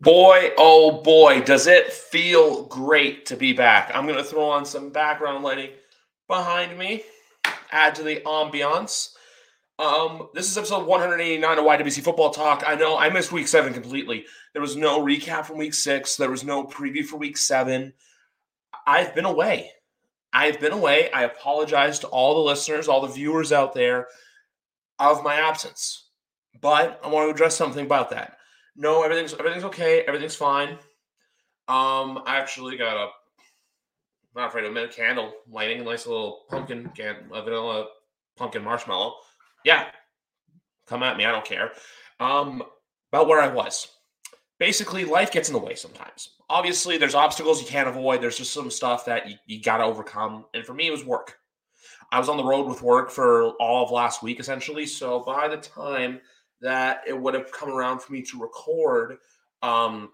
Boy, 0.00 0.52
oh 0.58 1.00
boy, 1.00 1.40
does 1.40 1.66
it 1.66 1.90
feel 1.90 2.64
great 2.64 3.24
to 3.26 3.36
be 3.36 3.54
back. 3.54 3.90
I'm 3.94 4.04
going 4.04 4.18
to 4.18 4.24
throw 4.24 4.44
on 4.50 4.66
some 4.66 4.90
background 4.90 5.42
lighting 5.42 5.70
behind 6.28 6.78
me, 6.78 7.02
add 7.72 7.94
to 7.94 8.02
the 8.02 8.16
ambiance. 8.26 9.14
Um, 9.78 10.28
this 10.34 10.50
is 10.50 10.58
episode 10.58 10.86
189 10.86 11.58
of 11.58 11.64
YWC 11.64 12.04
Football 12.04 12.30
Talk. 12.30 12.62
I 12.66 12.74
know 12.74 12.98
I 12.98 13.08
missed 13.08 13.32
week 13.32 13.48
seven 13.48 13.72
completely. 13.72 14.26
There 14.52 14.60
was 14.60 14.76
no 14.76 15.00
recap 15.00 15.46
from 15.46 15.56
week 15.56 15.72
six, 15.72 16.16
there 16.16 16.30
was 16.30 16.44
no 16.44 16.64
preview 16.64 17.04
for 17.04 17.16
week 17.16 17.38
seven. 17.38 17.94
I've 18.86 19.14
been 19.14 19.24
away. 19.24 19.72
I've 20.30 20.60
been 20.60 20.72
away. 20.72 21.10
I 21.10 21.22
apologize 21.22 22.00
to 22.00 22.08
all 22.08 22.34
the 22.34 22.50
listeners, 22.50 22.86
all 22.86 23.00
the 23.00 23.08
viewers 23.08 23.50
out 23.50 23.72
there 23.72 24.08
of 24.98 25.24
my 25.24 25.36
absence. 25.36 26.10
But 26.60 27.00
I 27.02 27.08
want 27.08 27.28
to 27.28 27.34
address 27.34 27.56
something 27.56 27.86
about 27.86 28.10
that 28.10 28.35
no, 28.76 29.02
everything's 29.02 29.34
everything's 29.34 29.64
okay. 29.64 30.02
Everything's 30.02 30.36
fine. 30.36 30.70
Um, 31.68 32.22
I 32.26 32.36
actually 32.36 32.76
got 32.76 32.96
a 32.96 33.08
not 34.34 34.48
afraid 34.48 34.64
of 34.64 34.76
a 34.76 34.88
candle 34.88 35.32
lighting, 35.50 35.80
a 35.80 35.84
nice 35.84 36.06
little 36.06 36.42
pumpkin 36.50 36.90
can 36.94 37.16
a 37.32 37.42
vanilla 37.42 37.86
pumpkin 38.36 38.62
marshmallow. 38.62 39.14
Yeah, 39.64 39.86
come 40.86 41.02
at 41.02 41.16
me. 41.16 41.24
I 41.24 41.32
don't 41.32 41.44
care. 41.44 41.72
Um, 42.20 42.62
about 43.12 43.28
where 43.28 43.40
I 43.40 43.48
was. 43.48 43.88
Basically, 44.58 45.04
life 45.04 45.32
gets 45.32 45.48
in 45.48 45.52
the 45.52 45.58
way 45.58 45.74
sometimes. 45.74 46.30
Obviously, 46.48 46.96
there's 46.96 47.14
obstacles 47.14 47.60
you 47.60 47.66
can't 47.66 47.88
avoid. 47.88 48.22
There's 48.22 48.38
just 48.38 48.52
some 48.52 48.70
stuff 48.70 49.04
that 49.06 49.28
you, 49.28 49.36
you 49.46 49.62
got 49.62 49.78
to 49.78 49.84
overcome. 49.84 50.46
And 50.54 50.64
for 50.64 50.72
me, 50.72 50.86
it 50.86 50.92
was 50.92 51.04
work. 51.04 51.38
I 52.10 52.18
was 52.18 52.28
on 52.28 52.36
the 52.36 52.44
road 52.44 52.66
with 52.66 52.82
work 52.82 53.10
for 53.10 53.50
all 53.60 53.84
of 53.84 53.90
last 53.90 54.22
week, 54.22 54.38
essentially. 54.40 54.86
So 54.86 55.20
by 55.20 55.48
the 55.48 55.56
time 55.56 56.20
that 56.60 57.02
it 57.06 57.18
would 57.18 57.34
have 57.34 57.52
come 57.52 57.70
around 57.70 58.00
for 58.00 58.12
me 58.12 58.22
to 58.22 58.40
record. 58.40 59.18
Um, 59.62 60.10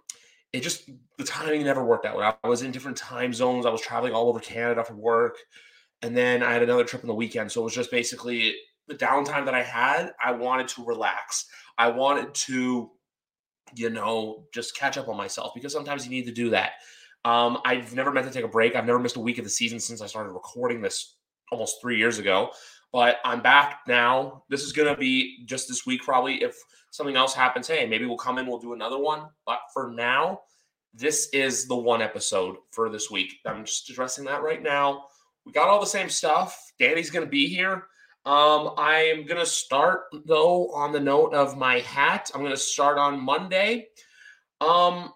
it 0.53 0.63
just 0.63 0.91
the 1.19 1.25
timing 1.25 1.65
never 1.65 1.85
worked 1.85 2.05
out. 2.05 2.39
I 2.43 2.49
was 2.49 2.63
in 2.63 2.71
different 2.71 2.97
time 2.97 3.33
zones. 3.33 3.65
I 3.67 3.71
was 3.71 3.81
traveling 3.81 4.13
all 4.13 4.29
over 4.29 4.41
Canada 4.41 4.85
for 4.85 4.95
work, 4.95 5.37
and 6.03 6.17
then 6.17 6.43
I 6.43 6.53
had 6.53 6.63
another 6.63 6.85
trip 6.85 7.03
on 7.03 7.09
the 7.09 7.15
weekend. 7.15 7.51
So 7.51 7.63
it 7.63 7.65
was 7.65 7.75
just 7.75 7.91
basically 7.91 8.55
the 8.89 8.95
downtime 8.95 9.45
that 9.47 9.55
I 9.55 9.63
had. 9.63 10.13
I 10.23 10.33
wanted 10.33 10.69
to 10.69 10.85
relax. 10.85 11.47
I 11.79 11.89
wanted 11.89 12.35
to, 12.35 12.91
you 13.75 13.91
know, 13.91 14.45
just 14.53 14.77
catch 14.77 14.99
up 14.99 15.09
on 15.09 15.17
myself 15.17 15.53
because 15.55 15.73
sometimes 15.73 16.05
you 16.05 16.11
need 16.11 16.27
to 16.27 16.33
do 16.33 16.51
that. 16.51 16.73
Um, 17.25 17.59
I've 17.65 17.95
never 17.95 18.13
meant 18.13 18.27
to 18.27 18.33
take 18.33 18.45
a 18.45 18.49
break. 18.49 18.75
I've 18.75 18.87
never 18.87 18.99
missed 18.99 19.17
a 19.17 19.21
week 19.21 19.39
of 19.39 19.45
the 19.45 19.51
season 19.51 19.79
since 19.81 20.03
I 20.03 20.07
started 20.07 20.33
recording 20.33 20.83
this 20.83 21.17
almost 21.51 21.81
three 21.81 21.97
years 21.97 22.19
ago. 22.19 22.51
But 22.93 23.19
I'm 23.25 23.41
back 23.41 23.81
now. 23.89 24.45
This 24.51 24.63
is 24.63 24.73
going 24.73 24.93
to 24.93 24.99
be 24.99 25.45
just 25.47 25.67
this 25.67 25.87
week, 25.87 26.03
probably. 26.03 26.43
If 26.43 26.57
something 26.91 27.17
else 27.17 27.35
happens, 27.35 27.67
hey, 27.67 27.87
maybe 27.87 28.05
we'll 28.05 28.19
come 28.19 28.39
in, 28.39 28.47
we'll 28.47 28.59
do 28.59 28.75
another 28.75 28.99
one. 28.99 29.29
But 29.47 29.61
for 29.73 29.91
now, 29.91 30.43
this 30.93 31.31
is 31.33 31.67
the 31.67 31.75
one 31.75 32.03
episode 32.03 32.57
for 32.71 32.91
this 32.91 33.11
week. 33.11 33.39
I'm 33.47 33.65
just 33.65 33.89
addressing 33.89 34.27
that 34.27 34.43
right 34.43 34.63
now. 34.63 35.07
We 35.47 35.53
got 35.53 35.69
all 35.69 35.81
the 35.81 35.87
same 35.87 36.11
stuff. 36.11 36.73
Danny's 36.79 37.11
going 37.11 37.25
to 37.25 37.31
be 37.31 37.47
here. 37.47 37.87
Um, 38.25 38.75
I 38.77 39.11
am 39.13 39.27
going 39.27 39.41
to 39.41 39.47
start, 39.47 40.03
though, 40.27 40.71
on 40.73 40.93
the 40.93 41.01
note 41.01 41.35
of 41.35 41.57
my 41.57 41.81
hat. 41.81 42.31
I'm 42.35 42.43
going 42.43 42.53
to 42.53 42.59
start 42.59 42.99
on 42.99 43.21
Monday. 43.21 43.89
Um, 44.61 45.13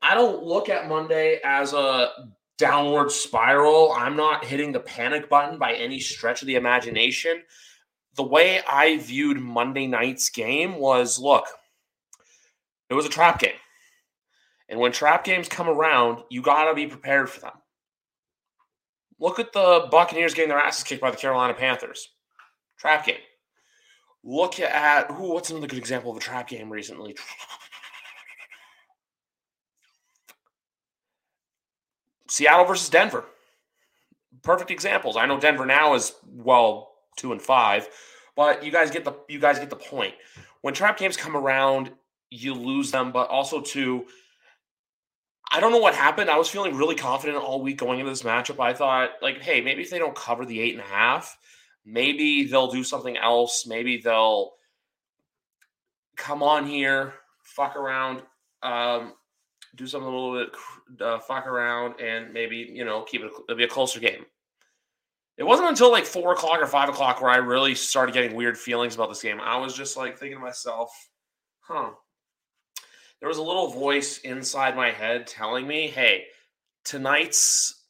I 0.00 0.14
don't 0.14 0.42
look 0.42 0.68
at 0.68 0.88
Monday 0.88 1.40
as 1.44 1.74
a 1.74 2.10
downward 2.58 3.10
spiral. 3.10 3.92
I'm 3.92 4.16
not 4.16 4.44
hitting 4.44 4.72
the 4.72 4.80
panic 4.80 5.30
button 5.30 5.58
by 5.58 5.74
any 5.74 6.00
stretch 6.00 6.42
of 6.42 6.46
the 6.46 6.56
imagination. 6.56 7.42
The 8.16 8.24
way 8.24 8.60
I 8.68 8.98
viewed 8.98 9.40
Monday 9.40 9.86
night's 9.86 10.28
game 10.28 10.76
was 10.76 11.18
look, 11.18 11.46
it 12.90 12.94
was 12.94 13.06
a 13.06 13.10
trap 13.10 13.40
game. 13.40 13.52
And 14.68 14.78
when 14.78 14.92
trap 14.92 15.24
games 15.24 15.48
come 15.48 15.68
around, 15.68 16.22
you 16.28 16.42
got 16.42 16.68
to 16.68 16.74
be 16.74 16.86
prepared 16.86 17.30
for 17.30 17.40
them. 17.40 17.52
Look 19.18 19.38
at 19.38 19.52
the 19.52 19.88
Buccaneers 19.90 20.34
getting 20.34 20.50
their 20.50 20.58
asses 20.58 20.84
kicked 20.84 21.00
by 21.00 21.10
the 21.10 21.16
Carolina 21.16 21.54
Panthers. 21.54 22.10
Trap 22.78 23.06
game. 23.06 23.16
Look 24.24 24.60
at 24.60 25.10
who 25.10 25.32
what's 25.32 25.50
another 25.50 25.66
good 25.66 25.78
example 25.78 26.10
of 26.10 26.16
a 26.16 26.20
trap 26.20 26.48
game 26.48 26.70
recently? 26.70 27.16
Seattle 32.28 32.64
versus 32.64 32.88
Denver. 32.88 33.24
Perfect 34.42 34.70
examples. 34.70 35.16
I 35.16 35.26
know 35.26 35.40
Denver 35.40 35.66
now 35.66 35.94
is 35.94 36.12
well 36.26 36.92
two 37.16 37.32
and 37.32 37.42
five, 37.42 37.88
but 38.36 38.64
you 38.64 38.70
guys 38.70 38.90
get 38.90 39.04
the 39.04 39.14
you 39.28 39.38
guys 39.38 39.58
get 39.58 39.70
the 39.70 39.76
point. 39.76 40.14
When 40.60 40.74
trap 40.74 40.98
games 40.98 41.16
come 41.16 41.36
around, 41.36 41.92
you 42.30 42.54
lose 42.54 42.90
them, 42.90 43.10
but 43.12 43.28
also 43.28 43.60
to 43.60 44.06
I 45.50 45.60
don't 45.60 45.72
know 45.72 45.78
what 45.78 45.94
happened. 45.94 46.28
I 46.28 46.36
was 46.36 46.48
feeling 46.48 46.76
really 46.76 46.94
confident 46.94 47.38
all 47.38 47.62
week 47.62 47.78
going 47.78 48.00
into 48.00 48.10
this 48.10 48.22
matchup. 48.22 48.60
I 48.60 48.74
thought, 48.74 49.12
like, 49.22 49.40
hey, 49.40 49.62
maybe 49.62 49.82
if 49.82 49.90
they 49.90 49.98
don't 49.98 50.14
cover 50.14 50.44
the 50.44 50.60
eight 50.60 50.74
and 50.74 50.82
a 50.82 50.86
half, 50.86 51.38
maybe 51.86 52.44
they'll 52.44 52.70
do 52.70 52.84
something 52.84 53.16
else. 53.16 53.66
Maybe 53.66 53.96
they'll 53.96 54.52
come 56.16 56.42
on 56.42 56.66
here, 56.66 57.14
fuck 57.44 57.76
around, 57.76 58.22
um, 58.62 59.14
do 59.76 59.86
something 59.86 60.08
a 60.08 60.14
little 60.14 60.38
bit, 60.38 61.00
uh, 61.00 61.18
fuck 61.18 61.46
around, 61.46 62.00
and 62.00 62.32
maybe 62.32 62.56
you 62.56 62.84
know 62.84 63.02
keep 63.02 63.22
it. 63.22 63.30
It'll 63.48 63.56
be 63.56 63.64
a 63.64 63.68
closer 63.68 64.00
game. 64.00 64.24
It 65.36 65.44
wasn't 65.44 65.68
until 65.68 65.92
like 65.92 66.04
four 66.04 66.32
o'clock 66.32 66.60
or 66.60 66.66
five 66.66 66.88
o'clock 66.88 67.20
where 67.20 67.30
I 67.30 67.36
really 67.36 67.74
started 67.74 68.12
getting 68.12 68.34
weird 68.34 68.58
feelings 68.58 68.96
about 68.96 69.08
this 69.08 69.22
game. 69.22 69.40
I 69.40 69.56
was 69.56 69.74
just 69.74 69.96
like 69.96 70.18
thinking 70.18 70.38
to 70.38 70.44
myself, 70.44 70.90
"Huh." 71.60 71.90
There 73.20 73.28
was 73.28 73.38
a 73.38 73.42
little 73.42 73.68
voice 73.68 74.18
inside 74.18 74.76
my 74.76 74.90
head 74.90 75.26
telling 75.26 75.66
me, 75.66 75.88
"Hey, 75.88 76.26
tonight's." 76.84 77.84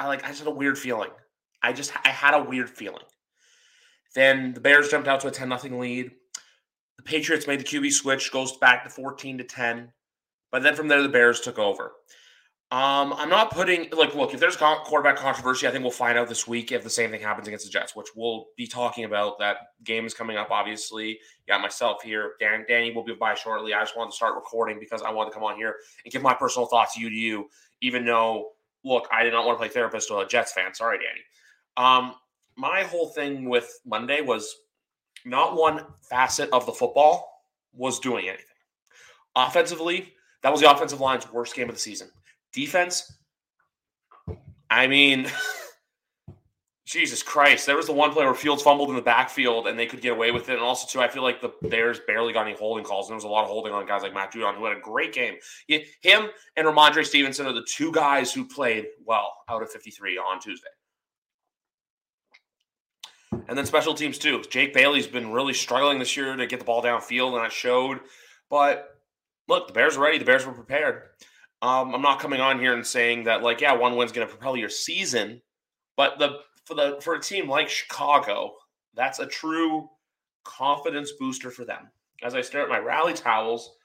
I 0.00 0.08
like. 0.08 0.24
I 0.24 0.28
just 0.28 0.40
had 0.40 0.48
a 0.48 0.54
weird 0.54 0.78
feeling. 0.78 1.10
I 1.62 1.72
just 1.72 1.92
I 2.04 2.08
had 2.08 2.34
a 2.34 2.42
weird 2.42 2.70
feeling. 2.70 3.04
Then 4.14 4.54
the 4.54 4.60
Bears 4.60 4.88
jumped 4.88 5.08
out 5.08 5.20
to 5.20 5.28
a 5.28 5.30
ten 5.30 5.48
nothing 5.48 5.78
lead. 5.78 6.10
The 6.96 7.02
Patriots 7.02 7.46
made 7.46 7.60
the 7.60 7.64
QB 7.64 7.92
switch, 7.92 8.32
goes 8.32 8.56
back 8.56 8.82
to 8.84 8.90
fourteen 8.90 9.38
to 9.38 9.44
ten. 9.44 9.92
But 10.50 10.62
then 10.62 10.74
from 10.74 10.88
there, 10.88 11.02
the 11.02 11.08
Bears 11.08 11.40
took 11.40 11.58
over. 11.58 11.92
Um, 12.72 13.12
I'm 13.12 13.28
not 13.28 13.52
putting 13.52 13.88
like 13.92 14.16
look 14.16 14.34
if 14.34 14.40
there's 14.40 14.56
quarterback 14.56 15.14
controversy, 15.16 15.68
I 15.68 15.70
think 15.70 15.82
we'll 15.82 15.92
find 15.92 16.18
out 16.18 16.28
this 16.28 16.48
week 16.48 16.72
if 16.72 16.82
the 16.82 16.90
same 16.90 17.10
thing 17.10 17.20
happens 17.20 17.46
against 17.46 17.64
the 17.64 17.70
Jets, 17.70 17.94
which 17.94 18.08
we'll 18.16 18.46
be 18.56 18.66
talking 18.66 19.04
about. 19.04 19.38
That 19.38 19.58
game 19.84 20.04
is 20.04 20.14
coming 20.14 20.36
up, 20.36 20.50
obviously. 20.50 21.20
Yeah, 21.46 21.58
myself 21.58 22.02
here, 22.02 22.32
Dan, 22.40 22.64
Danny 22.66 22.90
will 22.92 23.04
be 23.04 23.14
by 23.14 23.34
shortly. 23.34 23.72
I 23.72 23.82
just 23.82 23.96
wanted 23.96 24.10
to 24.10 24.16
start 24.16 24.34
recording 24.34 24.80
because 24.80 25.00
I 25.02 25.12
wanted 25.12 25.30
to 25.30 25.34
come 25.34 25.44
on 25.44 25.56
here 25.56 25.76
and 26.04 26.12
give 26.12 26.22
my 26.22 26.34
personal 26.34 26.66
thoughts 26.66 26.96
you 26.96 27.08
to 27.08 27.14
you, 27.14 27.48
even 27.82 28.04
though 28.04 28.50
look, 28.86 29.08
I 29.12 29.22
did 29.22 29.32
not 29.32 29.46
want 29.46 29.58
to 29.58 29.60
play 29.60 29.68
therapist 29.68 30.08
to 30.08 30.18
a 30.18 30.26
Jets 30.26 30.52
fan. 30.52 30.74
Sorry, 30.74 30.98
Danny. 30.98 31.20
Um, 31.76 32.14
my 32.56 32.82
whole 32.82 33.08
thing 33.10 33.48
with 33.48 33.78
Monday 33.84 34.22
was 34.22 34.56
not 35.24 35.56
one 35.56 35.84
facet 36.08 36.48
of 36.52 36.66
the 36.66 36.72
football 36.72 37.42
was 37.72 37.98
doing 37.98 38.28
anything. 38.28 38.44
Offensively, 39.34 40.14
that 40.46 40.52
was 40.52 40.60
the 40.60 40.70
offensive 40.70 41.00
line's 41.00 41.28
worst 41.32 41.56
game 41.56 41.68
of 41.68 41.74
the 41.74 41.80
season. 41.80 42.08
Defense, 42.52 43.12
I 44.70 44.86
mean, 44.86 45.26
Jesus 46.86 47.20
Christ. 47.20 47.66
There 47.66 47.74
was 47.74 47.86
the 47.86 47.92
one 47.92 48.12
play 48.12 48.24
where 48.24 48.32
Fields 48.32 48.62
fumbled 48.62 48.90
in 48.90 48.94
the 48.94 49.02
backfield 49.02 49.66
and 49.66 49.76
they 49.76 49.86
could 49.86 50.00
get 50.00 50.12
away 50.12 50.30
with 50.30 50.48
it. 50.48 50.52
And 50.52 50.62
also, 50.62 50.86
too, 50.86 51.02
I 51.04 51.08
feel 51.08 51.24
like 51.24 51.40
the 51.40 51.50
Bears 51.68 51.98
barely 52.06 52.32
got 52.32 52.46
any 52.46 52.54
holding 52.54 52.84
calls. 52.84 53.08
And 53.08 53.14
there 53.14 53.16
was 53.16 53.24
a 53.24 53.28
lot 53.28 53.42
of 53.42 53.48
holding 53.48 53.72
on 53.72 53.86
guys 53.86 54.02
like 54.02 54.14
Matt 54.14 54.32
Judon, 54.32 54.54
who 54.54 54.64
had 54.64 54.76
a 54.76 54.80
great 54.80 55.12
game. 55.12 55.34
him 55.66 56.28
and 56.56 56.64
Rhamondre 56.64 57.04
Stevenson 57.04 57.46
are 57.46 57.52
the 57.52 57.66
two 57.68 57.90
guys 57.90 58.32
who 58.32 58.46
played 58.46 58.86
well 59.04 59.32
out 59.48 59.64
of 59.64 59.72
53 59.72 60.16
on 60.16 60.38
Tuesday. 60.38 60.68
And 63.48 63.58
then 63.58 63.66
special 63.66 63.94
teams, 63.94 64.16
too. 64.16 64.44
Jake 64.48 64.72
Bailey's 64.72 65.08
been 65.08 65.32
really 65.32 65.54
struggling 65.54 65.98
this 65.98 66.16
year 66.16 66.36
to 66.36 66.46
get 66.46 66.60
the 66.60 66.64
ball 66.64 66.84
downfield, 66.84 67.34
and 67.34 67.44
that 67.44 67.50
showed. 67.50 67.98
But 68.48 68.95
look, 69.48 69.66
the 69.66 69.72
Bears 69.72 69.96
are 69.96 70.02
ready. 70.02 70.18
The 70.18 70.24
Bears 70.24 70.46
were 70.46 70.52
prepared. 70.52 71.02
Um, 71.62 71.94
I'm 71.94 72.02
not 72.02 72.20
coming 72.20 72.40
on 72.40 72.58
here 72.60 72.74
and 72.74 72.86
saying 72.86 73.24
that 73.24 73.42
like, 73.42 73.60
yeah, 73.60 73.72
one 73.72 73.96
win's 73.96 74.12
going 74.12 74.26
to 74.26 74.32
propel 74.32 74.56
your 74.56 74.68
season, 74.68 75.40
but 75.96 76.18
the 76.18 76.40
for 76.64 76.74
the 76.74 76.98
for 77.00 77.14
a 77.14 77.20
team 77.20 77.48
like 77.48 77.68
Chicago, 77.68 78.54
that's 78.94 79.18
a 79.18 79.26
true 79.26 79.88
confidence 80.44 81.12
booster 81.18 81.50
for 81.50 81.64
them. 81.64 81.88
As 82.22 82.34
I 82.34 82.40
stare 82.40 82.62
at 82.62 82.68
my 82.68 82.78
rally 82.78 83.14
towels 83.14 83.76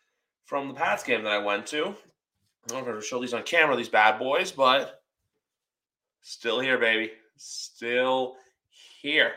from 0.46 0.68
the 0.68 0.74
Pats 0.74 1.04
game 1.04 1.24
that 1.24 1.34
I 1.34 1.38
went 1.38 1.66
to, 1.68 1.86
I 1.86 2.68
don't 2.68 2.86
know 2.86 2.94
if 2.94 3.04
I 3.04 3.06
show 3.06 3.22
these 3.22 3.34
on 3.34 3.44
camera, 3.44 3.76
these 3.76 3.90
bad 3.90 4.20
boys, 4.20 4.52
but 4.52 5.02
still 6.22 6.60
here, 6.60 6.78
baby, 6.78 7.12
still 7.38 8.36
here. 9.02 9.34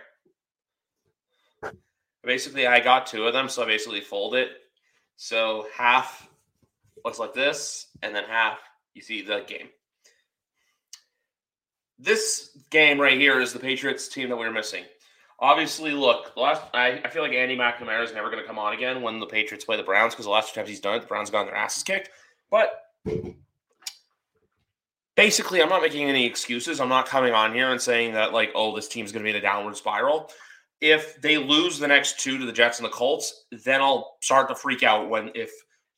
Basically, 2.22 2.66
I 2.66 2.80
got 2.80 3.06
two 3.06 3.26
of 3.26 3.32
them, 3.32 3.48
so 3.48 3.62
I 3.62 3.66
basically 3.66 4.00
fold 4.00 4.34
it 4.34 4.48
so 5.16 5.66
half 5.76 6.28
looks 7.04 7.18
like 7.18 7.34
this, 7.34 7.86
and 8.02 8.14
then 8.14 8.24
half 8.24 8.58
you 8.94 9.02
see 9.02 9.22
the 9.22 9.44
game. 9.46 9.68
This 11.98 12.50
game 12.70 13.00
right 13.00 13.18
here 13.18 13.40
is 13.40 13.52
the 13.52 13.58
Patriots 13.58 14.08
team 14.08 14.28
that 14.28 14.36
we 14.36 14.46
are 14.46 14.52
missing. 14.52 14.84
Obviously, 15.38 15.92
look, 15.92 16.34
the 16.34 16.40
last 16.40 16.62
I, 16.72 17.00
I 17.04 17.08
feel 17.08 17.22
like 17.22 17.32
Andy 17.32 17.56
McNamara 17.56 18.04
is 18.04 18.12
never 18.12 18.30
going 18.30 18.42
to 18.42 18.46
come 18.46 18.58
on 18.58 18.72
again 18.72 19.02
when 19.02 19.20
the 19.20 19.26
Patriots 19.26 19.64
play 19.64 19.76
the 19.76 19.82
Browns 19.82 20.14
because 20.14 20.26
the 20.26 20.30
last 20.30 20.52
two 20.52 20.60
times 20.60 20.68
he's 20.68 20.80
done 20.80 20.96
it, 20.96 21.00
the 21.00 21.06
Browns 21.06 21.30
got 21.30 21.46
their 21.46 21.54
asses 21.54 21.82
kicked. 21.82 22.10
But 22.50 22.70
basically, 25.16 25.62
I'm 25.62 25.68
not 25.68 25.82
making 25.82 26.08
any 26.08 26.24
excuses. 26.26 26.80
I'm 26.80 26.88
not 26.88 27.06
coming 27.06 27.32
on 27.32 27.52
here 27.52 27.70
and 27.70 27.80
saying 27.80 28.14
that 28.14 28.32
like, 28.32 28.52
oh, 28.54 28.74
this 28.74 28.88
team's 28.88 29.12
going 29.12 29.24
to 29.24 29.24
be 29.24 29.36
in 29.36 29.36
a 29.36 29.40
downward 29.40 29.76
spiral. 29.76 30.30
If 30.84 31.18
they 31.22 31.38
lose 31.38 31.78
the 31.78 31.88
next 31.88 32.20
two 32.20 32.36
to 32.36 32.44
the 32.44 32.52
Jets 32.52 32.78
and 32.78 32.84
the 32.84 32.90
Colts, 32.90 33.46
then 33.64 33.80
I'll 33.80 34.18
start 34.20 34.48
to 34.50 34.54
freak 34.54 34.82
out 34.82 35.08
when 35.08 35.30
if 35.34 35.50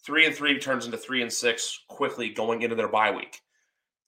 three 0.05 0.27
and 0.27 0.33
three 0.33 0.61
turns 0.61 0.85
into 0.85 0.97
three 0.97 1.23
and 1.23 1.33
six 1.33 1.81
quickly 1.89 2.29
going 2.29 2.63
into 2.63 2.77
their 2.77 2.87
bye 2.87 3.11
week. 3.11 3.41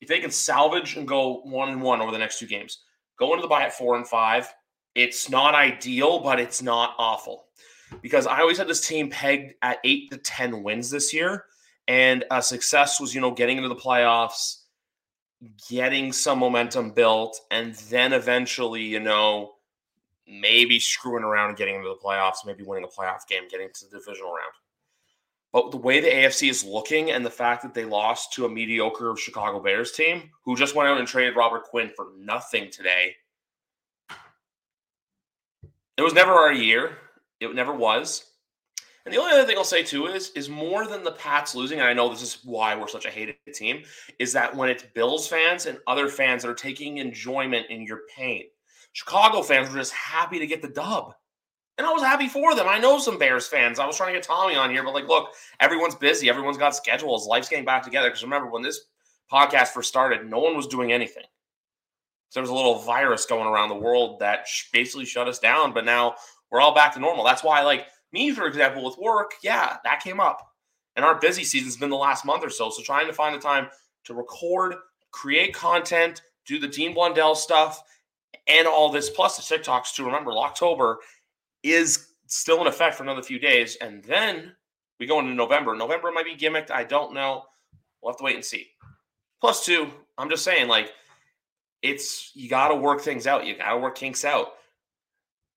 If 0.00 0.06
they 0.06 0.20
can 0.20 0.30
salvage 0.30 0.96
and 0.96 1.08
go 1.08 1.40
one 1.42 1.70
and 1.70 1.82
one 1.82 2.00
over 2.00 2.12
the 2.12 2.18
next 2.18 2.38
two 2.38 2.46
games, 2.46 2.84
go 3.18 3.32
into 3.32 3.42
the 3.42 3.48
bye 3.48 3.64
at 3.64 3.72
four 3.72 3.96
and 3.96 4.06
five. 4.06 4.54
It's 4.94 5.28
not 5.28 5.56
ideal, 5.56 6.20
but 6.20 6.38
it's 6.38 6.62
not 6.62 6.94
awful 6.96 7.46
because 8.00 8.28
I 8.28 8.38
always 8.38 8.58
had 8.58 8.68
this 8.68 8.86
team 8.86 9.10
pegged 9.10 9.54
at 9.62 9.78
eight 9.82 10.12
to 10.12 10.18
ten 10.18 10.62
wins 10.62 10.90
this 10.90 11.12
year, 11.12 11.46
and 11.88 12.24
a 12.30 12.40
success 12.40 13.00
was 13.00 13.12
you 13.12 13.20
know 13.20 13.32
getting 13.32 13.56
into 13.56 13.68
the 13.68 13.74
playoffs, 13.74 14.62
getting 15.68 16.12
some 16.12 16.38
momentum 16.38 16.92
built, 16.92 17.40
and 17.50 17.74
then 17.90 18.12
eventually 18.12 18.82
you 18.82 19.00
know 19.00 19.54
maybe 20.28 20.78
screwing 20.78 21.24
around 21.24 21.48
and 21.48 21.58
getting 21.58 21.76
into 21.76 21.88
the 21.88 21.96
playoffs, 21.96 22.46
maybe 22.46 22.64
winning 22.64 22.84
a 22.84 22.88
playoff 22.88 23.26
game, 23.26 23.48
getting 23.50 23.68
to 23.72 23.84
the 23.86 23.98
divisional 23.98 24.30
round. 24.30 24.52
But 25.52 25.70
the 25.70 25.78
way 25.78 26.00
the 26.00 26.08
AFC 26.08 26.50
is 26.50 26.62
looking 26.62 27.10
and 27.10 27.24
the 27.24 27.30
fact 27.30 27.62
that 27.62 27.72
they 27.72 27.86
lost 27.86 28.34
to 28.34 28.44
a 28.44 28.48
mediocre 28.48 29.14
Chicago 29.16 29.60
Bears 29.60 29.92
team 29.92 30.30
who 30.44 30.56
just 30.56 30.74
went 30.74 30.88
out 30.88 30.98
and 30.98 31.08
traded 31.08 31.36
Robert 31.36 31.64
Quinn 31.64 31.90
for 31.96 32.08
nothing 32.18 32.70
today. 32.70 33.14
It 35.96 36.02
was 36.02 36.12
never 36.12 36.32
our 36.32 36.52
year. 36.52 36.98
It 37.40 37.54
never 37.54 37.72
was. 37.72 38.24
And 39.04 39.14
the 39.14 39.20
only 39.20 39.32
other 39.32 39.46
thing 39.46 39.56
I'll 39.56 39.64
say 39.64 39.82
too 39.82 40.06
is 40.06 40.30
is 40.32 40.50
more 40.50 40.86
than 40.86 41.02
the 41.02 41.12
Pats 41.12 41.54
losing, 41.54 41.78
and 41.78 41.88
I 41.88 41.94
know 41.94 42.10
this 42.10 42.20
is 42.20 42.40
why 42.44 42.76
we're 42.76 42.88
such 42.88 43.06
a 43.06 43.10
hated 43.10 43.36
team, 43.54 43.84
is 44.18 44.34
that 44.34 44.54
when 44.54 44.68
it's 44.68 44.82
Bills 44.94 45.26
fans 45.26 45.64
and 45.64 45.78
other 45.86 46.08
fans 46.08 46.42
that 46.42 46.50
are 46.50 46.54
taking 46.54 46.98
enjoyment 46.98 47.66
in 47.70 47.84
your 47.84 48.02
pain. 48.14 48.44
Chicago 48.98 49.42
fans 49.42 49.70
were 49.70 49.76
just 49.76 49.92
happy 49.92 50.40
to 50.40 50.46
get 50.46 50.60
the 50.60 50.66
dub. 50.66 51.14
And 51.76 51.86
I 51.86 51.92
was 51.92 52.02
happy 52.02 52.26
for 52.26 52.56
them. 52.56 52.66
I 52.68 52.80
know 52.80 52.98
some 52.98 53.16
Bears 53.16 53.46
fans. 53.46 53.78
I 53.78 53.86
was 53.86 53.96
trying 53.96 54.12
to 54.12 54.18
get 54.18 54.26
Tommy 54.26 54.56
on 54.56 54.70
here, 54.70 54.82
but 54.82 54.92
like, 54.92 55.06
look, 55.06 55.34
everyone's 55.60 55.94
busy. 55.94 56.28
Everyone's 56.28 56.58
got 56.58 56.74
schedules. 56.74 57.24
Life's 57.24 57.48
getting 57.48 57.64
back 57.64 57.84
together. 57.84 58.08
Because 58.08 58.24
remember, 58.24 58.50
when 58.50 58.60
this 58.60 58.86
podcast 59.32 59.68
first 59.68 59.88
started, 59.88 60.28
no 60.28 60.40
one 60.40 60.56
was 60.56 60.66
doing 60.66 60.90
anything. 60.90 61.22
So 62.30 62.40
there 62.40 62.42
was 62.42 62.50
a 62.50 62.54
little 62.54 62.80
virus 62.80 63.24
going 63.24 63.46
around 63.46 63.68
the 63.68 63.76
world 63.76 64.18
that 64.18 64.48
basically 64.72 65.04
shut 65.04 65.28
us 65.28 65.38
down. 65.38 65.72
But 65.72 65.84
now 65.84 66.16
we're 66.50 66.60
all 66.60 66.74
back 66.74 66.92
to 66.94 66.98
normal. 66.98 67.24
That's 67.24 67.44
why, 67.44 67.62
like 67.62 67.86
me, 68.12 68.32
for 68.32 68.46
example, 68.46 68.84
with 68.84 68.98
work, 68.98 69.34
yeah, 69.44 69.76
that 69.84 70.02
came 70.02 70.18
up. 70.18 70.54
And 70.96 71.04
our 71.04 71.20
busy 71.20 71.44
season's 71.44 71.76
been 71.76 71.90
the 71.90 71.96
last 71.96 72.24
month 72.24 72.44
or 72.44 72.50
so. 72.50 72.68
So 72.68 72.82
trying 72.82 73.06
to 73.06 73.12
find 73.12 73.32
the 73.32 73.38
time 73.38 73.68
to 74.06 74.14
record, 74.14 74.74
create 75.12 75.54
content, 75.54 76.22
do 76.46 76.58
the 76.58 76.66
Dean 76.66 76.94
Blundell 76.94 77.36
stuff, 77.36 77.80
and 78.46 78.66
all 78.66 78.90
this 78.90 79.10
plus 79.10 79.36
the 79.36 79.56
TikToks 79.56 79.94
to 79.94 80.04
remember 80.04 80.32
October 80.32 80.98
is 81.62 82.08
still 82.26 82.60
in 82.60 82.66
effect 82.66 82.96
for 82.96 83.02
another 83.02 83.22
few 83.22 83.38
days. 83.38 83.76
And 83.80 84.02
then 84.04 84.54
we 84.98 85.06
go 85.06 85.20
into 85.20 85.32
November. 85.32 85.74
November 85.74 86.10
might 86.12 86.24
be 86.24 86.36
gimmicked. 86.36 86.70
I 86.70 86.84
don't 86.84 87.14
know. 87.14 87.44
We'll 88.02 88.12
have 88.12 88.18
to 88.18 88.24
wait 88.24 88.36
and 88.36 88.44
see. 88.44 88.68
Plus, 89.40 89.64
two, 89.64 89.90
I'm 90.16 90.30
just 90.30 90.44
saying, 90.44 90.68
like, 90.68 90.92
it's 91.82 92.32
you 92.34 92.48
got 92.48 92.68
to 92.68 92.74
work 92.74 93.00
things 93.00 93.26
out. 93.26 93.46
You 93.46 93.56
got 93.56 93.72
to 93.72 93.78
work 93.78 93.96
kinks 93.96 94.24
out. 94.24 94.54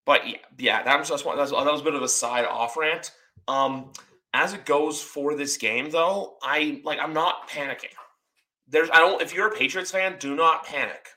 But 0.06 0.27
yeah, 0.27 0.38
yeah, 0.57 0.83
that 0.83 1.00
was 1.00 1.09
just 1.09 1.25
one. 1.25 1.35
That 1.35 1.44
was, 1.44 1.51
that 1.51 1.71
was 1.71 1.81
a 1.81 1.83
bit 1.83 1.95
of 1.95 2.01
a 2.01 2.07
side 2.07 2.45
off 2.45 2.77
rant. 2.77 3.12
Um, 3.47 3.91
as 4.33 4.53
it 4.53 4.65
goes 4.65 5.01
for 5.01 5.35
this 5.35 5.57
game, 5.57 5.89
though, 5.89 6.38
I 6.41 6.81
like 6.83 7.00
I'm 7.00 7.13
not 7.13 7.50
panicking. 7.50 7.94
There's 8.68 8.89
I 8.91 8.97
don't. 8.97 9.21
If 9.21 9.33
you're 9.33 9.47
a 9.47 9.56
Patriots 9.56 9.91
fan, 9.91 10.18
do 10.19 10.35
not 10.35 10.65
panic. 10.65 11.09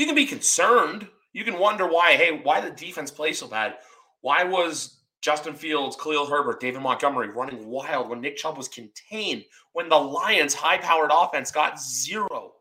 You 0.00 0.06
can 0.06 0.14
be 0.14 0.24
concerned 0.24 1.06
you 1.32 1.44
can 1.44 1.58
wonder 1.58 1.86
why, 1.86 2.12
hey, 2.12 2.40
why 2.42 2.60
the 2.60 2.70
defense 2.70 3.10
play 3.10 3.32
so 3.32 3.46
bad? 3.46 3.74
Why 4.20 4.42
was 4.44 4.96
Justin 5.20 5.54
Fields, 5.54 5.96
Khalil 5.96 6.26
Herbert, 6.26 6.60
David 6.60 6.82
Montgomery 6.82 7.28
running 7.28 7.66
wild 7.68 8.08
when 8.08 8.20
Nick 8.20 8.36
Chubb 8.36 8.56
was 8.56 8.68
contained, 8.68 9.44
when 9.72 9.88
the 9.88 9.96
Lions' 9.96 10.54
high 10.54 10.78
powered 10.78 11.10
offense 11.12 11.50
got 11.52 11.80
zero? 11.80 12.54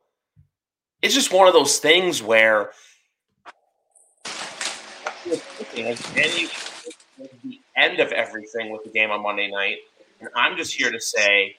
It's 1.01 1.13
just 1.13 1.33
one 1.33 1.47
of 1.47 1.53
those 1.53 1.79
things 1.79 2.21
where 2.21 2.71
the 5.73 6.49
end 7.75 7.99
of 7.99 8.11
everything 8.11 8.71
with 8.71 8.83
the 8.83 8.91
game 8.93 9.11
on 9.11 9.23
Monday 9.23 9.49
night. 9.49 9.77
And 10.19 10.29
I'm 10.35 10.57
just 10.57 10.75
here 10.75 10.91
to 10.91 10.99
say, 10.99 11.55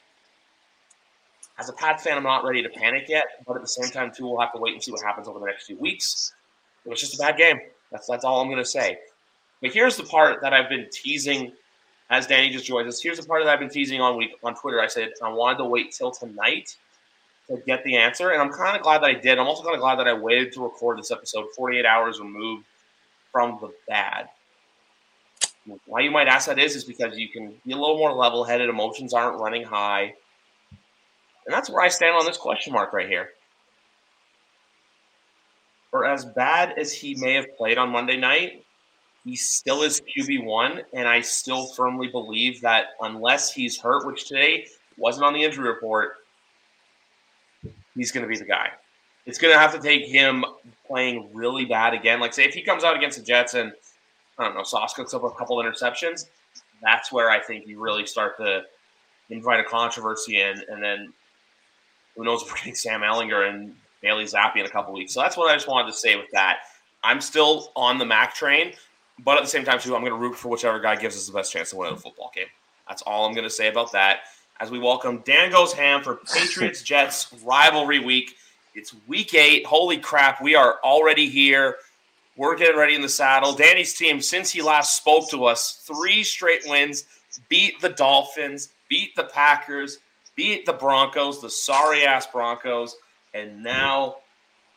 as 1.60 1.68
a 1.68 1.74
Pat 1.74 2.00
fan, 2.00 2.16
I'm 2.16 2.22
not 2.22 2.42
ready 2.42 2.62
to 2.62 2.70
panic 2.70 3.04
yet, 3.06 3.26
but 3.46 3.54
at 3.54 3.60
the 3.60 3.68
same 3.68 3.90
time, 3.90 4.10
too, 4.10 4.26
we'll 4.26 4.40
have 4.40 4.52
to 4.54 4.58
wait 4.58 4.72
and 4.72 4.82
see 4.82 4.90
what 4.90 5.02
happens 5.02 5.28
over 5.28 5.38
the 5.38 5.44
next 5.44 5.66
few 5.66 5.76
weeks. 5.76 6.32
It 6.86 6.88
was 6.88 6.98
just 6.98 7.14
a 7.14 7.18
bad 7.18 7.36
game. 7.36 7.60
That's 7.92 8.06
that's 8.06 8.24
all 8.24 8.40
I'm 8.40 8.48
going 8.48 8.58
to 8.58 8.64
say. 8.64 8.98
But 9.60 9.72
here's 9.72 9.96
the 9.96 10.04
part 10.04 10.40
that 10.40 10.54
I've 10.54 10.70
been 10.70 10.88
teasing 10.90 11.52
as 12.08 12.26
Danny 12.26 12.48
just 12.48 12.64
joins 12.64 12.88
us. 12.88 13.02
Here's 13.02 13.18
the 13.18 13.26
part 13.26 13.44
that 13.44 13.52
I've 13.52 13.60
been 13.60 13.68
teasing 13.68 14.00
on 14.00 14.16
week 14.16 14.30
on 14.42 14.54
Twitter. 14.54 14.80
I 14.80 14.86
said 14.86 15.10
I 15.22 15.28
wanted 15.28 15.58
to 15.58 15.64
wait 15.66 15.92
till 15.92 16.10
tonight 16.10 16.76
to 17.48 17.58
get 17.66 17.84
the 17.84 17.96
answer, 17.96 18.30
and 18.30 18.40
I'm 18.40 18.50
kind 18.50 18.74
of 18.74 18.82
glad 18.82 19.02
that 19.02 19.10
I 19.10 19.14
did. 19.14 19.38
I'm 19.38 19.46
also 19.46 19.62
kind 19.62 19.74
of 19.74 19.82
glad 19.82 19.98
that 19.98 20.08
I 20.08 20.14
waited 20.14 20.52
to 20.54 20.62
record 20.62 20.98
this 20.98 21.10
episode 21.10 21.46
48 21.54 21.84
hours 21.84 22.20
removed 22.20 22.64
from 23.30 23.58
the 23.60 23.70
bad. 23.86 24.30
Why 25.84 26.00
you 26.00 26.10
might 26.10 26.26
ask 26.26 26.46
that 26.46 26.58
is 26.58 26.74
is 26.74 26.84
because 26.84 27.18
you 27.18 27.28
can 27.28 27.54
be 27.66 27.72
a 27.72 27.76
little 27.76 27.98
more 27.98 28.12
level-headed. 28.12 28.68
Emotions 28.68 29.12
aren't 29.12 29.38
running 29.38 29.62
high, 29.62 30.14
and 31.50 31.56
that's 31.56 31.69
where 31.69 31.82
I 31.82 31.88
stand 31.88 32.14
on 32.14 32.25
this 32.25 32.37
question 32.37 32.73
mark 32.73 32.93
right 32.93 33.08
here 33.08 33.31
for 35.91 36.05
as 36.05 36.25
bad 36.25 36.79
as 36.79 36.93
he 36.93 37.14
may 37.17 37.35
have 37.35 37.56
played 37.56 37.76
on 37.76 37.91
Monday 37.91 38.17
night, 38.17 38.64
he 39.25 39.37
still 39.37 39.82
is 39.82 40.00
QB1. 40.00 40.82
And 40.93 41.08
I 41.08 41.20
still 41.20 41.67
firmly 41.67 42.08
believe 42.08 42.61
that 42.62 42.91
unless 43.00 43.52
he's 43.52 43.79
hurt, 43.79 44.06
which 44.06 44.29
today 44.29 44.67
wasn't 44.97 45.26
on 45.26 45.35
the 45.35 45.43
injury 45.43 45.69
report, 45.69 46.19
he's 47.94 48.12
going 48.12 48.23
to 48.23 48.29
be 48.29 48.38
the 48.38 48.44
guy. 48.44 48.70
It's 49.26 49.38
going 49.38 49.53
to 49.53 49.58
have 49.58 49.75
to 49.75 49.81
take 49.81 50.06
him 50.06 50.44
playing 50.87 51.29
really 51.35 51.64
bad 51.64 51.93
again. 51.93 52.20
Like, 52.20 52.32
say, 52.32 52.44
if 52.44 52.55
he 52.55 52.62
comes 52.62 52.85
out 52.85 52.96
against 52.96 53.19
the 53.19 53.25
Jets 53.25 53.55
and, 53.55 53.73
I 54.38 54.44
don't 54.44 54.55
know, 54.55 54.62
Sauce 54.62 54.94
cooks 54.94 55.12
up 55.12 55.25
a 55.25 55.31
couple 55.31 55.56
interceptions, 55.58 56.26
that's 56.82 57.12
where 57.12 57.31
I 57.31 57.41
think 57.41 57.67
you 57.67 57.81
really 57.81 58.06
start 58.06 58.38
to 58.38 58.62
invite 59.29 59.61
a 59.61 59.64
controversy 59.64 60.41
in. 60.41 60.62
And 60.69 60.82
then 60.82 61.13
who 62.17 62.24
knows 62.24 62.43
if 62.43 62.48
we're 62.48 62.56
getting 62.56 62.74
Sam 62.74 63.00
Ehlinger 63.00 63.48
and 63.48 63.74
Bailey 64.02 64.24
Zappe 64.24 64.56
in 64.56 64.67
a 64.67 64.70
couple 64.70 64.93
weeks. 64.94 65.12
So 65.12 65.20
that's 65.20 65.36
what 65.36 65.50
I 65.50 65.55
just 65.55 65.69
wanted 65.69 65.90
to 65.90 65.96
say 65.96 66.17
with 66.17 66.31
that. 66.32 66.60
I'm 67.02 67.20
still 67.20 67.72
on 67.76 67.98
the 67.98 68.05
Mac 68.05 68.34
train, 68.34 68.72
but 69.24 69.36
at 69.36 69.43
the 69.43 69.48
same 69.48 69.64
time, 69.64 69.79
too, 69.79 69.94
I'm 69.94 70.02
going 70.02 70.12
to 70.12 70.19
root 70.19 70.34
for 70.34 70.48
whichever 70.48 70.81
guy 70.81 70.96
gives 70.96 71.17
us 71.17 71.26
the 71.26 71.32
best 71.32 71.52
chance 71.52 71.70
to 71.70 71.76
win 71.76 71.93
a 71.93 71.96
football 71.96 72.31
game. 72.34 72.46
That's 72.88 73.02
all 73.02 73.26
I'm 73.26 73.32
going 73.32 73.44
to 73.44 73.50
say 73.50 73.69
about 73.69 73.93
that. 73.93 74.20
As 74.60 74.70
we 74.70 74.79
welcome 74.79 75.22
Dan 75.24 75.50
Goes 75.50 75.72
Ham 75.72 76.02
for 76.02 76.17
Patriots 76.34 76.82
Jets 76.82 77.32
rivalry 77.44 77.98
week. 77.98 78.36
It's 78.74 78.94
week 79.08 79.34
eight. 79.34 79.64
Holy 79.64 79.96
crap, 79.96 80.43
we 80.43 80.55
are 80.55 80.79
already 80.84 81.29
here. 81.29 81.76
We're 82.36 82.56
getting 82.56 82.79
ready 82.79 82.94
in 82.94 83.02
the 83.02 83.08
saddle. 83.08 83.55
Danny's 83.55 83.94
team, 83.94 84.20
since 84.20 84.50
he 84.50 84.62
last 84.62 84.96
spoke 84.96 85.29
to 85.31 85.44
us, 85.44 85.82
three 85.86 86.22
straight 86.22 86.62
wins, 86.67 87.05
beat 87.48 87.81
the 87.81 87.88
Dolphins, 87.88 88.70
beat 88.88 89.17
the 89.17 89.24
Packers, 89.24 89.98
beat 90.41 90.65
the 90.65 90.73
Broncos, 90.73 91.43
the 91.43 91.51
sorry 91.51 92.05
ass 92.06 92.27
Broncos. 92.27 92.97
And 93.35 93.63
now 93.63 94.17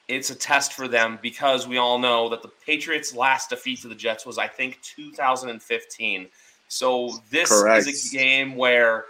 it's 0.09 0.29
a 0.29 0.35
test 0.35 0.73
for 0.73 0.89
them 0.89 1.19
because 1.21 1.65
we 1.65 1.77
all 1.77 1.97
know 1.97 2.27
that 2.29 2.41
the 2.41 2.51
Patriots' 2.65 3.15
last 3.15 3.49
defeat 3.49 3.79
to 3.81 3.87
the 3.87 3.95
Jets 3.95 4.25
was, 4.25 4.37
I 4.37 4.47
think, 4.47 4.81
2015. 4.81 6.27
So 6.67 7.11
this 7.29 7.49
Correct. 7.49 7.87
is 7.87 8.11
a 8.11 8.15
game 8.15 8.57
where 8.57 9.05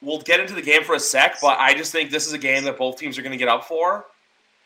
we'll 0.00 0.22
get 0.22 0.40
into 0.40 0.54
the 0.54 0.62
game 0.62 0.84
for 0.84 0.94
a 0.94 1.00
sec, 1.00 1.38
but 1.42 1.58
I 1.58 1.74
just 1.74 1.92
think 1.92 2.10
this 2.10 2.26
is 2.26 2.32
a 2.32 2.38
game 2.38 2.64
that 2.64 2.78
both 2.78 2.96
teams 2.96 3.18
are 3.18 3.22
going 3.22 3.32
to 3.32 3.38
get 3.38 3.48
up 3.48 3.64
for. 3.64 4.06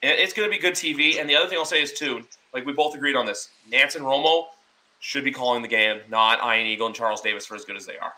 And 0.04 0.12
it's 0.18 0.32
going 0.32 0.48
to 0.48 0.54
be 0.54 0.60
good 0.60 0.74
TV. 0.74 1.20
And 1.20 1.28
the 1.28 1.34
other 1.34 1.48
thing 1.48 1.58
I'll 1.58 1.64
say 1.64 1.82
is, 1.82 1.92
too, 1.92 2.24
like 2.54 2.64
we 2.64 2.72
both 2.72 2.94
agreed 2.94 3.16
on 3.16 3.26
this, 3.26 3.48
Nantz 3.72 3.96
and 3.96 4.04
Romo 4.04 4.44
should 5.00 5.24
be 5.24 5.32
calling 5.32 5.62
the 5.62 5.68
game, 5.68 6.00
not 6.08 6.38
Ian 6.38 6.66
Eagle 6.68 6.86
and 6.86 6.94
Charles 6.94 7.20
Davis 7.20 7.44
for 7.44 7.56
as 7.56 7.64
good 7.64 7.76
as 7.76 7.86
they 7.86 7.98
are. 7.98 8.12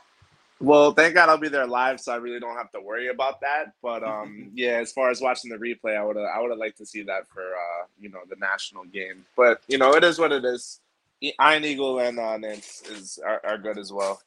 Well, 0.61 0.93
thank 0.93 1.15
God 1.15 1.29
I'll 1.29 1.37
be 1.37 1.49
there 1.49 1.67
live, 1.67 2.01
so 2.01 2.13
I 2.13 2.17
really 2.17 2.39
don't 2.39 2.57
have 2.57 2.71
to 2.73 2.81
worry 2.81 3.09
about 3.09 3.41
that. 3.41 3.73
But 3.83 4.05
um, 4.05 4.51
yeah, 4.55 4.79
as 4.81 4.93
far 4.93 5.11
as 5.11 5.21
watching 5.21 5.51
the 5.51 5.57
replay, 5.57 5.97
I 5.97 6.05
would 6.05 6.17
have 6.17 6.27
I 6.35 6.41
would 6.41 6.51
have 6.51 6.59
liked 6.59 6.79
to 6.79 6.87
see 6.87 7.03
that 7.03 7.29
for 7.29 7.43
uh, 7.43 7.87
you 7.99 8.09
know 8.09 8.21
the 8.29 8.37
national 8.37 8.85
game. 8.85 9.25
But 9.37 9.63
you 9.69 9.79
know, 9.79 9.95
it 9.95 10.05
is 10.05 10.19
what 10.19 10.33
it 10.33 10.45
is. 10.45 10.81
Ian 11.23 11.65
Eagle 11.65 12.01
and 12.01 12.19
uh, 12.19 12.39
Nantz 12.39 12.91
is 12.91 13.19
are, 13.25 13.41
are 13.45 13.59
good 13.59 13.79
as 13.79 13.93
well. 13.93 14.21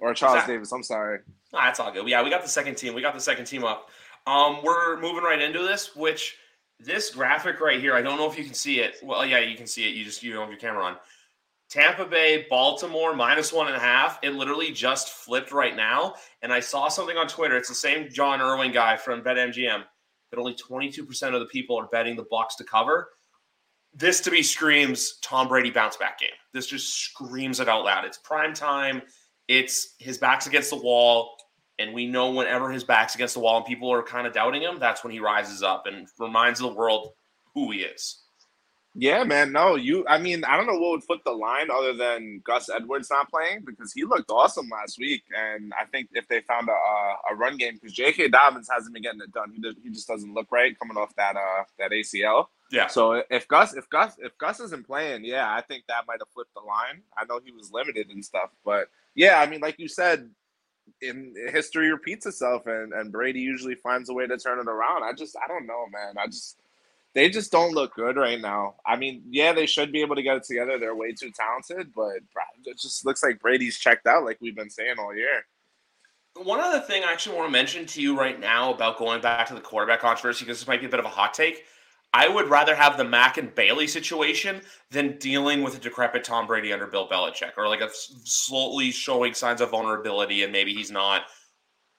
Or 0.00 0.14
Charles 0.14 0.36
exactly. 0.36 0.54
Davis. 0.54 0.72
I'm 0.72 0.82
sorry. 0.82 1.20
That's 1.52 1.80
all 1.80 1.90
good. 1.90 2.06
Yeah, 2.06 2.22
we 2.22 2.30
got 2.30 2.42
the 2.42 2.48
second 2.48 2.76
team. 2.76 2.94
We 2.94 3.00
got 3.00 3.14
the 3.14 3.20
second 3.20 3.46
team 3.46 3.64
up. 3.64 3.90
Um, 4.26 4.60
we're 4.62 5.00
moving 5.00 5.24
right 5.24 5.40
into 5.40 5.60
this, 5.60 5.96
which 5.96 6.36
this 6.78 7.10
graphic 7.10 7.60
right 7.60 7.80
here, 7.80 7.94
I 7.94 8.02
don't 8.02 8.18
know 8.18 8.30
if 8.30 8.38
you 8.38 8.44
can 8.44 8.54
see 8.54 8.80
it. 8.80 8.96
Well, 9.02 9.24
yeah, 9.24 9.38
you 9.38 9.56
can 9.56 9.66
see 9.66 9.88
it. 9.88 9.94
You 9.94 10.04
just 10.04 10.22
you 10.22 10.32
don't 10.32 10.42
have 10.42 10.50
your 10.50 10.58
camera 10.58 10.84
on. 10.84 10.96
Tampa 11.70 12.04
Bay, 12.04 12.46
Baltimore, 12.50 13.14
minus 13.14 13.52
one 13.52 13.68
and 13.68 13.76
a 13.76 13.80
half. 13.80 14.18
It 14.22 14.34
literally 14.34 14.72
just 14.72 15.10
flipped 15.10 15.52
right 15.52 15.76
now. 15.76 16.14
And 16.42 16.52
I 16.52 16.58
saw 16.58 16.88
something 16.88 17.16
on 17.16 17.28
Twitter. 17.28 17.56
It's 17.56 17.68
the 17.68 17.74
same 17.76 18.10
John 18.10 18.40
Irwin 18.40 18.72
guy 18.72 18.96
from 18.96 19.22
BetMGM 19.22 19.84
that 20.30 20.38
only 20.38 20.54
22% 20.54 21.34
of 21.34 21.40
the 21.40 21.46
people 21.46 21.78
are 21.78 21.86
betting 21.86 22.16
the 22.16 22.24
Bucs 22.24 22.56
to 22.58 22.64
cover. 22.64 23.10
This 23.94 24.20
to 24.22 24.32
me 24.32 24.42
screams 24.42 25.18
Tom 25.22 25.46
Brady 25.46 25.70
bounce 25.70 25.96
back 25.96 26.18
game. 26.18 26.30
This 26.52 26.66
just 26.66 26.92
screams 26.92 27.60
it 27.60 27.68
out 27.68 27.84
loud. 27.84 28.04
It's 28.04 28.18
prime 28.18 28.52
time. 28.52 29.02
It's 29.46 29.94
his 29.98 30.18
back's 30.18 30.48
against 30.48 30.70
the 30.70 30.76
wall. 30.76 31.36
And 31.78 31.94
we 31.94 32.06
know 32.06 32.30
whenever 32.32 32.70
his 32.70 32.84
back's 32.84 33.14
against 33.14 33.34
the 33.34 33.40
wall 33.40 33.58
and 33.58 33.64
people 33.66 33.90
are 33.92 34.02
kind 34.02 34.26
of 34.26 34.32
doubting 34.32 34.62
him, 34.62 34.78
that's 34.78 35.04
when 35.04 35.12
he 35.12 35.20
rises 35.20 35.62
up 35.62 35.86
and 35.86 36.08
reminds 36.18 36.58
the 36.58 36.68
world 36.68 37.12
who 37.54 37.70
he 37.70 37.78
is. 37.78 38.19
Yeah, 39.00 39.24
man. 39.24 39.50
No, 39.50 39.76
you. 39.76 40.04
I 40.06 40.18
mean, 40.18 40.44
I 40.44 40.58
don't 40.58 40.66
know 40.66 40.78
what 40.78 40.90
would 40.90 41.04
flip 41.04 41.20
the 41.24 41.32
line 41.32 41.70
other 41.72 41.94
than 41.94 42.42
Gus 42.44 42.68
Edwards 42.68 43.08
not 43.08 43.30
playing 43.30 43.62
because 43.64 43.94
he 43.94 44.04
looked 44.04 44.30
awesome 44.30 44.68
last 44.68 44.98
week, 44.98 45.22
and 45.34 45.72
I 45.80 45.86
think 45.86 46.10
if 46.12 46.28
they 46.28 46.42
found 46.42 46.68
a, 46.68 47.32
a 47.32 47.34
run 47.34 47.56
game 47.56 47.76
because 47.76 47.94
J.K. 47.94 48.28
Dobbins 48.28 48.68
hasn't 48.70 48.92
been 48.92 49.02
getting 49.02 49.22
it 49.22 49.32
done, 49.32 49.54
he, 49.54 49.62
he 49.82 49.88
just 49.88 50.06
doesn't 50.06 50.34
look 50.34 50.48
right 50.52 50.78
coming 50.78 50.98
off 50.98 51.14
that 51.16 51.34
uh 51.34 51.64
that 51.78 51.92
ACL. 51.92 52.48
Yeah. 52.70 52.88
So 52.88 53.22
if 53.30 53.48
Gus 53.48 53.72
if 53.72 53.88
Gus 53.88 54.16
if 54.18 54.36
Gus 54.36 54.60
isn't 54.60 54.86
playing, 54.86 55.24
yeah, 55.24 55.50
I 55.50 55.62
think 55.62 55.84
that 55.88 56.04
might 56.06 56.20
have 56.20 56.28
flipped 56.34 56.52
the 56.52 56.60
line. 56.60 57.00
I 57.16 57.24
know 57.24 57.40
he 57.42 57.52
was 57.52 57.72
limited 57.72 58.10
and 58.10 58.22
stuff, 58.22 58.50
but 58.66 58.88
yeah, 59.14 59.40
I 59.40 59.46
mean, 59.46 59.60
like 59.60 59.78
you 59.78 59.88
said, 59.88 60.28
in 61.00 61.34
history 61.50 61.90
repeats 61.90 62.26
itself, 62.26 62.66
and 62.66 62.92
and 62.92 63.10
Brady 63.10 63.40
usually 63.40 63.76
finds 63.76 64.10
a 64.10 64.12
way 64.12 64.26
to 64.26 64.36
turn 64.36 64.58
it 64.58 64.68
around. 64.68 65.04
I 65.04 65.14
just 65.14 65.38
I 65.42 65.48
don't 65.48 65.66
know, 65.66 65.86
man. 65.90 66.18
I 66.18 66.26
just 66.26 66.58
they 67.14 67.28
just 67.28 67.50
don't 67.50 67.74
look 67.74 67.94
good 67.94 68.16
right 68.16 68.40
now. 68.40 68.76
I 68.86 68.96
mean, 68.96 69.22
yeah, 69.28 69.52
they 69.52 69.66
should 69.66 69.92
be 69.92 70.00
able 70.00 70.16
to 70.16 70.22
get 70.22 70.36
it 70.36 70.44
together. 70.44 70.78
They're 70.78 70.94
way 70.94 71.12
too 71.12 71.30
talented, 71.32 71.92
but 71.94 72.18
it 72.64 72.78
just 72.78 73.04
looks 73.04 73.22
like 73.22 73.40
Brady's 73.40 73.78
checked 73.78 74.06
out, 74.06 74.24
like 74.24 74.38
we've 74.40 74.56
been 74.56 74.70
saying 74.70 74.96
all 74.98 75.14
year. 75.14 75.44
One 76.36 76.60
other 76.60 76.80
thing 76.80 77.02
I 77.02 77.12
actually 77.12 77.36
want 77.36 77.48
to 77.48 77.52
mention 77.52 77.86
to 77.86 78.00
you 78.00 78.16
right 78.16 78.38
now 78.38 78.72
about 78.72 78.98
going 78.98 79.20
back 79.20 79.48
to 79.48 79.54
the 79.54 79.60
quarterback 79.60 80.00
controversy, 80.00 80.44
because 80.44 80.60
this 80.60 80.68
might 80.68 80.80
be 80.80 80.86
a 80.86 80.90
bit 80.90 81.00
of 81.00 81.04
a 81.06 81.08
hot 81.08 81.34
take. 81.34 81.64
I 82.12 82.28
would 82.28 82.48
rather 82.48 82.74
have 82.74 82.96
the 82.96 83.04
Mac 83.04 83.36
and 83.36 83.54
Bailey 83.54 83.86
situation 83.86 84.62
than 84.90 85.16
dealing 85.18 85.62
with 85.62 85.76
a 85.76 85.80
decrepit 85.80 86.24
Tom 86.24 86.46
Brady 86.46 86.72
under 86.72 86.86
Bill 86.86 87.08
Belichick, 87.08 87.52
or 87.56 87.68
like 87.68 87.80
a 87.80 87.90
slowly 87.92 88.92
showing 88.92 89.34
signs 89.34 89.60
of 89.60 89.70
vulnerability, 89.70 90.44
and 90.44 90.52
maybe 90.52 90.72
he's 90.74 90.90
not 90.90 91.22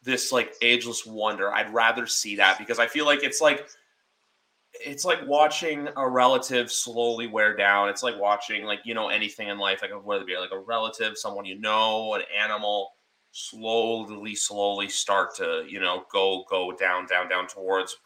this 0.04 0.32
like 0.32 0.54
ageless 0.62 1.06
wonder. 1.06 1.54
I'd 1.54 1.74
rather 1.74 2.08
see 2.08 2.36
that 2.38 2.58
because 2.58 2.80
I 2.80 2.88
feel 2.88 3.06
like 3.06 3.24
it's 3.24 3.42
like 3.42 3.70
it's 4.74 5.06
like 5.06 5.20
watching 5.28 5.88
a 5.98 6.08
relative 6.08 6.72
slowly 6.72 7.28
wear 7.28 7.56
down. 7.56 7.90
It's 7.90 8.04
like 8.04 8.20
watching 8.20 8.64
like 8.64 8.80
you 8.86 8.94
know 8.94 9.10
anything 9.10 9.50
in 9.50 9.58
life, 9.58 9.82
like 9.82 9.92
whether 10.04 10.24
it 10.24 10.28
be 10.28 10.38
like 10.38 10.52
a 10.52 10.60
relative, 10.60 11.18
someone 11.18 11.46
you 11.46 11.60
know, 11.60 12.14
an 12.14 12.22
animal, 12.38 12.92
slowly, 13.32 14.36
slowly 14.36 14.88
start 14.88 15.36
to 15.36 15.66
you 15.68 15.80
know 15.80 16.04
go 16.12 16.46
go 16.50 16.72
down, 16.74 17.06
down, 17.06 17.30
down 17.30 17.48
towards 17.48 17.98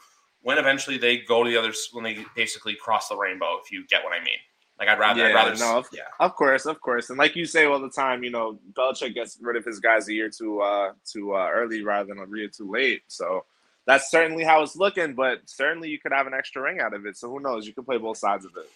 when 0.42 0.58
eventually 0.58 0.98
they 0.98 1.18
go 1.18 1.44
to 1.44 1.50
the 1.50 1.58
other 1.58 1.74
when 1.94 2.04
they 2.04 2.26
basically 2.36 2.76
cross 2.76 3.10
the 3.10 3.18
rainbow. 3.18 3.58
If 3.64 3.72
you 3.72 3.86
get 3.88 4.04
what 4.04 4.14
I 4.14 4.24
mean. 4.24 4.38
Like 4.78 4.90
I'd 4.90 5.00
rather, 5.00 5.22
yeah, 5.22 5.28
I'd 5.28 5.34
rather, 5.36 5.56
no, 5.56 5.78
of, 5.78 5.88
yeah, 5.94 6.02
of 6.20 6.36
course, 6.36 6.66
of 6.66 6.82
course, 6.82 7.10
and 7.10 7.18
like 7.18 7.34
you 7.34 7.46
say 7.46 7.64
all 7.64 7.80
the 7.80 7.90
time, 7.90 8.26
you 8.26 8.30
know, 8.30 8.60
Belichick 8.74 9.14
gets 9.14 9.38
rid 9.42 9.56
of 9.56 9.64
his 9.64 9.80
guys 9.80 10.10
a 10.10 10.14
year 10.14 10.30
too, 10.30 10.60
uh, 10.60 10.92
too 11.10 11.34
uh, 11.34 11.50
early 11.50 11.82
rather 11.82 12.14
than 12.14 12.20
a 12.20 12.38
year 12.38 12.50
too 12.50 12.70
late. 12.70 13.04
So 13.08 13.46
that's 13.86 14.10
certainly 14.10 14.44
how 14.44 14.64
it's 14.64 14.76
looking, 14.76 15.14
but 15.14 15.42
certainly 15.46 15.90
you 15.90 16.00
could 16.00 16.12
have 16.12 16.28
an 16.28 16.34
extra 16.34 16.62
ring 16.62 16.80
out 16.80 16.94
of 16.94 17.06
it. 17.06 17.18
So 17.18 17.30
who 17.30 17.40
knows? 17.40 17.68
You 17.68 17.74
could 17.74 17.86
play 17.86 17.98
both 17.98 18.18
sides 18.18 18.46
of 18.46 18.52
it. 18.58 18.70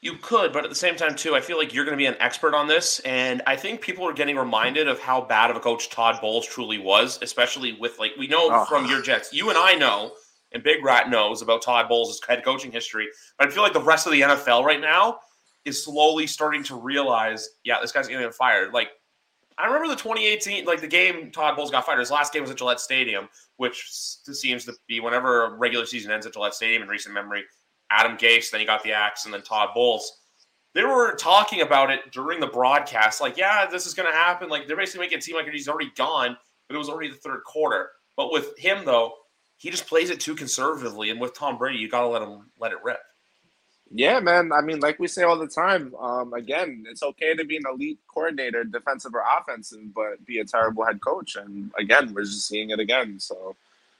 You 0.00 0.14
could, 0.20 0.52
but 0.52 0.64
at 0.64 0.68
the 0.68 0.76
same 0.76 0.96
time, 0.96 1.14
too, 1.14 1.36
I 1.36 1.40
feel 1.40 1.56
like 1.56 1.72
you're 1.72 1.84
going 1.84 1.96
to 1.96 2.02
be 2.02 2.06
an 2.06 2.16
expert 2.18 2.54
on 2.54 2.66
this. 2.66 2.98
And 3.00 3.40
I 3.46 3.54
think 3.54 3.80
people 3.80 4.04
are 4.08 4.12
getting 4.12 4.36
reminded 4.36 4.88
of 4.88 4.98
how 4.98 5.20
bad 5.20 5.48
of 5.48 5.56
a 5.56 5.60
coach 5.60 5.90
Todd 5.90 6.20
Bowles 6.20 6.44
truly 6.44 6.78
was, 6.78 7.20
especially 7.22 7.74
with, 7.74 8.00
like, 8.00 8.10
we 8.18 8.26
know 8.26 8.48
oh. 8.50 8.64
from 8.64 8.86
your 8.86 9.00
Jets. 9.00 9.32
You 9.32 9.48
and 9.50 9.58
I 9.58 9.74
know, 9.74 10.12
and 10.50 10.62
Big 10.62 10.84
Rat 10.84 11.08
knows 11.08 11.40
about 11.40 11.62
Todd 11.62 11.88
Bowles' 11.88 12.20
head 12.28 12.44
coaching 12.44 12.72
history. 12.72 13.06
But 13.38 13.46
I 13.46 13.50
feel 13.52 13.62
like 13.62 13.74
the 13.74 13.80
rest 13.80 14.08
of 14.08 14.12
the 14.12 14.22
NFL 14.22 14.64
right 14.64 14.80
now 14.80 15.20
is 15.64 15.84
slowly 15.84 16.26
starting 16.26 16.64
to 16.64 16.74
realize, 16.74 17.48
yeah, 17.62 17.76
this 17.80 17.92
guy's 17.92 18.08
going 18.08 18.20
to 18.20 18.26
get 18.26 18.34
fired. 18.34 18.72
Like, 18.72 18.88
I 19.58 19.66
remember 19.66 19.88
the 19.88 19.96
2018, 19.96 20.64
like 20.64 20.80
the 20.80 20.88
game 20.88 21.30
Todd 21.30 21.56
Bowles 21.56 21.70
got 21.70 21.86
fired. 21.86 21.98
His 21.98 22.10
last 22.10 22.32
game 22.32 22.42
was 22.42 22.50
at 22.50 22.58
Gillette 22.58 22.80
Stadium, 22.80 23.28
which 23.56 23.88
seems 23.90 24.64
to 24.64 24.74
be 24.88 25.00
whenever 25.00 25.44
a 25.44 25.54
regular 25.54 25.86
season 25.86 26.10
ends 26.10 26.26
at 26.26 26.32
Gillette 26.32 26.54
Stadium 26.54 26.82
in 26.82 26.88
recent 26.88 27.14
memory. 27.14 27.44
Adam 27.90 28.16
Gase, 28.16 28.50
then 28.50 28.60
he 28.60 28.66
got 28.66 28.82
the 28.82 28.92
axe, 28.92 29.24
and 29.24 29.34
then 29.34 29.42
Todd 29.42 29.70
Bowles. 29.74 30.20
They 30.74 30.82
were 30.82 31.14
talking 31.16 31.60
about 31.60 31.90
it 31.90 32.10
during 32.12 32.40
the 32.40 32.46
broadcast, 32.46 33.20
like, 33.20 33.36
yeah, 33.36 33.66
this 33.66 33.86
is 33.86 33.92
going 33.92 34.10
to 34.10 34.16
happen. 34.16 34.48
Like 34.48 34.66
they're 34.66 34.76
basically 34.76 35.04
making 35.04 35.18
it 35.18 35.24
seem 35.24 35.36
like 35.36 35.46
he's 35.48 35.68
already 35.68 35.92
gone, 35.96 36.36
but 36.68 36.74
it 36.74 36.78
was 36.78 36.88
already 36.88 37.10
the 37.10 37.16
third 37.16 37.44
quarter. 37.44 37.90
But 38.16 38.32
with 38.32 38.56
him 38.58 38.84
though, 38.84 39.12
he 39.58 39.70
just 39.70 39.86
plays 39.86 40.10
it 40.10 40.18
too 40.18 40.34
conservatively, 40.34 41.10
and 41.10 41.20
with 41.20 41.34
Tom 41.34 41.58
Brady, 41.58 41.78
you 41.78 41.88
got 41.88 42.00
to 42.00 42.08
let 42.08 42.22
him 42.22 42.50
let 42.58 42.72
it 42.72 42.78
rip. 42.82 42.98
Yeah, 43.94 44.20
man. 44.20 44.52
I 44.52 44.62
mean, 44.62 44.80
like 44.80 44.98
we 44.98 45.06
say 45.06 45.22
all 45.22 45.38
the 45.38 45.46
time, 45.46 45.94
um, 45.96 46.32
again, 46.32 46.84
it's 46.88 47.02
okay 47.02 47.34
to 47.34 47.44
be 47.44 47.58
an 47.58 47.64
elite 47.70 47.98
coordinator, 48.06 48.64
defensive 48.64 49.14
or 49.14 49.22
offensive, 49.38 49.94
but 49.94 50.24
be 50.24 50.38
a 50.38 50.44
terrible 50.44 50.84
head 50.84 51.00
coach. 51.02 51.36
And 51.36 51.70
again, 51.78 52.14
we're 52.14 52.24
just 52.24 52.48
seeing 52.48 52.70
it 52.70 52.80
again. 52.80 53.20
So 53.20 53.54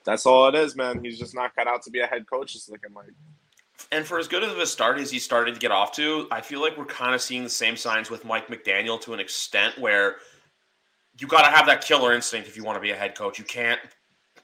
that's 0.04 0.24
all 0.24 0.48
it 0.48 0.54
is, 0.54 0.74
man. 0.76 1.04
He's 1.04 1.18
just 1.18 1.34
not 1.34 1.54
cut 1.54 1.66
out 1.66 1.82
to 1.82 1.90
be 1.90 2.00
a 2.00 2.06
head 2.06 2.26
coach, 2.28 2.54
it's 2.54 2.70
looking 2.70 2.94
like. 2.94 3.10
And 3.90 4.06
for 4.06 4.18
as 4.18 4.28
good 4.28 4.42
of 4.42 4.56
a 4.58 4.66
start 4.66 4.98
as 4.98 5.10
he 5.10 5.18
started 5.18 5.54
to 5.54 5.60
get 5.60 5.70
off 5.70 5.92
to, 5.96 6.26
I 6.30 6.40
feel 6.40 6.62
like 6.62 6.78
we're 6.78 6.86
kind 6.86 7.14
of 7.14 7.20
seeing 7.20 7.44
the 7.44 7.50
same 7.50 7.76
signs 7.76 8.08
with 8.08 8.24
Mike 8.24 8.48
McDaniel 8.48 8.98
to 9.02 9.12
an 9.12 9.20
extent 9.20 9.78
where 9.78 10.16
you 11.18 11.26
got 11.26 11.42
to 11.42 11.50
have 11.50 11.66
that 11.66 11.84
killer 11.84 12.14
instinct 12.14 12.48
if 12.48 12.56
you 12.56 12.64
want 12.64 12.76
to 12.76 12.80
be 12.80 12.92
a 12.92 12.96
head 12.96 13.14
coach. 13.14 13.38
You 13.38 13.44
can't 13.44 13.80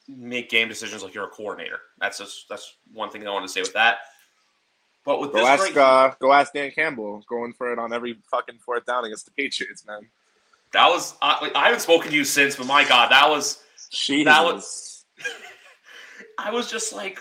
make 0.08 0.50
game 0.50 0.68
decisions 0.68 1.02
like 1.02 1.14
you're 1.14 1.24
a 1.24 1.30
coordinator. 1.30 1.80
That's 1.98 2.18
just 2.18 2.46
that's 2.50 2.76
one 2.92 3.08
thing 3.08 3.26
I 3.26 3.30
want 3.30 3.46
to 3.46 3.52
say 3.52 3.62
with 3.62 3.72
that. 3.72 3.98
But 5.08 5.22
with 5.22 5.32
go 5.32 5.46
ask 5.46 5.74
right, 5.74 5.76
uh, 5.78 6.14
go 6.20 6.34
ask 6.34 6.52
Dan 6.52 6.70
Campbell 6.70 7.24
going 7.26 7.54
for 7.54 7.72
it 7.72 7.78
on 7.78 7.94
every 7.94 8.18
fucking 8.30 8.58
fourth 8.58 8.84
down 8.84 9.06
against 9.06 9.24
the 9.24 9.30
Patriots, 9.30 9.86
man. 9.86 10.06
That 10.74 10.86
was 10.88 11.14
I, 11.22 11.50
I 11.54 11.64
haven't 11.64 11.80
spoken 11.80 12.10
to 12.10 12.14
you 12.14 12.24
since, 12.24 12.56
but 12.56 12.66
my 12.66 12.86
God, 12.86 13.10
that 13.10 13.26
was 13.26 13.62
Jesus. 13.90 14.30
that 14.30 14.44
was. 14.44 15.06
I 16.38 16.50
was 16.50 16.70
just 16.70 16.92
like, 16.92 17.20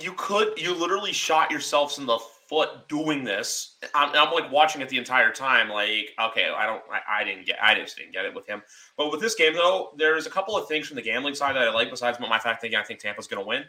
you 0.00 0.14
could 0.16 0.58
you 0.58 0.74
literally 0.74 1.12
shot 1.12 1.50
yourselves 1.50 1.98
in 1.98 2.06
the 2.06 2.18
foot 2.48 2.88
doing 2.88 3.24
this. 3.24 3.76
I'm, 3.94 4.08
I'm 4.14 4.32
like 4.32 4.50
watching 4.50 4.80
it 4.80 4.88
the 4.88 4.96
entire 4.96 5.32
time. 5.32 5.68
Like, 5.68 6.12
okay, 6.18 6.48
I 6.48 6.64
don't, 6.64 6.82
I, 6.90 7.20
I, 7.20 7.24
didn't 7.24 7.44
get, 7.44 7.58
I 7.62 7.74
just 7.74 7.94
didn't 7.98 8.12
get 8.12 8.24
it 8.24 8.34
with 8.34 8.46
him. 8.46 8.62
But 8.96 9.10
with 9.10 9.20
this 9.20 9.34
game 9.34 9.52
though, 9.52 9.92
there's 9.98 10.26
a 10.26 10.30
couple 10.30 10.56
of 10.56 10.66
things 10.66 10.86
from 10.86 10.96
the 10.96 11.02
gambling 11.02 11.34
side 11.34 11.56
that 11.56 11.62
I 11.62 11.70
like. 11.72 11.90
Besides 11.90 12.18
my 12.20 12.38
fact 12.38 12.62
thinking 12.62 12.78
I 12.78 12.82
think 12.82 13.00
Tampa's 13.00 13.26
going 13.26 13.42
to 13.42 13.46
win. 13.46 13.64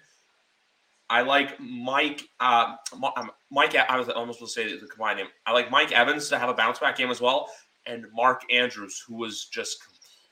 I 1.13 1.22
like 1.22 1.60
Mike. 1.60 2.27
Uh, 2.39 2.74
um, 3.15 3.29
Mike. 3.51 3.75
I 3.75 4.00
was 4.00 4.10
almost 4.10 4.39
going 4.39 4.48
to 4.48 4.51
say 4.51 4.79
the 4.79 4.88
combined 4.88 5.20
name. 5.20 5.27
I 5.46 5.53
like 5.53 5.70
Mike 5.70 5.91
Evans 5.91 6.27
to 6.29 6.39
have 6.39 6.50
a 6.50 6.55
bounce 6.55 6.79
back 6.79 6.98
game 6.98 7.12
as 7.12 7.22
well, 7.22 7.51
and 7.86 8.08
Mark 8.15 8.41
Andrews, 8.51 9.03
who 9.08 9.17
was 9.17 9.46
just 9.46 9.77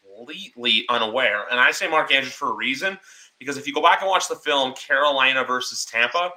completely 0.03 0.85
unaware. 0.89 1.45
And 1.51 1.59
I 1.59 1.69
say 1.69 1.87
Mark 1.87 2.11
Andrews 2.11 2.33
for 2.33 2.49
a 2.49 2.55
reason 2.55 2.97
because 3.37 3.57
if 3.57 3.67
you 3.67 3.75
go 3.75 3.81
back 3.83 4.01
and 4.01 4.09
watch 4.09 4.27
the 4.27 4.35
film 4.35 4.73
Carolina 4.73 5.43
versus 5.45 5.85
Tampa, 5.85 6.31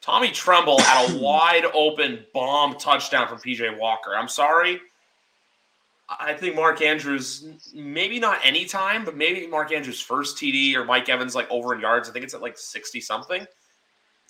Tommy 0.00 0.30
Tremble 0.30 0.78
had 0.78 1.10
a 1.10 1.18
wide 1.20 1.64
open 1.74 2.24
bomb 2.32 2.78
touchdown 2.78 3.26
from 3.26 3.38
PJ 3.38 3.80
Walker. 3.80 4.14
I'm 4.14 4.28
sorry. 4.28 4.80
I 6.08 6.34
think 6.34 6.54
Mark 6.54 6.82
Andrews, 6.82 7.48
maybe 7.74 8.20
not 8.20 8.38
any 8.44 8.64
time, 8.64 9.04
but 9.04 9.16
maybe 9.16 9.44
Mark 9.48 9.72
Andrews' 9.72 10.00
first 10.00 10.36
TD 10.36 10.76
or 10.76 10.84
Mike 10.84 11.08
Evans 11.08 11.34
like 11.34 11.50
over 11.50 11.74
in 11.74 11.80
yards. 11.80 12.08
I 12.08 12.12
think 12.12 12.24
it's 12.24 12.32
at 12.32 12.40
like 12.40 12.56
60 12.56 13.00
something 13.00 13.44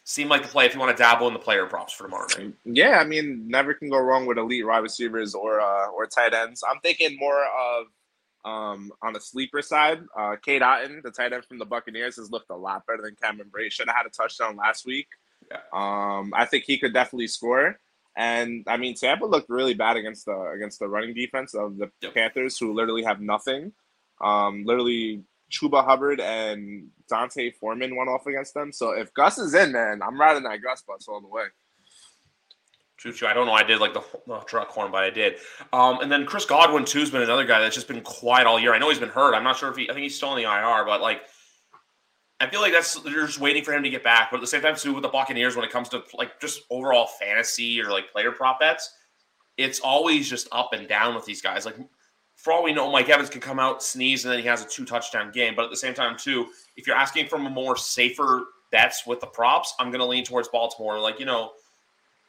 seem 0.08 0.26
like 0.26 0.42
the 0.42 0.48
play 0.48 0.64
if 0.64 0.72
you 0.72 0.80
want 0.80 0.96
to 0.96 1.00
dabble 1.00 1.28
in 1.28 1.34
the 1.34 1.38
player 1.38 1.66
props 1.66 1.92
for 1.92 2.04
tomorrow 2.04 2.26
night. 2.38 2.54
Yeah, 2.64 2.98
I 2.98 3.04
mean, 3.04 3.46
never 3.46 3.74
can 3.74 3.90
go 3.90 3.98
wrong 3.98 4.24
with 4.24 4.38
elite 4.38 4.66
wide 4.66 4.78
receivers 4.78 5.34
or 5.34 5.60
uh, 5.60 5.88
or 5.88 6.06
tight 6.06 6.32
ends. 6.32 6.64
I'm 6.68 6.80
thinking 6.80 7.18
more 7.18 7.44
of 7.44 7.86
um, 8.44 8.90
on 9.02 9.12
the 9.12 9.20
sleeper 9.20 9.60
side. 9.60 10.00
Uh, 10.16 10.36
Cade 10.42 10.62
Otton, 10.62 11.02
the 11.02 11.10
tight 11.10 11.34
end 11.34 11.44
from 11.44 11.58
the 11.58 11.66
Buccaneers, 11.66 12.16
has 12.16 12.30
looked 12.30 12.48
a 12.48 12.56
lot 12.56 12.86
better 12.86 13.02
than 13.02 13.16
Cameron 13.22 13.50
Brate. 13.50 13.70
Should 13.70 13.88
have 13.88 13.96
had 13.96 14.06
a 14.06 14.10
touchdown 14.10 14.56
last 14.56 14.86
week. 14.86 15.08
Yeah. 15.50 15.58
Um, 15.74 16.32
I 16.34 16.46
think 16.46 16.64
he 16.64 16.78
could 16.78 16.94
definitely 16.94 17.28
score. 17.28 17.78
And 18.16 18.64
I 18.66 18.78
mean, 18.78 18.94
Tampa 18.94 19.26
looked 19.26 19.50
really 19.50 19.74
bad 19.74 19.98
against 19.98 20.24
the 20.24 20.52
against 20.54 20.78
the 20.78 20.88
running 20.88 21.12
defense 21.12 21.54
of 21.54 21.76
the 21.76 21.90
yep. 22.00 22.14
Panthers, 22.14 22.56
who 22.56 22.72
literally 22.72 23.04
have 23.04 23.20
nothing. 23.20 23.72
Um, 24.22 24.64
literally 24.64 25.22
Chuba 25.50 25.85
Hubbard 25.85 26.21
and 26.21 26.88
D'Onta 27.09 27.55
Foreman 27.55 27.97
went 27.97 28.11
off 28.11 28.26
against 28.26 28.55
them. 28.55 28.73
So 28.73 28.90
if 28.90 29.12
Gus 29.14 29.38
is 29.38 29.55
in, 29.55 29.73
man, 29.73 30.02
I'm 30.02 30.21
riding 30.21 30.43
that 30.45 30.62
Gus 30.62 30.83
bus 30.83 31.07
all 31.09 31.21
the 31.21 31.28
way. 31.28 31.45
True, 32.99 33.12
true. 33.12 33.28
I 33.28 33.33
don't 33.33 33.47
know. 33.47 33.52
I 33.52 33.62
did 33.62 33.78
like 33.78 33.95
the, 33.95 34.02
truck 34.47 34.69
horn, 34.71 34.90
but 34.90 35.05
I 35.05 35.11
did. 35.11 35.37
Um, 35.73 36.00
and 36.00 36.11
then 36.11 36.26
Chris 36.26 36.45
Godwin 36.45 36.85
too 36.85 36.99
has 36.99 37.11
been 37.11 37.23
another 37.23 37.45
guy 37.45 37.61
that's 37.61 37.75
just 37.75 37.87
been 37.87 38.00
quiet 38.00 38.47
all 38.47 38.59
year. 38.59 38.75
I 38.75 38.78
know 38.78 38.88
he's 38.88 38.99
been 38.99 39.09
hurt. 39.09 39.35
I'm 39.35 39.45
not 39.45 39.57
sure 39.57 39.71
if 39.71 39.76
he. 39.76 39.88
I 39.88 39.93
think 39.93 40.02
he's 40.02 40.17
still 40.17 40.35
in 40.37 40.43
the 40.43 40.50
IR, 40.50 40.85
but 40.85 41.00
like 41.00 41.23
I 42.40 42.49
feel 42.49 42.61
like 42.61 42.73
that's 42.73 42.95
they're 43.00 43.26
just 43.26 43.40
waiting 43.40 43.64
for 43.64 43.73
him 43.73 43.83
to 43.83 43.90
get 43.90 44.05
back. 44.05 44.31
But 44.31 44.38
at 44.38 44.40
the 44.40 44.47
same 44.47 44.62
time, 44.62 44.76
too, 44.76 44.95
with 44.95 45.02
the 45.02 45.09
Buccaneers, 45.09 45.57
when 45.57 45.64
it 45.64 45.73
comes 45.73 45.88
to 45.90 46.02
like 46.14 46.40
just 46.40 46.62
overall 46.71 47.07
fantasy 47.07 47.81
or 47.81 47.90
like 47.90 48.12
player 48.12 48.31
prop 48.31 48.61
bets, 48.61 48.93
it's 49.57 49.81
always 49.81 50.28
just 50.28 50.49
up 50.52 50.71
and 50.73 50.88
down 50.88 51.14
with 51.14 51.25
these 51.25 51.43
guys. 51.43 51.67
Like 51.67 51.76
for 52.38 52.52
all 52.52 52.62
we 52.62 52.73
know, 52.73 52.90
Mike 52.90 53.09
Evans 53.09 53.28
can 53.28 53.40
come 53.40 53.59
out, 53.59 53.83
sneeze, 53.83 54.25
and 54.25 54.33
then 54.33 54.40
he 54.40 54.47
has 54.47 54.62
a 54.62 54.68
two 54.68 54.85
touchdown 54.85 55.33
game. 55.33 55.54
But 55.57 55.64
at 55.64 55.71
the 55.71 55.76
same 55.76 55.92
time, 55.92 56.16
too, 56.16 56.47
if 56.76 56.87
you're 56.87 56.97
asking 56.97 57.26
for 57.26 57.35
a 57.35 57.40
more 57.40 57.76
safer 57.76 58.45
bets 58.71 59.04
with 59.07 59.18
the 59.18 59.26
props, 59.26 59.75
I'm 59.80 59.90
going 59.90 59.99
to 59.99 60.07
lean 60.07 60.25
towards 60.25 60.47
Baltimore. 60.49 61.00
Like 61.00 61.18
you 61.18 61.26
know, 61.26 61.50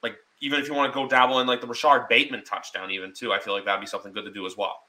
like 0.01 0.16
even 0.42 0.60
if 0.60 0.68
you 0.68 0.74
want 0.74 0.92
to 0.92 1.00
go 1.00 1.08
dabble 1.08 1.39
in 1.42 1.48
like 1.48 1.62
the 1.62 1.68
Rashod 1.68 2.10
Bateman 2.10 2.44
touchdown, 2.44 2.89
even 2.89 3.13
too, 3.13 3.32
I 3.32 3.39
feel 3.39 3.54
like 3.54 3.66
that'd 3.66 3.82
be 3.82 3.86
something 3.86 4.12
good 4.12 4.25
to 4.25 4.32
do 4.32 4.48
as 4.48 4.58
well. 4.58 4.80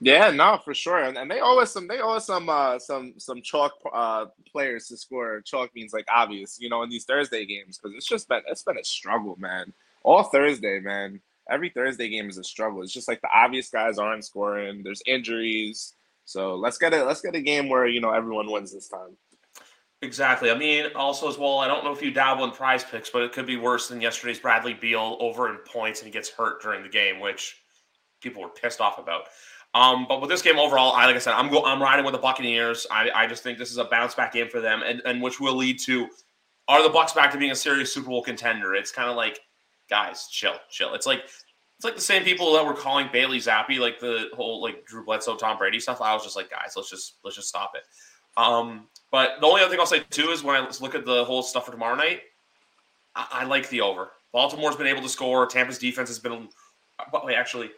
Yeah, 0.00 0.30
no, 0.30 0.58
for 0.62 0.74
sure, 0.74 1.04
and, 1.04 1.16
and 1.16 1.30
they 1.30 1.40
owe 1.40 1.58
us 1.58 1.72
some. 1.72 1.88
They 1.88 2.00
owe 2.00 2.18
some 2.18 2.50
uh, 2.50 2.78
some 2.78 3.14
some 3.16 3.40
chalk 3.40 3.72
uh, 3.90 4.26
players 4.52 4.86
to 4.88 4.98
score. 4.98 5.40
Chalk 5.40 5.74
means 5.74 5.94
like 5.94 6.04
obvious, 6.14 6.58
you 6.60 6.68
know, 6.68 6.82
in 6.82 6.90
these 6.90 7.06
Thursday 7.06 7.46
games 7.46 7.78
because 7.78 7.96
it's 7.96 8.06
just 8.06 8.28
been 8.28 8.42
it's 8.48 8.64
been 8.64 8.76
a 8.76 8.84
struggle, 8.84 9.34
man. 9.38 9.72
All 10.02 10.24
Thursday, 10.24 10.78
man. 10.80 11.22
Every 11.50 11.68
Thursday 11.70 12.08
game 12.08 12.28
is 12.28 12.38
a 12.38 12.44
struggle. 12.44 12.82
It's 12.82 12.92
just 12.92 13.08
like 13.08 13.20
the 13.20 13.28
obvious 13.34 13.70
guys 13.70 13.98
aren't 13.98 14.24
scoring. 14.24 14.82
There's 14.82 15.02
injuries, 15.06 15.94
so 16.24 16.54
let's 16.54 16.78
get 16.78 16.94
a 16.94 17.04
let's 17.04 17.20
get 17.20 17.34
a 17.34 17.40
game 17.40 17.68
where 17.68 17.86
you 17.86 18.00
know 18.00 18.10
everyone 18.10 18.50
wins 18.50 18.72
this 18.72 18.88
time. 18.88 19.16
Exactly. 20.02 20.50
I 20.50 20.58
mean, 20.58 20.86
also 20.94 21.28
as 21.28 21.38
well, 21.38 21.58
I 21.58 21.66
don't 21.66 21.84
know 21.84 21.92
if 21.92 22.02
you 22.02 22.10
dabble 22.10 22.44
in 22.44 22.50
PrizePicks, 22.50 23.10
but 23.10 23.22
it 23.22 23.32
could 23.32 23.46
be 23.46 23.56
worse 23.56 23.88
than 23.88 24.00
yesterday's 24.00 24.38
Bradley 24.38 24.74
Beal 24.74 25.16
over 25.18 25.48
in 25.48 25.56
points 25.66 26.00
and 26.00 26.06
he 26.06 26.12
gets 26.12 26.28
hurt 26.28 26.60
during 26.60 26.82
the 26.82 26.90
game, 26.90 27.20
which 27.20 27.62
people 28.20 28.42
were 28.42 28.50
pissed 28.50 28.82
off 28.82 28.98
about. 28.98 29.28
Um, 29.72 30.04
but 30.06 30.20
with 30.20 30.28
this 30.28 30.42
game 30.42 30.58
overall, 30.58 30.92
I 30.92 31.06
like 31.06 31.16
I 31.16 31.20
said, 31.20 31.32
I'm 31.32 31.50
go, 31.50 31.64
I'm 31.64 31.82
riding 31.82 32.04
with 32.04 32.12
the 32.12 32.20
Buccaneers. 32.20 32.86
I, 32.90 33.10
I 33.14 33.26
just 33.26 33.42
think 33.42 33.58
this 33.58 33.70
is 33.70 33.78
a 33.78 33.84
bounce 33.84 34.14
back 34.14 34.32
game 34.34 34.48
for 34.48 34.60
them, 34.60 34.82
and, 34.84 35.00
and 35.04 35.22
which 35.22 35.40
will 35.40 35.56
lead 35.56 35.78
to 35.86 36.08
are 36.68 36.82
the 36.82 36.88
Bucs 36.88 37.14
back 37.14 37.30
to 37.32 37.38
being 37.38 37.50
a 37.50 37.56
serious 37.56 37.92
Super 37.92 38.08
Bowl 38.08 38.22
contender? 38.22 38.74
It's 38.74 38.90
kind 38.90 39.10
of 39.10 39.16
like, 39.16 39.40
guys, 39.88 40.28
chill, 40.30 40.54
chill. 40.70 40.94
It's 40.94 41.06
like 41.06 41.24
it's 41.24 41.84
like 41.84 41.96
the 41.96 42.00
same 42.00 42.22
people 42.24 42.52
that 42.54 42.64
were 42.64 42.74
calling 42.74 43.08
Bailey 43.12 43.38
Zappe, 43.38 43.78
like 43.78 44.00
the 44.00 44.28
whole 44.34 44.62
like 44.62 44.86
Drew 44.86 45.04
Bledsoe, 45.04 45.36
Tom 45.36 45.58
Brady 45.58 45.80
stuff. 45.80 46.00
I 46.00 46.14
was 46.14 46.22
just 46.22 46.36
like, 46.36 46.50
guys, 46.50 46.74
let's 46.76 46.90
just 46.90 47.14
let's 47.24 47.36
just 47.36 47.48
stop 47.48 47.72
it. 47.74 47.82
Um, 48.36 48.86
but 49.10 49.40
the 49.40 49.46
only 49.46 49.62
other 49.62 49.70
thing 49.70 49.80
I'll 49.80 49.86
say 49.86 50.02
too 50.10 50.30
is 50.30 50.42
when 50.42 50.56
I 50.56 50.68
look 50.80 50.94
at 50.94 51.04
the 51.04 51.24
whole 51.24 51.42
stuff 51.42 51.66
for 51.66 51.72
tomorrow 51.72 51.94
night, 51.94 52.22
I, 53.14 53.26
I 53.30 53.44
like 53.44 53.68
the 53.70 53.80
over. 53.80 54.10
Baltimore's 54.32 54.76
been 54.76 54.86
able 54.86 55.02
to 55.02 55.08
score. 55.08 55.46
Tampa's 55.46 55.78
defense 55.78 56.08
has 56.08 56.18
been. 56.18 56.48
But 57.12 57.24
wait, 57.24 57.36
actually, 57.36 57.70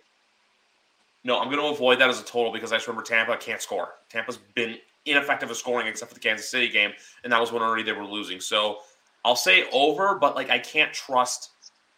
no, 1.25 1.39
I'm 1.39 1.51
going 1.51 1.61
to 1.61 1.67
avoid 1.67 1.99
that 2.01 2.09
as 2.09 2.21
a 2.21 2.25
total 2.25 2.53
because 2.53 2.73
I 2.73 2.77
just 2.77 2.87
remember 2.87 3.03
Tampa 3.03 3.37
can't 3.37 3.61
score. 3.61 3.95
Tampa's 4.09 4.39
been 4.55 4.79
ineffective 5.07 5.51
at 5.51 5.57
scoring 5.57 5.87
except 5.87 6.11
for 6.11 6.15
the 6.15 6.21
Kansas 6.21 6.49
City 6.49 6.69
game, 6.69 6.93
and 7.25 7.33
that 7.33 7.41
was 7.41 7.53
when 7.53 7.63
already 7.63 7.83
they 7.83 7.93
were 7.93 8.05
losing. 8.05 8.41
So 8.41 8.79
I'll 9.25 9.37
say 9.37 9.69
over, 9.73 10.15
but 10.15 10.37
like 10.37 10.51
I 10.51 10.59
can't 10.59 10.93
trust. 10.93 11.51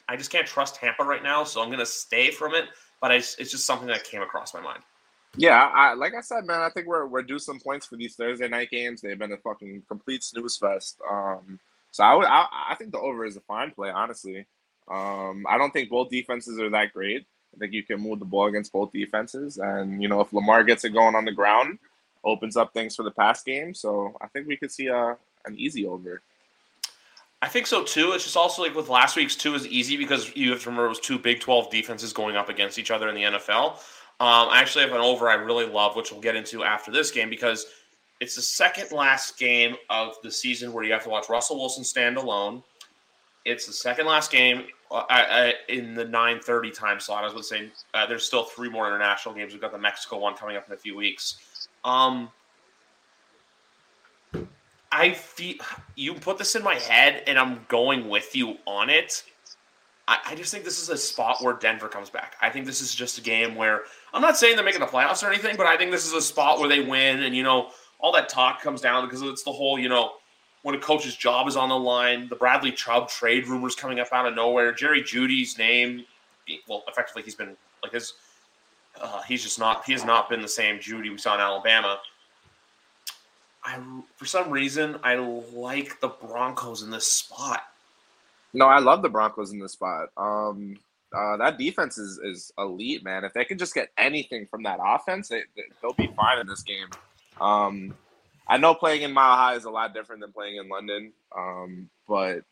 I 0.08 0.16
just 0.16 0.30
can't 0.30 0.46
trust 0.46 0.76
Tampa 0.76 1.04
right 1.04 1.22
now, 1.22 1.44
so 1.44 1.60
I'm 1.60 1.68
going 1.68 1.78
to 1.78 1.86
stay 1.86 2.30
from 2.30 2.54
it. 2.54 2.66
But 3.00 3.12
I, 3.12 3.16
it's 3.16 3.36
just 3.36 3.64
something 3.64 3.88
that 3.88 4.04
came 4.04 4.22
across 4.22 4.54
my 4.54 4.60
mind. 4.60 4.82
Yeah, 5.36 5.70
I, 5.74 5.94
like 5.94 6.14
I 6.14 6.20
said, 6.20 6.46
man, 6.46 6.62
I 6.62 6.70
think 6.70 6.86
we're 6.86 7.06
we're 7.06 7.22
due 7.22 7.38
some 7.38 7.60
points 7.60 7.86
for 7.86 7.96
these 7.96 8.16
Thursday 8.16 8.48
night 8.48 8.70
games. 8.70 9.00
They've 9.00 9.18
been 9.18 9.32
a 9.32 9.36
fucking 9.36 9.82
complete 9.86 10.24
snooze 10.24 10.56
fest. 10.56 10.98
Um, 11.08 11.60
so 11.90 12.02
I 12.02 12.14
would, 12.14 12.26
I, 12.26 12.46
I 12.70 12.74
think 12.74 12.92
the 12.92 12.98
over 12.98 13.24
is 13.24 13.36
a 13.36 13.40
fine 13.40 13.70
play, 13.70 13.90
honestly. 13.90 14.46
Um, 14.90 15.46
I 15.48 15.58
don't 15.58 15.72
think 15.72 15.90
both 15.90 16.10
defenses 16.10 16.58
are 16.58 16.70
that 16.70 16.92
great. 16.92 17.26
I 17.54 17.58
think 17.58 17.72
you 17.72 17.82
can 17.82 18.00
move 18.00 18.18
the 18.18 18.24
ball 18.24 18.46
against 18.46 18.72
both 18.72 18.92
defenses, 18.92 19.58
and 19.58 20.02
you 20.02 20.08
know 20.08 20.20
if 20.20 20.32
Lamar 20.32 20.64
gets 20.64 20.84
it 20.84 20.90
going 20.90 21.14
on 21.14 21.24
the 21.24 21.32
ground, 21.32 21.78
opens 22.24 22.56
up 22.56 22.72
things 22.72 22.96
for 22.96 23.02
the 23.02 23.10
pass 23.10 23.42
game. 23.42 23.74
So 23.74 24.16
I 24.20 24.26
think 24.28 24.46
we 24.46 24.56
could 24.56 24.72
see 24.72 24.86
a 24.86 25.16
an 25.44 25.56
easy 25.56 25.86
over. 25.86 26.22
I 27.40 27.49
think 27.49 27.66
so 27.66 27.85
too. 27.85 28.12
It's 28.12 28.25
just 28.25 28.37
also 28.37 28.62
like 28.62 28.75
with 28.75 28.88
last 28.88 29.16
week's 29.16 29.37
two 29.37 29.54
is 29.54 29.66
easy 29.66 29.97
because 29.97 30.35
you 30.35 30.50
have 30.50 30.62
to 30.62 30.71
remember 30.71 30.87
it 30.87 30.90
was 30.90 31.00
two 31.00 31.18
Big 31.18 31.40
Twelve 31.40 31.71
defenses 31.71 32.12
going 32.12 32.37
up 32.37 32.49
against 32.49 32.78
each 32.78 32.90
other 32.90 33.09
in 33.09 33.14
the 33.14 33.23
NFL. 33.23 33.75
Um, 34.21 34.49
I 34.49 34.59
actually 34.59 34.85
have 34.85 34.92
an 34.92 35.00
over 35.00 35.28
I 35.28 35.35
really 35.35 35.66
love, 35.66 35.95
which 35.95 36.11
we'll 36.11 36.21
get 36.21 36.35
into 36.35 36.64
after 36.64 36.90
this 36.90 37.12
game 37.12 37.30
because 37.30 37.66
it's 38.21 38.35
the 38.35 38.42
second 38.42 38.90
last 38.90 39.38
game 39.38 39.76
of 39.90 40.16
the 40.25 40.30
season 40.30 40.73
where 40.73 40.83
you 40.83 40.92
have 40.92 41.04
to 41.04 41.09
watch 41.09 41.29
Russell 41.29 41.57
Wilson 41.59 41.85
stand 41.85 42.16
alone. 42.16 42.64
It's 43.44 43.66
the 43.66 43.72
second 43.72 44.07
last 44.07 44.33
game 44.33 44.64
uh, 44.90 45.05
I, 45.09 45.55
in 45.68 45.94
the 45.94 46.05
9:30 46.05 46.74
time 46.74 46.98
slot. 46.98 47.22
I 47.22 47.33
was 47.33 47.33
going 47.33 47.42
to 47.42 47.48
say 47.48 47.83
uh, 47.94 48.07
there's 48.07 48.27
still 48.27 48.44
three 48.44 48.68
more 48.68 48.87
international 48.87 49.37
games. 49.37 49.53
We've 49.53 49.62
got 49.62 49.70
the 49.70 49.79
Mexico 49.79 50.18
one 50.18 50.35
coming 50.35 50.57
up 50.57 50.66
in 50.66 50.74
a 50.74 50.77
few 50.77 50.96
weeks. 50.96 51.68
Um, 51.85 52.31
I 54.90 55.12
feel 55.12 55.57
you 55.96 56.14
put 56.14 56.38
this 56.38 56.55
in 56.55 56.62
my 56.62 56.77
head, 56.77 57.22
and 57.27 57.38
I'm 57.38 57.64
going 57.68 58.09
with 58.09 58.35
you 58.35 58.57
on 58.66 58.88
it. 58.90 59.22
I, 60.07 60.18
I 60.29 60.35
just 60.35 60.53
think 60.53 60.64
this 60.64 60.81
is 60.81 60.88
a 60.88 60.96
spot 60.96 61.42
where 61.42 61.55
Denver 61.55 61.88
comes 61.88 62.09
back. 62.09 62.37
I 62.40 62.48
think 62.48 62.64
this 62.64 62.81
is 62.81 62.94
just 62.94 63.18
a 63.18 63.20
game 63.20 63.55
where 63.55 63.83
I'm 64.14 64.22
not 64.22 64.38
saying 64.38 64.57
they're 64.57 64.64
making 64.64 64.81
the 64.81 64.87
playoffs 64.87 65.22
or 65.22 65.31
anything, 65.31 65.57
but 65.57 65.66
I 65.66 65.77
think 65.77 65.90
this 65.90 66.07
is 66.07 66.14
a 66.14 66.22
spot 66.22 66.59
where 66.59 66.68
they 66.68 66.81
win, 66.81 67.22
and 67.22 67.37
you 67.37 67.42
know 67.42 67.70
all 67.98 68.12
that 68.12 68.29
talk 68.29 68.62
comes 68.62 68.81
down 68.81 69.05
because 69.05 69.22
it's 69.22 69.42
the 69.42 69.53
whole 69.53 69.79
you 69.79 69.88
know 69.88 70.12
when 70.62 70.74
a 70.74 70.79
coach's 70.79 71.16
job 71.16 71.46
is 71.48 71.57
on 71.57 71.68
the 71.68 71.79
line, 71.79 72.29
the 72.29 72.37
Bradley 72.37 72.72
Chubb 72.72 73.09
trade 73.09 73.46
rumors 73.46 73.74
coming 73.74 74.01
up 74.01 74.09
out 74.12 74.27
of 74.27 74.35
nowhere, 74.35 74.72
Jerry 74.72 75.03
Jeudy's 75.03 75.57
name, 75.57 76.05
well, 76.68 76.85
effectively 76.88 77.22
he's 77.22 77.35
been 77.35 77.57
like 77.83 77.92
his, 77.92 78.14
uh, 79.01 79.22
he's 79.22 79.42
just 79.42 79.59
not, 79.59 79.85
he 79.85 79.92
has 79.92 80.05
not 80.05 80.29
been 80.29 80.42
the 80.42 80.48
same 80.48 80.79
Jeudy 80.79 81.11
we 81.11 81.18
saw 81.18 81.35
in 81.35 81.40
Alabama. 81.40 82.01
I, 83.68 83.78
for 84.16 84.24
some 84.24 84.50
reason, 84.50 84.98
I 85.02 85.16
like 85.16 86.00
the 86.00 86.09
Broncos 86.09 86.83
in 86.83 86.90
this 86.90 87.07
spot. 87.07 87.64
No, 88.54 88.66
I 88.66 88.78
love 88.78 89.02
the 89.02 89.11
Broncos 89.11 89.52
in 89.52 89.59
this 89.59 89.72
spot. 89.72 90.09
Um, 90.16 90.78
uh, 91.14 91.37
that 91.37 91.59
defense 91.59 91.98
is 91.98 92.18
is 92.18 92.52
elite, 92.57 93.04
man. 93.04 93.24
If 93.24 93.35
they 93.35 93.44
can 93.44 93.59
just 93.59 93.74
get 93.74 93.90
anything 93.98 94.46
from 94.46 94.62
that 94.62 94.78
offense, 94.83 95.28
they, 95.28 95.42
they'll 95.83 95.92
be 95.92 96.11
fine 96.16 96.38
in 96.38 96.46
this 96.46 96.62
game. 96.62 96.88
Um, 97.40 97.94
I 98.46 98.57
know 98.57 98.74
playing 98.74 99.02
in 99.02 99.12
Mile 99.12 99.37
High 99.37 99.54
is 99.54 99.64
a 99.64 99.70
lot 99.70 99.92
different 99.92 100.22
than 100.22 100.33
playing 100.33 100.57
in 100.57 100.68
London, 100.68 101.12
um, 101.37 101.90
but 102.09 102.44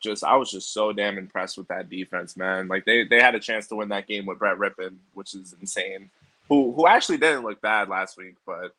just 0.00 0.22
I 0.22 0.36
was 0.36 0.52
just 0.52 0.72
so 0.72 0.92
damn 0.92 1.18
impressed 1.18 1.58
with 1.58 1.66
that 1.68 1.90
defense, 1.90 2.36
man. 2.36 2.68
Like 2.68 2.84
they 2.84 3.04
they 3.04 3.20
had 3.20 3.34
a 3.34 3.40
chance 3.40 3.66
to 3.68 3.76
win 3.76 3.88
that 3.88 4.06
game 4.06 4.24
with 4.24 4.38
Brett 4.38 4.58
Rypien, 4.58 4.96
which 5.14 5.34
is 5.34 5.54
insane. 5.60 6.10
Who 6.48 6.72
who 6.72 6.86
actually 6.86 7.18
didn't 7.18 7.44
look 7.44 7.60
bad 7.60 7.88
last 7.88 8.16
week, 8.16 8.36
but 8.46 8.72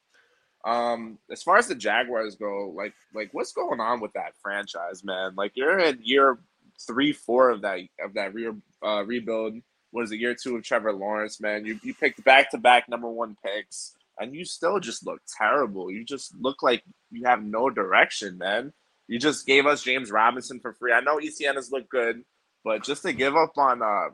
um, 0.66 1.18
as 1.32 1.44
far 1.44 1.58
as 1.58 1.68
the 1.68 1.76
Jaguars 1.76 2.36
go, 2.36 2.74
like 2.76 2.94
like 3.14 3.30
what's 3.34 3.54
going 3.54 3.80
on 3.80 4.00
with 4.02 4.14
that 4.14 4.34
franchise, 4.42 5.04
man? 5.04 5.34
Like 5.36 5.54
you're 5.56 5.80
in 5.80 6.00
year 6.04 6.40
three, 6.88 7.14
four 7.14 7.50
of 7.50 7.62
that 7.62 7.80
of 8.04 8.14
that 8.16 8.34
re- 8.34 8.52
uh, 8.86 9.04
rebuild. 9.06 9.56
What 9.92 10.04
is 10.04 10.12
it? 10.12 10.20
Year 10.20 10.36
two 10.36 10.56
of 10.58 10.64
Trevor 10.64 10.94
Lawrence, 10.94 11.42
man. 11.42 11.66
You 11.66 11.80
you 11.84 11.94
picked 11.94 12.24
back 12.24 12.52
to 12.52 12.58
back 12.58 12.90
number 12.90 13.10
one 13.10 13.38
picks 13.44 13.96
and 14.20 14.36
you 14.36 14.46
still 14.46 14.80
just 14.80 15.06
look 15.06 15.22
terrible. 15.38 15.92
You 15.92 16.06
just 16.06 16.34
look 16.40 16.64
like 16.64 16.84
you 17.12 17.24
have 17.26 17.44
no 17.44 17.70
direction, 17.70 18.38
man. 18.38 18.74
You 19.08 19.20
just 19.20 19.46
gave 19.46 19.66
us 19.66 19.84
James 19.84 20.12
Robinson 20.12 20.60
for 20.60 20.74
free. 20.74 20.94
I 20.94 21.02
know 21.02 21.18
ETN 21.18 21.56
has 21.56 21.72
looked 21.72 21.90
good, 21.90 22.24
but 22.64 22.84
just 22.84 23.02
to 23.04 23.14
give 23.14 23.36
up 23.36 23.58
on 23.58 23.82
uh, 23.82 24.10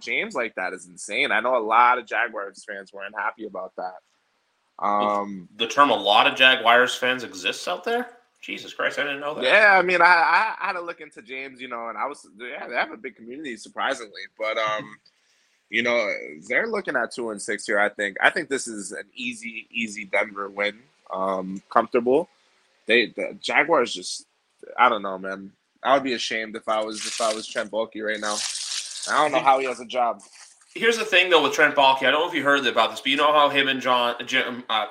James 0.00 0.34
like 0.34 0.54
that 0.56 0.72
is 0.74 0.86
insane. 0.88 1.32
I 1.32 1.40
know 1.40 1.56
a 1.56 1.64
lot 1.64 1.98
of 1.98 2.06
Jaguars 2.06 2.64
fans 2.68 2.92
weren't 2.92 3.14
happy 3.18 3.46
about 3.46 3.72
that. 3.78 3.94
Um, 4.82 5.48
the 5.56 5.66
term 5.66 5.90
"a 5.90 5.96
lot 5.96 6.26
of 6.26 6.36
Jaguars 6.36 6.94
fans" 6.94 7.24
exists 7.24 7.66
out 7.68 7.84
there. 7.84 8.08
Jesus 8.40 8.74
Christ, 8.74 8.98
I 8.98 9.04
didn't 9.04 9.20
know 9.20 9.34
that. 9.34 9.44
Yeah, 9.44 9.78
I 9.78 9.82
mean, 9.82 10.02
I, 10.02 10.04
I, 10.04 10.54
I 10.60 10.66
had 10.66 10.72
to 10.72 10.80
look 10.80 11.00
into 11.00 11.22
James, 11.22 11.60
you 11.60 11.68
know, 11.68 11.88
and 11.88 11.96
I 11.96 12.06
was 12.06 12.26
yeah, 12.38 12.66
they 12.66 12.74
have 12.74 12.90
a 12.90 12.96
big 12.96 13.14
community, 13.14 13.56
surprisingly, 13.56 14.22
but 14.36 14.58
um 14.58 14.96
you 15.72 15.82
know, 15.82 16.06
they're 16.48 16.66
looking 16.66 16.96
at 16.96 17.12
two 17.12 17.30
and 17.30 17.40
six 17.40 17.66
here. 17.66 17.80
I 17.80 17.88
think. 17.88 18.18
I 18.20 18.28
think 18.28 18.50
this 18.50 18.68
is 18.68 18.92
an 18.92 19.04
easy, 19.14 19.66
easy 19.70 20.04
Denver 20.04 20.50
win. 20.50 20.78
Um, 21.12 21.62
comfortable. 21.70 22.28
They 22.86 23.06
the 23.06 23.36
Jaguars 23.40 23.94
just. 23.94 24.26
I 24.78 24.90
don't 24.90 25.02
know, 25.02 25.18
man. 25.18 25.50
I 25.82 25.94
would 25.94 26.04
be 26.04 26.12
ashamed 26.12 26.56
if 26.56 26.68
I 26.68 26.84
was 26.84 26.98
if 27.06 27.20
I 27.22 27.32
was 27.34 27.46
Trent 27.46 27.70
Baalke 27.70 28.04
right 28.04 28.20
now. 28.20 28.36
I 29.10 29.22
don't 29.22 29.32
know 29.32 29.40
how 29.40 29.58
he 29.60 29.66
has 29.66 29.80
a 29.80 29.86
job. 29.86 30.20
Here's 30.74 30.96
the 30.96 31.04
thing, 31.04 31.30
though, 31.30 31.42
with 31.42 31.52
Trent 31.52 31.74
Baalke. 31.74 32.06
I 32.06 32.10
don't 32.10 32.20
know 32.20 32.28
if 32.28 32.34
you 32.34 32.42
heard 32.42 32.66
about 32.66 32.90
this, 32.90 33.00
but 33.00 33.10
you 33.10 33.16
know 33.16 33.32
how 33.32 33.48
him 33.48 33.68
and 33.68 33.80
John 33.80 34.14
Jim 34.26 34.64
uh, 34.70 34.86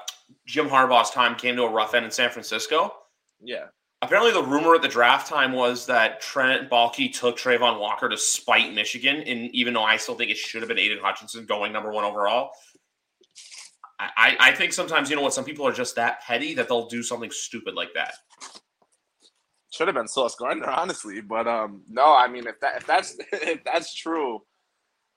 Jim 0.45 0.69
Harbaugh's 0.69 1.09
time 1.09 1.35
came 1.35 1.55
to 1.55 1.63
a 1.63 1.71
rough 1.71 1.93
end 1.93 2.05
in 2.05 2.11
San 2.11 2.29
Francisco. 2.29 2.93
Yeah 3.41 3.65
apparently 4.01 4.31
the 4.31 4.43
rumor 4.43 4.75
at 4.75 4.81
the 4.81 4.87
draft 4.87 5.27
time 5.27 5.53
was 5.53 5.85
that 5.85 6.21
Trent 6.21 6.69
Baalke 6.69 7.13
took 7.13 7.37
Travon 7.37 7.79
Walker 7.79 8.09
to 8.09 8.17
spite 8.17 8.73
Michigan, 8.73 9.17
and 9.17 9.53
even 9.55 9.73
though 9.73 9.83
I 9.83 9.97
still 9.97 10.15
think 10.15 10.31
it 10.31 10.37
should 10.37 10.61
have 10.61 10.69
been 10.69 10.79
Aidan 10.79 10.99
Hutchinson 11.01 11.45
going 11.45 11.71
number 11.71 11.91
one 11.91 12.03
overall, 12.03 12.51
I, 13.99 14.35
I 14.39 14.51
think 14.53 14.73
sometimes 14.73 15.09
you 15.09 15.15
know 15.15 15.21
what 15.21 15.33
some 15.33 15.45
people 15.45 15.67
are 15.67 15.71
just 15.71 15.95
that 15.95 16.21
petty 16.21 16.55
that 16.55 16.67
they'll 16.67 16.87
do 16.87 17.03
something 17.03 17.29
stupid 17.29 17.75
like 17.75 17.93
that. 17.93 18.15
Should 19.71 19.87
have 19.87 19.95
been 19.95 20.07
Sauce 20.07 20.35
Gardner, 20.35 20.69
honestly, 20.69 21.21
but 21.21 21.47
um, 21.47 21.83
no. 21.87 22.15
I 22.15 22.27
mean, 22.27 22.47
if 22.47 22.59
that 22.61 22.77
if 22.77 22.87
that's 22.87 23.15
if 23.31 23.63
that's 23.63 23.93
true, 23.93 24.41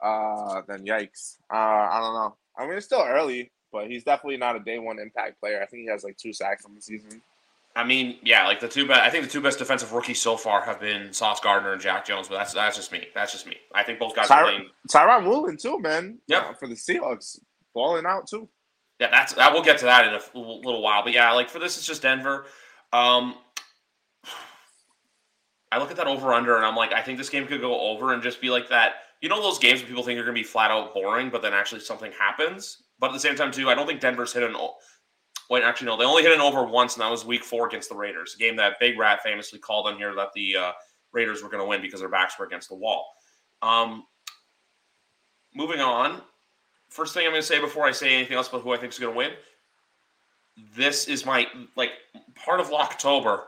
uh, 0.04 0.62
then 0.68 0.84
yikes. 0.84 1.38
Uh, 1.52 1.56
I 1.56 1.98
don't 2.00 2.14
know. 2.14 2.36
I 2.56 2.66
mean, 2.66 2.76
it's 2.76 2.86
still 2.86 3.02
early, 3.02 3.50
but 3.72 3.88
he's 3.88 4.04
definitely 4.04 4.36
not 4.36 4.56
a 4.56 4.60
day 4.60 4.78
one 4.78 4.98
impact 4.98 5.40
player. 5.40 5.60
I 5.62 5.66
think 5.66 5.82
he 5.82 5.88
has 5.88 6.04
like 6.04 6.16
two 6.16 6.32
sacks 6.32 6.64
on 6.64 6.74
the 6.74 6.80
season. 6.82 7.20
I 7.76 7.82
mean, 7.82 8.18
yeah, 8.22 8.46
like 8.46 8.60
the 8.60 8.68
two 8.68 8.86
best. 8.86 9.00
I 9.00 9.10
think 9.10 9.24
the 9.24 9.30
two 9.30 9.40
best 9.40 9.58
defensive 9.58 9.92
rookies 9.92 10.20
so 10.22 10.36
far 10.36 10.60
have 10.64 10.78
been 10.78 11.12
Sauce 11.12 11.40
Gardner 11.40 11.72
and 11.72 11.80
Jack 11.82 12.04
Jones, 12.06 12.28
but 12.28 12.36
that's 12.36 12.52
that's 12.52 12.76
just 12.76 12.92
me. 12.92 13.08
That's 13.14 13.32
just 13.32 13.48
me. 13.48 13.56
I 13.74 13.82
think 13.82 13.98
both 13.98 14.14
guys 14.14 14.28
Ty- 14.28 14.42
are 14.42 14.44
playing. 14.44 14.68
Tyron 14.88 15.24
Woolen 15.26 15.56
too, 15.56 15.80
man. 15.80 16.18
Yeah, 16.28 16.50
Uh, 16.50 16.52
for 16.54 16.68
the 16.68 16.76
Seahawks, 16.76 17.40
balling 17.74 18.06
out 18.06 18.28
too. 18.28 18.48
Yeah, 19.00 19.10
that's 19.10 19.32
that. 19.32 19.52
We'll 19.52 19.64
get 19.64 19.78
to 19.78 19.86
that 19.86 20.06
in 20.06 20.14
a 20.14 20.18
f- 20.18 20.30
little 20.34 20.82
while, 20.82 21.02
but 21.02 21.12
yeah, 21.12 21.32
like 21.32 21.48
for 21.50 21.58
this, 21.58 21.76
it's 21.76 21.84
just 21.86 22.02
Denver. 22.02 22.46
Um, 22.92 23.34
I 25.72 25.78
look 25.78 25.90
at 25.90 25.96
that 25.96 26.06
over 26.06 26.32
under, 26.32 26.56
and 26.56 26.64
I'm 26.64 26.76
like, 26.76 26.92
I 26.92 27.02
think 27.02 27.18
this 27.18 27.28
game 27.28 27.46
could 27.48 27.60
go 27.60 27.80
over 27.80 28.12
and 28.12 28.22
just 28.22 28.40
be 28.40 28.50
like 28.50 28.68
that. 28.68 28.94
You 29.24 29.30
know 29.30 29.40
those 29.40 29.58
games 29.58 29.80
where 29.80 29.88
people 29.88 30.02
think 30.02 30.20
are 30.20 30.22
going 30.22 30.36
to 30.36 30.38
be 30.42 30.46
flat 30.46 30.70
out 30.70 30.92
boring, 30.92 31.30
but 31.30 31.40
then 31.40 31.54
actually 31.54 31.80
something 31.80 32.12
happens. 32.12 32.82
But 32.98 33.06
at 33.06 33.14
the 33.14 33.20
same 33.20 33.34
time, 33.34 33.50
too, 33.50 33.70
I 33.70 33.74
don't 33.74 33.86
think 33.86 34.02
Denver's 34.02 34.34
hit 34.34 34.42
an. 34.42 34.54
Wait, 35.48 35.62
actually, 35.62 35.86
no, 35.86 35.96
they 35.96 36.04
only 36.04 36.22
hit 36.22 36.34
an 36.34 36.42
over 36.42 36.62
once, 36.62 36.92
and 36.92 37.00
that 37.00 37.10
was 37.10 37.24
Week 37.24 37.42
Four 37.42 37.66
against 37.66 37.88
the 37.88 37.94
Raiders, 37.94 38.34
a 38.34 38.38
game 38.38 38.54
that 38.56 38.78
Big 38.80 38.98
Rat 38.98 39.22
famously 39.22 39.58
called 39.58 39.86
on 39.86 39.96
here 39.96 40.14
that 40.14 40.34
the 40.34 40.54
uh, 40.54 40.72
Raiders 41.12 41.42
were 41.42 41.48
going 41.48 41.62
to 41.62 41.66
win 41.66 41.80
because 41.80 42.00
their 42.00 42.10
backs 42.10 42.38
were 42.38 42.44
against 42.44 42.68
the 42.68 42.74
wall. 42.74 43.06
Um, 43.62 44.04
moving 45.54 45.80
on, 45.80 46.20
first 46.90 47.14
thing 47.14 47.24
I'm 47.24 47.32
going 47.32 47.40
to 47.40 47.46
say 47.46 47.58
before 47.58 47.86
I 47.86 47.92
say 47.92 48.14
anything 48.14 48.36
else 48.36 48.50
about 48.50 48.60
who 48.60 48.74
I 48.74 48.76
think 48.76 48.92
is 48.92 48.98
going 48.98 49.14
to 49.14 49.16
win. 49.16 49.30
This 50.76 51.08
is 51.08 51.24
my 51.24 51.46
like 51.76 51.92
part 52.34 52.60
of 52.60 52.70
October. 52.74 53.44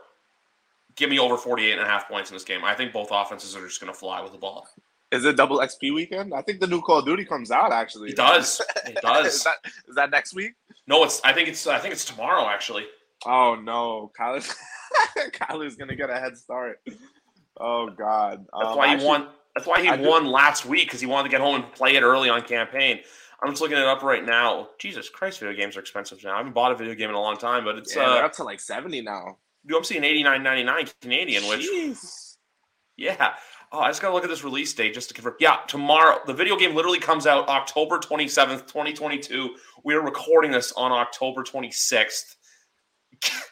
Give 0.95 1.11
me 1.11 1.19
over 1.19 1.37
48 1.37 1.73
and 1.73 1.81
a 1.81 1.85
half 1.85 2.09
points 2.09 2.31
in 2.31 2.35
this 2.35 2.43
game. 2.43 2.63
I 2.63 2.73
think 2.73 2.93
both 2.93 3.09
offenses 3.11 3.55
are 3.55 3.67
just 3.67 3.79
going 3.79 3.93
to 3.93 3.99
fly 3.99 4.21
with 4.23 4.31
the 4.31 4.39
ball. 4.39 4.67
Is 5.11 5.23
it 5.25 5.37
double 5.37 5.59
XP 5.59 5.93
weekend? 5.93 6.33
I 6.33 6.41
think 6.41 6.59
the 6.59 6.67
new 6.67 6.81
Call 6.81 6.99
of 6.99 7.05
Duty 7.05 7.23
comes 7.25 7.49
out 7.51 7.71
actually. 7.71 8.09
It 8.09 8.17
does. 8.17 8.61
It 8.85 8.95
is 8.95 9.01
does. 9.01 9.43
that 9.43 9.55
is 9.87 9.95
that 9.95 10.11
next 10.11 10.33
week? 10.33 10.53
No, 10.87 11.03
it's. 11.03 11.21
I 11.23 11.33
think 11.33 11.47
it's. 11.49 11.65
I 11.67 11.79
think 11.79 11.93
it's 11.93 12.05
tomorrow. 12.05 12.47
Actually, 12.47 12.85
Oh 13.25 13.55
no, 13.55 14.11
Kyler 14.19 14.45
Kyler's 15.31 15.75
gonna 15.75 15.95
get 15.95 16.09
a 16.09 16.19
head 16.19 16.37
start. 16.37 16.79
Oh 17.59 17.89
god. 17.89 18.45
that's 18.53 18.69
Um, 18.71 18.77
why 18.77 18.87
he 18.87 18.93
actually- 18.93 19.07
won. 19.07 19.27
That's 19.55 19.65
why 19.67 19.81
he 19.81 19.87
I 19.89 19.97
do- 19.97 20.07
won 20.07 20.27
last 20.27 20.65
week 20.65 20.87
because 20.87 20.99
he 21.01 21.07
wanted 21.07 21.29
to 21.29 21.31
get 21.31 21.41
home 21.41 21.55
and 21.55 21.71
play 21.73 21.95
it 21.95 22.03
early 22.03 22.29
on 22.29 22.41
campaign. 22.43 22.99
I'm 23.41 23.49
just 23.51 23.61
looking 23.61 23.77
it 23.77 23.83
up 23.85 24.03
right 24.03 24.23
now. 24.25 24.69
Jesus 24.79 25.09
Christ, 25.09 25.39
video 25.39 25.55
games 25.55 25.75
are 25.77 25.79
expensive 25.79 26.23
now. 26.23 26.33
I 26.35 26.37
haven't 26.37 26.53
bought 26.53 26.71
a 26.71 26.75
video 26.75 26.93
game 26.95 27.09
in 27.09 27.15
a 27.15 27.21
long 27.21 27.37
time, 27.37 27.63
but 27.65 27.77
it's. 27.77 27.95
Yeah, 27.95 28.03
uh, 28.03 28.25
up 28.25 28.33
to 28.33 28.43
like 28.43 28.59
seventy 28.59 29.01
now. 29.01 29.37
dude, 29.65 29.77
I'm 29.77 29.83
seeing 29.83 30.03
89.99 30.03 30.93
Canadian, 31.01 31.43
which 31.47 31.67
Yeah. 32.97 33.33
Oh, 33.71 33.79
I 33.79 33.89
just 33.89 34.01
gotta 34.01 34.13
look 34.13 34.23
at 34.23 34.29
this 34.29 34.43
release 34.43 34.73
date 34.73 34.93
just 34.93 35.09
to 35.09 35.13
confirm. 35.13 35.35
Yeah, 35.39 35.57
tomorrow. 35.67 36.19
The 36.25 36.33
video 36.33 36.55
game 36.55 36.73
literally 36.73 36.99
comes 36.99 37.27
out 37.27 37.49
October 37.49 37.99
27th, 37.99 38.61
2022. 38.67 39.55
We 39.83 39.93
are 39.93 40.01
recording 40.01 40.51
this 40.51 40.71
on 40.73 40.91
October 40.91 41.43
26th. 41.43 42.35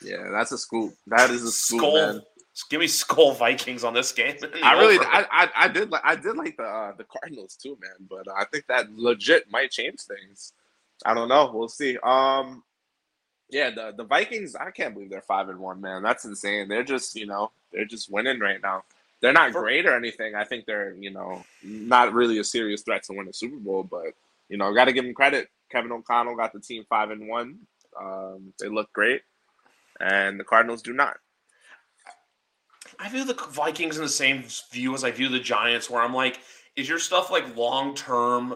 Yeah, 0.02 0.30
that's 0.32 0.52
a 0.52 0.58
scoop. 0.58 0.94
That 1.08 1.32
is 1.32 1.44
a 1.44 1.52
scoop, 1.52 1.82
Skol. 1.82 2.14
man. 2.14 2.22
Give 2.70 2.80
me 2.80 2.86
Skol 2.86 3.38
Vikings 3.38 3.84
on 3.84 3.94
this 3.94 4.14
game. 4.14 4.38
I 4.64 4.80
really, 4.80 4.98
I, 5.00 5.26
I, 5.30 5.50
I 5.56 5.68
did 5.68 5.92
like, 5.92 6.02
I 6.06 6.16
did 6.16 6.38
like 6.38 6.56
the 6.56 6.64
uh, 6.64 6.94
the 6.96 7.04
Cardinals 7.04 7.58
too, 7.62 7.78
man. 7.82 8.08
But 8.10 8.28
I 8.34 8.46
think 8.46 8.68
that 8.68 8.94
legit 8.96 9.52
might 9.52 9.72
change 9.72 10.00
things. 10.02 10.54
I 11.06 11.14
don't 11.14 11.28
know. 11.28 11.52
We'll 11.54 11.68
see. 11.68 11.98
Um, 12.04 12.64
yeah, 13.50 13.72
the 13.72 13.94
the 13.98 14.06
Vikings. 14.06 14.56
I 14.56 14.72
can't 14.72 14.94
believe 14.94 15.10
they're 15.10 15.22
five 15.22 15.50
and 15.50 15.60
one, 15.60 15.82
man. 15.82 16.02
That's 16.04 16.24
insane. 16.24 16.70
They're 16.70 16.84
just, 16.84 17.16
you 17.16 17.26
know, 17.26 17.52
they're 17.74 17.86
just 17.86 18.10
winning 18.10 18.40
right 18.40 18.62
now. 18.62 18.84
They're 19.26 19.34
not 19.34 19.54
great 19.54 19.88
or 19.88 19.96
anything. 19.96 20.36
I 20.36 20.44
think 20.44 20.68
they're, 20.68 20.94
you 20.94 21.10
know, 21.10 21.44
not 21.64 22.14
really 22.14 22.38
a 22.38 22.44
serious 22.44 22.84
threat 22.84 23.02
to 23.06 23.14
win 23.14 23.28
a 23.28 23.34
Super 23.34 23.56
Bowl. 23.58 23.82
But 23.82 24.14
you 24.50 24.58
know, 24.58 24.72
got 24.72 24.86
to 24.86 24.94
give 24.94 25.04
them 25.04 25.16
credit. 25.16 25.48
Kevin 25.72 25.92
O'Connell 25.92 26.36
got 26.36 26.54
the 26.54 26.60
team 26.60 26.84
five 26.88 27.10
and 27.10 27.28
one. 27.28 27.58
Um, 28.00 28.54
they 28.60 28.68
look 28.68 28.94
great, 28.94 29.24
and 30.00 30.40
the 30.40 30.44
Cardinals 30.44 30.84
do 30.84 30.94
not. 30.94 31.18
I 33.00 33.10
view 33.10 33.26
the 33.26 33.34
Vikings 33.50 33.98
in 33.98 34.04
the 34.04 34.10
same 34.10 34.44
view 34.72 34.94
as 34.94 35.04
I 35.04 35.10
view 35.10 35.28
the 35.28 35.40
Giants, 35.40 35.90
where 35.90 36.04
I'm 36.04 36.14
like, 36.14 36.40
is 36.76 36.88
your 36.88 37.00
stuff 37.00 37.32
like 37.32 37.58
long 37.58 37.96
term 37.96 38.56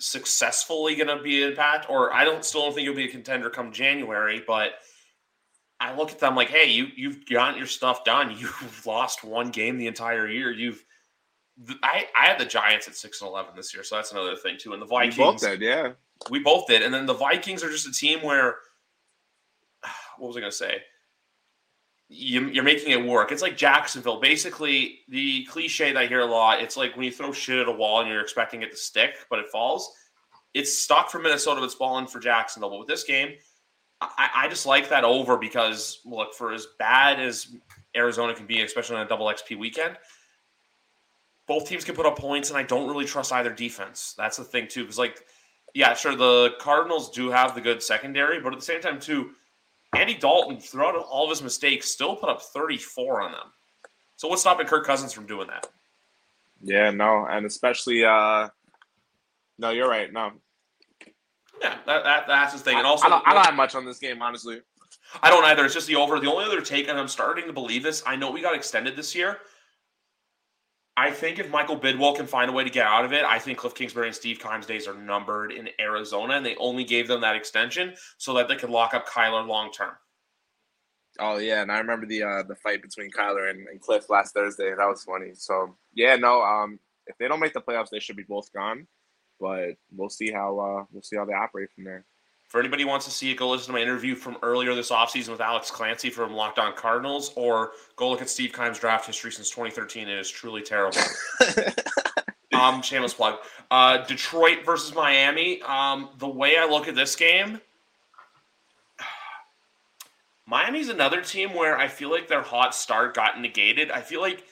successfully 0.00 0.96
going 0.96 1.16
to 1.16 1.22
be 1.22 1.42
impact? 1.42 1.88
Or 1.88 2.12
I 2.12 2.26
don't 2.26 2.44
still 2.44 2.60
don't 2.60 2.74
think 2.74 2.84
you'll 2.84 2.94
be 2.94 3.06
a 3.06 3.10
contender 3.10 3.48
come 3.48 3.72
January, 3.72 4.44
but 4.46 4.72
I 5.80 5.94
look 5.96 6.12
at 6.12 6.20
them 6.20 6.34
like, 6.36 6.48
hey, 6.48 6.70
you 6.70 6.86
you've 6.96 7.26
gotten 7.26 7.58
your 7.58 7.66
stuff 7.66 8.04
done. 8.04 8.30
You've 8.38 8.86
lost 8.86 9.24
one 9.24 9.50
game 9.50 9.76
the 9.76 9.86
entire 9.86 10.28
year. 10.28 10.52
You've 10.52 10.84
I, 11.82 12.06
I 12.16 12.26
had 12.26 12.38
the 12.38 12.44
Giants 12.44 12.88
at 12.88 12.96
six 12.96 13.20
and 13.20 13.28
eleven 13.28 13.54
this 13.54 13.72
year, 13.74 13.84
so 13.84 13.96
that's 13.96 14.12
another 14.12 14.36
thing 14.36 14.56
too. 14.58 14.72
And 14.72 14.82
the 14.82 14.86
We 14.86 14.90
Vikings, 14.90 15.16
both 15.16 15.40
did, 15.40 15.60
yeah. 15.60 15.92
we 16.30 16.40
both 16.40 16.66
did. 16.66 16.82
And 16.82 16.92
then 16.92 17.06
the 17.06 17.14
Vikings 17.14 17.62
are 17.62 17.70
just 17.70 17.86
a 17.86 17.92
team 17.92 18.22
where, 18.22 18.56
what 20.18 20.28
was 20.28 20.36
I 20.36 20.40
going 20.40 20.50
to 20.50 20.56
say? 20.56 20.78
You, 22.08 22.48
you're 22.48 22.64
making 22.64 22.90
it 22.90 23.04
work. 23.04 23.32
It's 23.32 23.42
like 23.42 23.56
Jacksonville. 23.56 24.20
Basically, 24.20 25.00
the 25.08 25.44
cliche 25.46 25.92
that 25.92 25.98
I 25.98 26.06
hear 26.06 26.20
a 26.20 26.26
lot, 26.26 26.60
it's 26.60 26.76
like 26.76 26.94
when 26.96 27.04
you 27.04 27.12
throw 27.12 27.32
shit 27.32 27.58
at 27.58 27.68
a 27.68 27.72
wall 27.72 28.00
and 28.00 28.08
you're 28.08 28.20
expecting 28.20 28.62
it 28.62 28.70
to 28.72 28.76
stick, 28.76 29.14
but 29.30 29.38
it 29.38 29.46
falls. 29.50 29.92
It's 30.52 30.76
stuck 30.76 31.10
for 31.10 31.18
Minnesota, 31.18 31.60
but 31.60 31.66
it's 31.66 31.74
falling 31.74 32.06
for 32.06 32.20
Jacksonville. 32.20 32.70
But 32.70 32.80
with 32.80 32.88
this 32.88 33.04
game, 33.04 33.34
I, 34.00 34.30
I 34.34 34.48
just 34.48 34.66
like 34.66 34.88
that 34.90 35.04
over 35.04 35.36
because, 35.36 36.00
look, 36.04 36.34
for 36.34 36.52
as 36.52 36.66
bad 36.78 37.20
as 37.20 37.48
Arizona 37.96 38.34
can 38.34 38.46
be, 38.46 38.62
especially 38.62 38.96
on 38.96 39.06
a 39.06 39.08
double 39.08 39.26
XP 39.26 39.58
weekend, 39.58 39.96
both 41.46 41.68
teams 41.68 41.84
can 41.84 41.94
put 41.94 42.06
up 42.06 42.18
points, 42.18 42.50
and 42.50 42.58
I 42.58 42.62
don't 42.62 42.88
really 42.88 43.04
trust 43.04 43.32
either 43.32 43.50
defense. 43.50 44.14
That's 44.16 44.36
the 44.36 44.44
thing, 44.44 44.68
too. 44.68 44.82
Because, 44.82 44.98
like, 44.98 45.24
yeah, 45.74 45.94
sure, 45.94 46.16
the 46.16 46.54
Cardinals 46.60 47.10
do 47.10 47.30
have 47.30 47.54
the 47.54 47.60
good 47.60 47.82
secondary, 47.82 48.40
but 48.40 48.52
at 48.52 48.58
the 48.58 48.64
same 48.64 48.80
time, 48.80 49.00
too, 49.00 49.30
Andy 49.94 50.14
Dalton, 50.14 50.58
throughout 50.58 50.96
all 50.96 51.24
of 51.24 51.30
his 51.30 51.42
mistakes, 51.42 51.88
still 51.88 52.16
put 52.16 52.28
up 52.28 52.42
34 52.42 53.22
on 53.22 53.32
them. 53.32 53.52
So 54.16 54.28
what's 54.28 54.42
stopping 54.42 54.66
Kirk 54.66 54.86
Cousins 54.86 55.12
from 55.12 55.26
doing 55.26 55.48
that? 55.48 55.66
Yeah, 56.62 56.90
no, 56.90 57.26
and 57.28 57.44
especially 57.44 58.04
uh 58.04 58.48
no, 59.58 59.70
you're 59.70 59.88
right. 59.88 60.12
No. 60.12 60.32
Yeah, 61.64 61.78
that, 61.86 62.04
that 62.04 62.26
that's 62.26 62.52
his 62.52 62.62
thing. 62.62 62.76
And 62.76 62.86
also, 62.86 63.06
I, 63.06 63.08
don't, 63.08 63.26
I 63.26 63.32
don't 63.32 63.46
have 63.46 63.54
much 63.54 63.74
on 63.74 63.86
this 63.86 63.98
game, 63.98 64.20
honestly. 64.20 64.60
I 65.22 65.30
don't 65.30 65.44
either. 65.44 65.64
It's 65.64 65.72
just 65.72 65.86
the 65.86 65.96
over. 65.96 66.20
The 66.20 66.30
only 66.30 66.44
other 66.44 66.60
take, 66.60 66.88
and 66.88 66.98
I'm 66.98 67.08
starting 67.08 67.46
to 67.46 67.52
believe 67.54 67.82
this. 67.82 68.02
I 68.06 68.16
know 68.16 68.30
we 68.30 68.42
got 68.42 68.54
extended 68.54 68.96
this 68.96 69.14
year. 69.14 69.38
I 70.96 71.10
think 71.10 71.38
if 71.38 71.50
Michael 71.50 71.78
Bidwill 71.78 72.14
can 72.14 72.26
find 72.26 72.50
a 72.50 72.52
way 72.52 72.64
to 72.64 72.70
get 72.70 72.86
out 72.86 73.04
of 73.04 73.12
it, 73.12 73.24
I 73.24 73.38
think 73.38 73.58
Cliff 73.58 73.74
Kingsbury 73.74 74.06
and 74.06 74.14
Steve 74.14 74.38
Keim's 74.38 74.66
days 74.66 74.86
are 74.86 74.94
numbered 74.94 75.52
in 75.52 75.68
Arizona, 75.80 76.34
and 76.34 76.44
they 76.44 76.54
only 76.56 76.84
gave 76.84 77.08
them 77.08 77.22
that 77.22 77.34
extension 77.34 77.94
so 78.18 78.34
that 78.34 78.46
they 78.46 78.56
could 78.56 78.70
lock 78.70 78.92
up 78.92 79.08
Kyler 79.08 79.46
long 79.46 79.72
term. 79.72 79.94
Oh 81.18 81.38
yeah, 81.38 81.62
and 81.62 81.72
I 81.72 81.78
remember 81.78 82.06
the 82.06 82.22
uh 82.22 82.42
the 82.42 82.56
fight 82.56 82.82
between 82.82 83.10
Kyler 83.10 83.48
and, 83.48 83.66
and 83.68 83.80
Cliff 83.80 84.10
last 84.10 84.34
Thursday. 84.34 84.74
That 84.76 84.86
was 84.86 85.02
funny. 85.04 85.30
So 85.34 85.76
yeah, 85.94 86.16
no, 86.16 86.42
um 86.42 86.78
if 87.06 87.16
they 87.18 87.28
don't 87.28 87.40
make 87.40 87.54
the 87.54 87.60
playoffs, 87.60 87.90
they 87.90 88.00
should 88.00 88.16
be 88.16 88.24
both 88.28 88.52
gone. 88.52 88.86
But 89.40 89.74
we'll 89.94 90.10
see 90.10 90.30
how 90.30 90.58
uh 90.58 90.84
we'll 90.92 91.02
see 91.02 91.16
how 91.16 91.24
they 91.24 91.34
operate 91.34 91.70
from 91.74 91.84
there. 91.84 92.04
For 92.48 92.60
anybody 92.60 92.84
who 92.84 92.88
wants 92.88 93.04
to 93.06 93.10
see 93.10 93.32
it, 93.32 93.36
go 93.36 93.50
listen 93.50 93.66
to 93.66 93.72
my 93.72 93.80
interview 93.80 94.14
from 94.14 94.36
earlier 94.42 94.74
this 94.76 94.90
offseason 94.90 95.30
with 95.30 95.40
Alex 95.40 95.72
Clancy 95.72 96.08
from 96.08 96.34
Locked 96.34 96.60
On 96.60 96.72
Cardinals, 96.74 97.32
or 97.34 97.72
go 97.96 98.08
look 98.10 98.22
at 98.22 98.28
Steve 98.30 98.52
Keim's 98.52 98.78
draft 98.78 99.06
history 99.06 99.32
since 99.32 99.50
2013. 99.50 100.08
It 100.08 100.18
is 100.18 100.30
truly 100.30 100.62
terrible. 100.62 101.00
um, 102.54 102.80
shameless 102.80 103.14
plug. 103.14 103.38
Uh, 103.72 104.04
Detroit 104.04 104.64
versus 104.64 104.94
Miami. 104.94 105.62
Um, 105.62 106.10
the 106.18 106.28
way 106.28 106.56
I 106.56 106.64
look 106.66 106.86
at 106.86 106.94
this 106.94 107.16
game, 107.16 107.60
Miami's 110.46 110.90
another 110.90 111.22
team 111.22 111.54
where 111.54 111.76
I 111.76 111.88
feel 111.88 112.10
like 112.10 112.28
their 112.28 112.42
hot 112.42 112.72
start 112.74 113.14
got 113.14 113.40
negated. 113.40 113.90
I 113.90 114.00
feel 114.00 114.20
like 114.20 114.44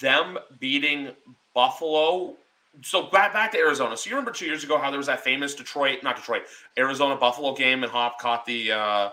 them 0.00 0.38
beating 0.58 1.10
Buffalo. 1.54 2.36
So 2.82 3.04
back 3.10 3.32
back 3.32 3.50
to 3.52 3.58
Arizona. 3.58 3.96
So 3.96 4.08
you 4.08 4.14
remember 4.16 4.30
two 4.32 4.46
years 4.46 4.62
ago 4.64 4.78
how 4.78 4.90
there 4.90 4.98
was 4.98 5.08
that 5.08 5.24
famous 5.24 5.54
Detroit, 5.54 6.02
not 6.02 6.16
Detroit, 6.16 6.42
Arizona 6.78 7.16
Buffalo 7.16 7.54
game, 7.54 7.82
and 7.82 7.90
Hop 7.90 8.20
caught 8.20 8.44
the 8.46 8.72
uh, 8.72 9.10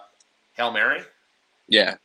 hail 0.54 0.71
mary. 0.71 1.01
yeah. 1.67 1.95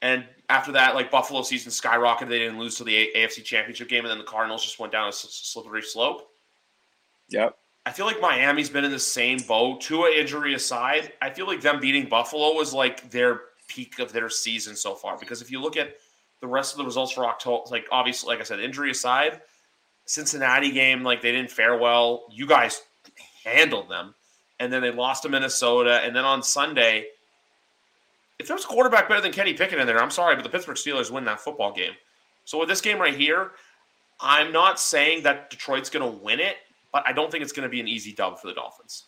And 0.00 0.24
after 0.48 0.70
that, 0.72 0.94
like 0.94 1.10
Buffalo 1.10 1.42
season 1.42 1.72
skyrocketed. 1.72 2.28
They 2.28 2.38
didn't 2.38 2.58
lose 2.58 2.76
to 2.76 2.84
the 2.84 2.96
A- 2.96 3.26
AFC 3.26 3.42
Championship 3.42 3.88
game, 3.88 4.04
and 4.04 4.10
then 4.10 4.18
the 4.18 4.24
Cardinals 4.24 4.62
just 4.62 4.78
went 4.78 4.92
down 4.92 5.06
a 5.06 5.08
s- 5.08 5.26
slippery 5.42 5.82
slope. 5.82 6.30
Yep. 7.30 7.56
I 7.84 7.90
feel 7.90 8.06
like 8.06 8.20
Miami's 8.20 8.70
been 8.70 8.84
in 8.84 8.92
the 8.92 8.98
same 8.98 9.38
boat. 9.40 9.80
Tua 9.80 10.10
injury 10.12 10.54
aside, 10.54 11.12
I 11.20 11.30
feel 11.30 11.46
like 11.48 11.60
them 11.60 11.80
beating 11.80 12.08
Buffalo 12.08 12.54
was 12.54 12.72
like 12.72 13.10
their 13.10 13.40
peak 13.66 13.98
of 13.98 14.12
their 14.12 14.28
season 14.30 14.76
so 14.76 14.94
far. 14.94 15.18
Because 15.18 15.42
if 15.42 15.50
you 15.50 15.60
look 15.60 15.76
at 15.76 15.96
the 16.40 16.46
rest 16.46 16.72
of 16.74 16.78
the 16.78 16.84
results 16.84 17.10
for 17.12 17.26
October, 17.26 17.64
like 17.72 17.86
obviously, 17.90 18.28
like 18.28 18.40
I 18.40 18.44
said, 18.44 18.60
injury 18.60 18.92
aside, 18.92 19.40
Cincinnati 20.08 20.70
game, 20.70 21.02
like 21.02 21.20
they 21.20 21.32
didn't 21.32 21.50
fare 21.50 21.76
well. 21.76 22.24
You 22.32 22.46
guys 22.46 22.80
handled 23.44 23.90
them, 23.90 24.14
and 24.58 24.72
then 24.72 24.80
they 24.80 24.90
lost 24.90 25.22
to 25.24 25.28
Minnesota, 25.28 26.00
and 26.02 26.16
then 26.16 26.24
on 26.24 26.42
Sunday, 26.42 27.08
if 28.38 28.48
there's 28.48 28.64
a 28.64 28.68
quarterback 28.68 29.06
better 29.06 29.20
than 29.20 29.32
Kenny 29.32 29.52
Pickett 29.52 29.78
in 29.78 29.86
there, 29.86 30.00
I'm 30.00 30.10
sorry, 30.10 30.34
but 30.34 30.44
the 30.44 30.48
Pittsburgh 30.48 30.78
Steelers 30.78 31.10
win 31.10 31.26
that 31.26 31.40
football 31.40 31.74
game. 31.74 31.92
So 32.46 32.58
with 32.58 32.70
this 32.70 32.80
game 32.80 32.98
right 32.98 33.14
here, 33.14 33.50
I'm 34.18 34.50
not 34.50 34.80
saying 34.80 35.24
that 35.24 35.50
Detroit's 35.50 35.90
going 35.90 36.10
to 36.10 36.18
win 36.24 36.40
it, 36.40 36.56
but 36.90 37.02
I 37.06 37.12
don't 37.12 37.30
think 37.30 37.42
it's 37.42 37.52
going 37.52 37.64
to 37.64 37.68
be 37.68 37.80
an 37.80 37.86
easy 37.86 38.14
dub 38.14 38.38
for 38.38 38.46
the 38.46 38.54
Dolphins. 38.54 39.04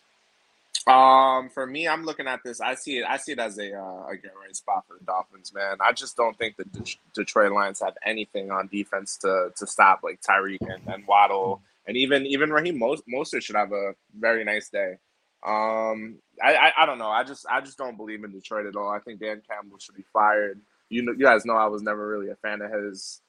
Um, 0.86 1.50
for 1.50 1.66
me, 1.66 1.86
I'm 1.86 2.04
looking 2.04 2.26
at 2.26 2.40
this. 2.42 2.60
I 2.60 2.74
see 2.74 2.98
it. 2.98 3.04
I 3.06 3.16
see 3.18 3.32
it 3.32 3.38
as 3.38 3.58
a 3.58 3.78
uh, 3.78 4.06
a 4.08 4.16
get 4.16 4.32
right 4.40 4.56
spot 4.56 4.84
for 4.88 4.96
the 4.98 5.04
Dolphins, 5.04 5.52
man. 5.54 5.76
I 5.80 5.92
just 5.92 6.16
don't 6.16 6.36
think 6.36 6.56
the 6.56 6.64
De- 6.64 6.96
Detroit 7.14 7.52
Lions 7.52 7.80
have 7.80 7.94
anything 8.04 8.50
on 8.50 8.68
defense 8.68 9.16
to 9.18 9.52
to 9.56 9.66
stop 9.66 10.00
like 10.02 10.20
Tyreek 10.22 10.62
and, 10.62 10.82
and 10.88 11.06
Waddle, 11.06 11.60
and 11.86 11.96
even 11.96 12.26
even 12.26 12.50
Raheem 12.50 12.80
Mostert 12.80 13.42
should 13.42 13.56
have 13.56 13.72
a 13.72 13.94
very 14.18 14.42
nice 14.42 14.68
day. 14.70 14.96
Um, 15.42 16.16
I, 16.42 16.54
I, 16.54 16.72
I 16.78 16.86
don't 16.86 16.98
know. 16.98 17.10
I 17.10 17.24
just 17.24 17.46
I 17.48 17.60
just 17.60 17.78
don't 17.78 17.96
believe 17.96 18.24
in 18.24 18.32
Detroit 18.32 18.66
at 18.66 18.76
all. 18.76 18.88
I 18.88 18.98
think 19.00 19.20
Dan 19.20 19.42
Campbell 19.48 19.78
should 19.78 19.96
be 19.96 20.04
fired. 20.12 20.60
You 20.88 21.02
know, 21.02 21.12
you 21.12 21.24
guys 21.24 21.44
know 21.44 21.54
I 21.54 21.66
was 21.66 21.82
never 21.82 22.06
really 22.08 22.30
a 22.30 22.36
fan 22.36 22.62
of 22.62 22.72
his. 22.72 23.20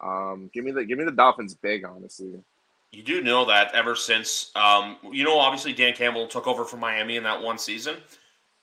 Um, 0.00 0.50
give 0.52 0.64
me 0.64 0.72
the 0.72 0.84
give 0.84 0.98
me 0.98 1.04
the 1.04 1.12
Dolphins 1.12 1.54
big, 1.54 1.84
honestly. 1.84 2.42
You 2.90 3.02
do 3.02 3.20
know 3.20 3.44
that 3.44 3.74
ever 3.74 3.94
since, 3.94 4.50
um, 4.54 4.96
you 5.12 5.24
know, 5.24 5.38
obviously 5.38 5.72
Dan 5.72 5.92
Campbell 5.92 6.26
took 6.26 6.46
over 6.46 6.64
from 6.64 6.80
Miami 6.80 7.16
in 7.16 7.22
that 7.24 7.42
one 7.42 7.58
season. 7.58 7.96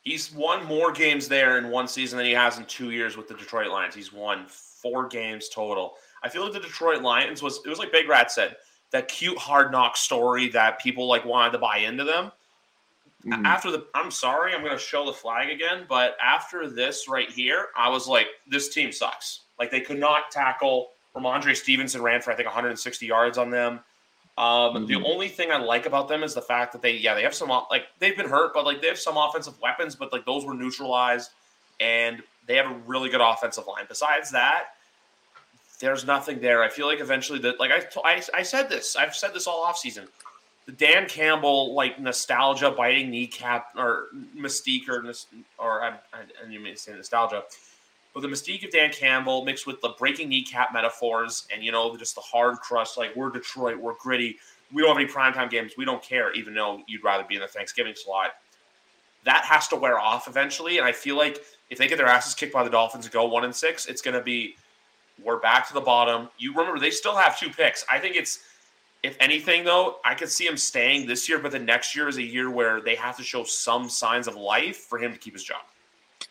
He's 0.01 0.31
won 0.33 0.65
more 0.65 0.91
games 0.91 1.27
there 1.27 1.57
in 1.57 1.69
one 1.69 1.87
season 1.87 2.17
than 2.17 2.25
he 2.25 2.33
has 2.33 2.57
in 2.57 2.65
two 2.65 2.91
years 2.91 3.17
with 3.17 3.27
the 3.27 3.35
Detroit 3.35 3.67
Lions. 3.67 3.95
He's 3.95 4.13
won 4.13 4.45
four 4.47 5.07
games 5.07 5.49
total. 5.49 5.95
I 6.23 6.29
feel 6.29 6.43
like 6.43 6.53
the 6.53 6.59
Detroit 6.59 7.01
Lions 7.01 7.41
was 7.41 7.59
it 7.65 7.69
was 7.69 7.79
like 7.79 7.91
Big 7.91 8.07
Rat 8.07 8.31
said 8.31 8.55
that 8.91 9.07
cute 9.07 9.37
hard 9.37 9.71
knock 9.71 9.97
story 9.97 10.47
that 10.49 10.79
people 10.79 11.07
like 11.07 11.25
wanted 11.25 11.51
to 11.51 11.57
buy 11.57 11.77
into 11.77 12.03
them. 12.03 12.31
Mm-hmm. 13.25 13.45
After 13.45 13.71
the, 13.71 13.87
I'm 13.95 14.11
sorry, 14.11 14.53
I'm 14.53 14.61
going 14.61 14.71
to 14.71 14.79
show 14.79 15.05
the 15.05 15.13
flag 15.13 15.49
again, 15.49 15.85
but 15.89 16.15
after 16.23 16.69
this 16.69 17.09
right 17.09 17.29
here, 17.29 17.67
I 17.75 17.89
was 17.89 18.07
like, 18.07 18.27
this 18.47 18.69
team 18.69 18.91
sucks. 18.91 19.41
Like 19.57 19.71
they 19.71 19.81
could 19.81 19.99
not 19.99 20.29
tackle. 20.31 20.91
Rhamondre 21.15 21.55
Stevenson 21.55 22.01
ran 22.01 22.21
for 22.21 22.31
I 22.31 22.35
think 22.35 22.45
160 22.45 23.05
yards 23.05 23.37
on 23.37 23.49
them. 23.49 23.79
Um, 24.37 24.45
mm-hmm. 24.45 24.85
The 24.87 24.95
only 24.95 25.29
thing 25.29 25.51
I 25.51 25.57
like 25.57 25.85
about 25.85 26.09
them 26.09 26.21
is 26.21 26.33
the 26.33 26.41
fact 26.41 26.73
that 26.73 26.81
they, 26.81 26.97
yeah, 26.97 27.13
they 27.13 27.23
have 27.23 27.33
some 27.33 27.49
like 27.69 27.85
they've 27.99 28.17
been 28.17 28.29
hurt, 28.29 28.53
but 28.53 28.65
like 28.65 28.81
they 28.81 28.87
have 28.87 28.99
some 28.99 29.15
offensive 29.15 29.59
weapons, 29.61 29.95
but 29.95 30.11
like 30.11 30.25
those 30.25 30.45
were 30.45 30.53
neutralized, 30.53 31.31
and 31.79 32.21
they 32.45 32.55
have 32.57 32.69
a 32.69 32.75
really 32.85 33.09
good 33.09 33.21
offensive 33.21 33.65
line. 33.65 33.85
Besides 33.87 34.31
that, 34.31 34.75
there's 35.79 36.05
nothing 36.05 36.39
there. 36.39 36.63
I 36.63 36.69
feel 36.69 36.87
like 36.87 36.99
eventually 36.99 37.39
that, 37.39 37.59
like 37.59 37.71
I, 37.71 37.83
I, 38.03 38.21
I 38.33 38.43
said 38.43 38.69
this, 38.69 38.95
I've 38.95 39.15
said 39.15 39.33
this 39.33 39.47
all 39.47 39.63
off 39.63 39.77
season. 39.77 40.07
The 40.65 40.73
Dan 40.73 41.07
Campbell 41.07 41.73
like 41.73 41.99
nostalgia 41.99 42.71
biting 42.71 43.11
kneecap 43.11 43.67
or 43.77 44.07
mystique 44.35 44.89
or 44.89 45.05
or 45.57 45.83
I, 45.83 45.89
I, 45.89 46.21
I 46.21 46.49
didn't 46.49 46.63
mean 46.63 46.73
to 46.73 46.79
say 46.79 46.91
nostalgia 46.93 47.43
but 48.15 48.21
the 48.21 48.29
mystique 48.29 48.63
of 48.63 48.71
Dan 48.71 48.91
Campbell 48.93 49.43
mixed 49.43 49.67
with 49.67 49.81
the 49.81 49.89
breaking 49.99 50.29
kneecap 50.29 50.71
metaphors 50.71 51.45
and, 51.53 51.61
you 51.61 51.73
know, 51.73 51.95
just 51.97 52.15
the 52.15 52.21
hard 52.21 52.57
crust, 52.59 52.97
like 52.97 53.13
we're 53.13 53.29
Detroit, 53.29 53.77
we're 53.77 53.95
gritty. 53.99 54.37
We 54.71 54.81
don't 54.81 54.97
have 54.97 55.03
any 55.03 55.11
primetime 55.11 55.49
games. 55.49 55.73
We 55.77 55.83
don't 55.83 56.01
care, 56.01 56.31
even 56.31 56.53
though 56.53 56.81
you'd 56.87 57.03
rather 57.03 57.25
be 57.25 57.35
in 57.35 57.41
the 57.41 57.47
Thanksgiving 57.47 57.93
slot. 57.93 58.31
That 59.25 59.43
has 59.43 59.67
to 59.67 59.75
wear 59.75 59.99
off 59.99 60.29
eventually. 60.29 60.77
And 60.77 60.87
I 60.87 60.93
feel 60.93 61.17
like 61.17 61.43
if 61.69 61.77
they 61.77 61.89
get 61.89 61.97
their 61.97 62.07
asses 62.07 62.33
kicked 62.33 62.53
by 62.53 62.63
the 62.63 62.69
Dolphins 62.69 63.03
and 63.03 63.13
go 63.13 63.25
one 63.25 63.43
and 63.43 63.53
six, 63.53 63.85
it's 63.85 64.01
going 64.01 64.15
to 64.15 64.23
be 64.23 64.55
we're 65.21 65.39
back 65.39 65.67
to 65.67 65.73
the 65.73 65.81
bottom. 65.81 66.29
You 66.37 66.51
remember 66.55 66.79
they 66.79 66.91
still 66.91 67.17
have 67.17 67.37
two 67.37 67.49
picks. 67.49 67.83
I 67.91 67.99
think 67.99 68.15
it's 68.15 68.39
if 69.03 69.17
anything 69.19 69.65
though, 69.65 69.97
I 70.05 70.15
could 70.15 70.29
see 70.29 70.47
him 70.47 70.55
staying 70.55 71.05
this 71.05 71.27
year, 71.27 71.39
but 71.39 71.51
the 71.51 71.59
next 71.59 71.95
year 71.97 72.07
is 72.07 72.15
a 72.15 72.23
year 72.23 72.49
where 72.49 72.79
they 72.79 72.95
have 72.95 73.17
to 73.17 73.23
show 73.23 73.43
some 73.43 73.89
signs 73.89 74.27
of 74.27 74.35
life 74.35 74.77
for 74.77 74.99
him 74.99 75.11
to 75.11 75.19
keep 75.19 75.33
his 75.33 75.43
job. 75.43 75.61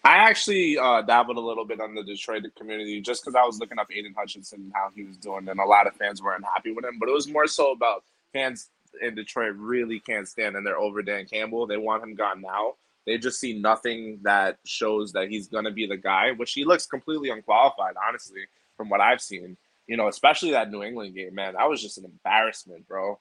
I 0.04 0.16
actually 0.18 0.76
uh, 0.76 1.00
dabbled 1.00 1.38
a 1.38 1.40
little 1.40 1.64
bit 1.64 1.80
on 1.80 1.94
the 1.94 2.02
Detroit 2.02 2.44
community 2.56 3.00
just 3.00 3.22
because 3.22 3.34
I 3.34 3.42
was 3.44 3.58
looking 3.58 3.78
up 3.78 3.88
Aidan 3.90 4.14
Hutchinson 4.16 4.60
and 4.60 4.72
how 4.74 4.90
he 4.94 5.04
was 5.04 5.16
doing, 5.16 5.48
and 5.48 5.58
a 5.58 5.64
lot 5.64 5.86
of 5.86 5.96
fans 5.96 6.22
weren't 6.22 6.44
happy 6.44 6.72
with 6.72 6.84
him. 6.84 6.98
But 7.00 7.08
it 7.08 7.12
was 7.12 7.26
more 7.26 7.46
so 7.46 7.72
about 7.72 8.04
fans 8.32 8.68
in 9.00 9.14
Detroit 9.14 9.54
really 9.56 10.00
can't 10.00 10.28
stand 10.28 10.56
and 10.56 10.66
they're 10.66 10.78
over 10.78 11.02
Dan 11.02 11.26
Campbell. 11.26 11.66
They 11.66 11.76
want 11.76 12.02
him 12.02 12.14
gone 12.14 12.42
now. 12.42 12.74
They 13.06 13.18
just 13.18 13.40
see 13.40 13.58
nothing 13.60 14.20
that 14.22 14.58
shows 14.64 15.12
that 15.12 15.28
he's 15.28 15.48
to 15.48 15.70
be 15.70 15.86
the 15.86 15.96
guy, 15.96 16.32
which 16.32 16.52
he 16.52 16.64
looks 16.64 16.86
completely 16.86 17.30
unqualified, 17.30 17.94
honestly, 18.08 18.42
from 18.76 18.88
what 18.88 19.00
I've 19.00 19.20
seen. 19.20 19.56
You 19.86 19.96
know, 19.96 20.08
especially 20.08 20.52
that 20.52 20.70
New 20.70 20.82
England 20.82 21.14
game, 21.14 21.34
man. 21.34 21.54
That 21.54 21.68
was 21.68 21.82
just 21.82 21.98
an 21.98 22.06
embarrassment, 22.06 22.88
bro. 22.88 23.18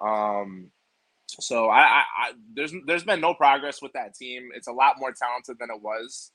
Um, 0.00 0.70
so 1.40 1.68
I, 1.68 1.80
I, 1.80 2.02
I, 2.16 2.32
there's 2.54 2.72
there's 2.86 3.04
been 3.04 3.20
no 3.20 3.34
progress 3.34 3.80
with 3.82 3.92
that 3.92 4.14
team. 4.14 4.50
It's 4.54 4.68
a 4.68 4.72
lot 4.72 4.96
more 4.98 5.12
talented 5.12 5.58
than 5.58 5.70
it 5.70 5.80
was. 5.82 6.32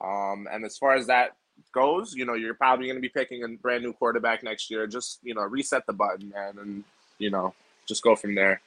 Um, 0.00 0.46
and 0.50 0.64
as 0.64 0.76
far 0.76 0.94
as 0.94 1.06
that 1.06 1.36
goes, 1.72 2.14
you 2.14 2.24
know, 2.24 2.34
you're 2.34 2.54
probably 2.54 2.86
going 2.86 2.96
to 2.96 3.02
be 3.02 3.08
picking 3.08 3.42
a 3.44 3.48
brand 3.48 3.82
new 3.82 3.92
quarterback 3.92 4.42
next 4.42 4.70
year. 4.70 4.86
Just 4.86 5.20
you 5.22 5.34
know, 5.34 5.42
reset 5.42 5.86
the 5.86 5.92
button, 5.92 6.30
man, 6.30 6.58
and 6.58 6.84
you 7.18 7.30
know, 7.30 7.54
just 7.86 8.02
go 8.02 8.14
from 8.14 8.34
there. 8.34 8.60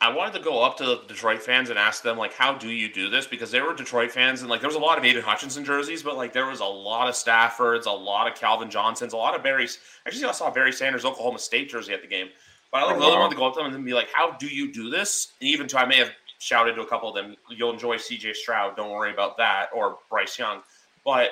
I 0.00 0.14
wanted 0.14 0.34
to 0.34 0.44
go 0.44 0.62
up 0.62 0.76
to 0.78 0.84
the 0.84 1.00
Detroit 1.08 1.42
fans 1.42 1.70
and 1.70 1.78
ask 1.78 2.02
them 2.02 2.18
like, 2.18 2.34
how 2.34 2.52
do 2.52 2.68
you 2.68 2.92
do 2.92 3.08
this? 3.08 3.26
Because 3.26 3.50
they 3.50 3.60
were 3.60 3.74
Detroit 3.74 4.10
fans, 4.10 4.42
and 4.42 4.50
like 4.50 4.60
there 4.60 4.68
was 4.68 4.76
a 4.76 4.80
lot 4.80 4.98
of 4.98 5.04
Aidan 5.04 5.22
Hutchinson 5.22 5.64
jerseys, 5.64 6.02
but 6.02 6.16
like 6.16 6.32
there 6.32 6.46
was 6.46 6.60
a 6.60 6.64
lot 6.66 7.08
of 7.08 7.14
Staffords, 7.14 7.86
a 7.86 7.90
lot 7.90 8.30
of 8.30 8.34
Calvin 8.34 8.70
Johnsons, 8.70 9.12
a 9.12 9.16
lot 9.16 9.34
of 9.34 9.42
Barry's. 9.42 9.78
Actually, 10.06 10.26
I 10.26 10.32
saw 10.32 10.50
Barry 10.50 10.72
Sanders 10.72 11.04
Oklahoma 11.04 11.38
State 11.38 11.70
jersey 11.70 11.94
at 11.94 12.02
the 12.02 12.08
game. 12.08 12.28
But 12.74 12.82
I 12.82 12.86
like 12.86 12.96
oh, 12.96 13.20
wow. 13.20 13.28
to 13.28 13.36
go 13.36 13.46
up 13.46 13.54
to 13.54 13.62
them 13.62 13.72
and 13.72 13.84
be 13.84 13.94
like, 13.94 14.08
"How 14.12 14.32
do 14.32 14.48
you 14.48 14.72
do 14.72 14.90
this?" 14.90 15.34
And 15.40 15.48
even 15.48 15.68
to 15.68 15.78
I 15.78 15.86
may 15.86 15.96
have 15.98 16.10
shouted 16.40 16.74
to 16.74 16.82
a 16.82 16.86
couple 16.86 17.08
of 17.08 17.14
them, 17.14 17.36
"You'll 17.48 17.72
enjoy 17.72 17.98
C.J. 17.98 18.32
Stroud. 18.32 18.74
Don't 18.74 18.90
worry 18.90 19.12
about 19.12 19.36
that," 19.36 19.68
or 19.72 19.98
Bryce 20.10 20.36
Young. 20.40 20.60
But 21.04 21.30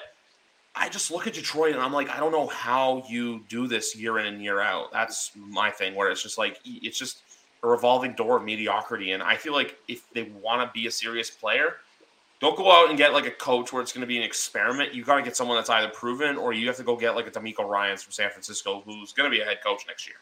I 0.77 0.89
just 0.89 1.11
look 1.11 1.27
at 1.27 1.35
Detroit 1.35 1.73
and 1.75 1.83
I'm 1.83 1.93
like, 1.93 2.09
I 2.11 2.21
don't 2.21 2.31
know 2.31 2.47
how 2.47 3.05
you 3.09 3.41
do 3.49 3.67
this 3.67 3.97
year 3.97 4.21
in 4.21 4.27
and 4.27 4.41
year 4.41 4.61
out. 4.61 4.93
That's 4.93 5.33
my 5.35 5.69
thing. 5.69 5.97
Where 5.97 6.13
it's 6.13 6.23
just 6.23 6.39
like 6.39 6.61
it's 6.65 6.97
just 6.97 7.23
a 7.65 7.67
revolving 7.67 8.13
door 8.13 8.37
of 8.37 8.45
mediocrity. 8.45 9.11
And 9.11 9.21
I 9.21 9.37
feel 9.37 9.53
like 9.53 9.77
if 9.89 10.09
they 10.11 10.31
want 10.41 10.63
to 10.63 10.73
be 10.73 10.87
a 10.87 10.93
serious 10.93 11.29
player, 11.29 11.79
don't 12.39 12.57
go 12.57 12.71
out 12.71 12.89
and 12.89 12.97
get 12.97 13.13
like 13.13 13.27
a 13.27 13.33
coach 13.33 13.73
where 13.73 13.83
it's 13.83 13.93
going 13.93 14.03
to 14.03 14.07
be 14.07 14.17
an 14.17 14.23
experiment. 14.23 14.95
You 14.95 15.03
got 15.03 15.17
to 15.17 15.23
get 15.23 15.37
someone 15.37 15.57
that's 15.57 15.71
either 15.71 15.89
proven 15.89 16.37
or 16.37 16.53
you 16.53 16.69
have 16.69 16.77
to 16.77 16.85
go 16.85 16.95
get 16.95 17.17
like 17.17 17.27
a 17.27 17.33
DeMeco 17.33 17.69
Ryans 17.69 18.05
from 18.05 18.13
San 18.13 18.31
Francisco 18.31 18.85
who's 18.87 19.13
going 19.13 19.29
to 19.29 19.37
be 19.37 19.43
a 19.43 19.45
head 19.45 19.59
coach 19.61 19.87
next 19.89 20.07
year. 20.07 20.19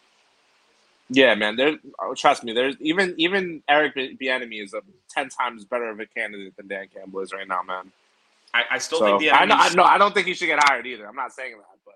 Yeah, 1.11 1.35
man. 1.35 1.57
There, 1.57 1.77
oh, 2.01 2.15
trust 2.15 2.45
me. 2.45 2.53
There's 2.53 2.77
even 2.81 3.15
even 3.19 3.63
Eric 3.69 3.97
Bieniemy 3.97 4.63
is 4.63 4.75
a 4.75 4.83
ten 5.09 5.29
times 5.29 5.65
better 5.65 5.91
of 5.91 5.99
a 5.99 6.07
candidate 6.07 6.57
than 6.57 6.69
Dan 6.69 6.87
Campbell 6.95 7.21
is 7.21 7.33
right 7.33 7.49
now, 7.49 7.63
man. 7.63 7.91
I, 8.55 8.65
I 8.73 8.79
still 8.79 9.01
so, 9.01 9.07
think 9.07 9.21
the 9.21 9.31
I 9.33 9.45
know, 9.45 9.57
I 9.59 9.75
know. 9.75 9.83
I 9.83 9.99
don't 9.99 10.15
think 10.15 10.27
he 10.29 10.35
should 10.35 10.47
get 10.47 10.61
hired 10.63 10.87
either. 10.87 11.07
I'm 11.07 11.17
not 11.17 11.33
saying 11.33 11.57
that, 11.57 11.79
but 11.85 11.95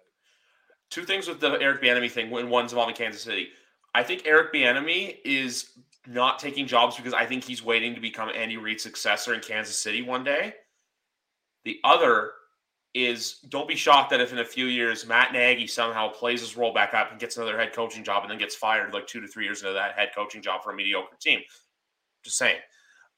two 0.91 1.05
things 1.05 1.29
with 1.29 1.41
the 1.41 1.53
Eric 1.61 1.81
Bieniemy 1.81 2.11
thing. 2.11 2.31
When 2.31 2.51
one's 2.51 2.73
involving 2.73 2.97
Kansas 2.97 3.23
City, 3.23 3.51
I 3.95 4.03
think 4.03 4.23
Eric 4.27 4.53
Bieniemy 4.53 5.19
is 5.25 5.71
not 6.09 6.41
taking 6.41 6.67
jobs 6.67 6.97
because 6.97 7.15
I 7.15 7.25
think 7.25 7.45
he's 7.45 7.65
waiting 7.65 7.95
to 7.95 8.01
become 8.01 8.31
Andy 8.35 8.57
Reid's 8.57 8.83
successor 8.83 9.33
in 9.33 9.41
Kansas 9.41 9.77
City 9.77 10.03
one 10.03 10.25
day. 10.25 10.55
The 11.65 11.79
other 11.85 12.33
is 12.95 13.41
don't 13.49 13.67
be 13.67 13.75
shocked 13.75 14.11
that 14.11 14.21
if 14.21 14.33
in 14.33 14.39
a 14.39 14.45
few 14.45 14.67
years 14.67 15.07
Matt 15.07 15.33
Nagy 15.33 15.67
somehow 15.67 16.09
plays 16.09 16.41
his 16.41 16.57
role 16.57 16.73
back 16.73 16.95
up 16.95 17.11
and 17.11 17.19
gets 17.19 17.37
another 17.37 17.59
head 17.59 17.73
coaching 17.73 18.05
job 18.05 18.23
and 18.23 18.31
then 18.31 18.39
gets 18.39 18.55
fired 18.55 18.95
like 18.95 19.07
two 19.07 19.21
to 19.21 19.27
three 19.27 19.45
years 19.45 19.63
into 19.63 19.73
that 19.73 19.99
head 19.99 20.11
coaching 20.15 20.41
job 20.41 20.63
for 20.63 20.71
a 20.71 20.77
mediocre 20.77 21.17
team. 21.21 21.41
Just 22.23 22.39
saying. 22.39 22.61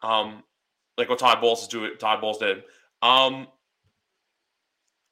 Um, 0.02 0.42
like 0.96 1.10
what 1.10 1.18
Todd 1.18 1.40
Bowles 1.40 1.62
is 1.62 1.68
doing, 1.68 1.92
Todd 1.98 2.20
Bowles 2.20 2.38
did. 2.38 2.58
Um, 3.02 3.48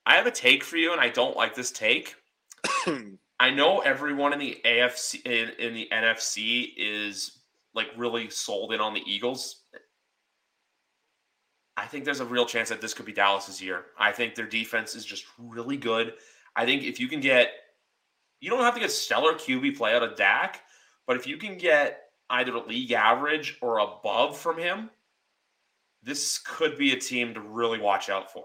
I 0.07 0.15
have 0.15 0.27
a 0.27 0.31
take 0.31 0.65
for 0.65 0.77
you, 0.77 0.93
and 0.93 1.01
I 1.01 1.09
don't 1.09 1.37
like 1.37 1.55
this 1.55 1.71
take. 1.71 2.15
I 3.41 3.51
know 3.51 3.81
everyone 3.81 4.33
in 4.33 4.39
the 4.39 4.61
AFC 4.65 5.25
in, 5.27 5.51
in 5.59 5.75
the 5.75 5.89
NFC 5.93 6.73
is 6.77 7.41
like 7.75 7.89
really 7.97 8.31
sold 8.31 8.73
in 8.73 8.81
on 8.81 8.95
the 8.95 9.03
Eagles 9.07 9.64
I 11.85 11.87
think 11.87 12.07
there's 12.07 12.21
a 12.21 12.25
real 12.25 12.47
chance 12.47 12.71
that 12.71 12.81
this 12.81 12.95
could 12.95 13.05
be 13.05 13.13
Dallas's 13.13 13.61
year. 13.61 13.85
I 13.99 14.11
think 14.11 14.35
their 14.35 14.47
defense 14.47 14.95
is 14.95 15.05
just 15.05 15.27
really 15.39 15.77
good. 15.77 16.15
I 16.57 16.65
think 16.65 16.83
if 16.83 16.99
you 16.99 17.09
can 17.09 17.21
get, 17.21 17.51
you 18.41 18.49
don't 18.49 18.63
have 18.63 18.73
to 18.73 18.81
get 18.81 18.91
stellar 18.91 19.35
QB 19.35 19.77
play 19.77 19.95
out 19.95 20.03
of 20.03 20.17
Dak, 20.17 20.63
but 21.07 21.17
if 21.19 21.27
you 21.27 21.37
can 21.37 21.59
get 21.59 22.05
either 22.31 22.59
league 22.59 22.93
average 22.93 23.59
or 23.61 23.81
above 23.81 24.39
from 24.39 24.59
him, 24.59 24.89
this 26.03 26.39
could 26.39 26.79
be 26.79 26.93
a 26.93 26.99
team 26.99 27.35
to 27.35 27.41
really 27.43 27.79
watch 27.79 28.09
out 28.09 28.33
for. 28.33 28.45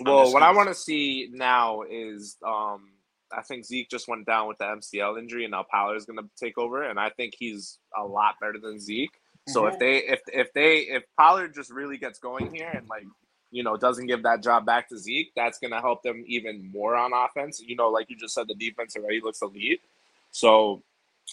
Well, 0.00 0.30
what 0.30 0.42
I 0.42 0.52
want 0.52 0.68
to 0.68 0.74
see 0.74 1.30
now 1.32 1.84
is 1.88 2.36
um, 2.46 2.90
I 3.32 3.40
think 3.40 3.64
Zeke 3.64 3.88
just 3.88 4.08
went 4.08 4.26
down 4.26 4.46
with 4.46 4.58
the 4.58 4.64
MCL 4.64 5.18
injury, 5.18 5.44
and 5.44 5.52
now 5.52 5.64
Pollard 5.70 5.96
is 5.96 6.04
going 6.04 6.18
to 6.18 6.28
take 6.38 6.58
over, 6.58 6.82
and 6.82 7.00
I 7.00 7.08
think 7.08 7.32
he's 7.38 7.78
a 7.98 8.04
lot 8.04 8.34
better 8.42 8.58
than 8.62 8.78
Zeke. 8.78 9.18
So 9.48 9.66
if 9.66 9.74
mm-hmm. 9.74 9.80
they 9.80 9.96
if 9.98 10.20
if 10.32 10.52
they 10.52 10.78
if 10.78 11.02
Pollard 11.18 11.54
just 11.54 11.70
really 11.70 11.96
gets 11.96 12.18
going 12.18 12.54
here 12.54 12.70
and 12.72 12.88
like 12.88 13.06
you 13.50 13.62
know 13.62 13.76
doesn't 13.76 14.06
give 14.06 14.22
that 14.24 14.42
job 14.42 14.66
back 14.66 14.88
to 14.90 14.98
Zeke, 14.98 15.32
that's 15.34 15.58
gonna 15.58 15.80
help 15.80 16.02
them 16.02 16.24
even 16.26 16.70
more 16.70 16.96
on 16.96 17.12
offense. 17.12 17.60
You 17.60 17.76
know, 17.76 17.88
like 17.88 18.10
you 18.10 18.16
just 18.16 18.34
said, 18.34 18.48
the 18.48 18.54
defense 18.54 18.96
already 18.96 19.20
looks 19.20 19.42
elite. 19.42 19.80
So 20.30 20.82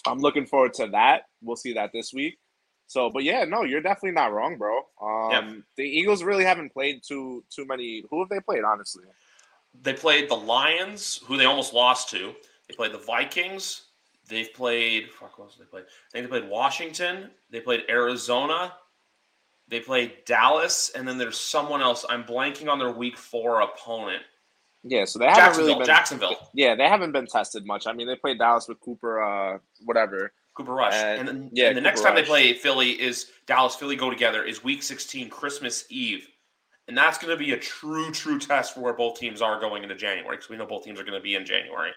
I'm 0.06 0.18
looking 0.18 0.46
forward 0.46 0.74
to 0.74 0.88
that. 0.88 1.22
We'll 1.42 1.56
see 1.56 1.74
that 1.74 1.92
this 1.92 2.12
week. 2.12 2.38
So, 2.88 3.10
but 3.10 3.24
yeah, 3.24 3.44
no, 3.44 3.64
you're 3.64 3.80
definitely 3.80 4.12
not 4.12 4.32
wrong, 4.32 4.56
bro. 4.56 4.78
Um, 5.00 5.30
yeah. 5.30 5.52
The 5.76 5.82
Eagles 5.82 6.22
really 6.22 6.44
haven't 6.44 6.72
played 6.72 7.02
too 7.06 7.44
too 7.50 7.66
many. 7.66 8.04
Who 8.10 8.20
have 8.20 8.28
they 8.28 8.40
played? 8.40 8.64
Honestly, 8.64 9.04
they 9.82 9.92
played 9.92 10.28
the 10.28 10.36
Lions, 10.36 11.20
who 11.24 11.36
they 11.36 11.44
almost 11.44 11.74
lost 11.74 12.10
to. 12.10 12.34
They 12.68 12.74
played 12.74 12.92
the 12.92 12.98
Vikings, 12.98 13.85
They've 14.28 14.52
played. 14.52 15.10
Fuck, 15.10 15.38
what 15.38 15.46
else 15.46 15.56
they 15.56 15.64
played? 15.64 15.84
I 15.84 16.12
think 16.12 16.30
they 16.30 16.40
played 16.40 16.50
Washington. 16.50 17.30
They 17.50 17.60
played 17.60 17.84
Arizona. 17.88 18.72
They 19.68 19.80
play 19.80 20.14
Dallas, 20.26 20.90
and 20.94 21.06
then 21.06 21.18
there's 21.18 21.38
someone 21.38 21.82
else. 21.82 22.04
I'm 22.08 22.24
blanking 22.24 22.68
on 22.68 22.78
their 22.78 22.92
week 22.92 23.16
four 23.16 23.60
opponent. 23.62 24.22
Yeah, 24.84 25.04
so 25.04 25.18
they 25.18 25.26
haven't 25.26 25.58
really 25.58 25.74
been 25.74 25.86
Jacksonville. 25.86 26.50
Yeah, 26.54 26.76
they 26.76 26.88
haven't 26.88 27.10
been 27.10 27.26
tested 27.26 27.66
much. 27.66 27.88
I 27.88 27.92
mean, 27.92 28.06
they 28.06 28.14
played 28.14 28.38
Dallas 28.38 28.68
with 28.68 28.78
Cooper, 28.80 29.20
uh, 29.20 29.58
whatever. 29.84 30.32
Cooper 30.54 30.72
Rush, 30.72 30.94
And- 30.94 31.18
and, 31.18 31.28
then, 31.28 31.50
yeah, 31.52 31.68
and 31.68 31.76
the 31.76 31.80
next 31.80 32.00
Cooper 32.00 32.10
time 32.10 32.16
they 32.16 32.24
play 32.24 32.52
Philly 32.54 32.90
is 33.00 33.30
Dallas. 33.46 33.74
Philly 33.74 33.96
go 33.96 34.08
together 34.08 34.44
is 34.44 34.62
Week 34.62 34.82
16, 34.82 35.28
Christmas 35.28 35.84
Eve, 35.90 36.28
and 36.88 36.96
that's 36.96 37.18
going 37.18 37.36
to 37.36 37.44
be 37.44 37.52
a 37.52 37.58
true, 37.58 38.10
true 38.12 38.38
test 38.38 38.74
for 38.74 38.80
where 38.80 38.94
both 38.94 39.18
teams 39.18 39.42
are 39.42 39.60
going 39.60 39.82
into 39.82 39.96
January 39.96 40.36
because 40.36 40.48
we 40.48 40.56
know 40.56 40.64
both 40.64 40.84
teams 40.84 41.00
are 41.00 41.04
going 41.04 41.18
to 41.18 41.20
be 41.20 41.34
in 41.34 41.44
January. 41.44 41.90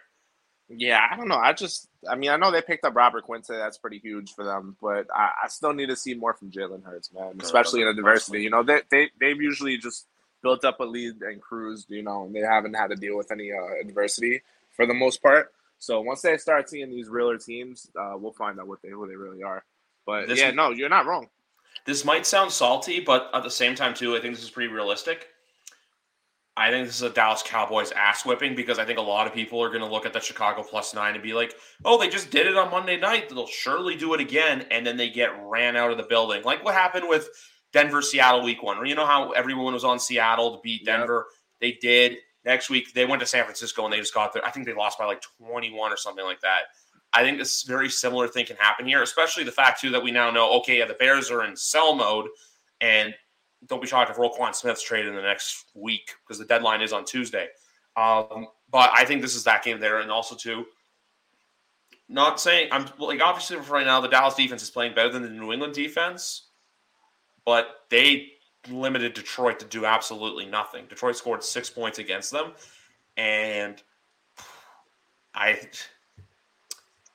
Yeah, 0.69 1.01
I 1.09 1.15
don't 1.15 1.27
know. 1.27 1.37
I 1.37 1.53
just, 1.53 1.89
I 2.07 2.15
mean, 2.15 2.29
I 2.29 2.37
know 2.37 2.51
they 2.51 2.61
picked 2.61 2.85
up 2.85 2.95
Robert 2.95 3.23
Quincy. 3.23 3.53
That's 3.55 3.77
pretty 3.79 3.97
huge 3.99 4.33
for 4.33 4.43
them, 4.43 4.75
but 4.81 5.07
I, 5.15 5.31
I 5.45 5.47
still 5.47 5.73
need 5.73 5.87
to 5.87 5.95
see 5.95 6.13
more 6.13 6.33
from 6.33 6.51
Jalen 6.51 6.83
Hurts, 6.83 7.11
man. 7.13 7.39
Especially 7.41 7.81
in 7.81 7.87
a 7.87 7.93
diversity. 7.93 8.43
You 8.43 8.49
know, 8.51 8.63
they 8.63 8.81
they 8.91 9.09
they've 9.19 9.41
usually 9.41 9.77
just 9.77 10.07
built 10.43 10.63
up 10.63 10.79
a 10.79 10.83
lead 10.83 11.21
and 11.21 11.41
cruised. 11.41 11.89
You 11.89 12.03
know, 12.03 12.25
and 12.25 12.35
they 12.35 12.41
haven't 12.41 12.75
had 12.75 12.87
to 12.91 12.95
deal 12.95 13.17
with 13.17 13.31
any 13.31 13.51
uh, 13.51 13.79
adversity 13.81 14.41
for 14.75 14.85
the 14.85 14.93
most 14.93 15.21
part. 15.23 15.51
So 15.79 16.01
once 16.01 16.21
they 16.21 16.37
start 16.37 16.69
seeing 16.69 16.89
these 16.91 17.07
realer 17.09 17.37
teams, 17.37 17.89
uh, 17.99 18.13
we'll 18.17 18.33
find 18.33 18.59
out 18.59 18.67
what 18.67 18.81
they 18.81 18.89
who 18.89 19.07
they 19.07 19.15
really 19.15 19.41
are. 19.43 19.63
But 20.05 20.27
This- 20.27 20.39
yeah, 20.39 20.51
no, 20.51 20.69
you're 20.71 20.89
not 20.89 21.05
wrong. 21.05 21.29
This 21.85 22.03
might 22.03 22.25
sound 22.25 22.51
salty, 22.51 22.99
but 22.99 23.29
at 23.33 23.43
the 23.43 23.49
same 23.49 23.73
time, 23.73 23.93
too, 23.93 24.15
I 24.15 24.19
think 24.19 24.35
this 24.35 24.43
is 24.43 24.49
pretty 24.49 24.71
realistic. 24.71 25.27
I 26.59 26.71
think 26.71 26.87
this 26.87 26.97
is 26.97 27.03
a 27.03 27.09
Dallas 27.09 27.41
Cowboys 27.41 27.91
ass 27.93 28.25
whipping 28.25 28.53
because 28.53 28.79
I 28.79 28.85
think 28.85 28.99
a 28.99 29.01
lot 29.01 29.27
of 29.27 29.33
people 29.33 29.63
are 29.63 29.69
going 29.69 29.81
to 29.81 29.87
look 29.87 30.05
at 30.05 30.11
the 30.11 30.19
Chicago 30.19 30.61
plus 30.61 30.93
nine 30.93 31.13
and 31.13 31.23
be 31.23 31.33
like, 31.33 31.55
oh, 31.85 31.97
they 31.97 32.09
just 32.09 32.31
did 32.31 32.47
it 32.47 32.57
on 32.57 32.69
Monday 32.69 32.99
night. 32.99 33.29
They'll 33.29 33.47
surely 33.47 33.95
do 33.95 34.13
it 34.13 34.19
again. 34.19 34.65
And 34.69 34.85
then 34.85 34.97
they 34.97 35.09
get 35.09 35.31
ran 35.41 35.77
out 35.77 35.89
of 35.89 35.97
the 35.97 36.03
building. 36.03 36.43
Like 36.43 36.63
what 36.63 36.73
happened 36.73 37.07
with 37.07 37.29
Denver 37.71 38.01
Seattle 38.01 38.43
week 38.43 38.61
one. 38.61 38.77
Or 38.77 38.85
you 38.85 38.95
know 38.95 39.05
how 39.05 39.31
everyone 39.31 39.73
was 39.73 39.85
on 39.85 39.99
Seattle 39.99 40.55
to 40.55 40.61
beat 40.61 40.81
Yep. 40.85 40.97
Denver? 40.97 41.27
They 41.61 41.77
did. 41.81 42.17
Next 42.45 42.69
week, 42.69 42.93
they 42.93 43.05
went 43.05 43.21
to 43.21 43.25
San 43.25 43.43
Francisco 43.43 43.83
and 43.85 43.93
they 43.93 43.99
just 43.99 44.13
got 44.13 44.33
there. 44.33 44.45
I 44.45 44.51
think 44.51 44.65
they 44.65 44.73
lost 44.73 44.99
by 44.99 45.05
like 45.05 45.21
21 45.39 45.91
or 45.91 45.97
something 45.97 46.25
like 46.25 46.41
that. 46.41 46.63
I 47.13 47.23
think 47.23 47.37
this 47.37 47.63
very 47.63 47.89
similar 47.89 48.27
thing 48.27 48.45
can 48.45 48.55
happen 48.57 48.85
here, 48.85 49.01
especially 49.01 49.43
the 49.43 49.51
fact, 49.51 49.81
too, 49.81 49.89
that 49.91 50.03
we 50.03 50.11
now 50.11 50.29
know, 50.29 50.51
okay, 50.59 50.79
yeah, 50.79 50.85
the 50.85 50.93
Bears 50.93 51.31
are 51.31 51.43
in 51.43 51.55
sell 51.55 51.95
mode. 51.95 52.27
And 52.81 53.13
don't 53.67 53.81
be 53.81 53.87
shocked 53.87 54.09
if 54.09 54.17
Roquan 54.17 54.55
Smith's 54.55 54.83
traded 54.83 55.09
in 55.09 55.15
the 55.15 55.21
next 55.21 55.65
week 55.73 56.15
because 56.23 56.39
the 56.39 56.45
deadline 56.45 56.81
is 56.81 56.93
on 56.93 57.05
Tuesday. 57.05 57.47
Um, 57.95 58.47
but 58.71 58.91
I 58.93 59.03
think 59.05 59.21
this 59.21 59.35
is 59.35 59.43
that 59.43 59.63
game 59.63 59.79
there, 59.79 59.99
and 59.99 60.11
also 60.11 60.35
too. 60.35 60.65
Not 62.07 62.39
saying 62.39 62.69
I'm 62.71 62.85
like 62.97 63.21
obviously 63.21 63.57
for 63.57 63.73
right 63.73 63.85
now 63.85 64.01
the 64.01 64.07
Dallas 64.07 64.35
defense 64.35 64.63
is 64.63 64.69
playing 64.69 64.95
better 64.95 65.09
than 65.09 65.23
the 65.23 65.29
New 65.29 65.51
England 65.51 65.73
defense, 65.73 66.47
but 67.45 67.81
they 67.89 68.33
limited 68.69 69.13
Detroit 69.13 69.59
to 69.59 69.65
do 69.65 69.85
absolutely 69.85 70.45
nothing. 70.45 70.85
Detroit 70.87 71.15
scored 71.15 71.43
six 71.43 71.69
points 71.69 71.99
against 71.99 72.31
them, 72.31 72.53
and 73.17 73.81
I. 75.35 75.59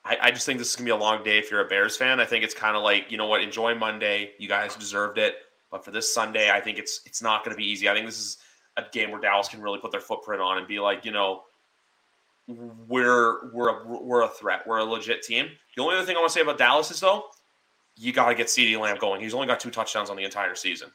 I, 0.07 0.18
I 0.20 0.30
just 0.33 0.44
think 0.44 0.59
this 0.59 0.68
is 0.68 0.76
gonna 0.76 0.85
be 0.85 0.90
a 0.90 0.96
long 0.96 1.24
day 1.24 1.38
if 1.38 1.50
you're 1.50 1.64
a 1.64 1.68
Bears 1.68 1.96
fan. 1.96 2.20
I 2.20 2.26
think 2.26 2.44
it's 2.44 2.52
kind 2.52 2.76
of 2.76 2.83
like 2.83 3.11
you 3.11 3.16
know 3.16 3.26
what, 3.26 3.40
enjoy 3.40 3.74
Monday. 3.74 4.33
You 4.38 4.48
guys 4.48 4.76
deserved 4.76 5.16
it. 5.16 5.37
But 5.74 5.84
for 5.84 5.90
this 5.90 6.14
Sunday, 6.14 6.52
I 6.52 6.60
think 6.60 6.78
it's 6.78 7.00
it's 7.04 7.20
not 7.20 7.44
going 7.44 7.52
to 7.52 7.60
be 7.60 7.68
easy. 7.68 7.88
I 7.88 7.94
think 7.94 8.06
this 8.06 8.20
is 8.20 8.38
a 8.76 8.84
game 8.92 9.10
where 9.10 9.20
Dallas 9.20 9.48
can 9.48 9.60
really 9.60 9.80
put 9.80 9.90
their 9.90 10.00
footprint 10.00 10.40
on 10.40 10.56
and 10.56 10.68
be 10.68 10.78
like, 10.78 11.04
you 11.04 11.10
know, 11.10 11.42
we're 12.46 13.50
we're 13.50 13.70
a, 13.70 14.00
we're 14.00 14.22
a 14.22 14.28
threat. 14.28 14.64
We're 14.68 14.78
a 14.78 14.84
legit 14.84 15.24
team. 15.24 15.48
The 15.74 15.82
only 15.82 15.96
other 15.96 16.06
thing 16.06 16.14
I 16.14 16.20
want 16.20 16.30
to 16.30 16.32
say 16.32 16.42
about 16.42 16.58
Dallas 16.58 16.92
is 16.92 17.00
though, 17.00 17.24
you 17.96 18.12
got 18.12 18.28
to 18.28 18.37
get 18.37 18.46
CeeDee 18.46 18.78
Lamb 18.78 18.98
going. 19.00 19.20
He's 19.20 19.34
only 19.34 19.48
got 19.48 19.58
two 19.58 19.72
touchdowns 19.72 20.10
on 20.10 20.16
the 20.16 20.22
entire 20.22 20.54
season. 20.54 20.92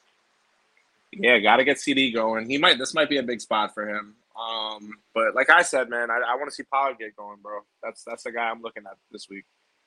Yeah, 1.12 1.40
got 1.40 1.58
to 1.58 1.66
get 1.66 1.76
CeeDee 1.76 2.14
going. 2.14 2.50
He 2.50 2.58
might. 2.58 2.78
This 2.78 2.94
might 2.94 3.10
be 3.10 3.18
a 3.18 3.24
big 3.24 3.42
spot 3.42 3.74
for 3.74 3.86
him. 3.86 4.16
Um, 4.42 4.94
but 5.14 5.36
like 5.36 5.50
I 5.50 5.62
said, 5.62 5.90
man, 5.90 6.10
I, 6.10 6.22
I 6.26 6.36
want 6.36 6.50
to 6.50 6.56
see 6.56 6.64
Pollard 6.64 7.00
get 7.00 7.18
going, 7.18 7.40
bro. 7.44 7.60
That's 7.84 8.06
that's 8.06 8.24
the 8.24 8.32
guy 8.32 8.50
I'm 8.50 8.62
looking 8.62 8.84
at 8.90 8.96
this 9.12 9.28
week. 9.30 9.44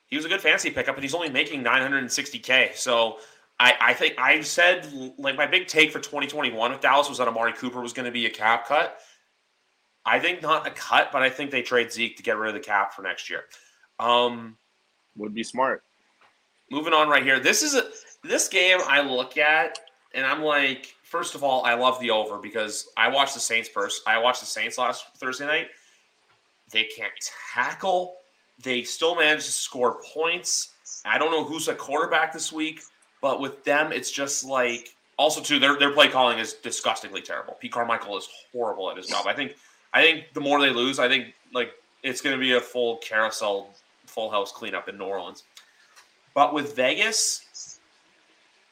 He 0.08 0.16
was 0.16 0.26
a 0.26 0.28
good 0.28 0.42
fantasy 0.42 0.68
pickup, 0.68 0.96
and 0.96 1.02
he's 1.02 1.14
only 1.14 1.30
making 1.30 1.64
960k. 1.64 2.76
So 2.76 3.16
I, 3.62 3.74
I 3.80 3.94
think 3.94 4.14
I 4.18 4.40
said 4.40 4.92
like 5.18 5.36
my 5.36 5.46
big 5.46 5.68
take 5.68 5.92
for 5.92 6.00
2021 6.00 6.72
if 6.72 6.80
Dallas 6.80 7.08
was 7.08 7.18
that 7.18 7.28
Amari 7.28 7.52
Cooper 7.52 7.80
was 7.80 7.92
going 7.92 8.06
to 8.06 8.10
be 8.10 8.26
a 8.26 8.30
cap 8.30 8.66
cut. 8.66 8.98
I 10.04 10.18
think 10.18 10.42
not 10.42 10.66
a 10.66 10.70
cut, 10.72 11.12
but 11.12 11.22
I 11.22 11.30
think 11.30 11.52
they 11.52 11.62
trade 11.62 11.92
Zeke 11.92 12.16
to 12.16 12.24
get 12.24 12.36
rid 12.36 12.48
of 12.48 12.54
the 12.54 12.60
cap 12.60 12.92
for 12.92 13.02
next 13.02 13.30
year. 13.30 13.44
Um, 14.00 14.56
Would 15.16 15.32
be 15.32 15.44
smart. 15.44 15.84
moving 16.72 16.92
on 16.92 17.08
right 17.08 17.22
here. 17.22 17.38
This 17.38 17.62
is 17.62 17.76
a 17.76 17.84
this 18.24 18.48
game 18.48 18.80
I 18.88 19.00
look 19.00 19.38
at 19.38 19.78
and 20.12 20.26
I'm 20.26 20.42
like, 20.42 20.96
first 21.04 21.36
of 21.36 21.44
all, 21.44 21.64
I 21.64 21.74
love 21.74 22.00
the 22.00 22.10
over 22.10 22.38
because 22.38 22.88
I 22.96 23.08
watched 23.08 23.34
the 23.34 23.40
Saints 23.40 23.68
first. 23.68 24.02
I 24.08 24.18
watched 24.18 24.40
the 24.40 24.46
Saints 24.46 24.76
last 24.76 25.04
Thursday 25.18 25.46
night. 25.46 25.68
They 26.72 26.88
can't 26.96 27.12
tackle. 27.54 28.16
They 28.60 28.82
still 28.82 29.14
managed 29.14 29.46
to 29.46 29.52
score 29.52 30.02
points. 30.12 30.70
I 31.04 31.16
don't 31.16 31.30
know 31.30 31.44
who's 31.44 31.68
a 31.68 31.74
quarterback 31.76 32.32
this 32.32 32.52
week, 32.52 32.80
but 33.22 33.40
with 33.40 33.64
them, 33.64 33.92
it's 33.92 34.10
just 34.10 34.44
like 34.44 34.94
also 35.16 35.40
too 35.40 35.58
their 35.58 35.78
their 35.78 35.92
play 35.92 36.08
calling 36.08 36.38
is 36.38 36.52
disgustingly 36.54 37.22
terrible. 37.22 37.54
Pete 37.54 37.72
Carmichael 37.72 38.18
is 38.18 38.28
horrible 38.52 38.90
at 38.90 38.98
his 38.98 39.06
job. 39.06 39.26
I 39.26 39.32
think 39.32 39.54
I 39.94 40.02
think 40.02 40.34
the 40.34 40.40
more 40.40 40.60
they 40.60 40.70
lose, 40.70 40.98
I 40.98 41.08
think 41.08 41.32
like 41.54 41.72
it's 42.02 42.20
going 42.20 42.36
to 42.36 42.40
be 42.40 42.54
a 42.54 42.60
full 42.60 42.96
carousel, 42.98 43.70
full 44.06 44.30
house 44.30 44.52
cleanup 44.52 44.88
in 44.88 44.98
New 44.98 45.04
Orleans. 45.04 45.44
But 46.34 46.52
with 46.52 46.74
Vegas, 46.74 47.78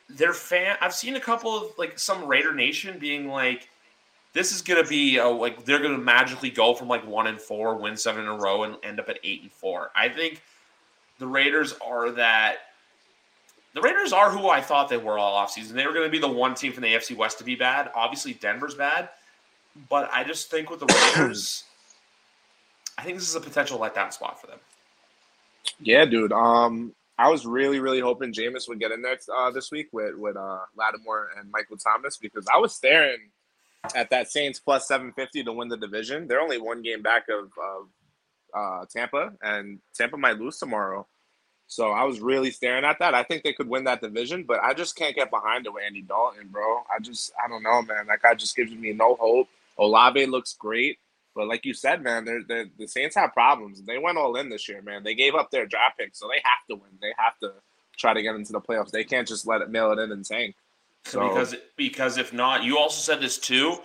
their 0.09 0.33
fan, 0.33 0.77
I've 0.81 0.95
seen 0.95 1.17
a 1.17 1.21
couple 1.21 1.57
of 1.57 1.79
like 1.79 1.99
some 1.99 2.27
Raider 2.27 2.53
Nation 2.53 2.99
being 2.99 3.29
like, 3.29 3.69
"This 4.33 4.51
is 4.53 4.63
going 4.63 4.83
to 4.83 4.89
be 4.89 5.19
a, 5.19 5.29
like 5.29 5.65
they're 5.65 5.79
going 5.79 5.97
to 5.97 6.03
magically 6.03 6.51
go 6.51 6.75
from 6.75 6.89
like 6.89 7.07
one 7.07 7.29
and 7.29 7.41
four, 7.41 7.77
win 7.77 7.97
seven 7.97 8.23
in 8.23 8.29
a 8.29 8.37
row, 8.37 8.65
and 8.65 8.77
end 8.83 8.99
up 8.99 9.09
at 9.09 9.21
eight 9.23 9.43
and 9.43 9.53
four. 9.53 9.91
I 9.95 10.09
think 10.09 10.43
the 11.19 11.27
Raiders 11.27 11.75
are 11.85 12.11
that. 12.13 12.57
The 13.75 13.81
Raiders 13.81 14.13
are 14.13 14.31
who 14.31 14.49
I 14.49 14.61
thought 14.61 14.89
they 14.89 14.97
were 14.97 15.19
all 15.19 15.45
offseason. 15.45 15.73
They 15.73 15.87
were 15.87 15.93
going 15.93 16.07
to 16.07 16.11
be 16.11 16.19
the 16.19 16.29
one 16.29 16.55
team 16.55 16.73
from 16.73 16.83
the 16.83 16.93
AFC 16.95 17.17
West 17.17 17.39
to 17.39 17.45
be 17.45 17.55
bad. 17.55 17.91
Obviously, 17.95 18.35
Denver's 18.35 18.75
bad, 18.75 19.11
but 19.89 20.11
I 20.13 20.25
just 20.25 20.51
think 20.51 20.71
with 20.71 20.81
the 20.81 20.87
Raiders, 21.17 21.65
I 22.99 23.03
think 23.05 23.19
this 23.19 23.29
is 23.29 23.37
a 23.37 23.41
potential 23.41 23.79
letdown 23.79 24.13
spot 24.13 24.41
for 24.41 24.49
them. 24.49 24.59
Yeah, 25.81 26.05
dude. 26.05 26.33
Um, 26.33 26.95
I 27.21 27.29
was 27.29 27.47
really, 27.47 27.81
really 27.81 28.01
hoping 28.01 28.33
Jameis 28.33 28.69
would 28.69 28.81
get 28.81 28.93
in 28.93 29.03
there 29.03 29.19
uh, 29.37 29.51
this 29.51 29.71
week 29.71 29.89
with 29.93 30.17
with 30.17 30.37
uh, 30.37 30.61
Lattimore 30.77 31.29
and 31.39 31.51
Michael 31.51 31.77
Thomas 31.77 32.17
because 32.17 32.47
I 32.53 32.59
was 32.59 32.75
staring 32.75 33.19
at 33.95 34.11
that 34.11 34.31
Saints 34.33 34.59
plus 34.59 34.89
seven 34.89 35.13
fifty 35.13 35.45
to 35.45 35.53
win 35.53 35.69
the 35.69 35.77
division. 35.77 36.27
They're 36.27 36.41
only 36.41 36.59
one 36.59 36.83
game 36.83 37.03
back 37.03 37.25
of, 37.29 37.45
of 37.45 37.89
uh, 38.55 38.87
Tampa, 38.91 39.33
and 39.43 39.79
Tampa 39.95 40.17
might 40.17 40.39
lose 40.39 40.59
tomorrow. 40.59 41.07
So 41.71 41.93
I 41.93 42.03
was 42.03 42.19
really 42.19 42.51
staring 42.51 42.85
at 42.85 42.99
that. 42.99 43.15
I 43.15 43.23
think 43.23 43.45
they 43.45 43.53
could 43.53 43.69
win 43.69 43.85
that 43.85 44.01
division, 44.01 44.43
but 44.43 44.59
I 44.59 44.75
just 44.75 44.97
can't 44.97 45.15
get 45.15 45.31
behind 45.31 45.67
it 45.67 45.73
Andy 45.87 46.03
Dalton, 46.03 46.49
bro. 46.49 46.83
I 46.93 46.99
just, 47.01 47.33
I 47.43 47.47
don't 47.47 47.63
know, 47.63 47.81
man. 47.83 48.09
That 48.09 48.21
guy 48.21 48.35
just 48.35 48.57
gives 48.57 48.73
me 48.73 48.93
no 48.93 49.15
hope. 49.15 49.47
Olave 49.79 50.27
looks 50.27 50.53
great. 50.55 50.99
But 51.33 51.47
like 51.47 51.65
you 51.65 51.73
said, 51.73 52.03
man, 52.03 52.25
they're, 52.25 52.43
they're, 52.43 52.67
the 52.77 52.89
Saints 52.89 53.15
have 53.15 53.33
problems. 53.33 53.81
They 53.83 53.99
went 53.99 54.19
all 54.19 54.35
in 54.35 54.49
this 54.49 54.69
year, 54.69 54.83
man. 54.83 55.05
They 55.05 55.15
gave 55.15 55.37
up 55.37 55.53
their 55.53 55.65
draft 55.65 55.97
pick, 55.97 56.11
so 56.17 56.27
they 56.27 56.43
have 56.43 56.67
to 56.71 56.75
win. 56.75 56.91
They 57.01 57.13
have 57.17 57.39
to 57.39 57.53
try 57.97 58.15
to 58.15 58.21
get 58.21 58.35
into 58.35 58.51
the 58.51 58.61
playoffs. 58.61 58.91
They 58.91 59.05
can't 59.05 59.29
just 59.29 59.47
let 59.47 59.61
it 59.61 59.71
mail 59.71 59.93
it 59.93 60.01
in 60.01 60.11
and 60.11 60.25
tank. 60.25 60.57
So 61.05 61.29
because 61.29 61.55
because 61.77 62.19
if 62.19 62.33
not, 62.33 62.65
you 62.65 62.79
also 62.79 63.01
said 63.01 63.23
this 63.23 63.39
too. 63.39 63.77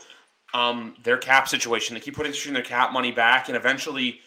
Um, 0.56 0.95
their 1.04 1.17
cap 1.17 1.48
situation, 1.48 1.93
they 1.93 2.00
keep 2.00 2.15
putting 2.15 2.34
their 2.54 2.63
cap 2.63 2.91
money 2.91 3.12
back, 3.12 3.48
and 3.48 3.56
eventually, 3.56 4.21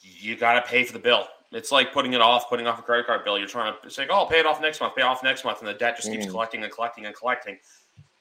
you 0.00 0.36
got 0.36 0.54
to 0.54 0.62
pay 0.62 0.82
for 0.82 0.92
the 0.92 0.98
bill. 0.98 1.28
It's 1.52 1.70
like 1.70 1.92
putting 1.92 2.14
it 2.14 2.20
off, 2.20 2.48
putting 2.48 2.66
off 2.66 2.78
a 2.78 2.82
credit 2.82 3.06
card 3.06 3.24
bill. 3.24 3.38
You're 3.38 3.46
trying 3.48 3.74
to 3.82 3.90
say, 3.90 4.06
"Oh, 4.08 4.14
I'll 4.14 4.26
pay 4.26 4.40
it 4.40 4.46
off 4.46 4.60
next 4.60 4.80
month, 4.80 4.94
pay 4.94 5.02
it 5.02 5.04
off 5.04 5.22
next 5.22 5.44
month," 5.44 5.58
and 5.60 5.68
the 5.68 5.74
debt 5.74 5.96
just 5.96 6.10
keeps 6.10 6.26
Mhm. 6.26 6.30
collecting 6.30 6.62
and 6.64 6.72
collecting 6.72 7.06
and 7.06 7.14
collecting. 7.14 7.58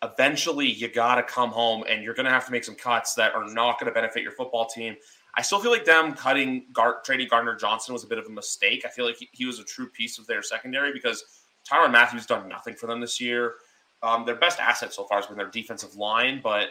Eventually, 0.03 0.67
you 0.67 0.87
got 0.87 1.15
to 1.15 1.23
come 1.23 1.51
home, 1.51 1.83
and 1.87 2.03
you're 2.03 2.13
going 2.15 2.25
to 2.25 2.31
have 2.31 2.45
to 2.47 2.51
make 2.51 2.63
some 2.63 2.75
cuts 2.75 3.13
that 3.15 3.35
are 3.35 3.45
not 3.45 3.79
going 3.79 3.85
to 3.87 3.93
benefit 3.93 4.23
your 4.23 4.31
football 4.31 4.65
team. 4.65 4.95
I 5.35 5.43
still 5.43 5.59
feel 5.59 5.71
like 5.71 5.85
them 5.85 6.13
cutting 6.13 6.65
Gar- 6.73 7.01
trading 7.05 7.27
Gardner 7.27 7.55
Johnson 7.55 7.93
was 7.93 8.03
a 8.03 8.07
bit 8.07 8.17
of 8.17 8.25
a 8.25 8.29
mistake. 8.31 8.83
I 8.85 8.89
feel 8.89 9.05
like 9.05 9.17
he, 9.17 9.29
he 9.31 9.45
was 9.45 9.59
a 9.59 9.63
true 9.63 9.89
piece 9.89 10.17
of 10.17 10.27
their 10.27 10.41
secondary 10.41 10.91
because 10.91 11.23
Tyrann 11.69 11.91
Mathieu 11.91 12.19
done 12.21 12.49
nothing 12.49 12.73
for 12.75 12.87
them 12.87 12.99
this 12.99 13.21
year. 13.21 13.55
Um, 14.03 14.25
their 14.25 14.35
best 14.35 14.59
asset 14.59 14.91
so 14.93 15.05
far 15.05 15.19
has 15.19 15.27
been 15.27 15.37
their 15.37 15.49
defensive 15.49 15.95
line, 15.95 16.41
but 16.43 16.69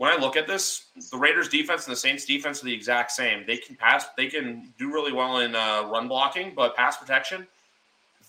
when 0.00 0.10
I 0.10 0.16
look 0.16 0.34
at 0.34 0.46
this, 0.46 0.86
the 1.10 1.18
Raiders' 1.18 1.50
defense 1.50 1.84
and 1.84 1.92
the 1.92 1.96
Saints' 1.96 2.24
defense 2.24 2.62
are 2.62 2.64
the 2.64 2.72
exact 2.72 3.10
same. 3.10 3.44
They 3.46 3.58
can 3.58 3.76
pass, 3.76 4.06
they 4.16 4.28
can 4.28 4.72
do 4.78 4.90
really 4.90 5.12
well 5.12 5.40
in 5.40 5.54
uh, 5.54 5.90
run 5.92 6.08
blocking, 6.08 6.54
but 6.56 6.74
pass 6.74 6.96
protection, 6.96 7.46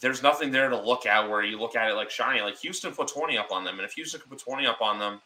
there's 0.02 0.22
nothing 0.22 0.52
there 0.52 0.68
to 0.68 0.78
look 0.78 1.06
at 1.06 1.30
where 1.30 1.46
you 1.46 1.58
look 1.58 1.78
at 1.78 1.90
it 1.90 1.94
like 1.94 2.10
shiny. 2.10 2.42
Like 2.42 2.58
Houston 2.58 2.92
put 2.92 3.08
20 3.08 3.38
up 3.38 3.54
on 3.54 3.64
them, 3.64 3.80
and 3.80 3.86
if 3.86 3.94
Houston 3.94 4.20
could 4.20 4.30
put 4.30 4.40
20 4.40 4.68
up 4.68 4.82
on 4.82 5.00
them, 5.00 5.22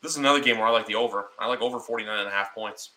this 0.00 0.12
is 0.12 0.16
another 0.16 0.40
game 0.40 0.56
where 0.56 0.66
I 0.66 0.70
like 0.70 0.86
the 0.86 0.94
over. 0.94 1.26
I 1.38 1.46
like 1.48 1.60
over 1.60 1.78
49 1.78 2.18
and 2.18 2.26
a 2.26 2.30
half 2.30 2.54
points. 2.54 2.92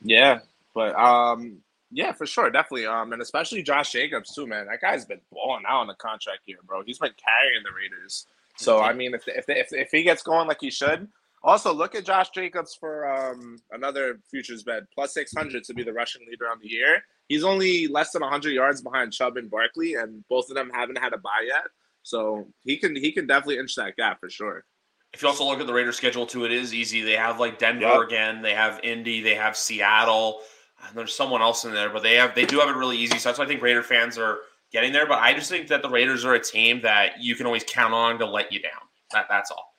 yeah, 0.00 0.38
but 0.74 0.94
um, 0.94 1.56
yeah, 1.90 2.12
for 2.12 2.24
sure, 2.24 2.50
definitely. 2.50 2.86
Um, 2.86 3.12
and 3.12 3.20
especially 3.20 3.64
Josh 3.64 3.90
Jacobs 3.90 4.32
too, 4.32 4.46
man. 4.46 4.66
That 4.66 4.80
guy's 4.80 5.04
been 5.04 5.20
balling 5.32 5.64
out 5.66 5.80
on 5.80 5.86
the 5.88 5.94
contract 5.94 6.42
here, 6.46 6.58
bro. 6.68 6.84
He's 6.84 7.00
been 7.00 7.14
carrying 7.16 7.64
the 7.64 7.74
Raiders. 7.76 8.28
So 8.58 8.80
I 8.80 8.92
mean, 8.92 9.12
if 9.12 9.26
if 9.26 9.46
if, 9.48 9.72
if 9.72 9.90
he 9.90 10.04
gets 10.04 10.22
going 10.22 10.46
like 10.46 10.60
he 10.60 10.70
should, 10.70 11.08
also 11.44 11.72
look 11.72 11.94
at 11.94 12.04
Josh 12.04 12.30
Jacobs 12.30 12.76
for 12.78 13.06
um, 13.12 13.58
another 13.72 14.20
futures 14.30 14.62
bet 14.62 14.82
plus 14.94 15.14
six 15.14 15.32
hundred 15.36 15.64
to 15.64 15.74
be 15.74 15.82
the 15.82 15.92
rushing 15.92 16.22
leader 16.28 16.48
on 16.50 16.58
the 16.62 16.68
year. 16.68 17.02
He's 17.28 17.44
only 17.44 17.88
less 17.88 18.12
than 18.12 18.22
hundred 18.22 18.52
yards 18.52 18.82
behind 18.82 19.12
Chubb 19.12 19.36
and 19.36 19.50
Barkley, 19.50 19.94
and 19.94 20.24
both 20.28 20.48
of 20.50 20.56
them 20.56 20.70
haven't 20.72 20.98
had 20.98 21.12
a 21.12 21.18
bye 21.18 21.44
yet. 21.46 21.64
So 22.02 22.46
he 22.64 22.76
can 22.76 22.94
he 22.96 23.12
can 23.12 23.26
definitely 23.26 23.58
inch 23.58 23.74
that 23.76 23.96
gap 23.96 24.20
for 24.20 24.30
sure. 24.30 24.64
If 25.12 25.22
you 25.22 25.28
also 25.28 25.44
look 25.44 25.60
at 25.60 25.66
the 25.66 25.74
Raiders 25.74 25.96
schedule 25.96 26.26
too, 26.26 26.44
it 26.44 26.52
is 26.52 26.72
easy. 26.72 27.02
They 27.02 27.16
have 27.16 27.38
like 27.38 27.58
Denver 27.58 27.84
yep. 27.84 28.02
again, 28.02 28.42
they 28.42 28.54
have 28.54 28.80
Indy, 28.82 29.20
they 29.20 29.34
have 29.34 29.56
Seattle, 29.56 30.40
and 30.86 30.96
there's 30.96 31.14
someone 31.14 31.42
else 31.42 31.64
in 31.64 31.72
there, 31.72 31.90
but 31.90 32.02
they 32.02 32.14
have 32.14 32.34
they 32.34 32.46
do 32.46 32.58
have 32.58 32.68
it 32.68 32.76
really 32.76 32.96
easy. 32.96 33.18
So 33.18 33.28
that's 33.28 33.38
why 33.38 33.44
I 33.44 33.48
think 33.48 33.62
Raider 33.62 33.82
fans 33.82 34.16
are 34.16 34.38
getting 34.72 34.92
there. 34.92 35.06
But 35.06 35.18
I 35.18 35.34
just 35.34 35.50
think 35.50 35.68
that 35.68 35.82
the 35.82 35.90
Raiders 35.90 36.24
are 36.24 36.34
a 36.34 36.42
team 36.42 36.80
that 36.82 37.20
you 37.20 37.34
can 37.34 37.46
always 37.46 37.64
count 37.64 37.94
on 37.94 38.18
to 38.18 38.26
let 38.26 38.52
you 38.52 38.60
down. 38.60 38.70
That 39.12 39.26
that's 39.28 39.50
all. 39.50 39.76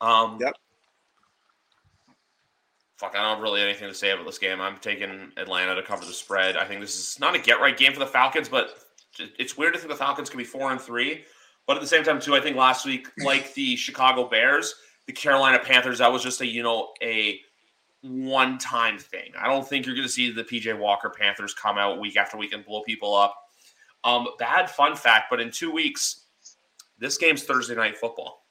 Um, 0.00 0.38
yep. 0.40 0.54
Fuck, 3.02 3.16
I 3.16 3.22
don't 3.34 3.42
really 3.42 3.58
have 3.58 3.68
anything 3.68 3.88
to 3.88 3.94
say 3.94 4.12
about 4.12 4.26
this 4.26 4.38
game. 4.38 4.60
I'm 4.60 4.76
taking 4.76 5.32
Atlanta 5.36 5.74
to 5.74 5.82
cover 5.82 6.04
the 6.04 6.12
spread. 6.12 6.56
I 6.56 6.64
think 6.64 6.80
this 6.80 6.94
is 6.96 7.18
not 7.18 7.34
a 7.34 7.38
get 7.40 7.60
right 7.60 7.76
game 7.76 7.92
for 7.92 7.98
the 7.98 8.06
Falcons, 8.06 8.48
but 8.48 8.78
it's 9.40 9.58
weird 9.58 9.74
to 9.74 9.80
think 9.80 9.90
the 9.90 9.98
Falcons 9.98 10.30
can 10.30 10.38
be 10.38 10.44
four 10.44 10.70
and 10.70 10.80
three. 10.80 11.24
But 11.66 11.74
at 11.74 11.82
the 11.82 11.88
same 11.88 12.04
time, 12.04 12.20
too, 12.20 12.36
I 12.36 12.40
think 12.40 12.56
last 12.56 12.86
week, 12.86 13.08
like 13.24 13.52
the 13.54 13.74
Chicago 13.74 14.28
Bears, 14.28 14.76
the 15.06 15.12
Carolina 15.12 15.58
Panthers, 15.58 15.98
that 15.98 16.12
was 16.12 16.22
just 16.22 16.42
a 16.42 16.46
you 16.46 16.62
know 16.62 16.90
a 17.02 17.40
one 18.02 18.56
time 18.58 19.00
thing. 19.00 19.32
I 19.36 19.48
don't 19.48 19.66
think 19.66 19.84
you're 19.84 19.96
going 19.96 20.06
to 20.06 20.12
see 20.12 20.30
the 20.30 20.44
PJ 20.44 20.78
Walker 20.78 21.10
Panthers 21.10 21.54
come 21.54 21.78
out 21.78 21.98
week 21.98 22.16
after 22.16 22.36
week 22.36 22.52
and 22.52 22.64
blow 22.64 22.82
people 22.82 23.16
up. 23.16 23.36
Um, 24.04 24.28
bad 24.38 24.70
fun 24.70 24.94
fact, 24.94 25.24
but 25.28 25.40
in 25.40 25.50
two 25.50 25.72
weeks, 25.72 26.26
this 27.00 27.18
game's 27.18 27.42
Thursday 27.42 27.74
night 27.74 27.98
football. 27.98 28.44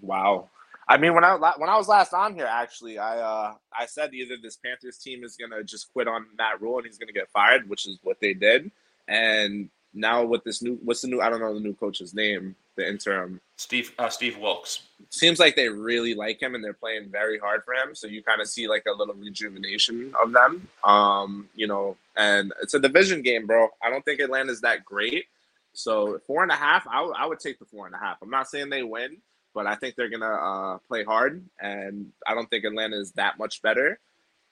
Wow. 0.00 0.50
I 0.88 0.96
mean, 0.98 1.14
when 1.14 1.24
I 1.24 1.34
when 1.56 1.68
I 1.68 1.76
was 1.76 1.88
last 1.88 2.14
on 2.14 2.34
here, 2.34 2.46
actually, 2.46 2.98
I 2.98 3.18
uh, 3.18 3.54
I 3.76 3.86
said 3.86 4.14
either 4.14 4.36
this 4.40 4.56
Panthers 4.56 4.98
team 4.98 5.24
is 5.24 5.36
gonna 5.36 5.64
just 5.64 5.92
quit 5.92 6.06
on 6.06 6.26
Matt 6.38 6.60
Rhule 6.60 6.78
and 6.78 6.86
he's 6.86 6.98
gonna 6.98 7.12
get 7.12 7.28
fired, 7.30 7.68
which 7.68 7.86
is 7.86 7.98
what 8.02 8.20
they 8.20 8.34
did, 8.34 8.70
and 9.08 9.68
now 9.96 10.22
with 10.24 10.44
this 10.44 10.62
new, 10.62 10.78
what's 10.84 11.00
the 11.00 11.08
new? 11.08 11.20
I 11.20 11.30
don't 11.30 11.40
know 11.40 11.54
the 11.54 11.60
new 11.60 11.74
coach's 11.74 12.14
name, 12.14 12.54
the 12.76 12.88
interim. 12.88 13.40
Steve 13.56 13.92
uh, 13.98 14.08
Steve 14.10 14.38
Wilks. 14.38 14.82
Seems 15.10 15.38
like 15.40 15.56
they 15.56 15.68
really 15.68 16.14
like 16.14 16.40
him 16.40 16.54
and 16.54 16.62
they're 16.62 16.74
playing 16.74 17.08
very 17.08 17.38
hard 17.38 17.64
for 17.64 17.74
him. 17.74 17.94
So 17.94 18.06
you 18.06 18.22
kind 18.22 18.40
of 18.40 18.46
see 18.46 18.68
like 18.68 18.84
a 18.86 18.92
little 18.92 19.14
rejuvenation 19.14 20.14
of 20.22 20.32
them. 20.32 20.68
Um, 20.84 21.48
you 21.54 21.66
know, 21.66 21.96
and 22.16 22.52
it's 22.62 22.74
a 22.74 22.80
division 22.80 23.22
game, 23.22 23.46
bro. 23.46 23.68
I 23.82 23.90
don't 23.90 24.04
think 24.04 24.20
Atlanta's 24.20 24.60
that 24.60 24.84
great. 24.84 25.24
So 25.72 26.18
four 26.26 26.42
and 26.42 26.52
a 26.52 26.56
half, 26.56 26.86
I, 26.86 26.96
w- 26.96 27.14
I 27.16 27.26
would 27.26 27.40
take 27.40 27.58
the 27.58 27.64
four 27.64 27.86
and 27.86 27.94
a 27.94 27.98
half. 27.98 28.18
I'm 28.22 28.30
not 28.30 28.48
saying 28.48 28.70
they 28.70 28.82
win, 28.82 29.18
but 29.56 29.66
I 29.66 29.74
think 29.74 29.96
they're 29.96 30.08
gonna 30.08 30.26
uh, 30.26 30.78
play 30.86 31.02
hard, 31.02 31.44
and 31.60 32.12
I 32.24 32.34
don't 32.34 32.48
think 32.48 32.64
Atlanta 32.64 33.00
is 33.00 33.10
that 33.12 33.38
much 33.38 33.60
better. 33.62 33.98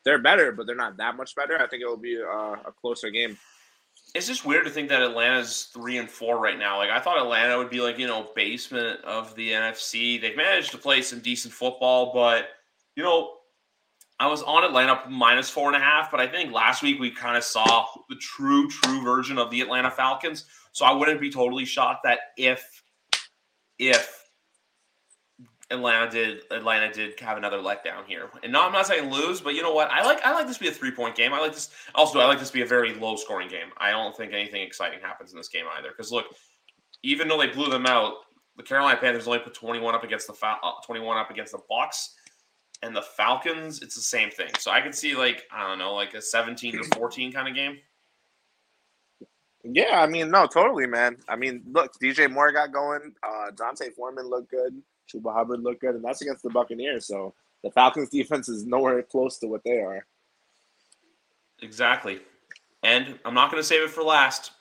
They're 0.04 0.18
better, 0.18 0.50
but 0.50 0.66
they're 0.66 0.74
not 0.74 0.96
that 0.96 1.16
much 1.16 1.36
better. 1.36 1.60
I 1.60 1.68
think 1.68 1.82
it 1.82 1.86
will 1.86 1.96
be 1.96 2.16
a, 2.16 2.26
a 2.26 2.72
closer 2.80 3.10
game 3.10 3.38
it's 4.14 4.28
just 4.28 4.44
weird 4.44 4.64
to 4.64 4.70
think 4.70 4.88
that 4.88 5.02
Atlanta's 5.02 5.70
three 5.72 5.98
and 5.98 6.08
four 6.08 6.38
right 6.38 6.58
now. 6.58 6.78
Like 6.78 6.90
I 6.90 7.00
thought 7.00 7.18
Atlanta 7.18 7.58
would 7.58 7.70
be 7.70 7.80
like 7.80 7.98
you 7.98 8.06
know 8.06 8.30
basement 8.34 9.00
of 9.02 9.34
the 9.34 9.50
NFC. 9.50 10.20
They've 10.20 10.36
managed 10.36 10.70
to 10.70 10.78
play 10.78 11.02
some 11.02 11.20
decent 11.20 11.52
football, 11.52 12.12
but 12.12 12.48
you 12.96 13.02
know 13.02 13.32
I 14.20 14.28
was 14.28 14.42
on 14.42 14.62
Atlanta 14.62 15.02
minus 15.08 15.50
four 15.50 15.66
and 15.66 15.76
a 15.76 15.84
half, 15.84 16.10
but 16.10 16.20
I 16.20 16.28
think 16.28 16.52
last 16.52 16.82
week 16.82 17.00
we 17.00 17.10
kind 17.10 17.36
of 17.36 17.42
saw 17.42 17.86
the 18.08 18.16
true 18.16 18.68
true 18.68 19.02
version 19.02 19.38
of 19.38 19.50
the 19.50 19.60
Atlanta 19.60 19.90
Falcons. 19.90 20.44
So 20.72 20.84
I 20.84 20.92
wouldn't 20.92 21.20
be 21.20 21.30
totally 21.30 21.64
shocked 21.64 22.04
that 22.04 22.18
if 22.36 22.82
if 23.78 24.23
Atlanta 25.70 26.10
did 26.10 26.42
Atlanta 26.50 26.92
did 26.92 27.18
have 27.20 27.38
another 27.38 27.58
letdown 27.58 28.04
here. 28.06 28.28
And 28.42 28.52
no, 28.52 28.62
I'm 28.62 28.72
not 28.72 28.86
saying 28.86 29.10
lose, 29.10 29.40
but 29.40 29.54
you 29.54 29.62
know 29.62 29.72
what? 29.72 29.90
I 29.90 30.04
like 30.04 30.24
I 30.24 30.32
like 30.32 30.46
this 30.46 30.58
to 30.58 30.62
be 30.62 30.68
a 30.68 30.72
three 30.72 30.90
point 30.90 31.16
game. 31.16 31.32
I 31.32 31.40
like 31.40 31.54
this 31.54 31.70
also 31.94 32.20
I 32.20 32.26
like 32.26 32.38
this 32.38 32.48
to 32.48 32.54
be 32.54 32.62
a 32.62 32.66
very 32.66 32.94
low 32.94 33.16
scoring 33.16 33.48
game. 33.48 33.68
I 33.78 33.90
don't 33.90 34.14
think 34.16 34.32
anything 34.32 34.62
exciting 34.62 35.00
happens 35.00 35.32
in 35.32 35.38
this 35.38 35.48
game 35.48 35.64
either. 35.78 35.88
Because 35.88 36.12
look, 36.12 36.26
even 37.02 37.28
though 37.28 37.38
they 37.38 37.48
blew 37.48 37.70
them 37.70 37.86
out, 37.86 38.14
the 38.56 38.62
Carolina 38.62 38.98
Panthers 39.00 39.26
only 39.26 39.40
put 39.40 39.54
21 39.54 39.94
up 39.94 40.04
against 40.04 40.26
the 40.26 40.34
uh, 40.46 40.72
21 40.84 41.16
up 41.16 41.30
against 41.30 41.52
the 41.52 41.60
Bucs, 41.70 42.10
and 42.82 42.94
the 42.94 43.02
Falcons. 43.02 43.80
It's 43.82 43.94
the 43.94 44.02
same 44.02 44.30
thing. 44.30 44.50
So 44.58 44.70
I 44.70 44.80
could 44.82 44.94
see 44.94 45.14
like 45.14 45.44
I 45.50 45.66
don't 45.66 45.78
know, 45.78 45.94
like 45.94 46.14
a 46.14 46.20
17 46.20 46.82
to 46.82 46.84
14 46.98 47.32
kind 47.32 47.48
of 47.48 47.54
game. 47.54 47.78
Yeah, 49.66 50.02
I 50.02 50.06
mean, 50.06 50.30
no, 50.30 50.46
totally, 50.46 50.86
man. 50.86 51.16
I 51.26 51.36
mean, 51.36 51.62
look, 51.72 51.92
DJ 51.98 52.30
Moore 52.30 52.52
got 52.52 52.70
going. 52.70 53.14
Uh, 53.22 53.50
D'Onta 53.50 53.90
Foreman 53.94 54.28
looked 54.28 54.50
good. 54.50 54.82
Chuba 55.12 55.32
Hubbard 55.32 55.62
looked 55.62 55.80
good, 55.80 55.94
and 55.94 56.04
that's 56.04 56.22
against 56.22 56.42
the 56.42 56.50
Buccaneers. 56.50 57.06
So 57.06 57.34
the 57.62 57.70
Falcons' 57.70 58.08
defense 58.08 58.48
is 58.48 58.66
nowhere 58.66 59.02
close 59.02 59.38
to 59.38 59.46
what 59.46 59.62
they 59.64 59.78
are. 59.78 60.06
Exactly. 61.62 62.20
And 62.82 63.18
I'm 63.24 63.34
not 63.34 63.50
going 63.50 63.62
to 63.62 63.66
save 63.66 63.82
it 63.82 63.90
for 63.90 64.02
last. 64.02 64.52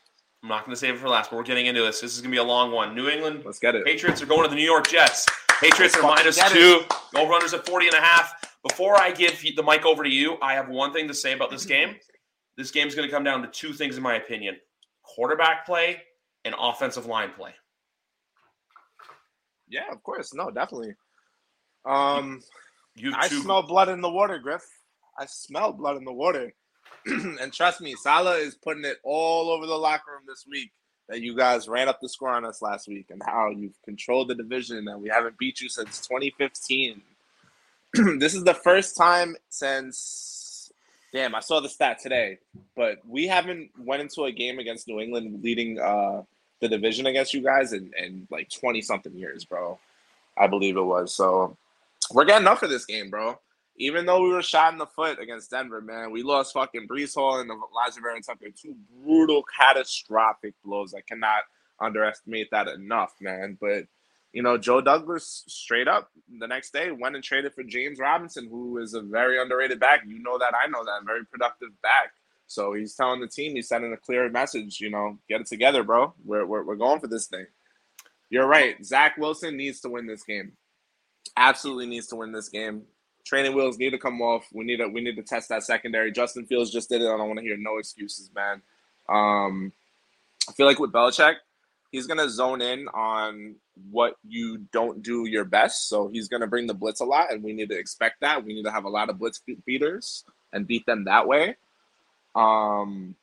I'm 0.42 0.50
not 0.50 0.66
going 0.66 0.76
to 0.76 0.80
save 0.80 0.96
it 0.96 1.00
for 1.00 1.10
last, 1.10 1.30
but 1.30 1.38
we're 1.38 1.44
getting 1.44 1.66
into 1.66 1.82
this. 1.82 2.02
This 2.02 2.16
is 2.16 2.22
going 2.22 2.32
to 2.32 2.36
be 2.36 2.40
a 2.40 2.44
long 2.44 2.72
one. 2.72 2.96
New 2.96 3.08
England 3.10 3.44
Let's 3.46 3.60
get 3.60 3.76
it. 3.76 3.86
Patriots 3.86 4.22
are 4.22 4.26
going 4.26 4.44
to 4.44 4.50
the 4.50 4.56
New 4.56 4.66
York 4.66 4.88
Jets. 4.88 5.26
Patriots 5.62 5.96
Let's 5.96 6.06
are 6.06 6.16
minus 6.16 6.52
two. 6.52 6.82
Over 7.16 7.32
runners 7.32 7.54
at 7.54 7.66
40 7.66 7.88
and 7.88 7.96
a 7.96 8.02
half. 8.02 8.34
Before 8.68 9.00
I 9.00 9.12
give 9.12 9.42
the 9.56 9.64
mic 9.64 9.86
over 9.86 10.04
to 10.04 10.10
you, 10.10 10.38
I 10.42 10.54
have 10.54 10.70
one 10.70 10.94
thing 10.94 11.08
to 11.08 11.14
say 11.14 11.34
about 11.34 11.50
this 11.50 11.66
game. 11.66 11.96
This 12.58 12.72
game 12.72 12.88
is 12.88 12.96
going 12.96 13.08
to 13.08 13.14
come 13.14 13.24
down 13.24 13.42
to 13.42 13.48
two 13.48 13.74
things, 13.74 13.98
in 13.98 14.04
my 14.04 14.16
opinion 14.16 14.58
quarterback 15.04 15.66
play 15.66 16.02
and 16.46 16.56
offensive 16.60 17.06
line 17.06 17.32
play. 17.32 17.54
Yeah, 19.74 19.92
of 19.92 20.04
course. 20.04 20.36
No, 20.36 20.52
definitely. 20.52 20.94
Um, 21.84 22.42
you 22.96 23.12
I 23.16 23.28
smell 23.28 23.64
blood 23.64 23.90
in 23.90 24.02
the 24.02 24.10
water, 24.10 24.38
Griff. 24.38 24.64
I 25.18 25.26
smell 25.26 25.74
blood 25.74 25.98
in 25.98 26.06
the 26.06 26.14
water. 26.14 26.54
and 27.06 27.52
trust 27.52 27.82
me, 27.82 27.96
Saleh 27.96 28.38
is 28.38 28.54
putting 28.54 28.86
it 28.86 28.98
all 29.04 29.50
over 29.50 29.66
the 29.66 29.76
locker 29.76 30.12
room 30.12 30.22
this 30.28 30.46
week 30.48 30.72
that 31.10 31.22
you 31.22 31.36
guys 31.36 31.68
ran 31.68 31.90
up 31.90 32.00
the 32.00 32.08
score 32.08 32.30
on 32.30 32.46
us 32.46 32.62
last 32.62 32.88
week 32.88 33.08
and 33.10 33.22
how 33.26 33.50
you've 33.50 33.82
controlled 33.84 34.28
the 34.28 34.36
division 34.36 34.88
and 34.88 35.02
we 35.02 35.10
haven't 35.10 35.38
beat 35.40 35.60
you 35.60 35.70
since 35.70 36.08
2015. 36.08 37.02
this 38.20 38.36
is 38.36 38.44
the 38.44 38.54
first 38.54 38.96
time 38.96 39.36
since 39.50 40.72
damn, 41.12 41.34
I 41.34 41.40
saw 41.42 41.60
the 41.60 41.70
stat 41.70 42.00
today, 42.00 42.38
but 42.76 42.98
we 43.08 43.28
haven't 43.28 43.72
went 43.78 44.02
into 44.04 44.26
a 44.26 44.32
game 44.32 44.60
against 44.60 44.88
New 44.88 45.00
England 45.00 45.44
leading 45.44 45.80
uh 45.80 46.24
the 46.64 46.70
division 46.70 47.06
against 47.08 47.34
you 47.34 47.42
guys 47.42 47.74
in, 47.74 47.92
in 48.02 48.26
like 48.32 48.50
20 48.50 48.82
something 48.82 49.14
years, 49.14 49.44
bro. 49.44 49.78
I 50.38 50.48
believe 50.48 50.78
it 50.78 50.82
was. 50.82 51.14
So 51.14 51.58
we're 52.12 52.26
getting 52.26 52.48
up 52.48 52.60
for 52.60 52.68
this 52.68 52.86
game, 52.86 53.10
bro. 53.10 53.38
Even 53.78 54.06
though 54.06 54.24
we 54.24 54.30
were 54.30 54.42
shot 54.42 54.72
in 54.72 54.80
the 54.80 54.86
foot 54.86 55.20
against 55.20 55.52
Denver, 55.52 55.82
man, 55.82 56.12
we 56.12 56.24
lost 56.24 56.54
fucking 56.54 56.88
Breece 56.88 57.16
Hall 57.16 57.40
and 57.40 57.50
Alijah 57.50 58.02
Vera 58.02 58.22
Tucker. 58.22 58.48
Two 58.56 58.76
brutal, 59.04 59.44
catastrophic 59.44 60.54
blows. 60.64 60.94
I 60.94 61.02
cannot 61.02 61.44
underestimate 61.80 62.50
that 62.52 62.68
enough, 62.68 63.14
man. 63.20 63.58
But 63.60 63.86
you 64.32 64.42
know, 64.42 64.58
Joe 64.58 64.80
Douglas 64.80 65.44
straight 65.48 65.88
up 65.88 66.10
the 66.40 66.48
next 66.48 66.72
day 66.72 66.92
went 66.92 67.16
and 67.16 67.24
traded 67.24 67.54
for 67.54 67.64
James 67.64 68.00
Robinson, 68.00 68.48
who 68.48 68.78
is 68.78 68.94
a 68.94 69.02
very 69.02 69.40
underrated 69.40 69.80
back. 69.80 70.04
You 70.08 70.20
know 70.20 70.38
that, 70.40 70.54
I 70.56 70.68
know 70.68 70.84
that, 70.86 71.06
very 71.06 71.26
productive 71.26 71.70
back. 71.82 72.14
So 72.54 72.74
he's 72.74 72.96
telling 72.96 73.20
the 73.20 73.28
team, 73.28 73.56
he's 73.56 73.68
sending 73.68 73.94
a 73.94 73.98
clear 73.98 74.30
message, 74.30 74.80
you 74.80 74.90
know, 74.90 75.18
get 75.28 75.42
it 75.42 75.48
together, 75.48 75.84
bro. 75.84 76.14
We're, 76.24 76.46
we're, 76.46 76.64
we're 76.64 76.76
going 76.76 77.00
for 77.00 77.08
this 77.08 77.28
thing. 77.28 77.48
You're 78.30 78.48
right. 78.48 78.84
Zach 78.84 79.18
Wilson 79.18 79.58
needs 79.58 79.80
to 79.82 79.90
win 79.90 80.08
this 80.08 80.24
game. 80.24 80.54
Absolutely 81.36 81.88
needs 81.88 82.08
to 82.08 82.16
win 82.16 82.32
this 82.32 82.50
game. 82.50 82.84
Training 83.26 83.56
wheels 83.56 83.78
need 83.78 83.92
to 83.92 83.98
come 83.98 84.22
off. 84.22 84.46
We 84.52 84.66
need 84.66 84.78
to 84.78 84.88
we 84.88 85.02
need 85.02 85.16
to 85.16 85.24
test 85.24 85.50
that 85.50 85.64
secondary. 85.64 86.12
Justin 86.12 86.46
Fields 86.46 86.72
just 86.72 86.90
did 86.90 87.02
it. 87.02 87.06
I 87.06 87.18
don't 87.18 87.28
want 87.28 87.40
to 87.40 87.46
hear 87.46 87.58
no 87.58 87.78
excuses, 87.78 88.30
man. 88.36 88.62
Um, 89.08 89.72
I 90.50 90.52
feel 90.52 90.66
like 90.66 90.80
with 90.80 90.92
Belichick, 90.92 91.36
he's 91.92 92.06
gonna 92.06 92.28
zone 92.28 92.62
in 92.62 92.88
on 92.90 93.56
what 93.90 94.16
you 94.28 94.58
don't 94.74 95.02
do 95.02 95.26
your 95.26 95.46
best. 95.46 95.88
So 95.88 96.10
he's 96.10 96.28
gonna 96.28 96.48
bring 96.48 96.68
the 96.68 96.74
blitz 96.74 97.00
a 97.00 97.06
lot, 97.06 97.32
and 97.32 97.42
we 97.42 97.54
need 97.54 97.70
to 97.70 97.78
expect 97.78 98.20
that. 98.22 98.44
We 98.44 98.54
need 98.54 98.64
to 98.64 98.72
have 98.72 98.84
a 98.84 98.90
lot 98.90 99.10
of 99.10 99.18
blitz 99.18 99.42
beaters 99.66 100.26
and 100.52 100.68
beat 100.68 100.86
them 100.86 101.06
that 101.06 101.28
way. 101.28 101.56
Um, 102.36 103.16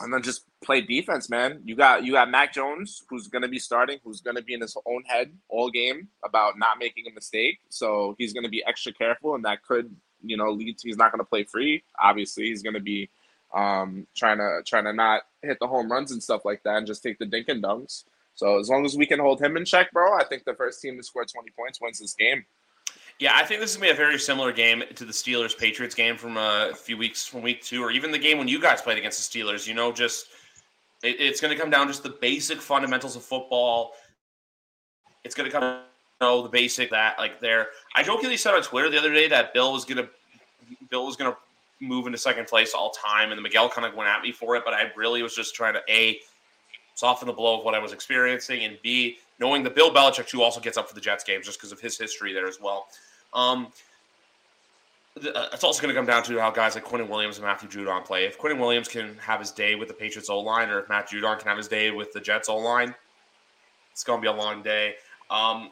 and 0.00 0.12
then 0.12 0.22
just 0.22 0.44
play 0.62 0.80
defense, 0.80 1.30
man. 1.30 1.62
You 1.64 1.74
got 1.74 2.04
you 2.04 2.12
got 2.12 2.30
Mac 2.30 2.52
Jones, 2.52 3.02
who's 3.08 3.28
to 3.42 3.48
be 3.48 3.58
starting, 3.58 3.98
who's 4.04 4.20
to 4.36 4.42
be 4.42 4.54
in 4.54 4.60
his 4.60 4.76
own 4.86 5.02
head 5.04 5.32
all 5.48 5.70
game 5.70 6.08
about 6.24 6.58
not 6.58 6.78
making 6.78 7.06
a 7.06 7.14
mistake. 7.14 7.60
So 7.70 8.14
he's 8.18 8.32
to 8.44 8.50
be 8.50 8.64
extra 8.66 8.92
careful, 8.92 9.34
and 9.34 9.44
that 9.44 9.62
could 9.62 9.94
you 10.22 10.36
know 10.36 10.50
lead 10.50 10.78
to 10.78 10.88
he's 10.88 10.96
not 10.96 11.12
to 11.20 11.28
play 11.28 11.44
free. 11.44 11.82
Obviously, 11.98 12.46
he's 12.46 12.62
to 12.74 12.80
be 12.80 13.08
um, 13.54 14.06
trying 14.14 14.38
to 14.38 14.60
trying 14.66 14.84
to 14.84 14.92
not 14.92 15.22
hit 15.42 15.58
the 15.60 15.66
home 15.66 15.90
runs 15.90 16.12
and 16.12 16.22
stuff 16.22 16.44
like 16.44 16.62
that, 16.64 16.76
and 16.76 16.86
just 16.86 17.02
take 17.02 17.18
the 17.18 17.26
dink 17.26 17.48
and 17.48 17.62
dunks. 17.62 18.04
So 18.34 18.58
as 18.58 18.68
long 18.68 18.84
as 18.84 18.96
we 18.96 19.06
can 19.06 19.18
hold 19.18 19.40
him 19.40 19.56
in 19.56 19.64
check, 19.64 19.92
bro, 19.92 20.14
I 20.18 20.24
think 20.24 20.44
the 20.44 20.54
first 20.54 20.82
team 20.82 20.98
to 20.98 21.02
score 21.02 21.24
twenty 21.24 21.50
points 21.56 21.80
wins 21.80 22.00
this 22.00 22.14
game. 22.14 22.44
Yeah, 23.18 23.32
I 23.34 23.44
think 23.44 23.60
this 23.60 23.70
is 23.70 23.76
gonna 23.76 23.86
be 23.86 23.92
a 23.92 23.94
very 23.94 24.18
similar 24.18 24.52
game 24.52 24.82
to 24.94 25.04
the 25.04 25.12
Steelers 25.12 25.56
Patriots 25.56 25.94
game 25.94 26.16
from 26.18 26.36
uh, 26.36 26.68
a 26.68 26.74
few 26.74 26.98
weeks 26.98 27.26
from 27.26 27.40
week 27.40 27.62
two, 27.62 27.82
or 27.82 27.90
even 27.90 28.10
the 28.10 28.18
game 28.18 28.36
when 28.36 28.48
you 28.48 28.60
guys 28.60 28.82
played 28.82 28.98
against 28.98 29.32
the 29.32 29.38
Steelers. 29.38 29.66
You 29.66 29.72
know, 29.72 29.90
just 29.90 30.26
it, 31.02 31.16
it's 31.18 31.40
gonna 31.40 31.56
come 31.56 31.70
down 31.70 31.88
just 31.88 32.02
the 32.02 32.10
basic 32.20 32.60
fundamentals 32.60 33.16
of 33.16 33.22
football. 33.22 33.94
it's 35.24 35.34
to 35.34 35.48
come. 35.48 35.62
You 36.20 36.26
know 36.26 36.42
the 36.42 36.48
basic 36.48 36.90
that 36.90 37.18
like 37.18 37.40
there. 37.40 37.68
I 37.94 38.02
jokingly 38.02 38.36
said 38.36 38.54
on 38.54 38.62
Twitter 38.62 38.90
the 38.90 38.98
other 38.98 39.12
day 39.12 39.28
that 39.28 39.54
Bill 39.54 39.72
was 39.72 39.84
to 39.86 40.08
Bill 40.90 41.06
was 41.06 41.16
to 41.16 41.36
move 41.80 42.06
into 42.06 42.18
second 42.18 42.46
place 42.46 42.74
all 42.74 42.90
time, 42.90 43.32
and 43.32 43.42
Miguel 43.42 43.68
kind 43.70 43.86
of 43.86 43.94
went 43.94 44.08
at 44.10 44.22
me 44.22 44.32
for 44.32 44.56
it. 44.56 44.62
But 44.64 44.74
I 44.74 44.90
really 44.94 45.22
was 45.22 45.34
just 45.34 45.54
trying 45.54 45.74
to 45.74 45.82
a 45.88 46.20
soften 46.94 47.28
the 47.28 47.34
blow 47.34 47.58
of 47.58 47.64
what 47.64 47.74
I 47.74 47.78
was 47.78 47.92
experiencing, 47.92 48.64
and 48.64 48.78
b 48.82 49.18
knowing 49.38 49.62
that 49.64 49.74
Bill 49.74 49.92
Belichick 49.92 50.28
too 50.28 50.42
also 50.42 50.60
gets 50.60 50.76
up 50.76 50.88
for 50.88 50.94
the 50.94 51.00
Jets 51.00 51.24
games 51.24 51.46
just 51.46 51.58
because 51.58 51.72
of 51.72 51.80
his 51.80 51.98
history 51.98 52.32
there 52.32 52.46
as 52.46 52.60
well. 52.60 52.86
Um, 53.34 53.68
uh, 55.16 55.48
it's 55.52 55.64
also 55.64 55.80
going 55.80 55.94
to 55.94 55.98
come 55.98 56.06
down 56.06 56.22
to 56.24 56.38
how 56.38 56.50
guys 56.50 56.74
like 56.74 56.84
Quinnen 56.84 57.08
Williams 57.08 57.38
and 57.38 57.46
Matthew 57.46 57.68
Judon 57.68 58.04
play. 58.04 58.26
If 58.26 58.38
Quinnen 58.38 58.58
Williams 58.58 58.88
can 58.88 59.16
have 59.18 59.40
his 59.40 59.50
day 59.50 59.74
with 59.74 59.88
the 59.88 59.94
Patriots 59.94 60.28
O 60.28 60.40
line, 60.40 60.68
or 60.68 60.80
if 60.80 60.88
Matt 60.88 61.08
Judon 61.08 61.38
can 61.38 61.48
have 61.48 61.56
his 61.56 61.68
day 61.68 61.90
with 61.90 62.12
the 62.12 62.20
Jets 62.20 62.48
O 62.48 62.56
line, 62.56 62.94
it's 63.92 64.04
going 64.04 64.18
to 64.18 64.22
be 64.22 64.28
a 64.28 64.32
long 64.32 64.62
day. 64.62 64.96
Um, 65.30 65.70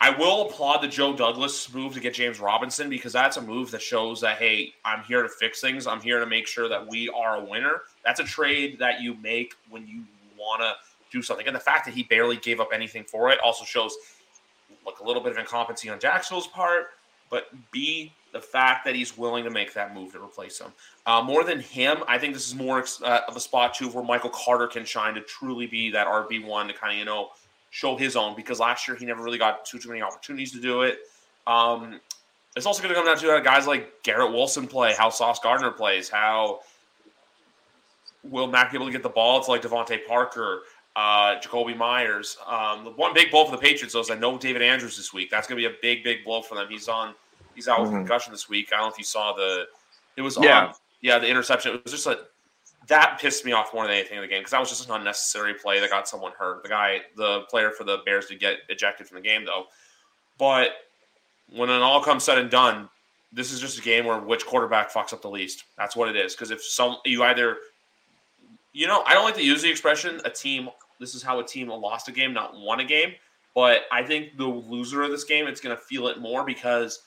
I 0.00 0.10
will 0.10 0.48
applaud 0.48 0.82
the 0.82 0.88
Joe 0.88 1.14
Douglas 1.14 1.72
move 1.72 1.94
to 1.94 2.00
get 2.00 2.14
James 2.14 2.38
Robinson 2.38 2.90
because 2.90 3.12
that's 3.12 3.38
a 3.38 3.42
move 3.42 3.70
that 3.70 3.80
shows 3.80 4.20
that 4.20 4.38
hey, 4.38 4.72
I'm 4.84 5.02
here 5.04 5.22
to 5.22 5.28
fix 5.28 5.60
things. 5.60 5.86
I'm 5.86 6.00
here 6.00 6.20
to 6.20 6.26
make 6.26 6.46
sure 6.46 6.68
that 6.68 6.86
we 6.86 7.08
are 7.10 7.36
a 7.36 7.44
winner. 7.44 7.82
That's 8.04 8.20
a 8.20 8.24
trade 8.24 8.78
that 8.78 9.00
you 9.00 9.14
make 9.14 9.54
when 9.70 9.86
you 9.86 10.04
want 10.38 10.62
to 10.62 10.74
do 11.10 11.22
something. 11.22 11.46
And 11.46 11.54
the 11.54 11.60
fact 11.60 11.84
that 11.86 11.94
he 11.94 12.02
barely 12.02 12.36
gave 12.36 12.60
up 12.60 12.70
anything 12.72 13.04
for 13.04 13.30
it 13.30 13.38
also 13.40 13.64
shows 13.64 13.96
like 14.84 15.00
a 15.00 15.04
little 15.04 15.22
bit 15.22 15.32
of 15.32 15.38
incompetency 15.38 15.88
on 15.88 15.98
Jacksonville's 15.98 16.46
part, 16.46 16.88
but 17.30 17.48
B 17.72 18.12
the 18.32 18.40
fact 18.40 18.84
that 18.84 18.94
he's 18.94 19.16
willing 19.16 19.44
to 19.44 19.50
make 19.50 19.72
that 19.72 19.94
move 19.94 20.12
to 20.12 20.22
replace 20.22 20.60
him. 20.60 20.70
Uh, 21.06 21.22
more 21.22 21.42
than 21.42 21.58
him, 21.58 21.98
I 22.06 22.18
think 22.18 22.34
this 22.34 22.46
is 22.46 22.54
more 22.54 22.84
uh, 23.02 23.20
of 23.26 23.34
a 23.34 23.40
spot 23.40 23.74
too 23.74 23.88
where 23.88 24.04
Michael 24.04 24.30
Carter 24.30 24.66
can 24.66 24.84
shine 24.84 25.14
to 25.14 25.22
truly 25.22 25.66
be 25.66 25.90
that 25.90 26.06
RB 26.06 26.44
one 26.44 26.68
to 26.68 26.74
kind 26.74 26.92
of 26.92 26.98
you 26.98 27.04
know 27.06 27.30
show 27.70 27.96
his 27.96 28.14
own 28.14 28.36
because 28.36 28.60
last 28.60 28.86
year 28.86 28.96
he 28.96 29.06
never 29.06 29.22
really 29.22 29.38
got 29.38 29.64
too 29.64 29.78
too 29.78 29.88
many 29.88 30.02
opportunities 30.02 30.52
to 30.52 30.60
do 30.60 30.82
it. 30.82 30.98
Um, 31.46 32.00
it's 32.56 32.66
also 32.66 32.82
going 32.82 32.94
to 32.94 32.94
come 32.94 33.06
down 33.06 33.18
to 33.18 33.26
how 33.28 33.40
guys 33.40 33.66
like 33.66 34.02
Garrett 34.02 34.32
Wilson 34.32 34.66
play, 34.66 34.94
how 34.96 35.10
Sauce 35.10 35.38
Gardner 35.40 35.70
plays, 35.70 36.08
how 36.08 36.60
will 38.22 38.46
Mac 38.46 38.70
be 38.70 38.76
able 38.76 38.86
to 38.86 38.92
get 38.92 39.02
the 39.02 39.08
ball 39.08 39.42
to 39.42 39.50
like 39.50 39.62
DeVante 39.62 40.06
Parker, 40.06 40.62
uh, 40.96 41.38
Jakobi 41.40 41.76
Meyers. 41.76 42.36
Um, 42.46 42.82
the 42.82 42.90
one 42.90 43.14
big 43.14 43.30
blow 43.30 43.44
for 43.44 43.52
the 43.52 43.58
Patriots 43.58 43.92
though 43.92 44.00
is 44.00 44.10
I 44.10 44.16
know 44.16 44.36
David 44.38 44.62
Andrews 44.62 44.96
this 44.96 45.12
week. 45.12 45.30
That's 45.30 45.46
going 45.46 45.60
to 45.60 45.68
be 45.68 45.72
a 45.72 45.78
big, 45.80 46.02
big 46.02 46.24
blow 46.24 46.42
for 46.42 46.56
them. 46.56 46.66
He's 46.68 46.88
on, 46.88 47.14
he's 47.54 47.68
out 47.68 47.80
with 47.80 47.90
mm-hmm. 47.90 47.98
concussion 47.98 48.32
this 48.32 48.48
week. 48.48 48.70
I 48.72 48.78
don't 48.78 48.86
know 48.86 48.92
if 48.92 48.98
you 48.98 49.04
saw 49.04 49.32
the, 49.34 49.66
it 50.16 50.22
was 50.22 50.38
yeah, 50.40 50.66
on, 50.66 50.74
yeah, 51.02 51.18
the 51.18 51.28
interception. 51.28 51.74
It 51.74 51.84
was 51.84 51.92
just 51.92 52.06
a 52.06 52.20
that 52.88 53.18
pissed 53.20 53.44
me 53.44 53.52
off 53.52 53.74
more 53.74 53.84
than 53.84 53.92
anything 53.92 54.16
in 54.16 54.22
the 54.22 54.28
game 54.28 54.40
because 54.40 54.52
that 54.52 54.60
was 54.60 54.68
just 54.68 54.88
an 54.88 54.94
unnecessary 54.94 55.54
play 55.54 55.80
that 55.80 55.90
got 55.90 56.08
someone 56.08 56.32
hurt. 56.38 56.62
The 56.62 56.68
guy, 56.68 57.00
the 57.16 57.42
player 57.50 57.70
for 57.70 57.84
the 57.84 57.98
Bears, 58.04 58.26
did 58.26 58.40
get 58.40 58.58
ejected 58.68 59.06
from 59.08 59.16
the 59.16 59.22
game 59.22 59.44
though. 59.44 59.64
But 60.38 60.70
when 61.52 61.70
it 61.70 61.82
all 61.82 62.02
comes 62.02 62.24
said 62.24 62.38
and 62.38 62.50
done, 62.50 62.88
this 63.32 63.52
is 63.52 63.60
just 63.60 63.78
a 63.78 63.82
game 63.82 64.04
where 64.04 64.20
which 64.20 64.46
quarterback 64.46 64.92
fucks 64.92 65.12
up 65.12 65.22
the 65.22 65.30
least. 65.30 65.64
That's 65.76 65.96
what 65.96 66.08
it 66.08 66.16
is. 66.16 66.34
Because 66.34 66.50
if 66.50 66.62
some 66.62 66.98
you 67.04 67.24
either, 67.24 67.58
you 68.72 68.86
know, 68.86 69.02
I 69.04 69.14
don't 69.14 69.24
like 69.24 69.34
to 69.36 69.44
use 69.44 69.62
the 69.62 69.70
expression 69.70 70.20
a 70.24 70.30
team. 70.30 70.68
This 70.98 71.14
is 71.14 71.22
how 71.22 71.38
a 71.40 71.44
team 71.44 71.68
lost 71.68 72.08
a 72.08 72.12
game, 72.12 72.32
not 72.32 72.58
won 72.58 72.80
a 72.80 72.84
game. 72.84 73.14
But 73.54 73.82
I 73.90 74.02
think 74.02 74.36
the 74.36 74.44
loser 74.44 75.02
of 75.02 75.10
this 75.10 75.24
game, 75.24 75.46
it's 75.46 75.60
going 75.60 75.74
to 75.74 75.82
feel 75.82 76.08
it 76.08 76.18
more 76.18 76.44
because 76.44 77.00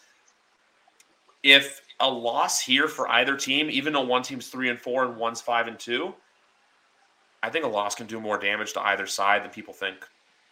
if 1.44 1.82
a 2.00 2.10
loss 2.10 2.60
here 2.60 2.88
for 2.88 3.08
either 3.10 3.36
team, 3.36 3.70
even 3.70 3.94
though 3.94 4.02
one 4.02 4.24
team's 4.24 4.48
three 4.48 4.70
and 4.70 4.80
four 4.80 5.06
and 5.06 5.16
one's 5.16 5.42
five 5.42 5.68
and 5.68 5.78
two, 5.78 6.14
I 7.44 7.50
think 7.50 7.66
a 7.66 7.68
loss 7.68 7.96
can 7.96 8.08
do 8.08 8.20
more 8.20 8.38
damage 8.38 8.74
to 8.74 8.82
either 8.82 9.06
side 9.06 9.44
than 9.44 9.52
people 9.52 9.74
think, 9.74 9.98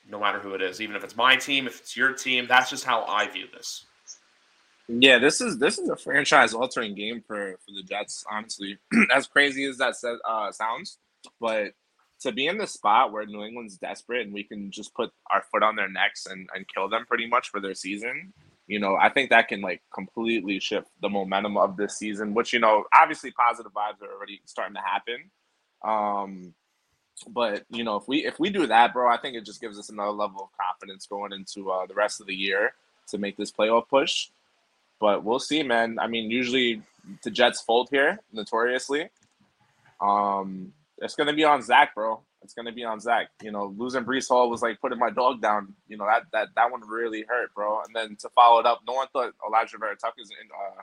no 0.09 0.19
matter 0.19 0.39
who 0.39 0.53
it 0.53 0.61
is. 0.61 0.79
Even 0.81 0.95
if 0.95 1.03
it's 1.03 1.15
my 1.15 1.35
team, 1.35 1.67
if 1.67 1.79
it's 1.79 1.97
your 1.97 2.13
team, 2.13 2.47
that's 2.47 2.69
just 2.69 2.83
how 2.83 3.03
I 3.05 3.27
view 3.27 3.45
this. 3.53 3.85
Yeah, 4.87 5.19
this 5.19 5.41
is 5.41 5.57
this 5.57 5.79
is 5.79 5.89
a 5.89 5.97
franchise 5.97 6.53
altering 6.53 6.95
game 6.95 7.21
for 7.27 7.57
for 7.65 7.71
the 7.71 7.83
Jets. 7.83 8.23
Honestly, 8.31 8.77
as 9.13 9.27
crazy 9.27 9.65
as 9.65 9.77
that 9.77 9.95
uh, 10.25 10.51
sounds, 10.51 10.99
but 11.41 11.73
to 12.21 12.31
be 12.31 12.47
in 12.47 12.57
the 12.57 12.67
spot 12.67 13.11
where 13.11 13.25
New 13.25 13.43
England's 13.43 13.77
desperate 13.77 14.25
and 14.25 14.33
we 14.33 14.43
can 14.43 14.71
just 14.71 14.93
put 14.93 15.11
our 15.31 15.43
foot 15.51 15.63
on 15.63 15.75
their 15.75 15.89
necks 15.89 16.25
and, 16.25 16.49
and 16.53 16.67
kill 16.67 16.89
them 16.89 17.05
pretty 17.07 17.27
much 17.27 17.49
for 17.49 17.59
their 17.59 17.75
season 17.75 18.33
you 18.67 18.79
know, 18.79 18.97
I 18.97 19.09
think 19.09 19.29
that 19.29 19.47
can 19.47 19.61
like 19.61 19.81
completely 19.93 20.59
shift 20.59 20.89
the 21.01 21.09
momentum 21.09 21.57
of 21.57 21.77
this 21.77 21.97
season, 21.97 22.33
which, 22.33 22.51
you 22.51 22.59
know, 22.59 22.83
obviously 22.93 23.31
positive 23.31 23.71
vibes 23.71 24.01
are 24.01 24.13
already 24.13 24.41
starting 24.45 24.75
to 24.75 24.81
happen. 24.81 25.31
Um, 25.83 26.53
but 27.29 27.63
you 27.69 27.83
know, 27.83 27.95
if 27.95 28.07
we 28.07 28.25
if 28.25 28.39
we 28.39 28.49
do 28.49 28.67
that, 28.67 28.93
bro, 28.93 29.09
I 29.09 29.17
think 29.17 29.35
it 29.35 29.45
just 29.45 29.61
gives 29.61 29.79
us 29.79 29.89
another 29.89 30.11
level 30.11 30.43
of 30.43 30.49
confidence 30.61 31.07
going 31.07 31.31
into 31.31 31.71
uh, 31.71 31.85
the 31.87 31.95
rest 31.95 32.19
of 32.19 32.27
the 32.27 32.35
year 32.35 32.73
to 33.07 33.17
make 33.17 33.37
this 33.37 33.51
playoff 33.51 33.87
push. 33.87 34.29
But 34.99 35.23
we'll 35.23 35.39
see, 35.39 35.63
man. 35.63 35.97
I 35.99 36.07
mean, 36.07 36.29
usually 36.29 36.81
the 37.23 37.31
Jets 37.31 37.61
fold 37.61 37.87
here, 37.89 38.19
notoriously. 38.33 39.09
Um, 40.01 40.73
it's 40.99 41.15
gonna 41.15 41.33
be 41.33 41.43
on 41.43 41.61
Zach, 41.61 41.93
bro. 41.95 42.21
It's 42.43 42.53
gonna 42.53 42.71
be 42.71 42.83
on 42.83 42.99
Zach. 42.99 43.29
You 43.41 43.51
know, 43.51 43.73
losing 43.77 44.03
Breece 44.03 44.27
Hall 44.27 44.49
was 44.49 44.61
like 44.61 44.79
putting 44.79 44.99
my 44.99 45.09
dog 45.09 45.41
down. 45.41 45.73
You 45.87 45.97
know 45.97 46.05
that 46.05 46.23
that 46.33 46.49
that 46.55 46.71
one 46.71 46.81
really 46.87 47.25
hurt, 47.27 47.53
bro. 47.53 47.81
And 47.81 47.95
then 47.95 48.15
to 48.17 48.29
follow 48.29 48.59
it 48.59 48.65
up, 48.65 48.81
no 48.87 48.93
one 48.93 49.07
thought 49.13 49.33
Alijah 49.45 49.79
Vera-Tucker's 49.79 50.29
in, 50.29 50.47
uh, 50.51 50.81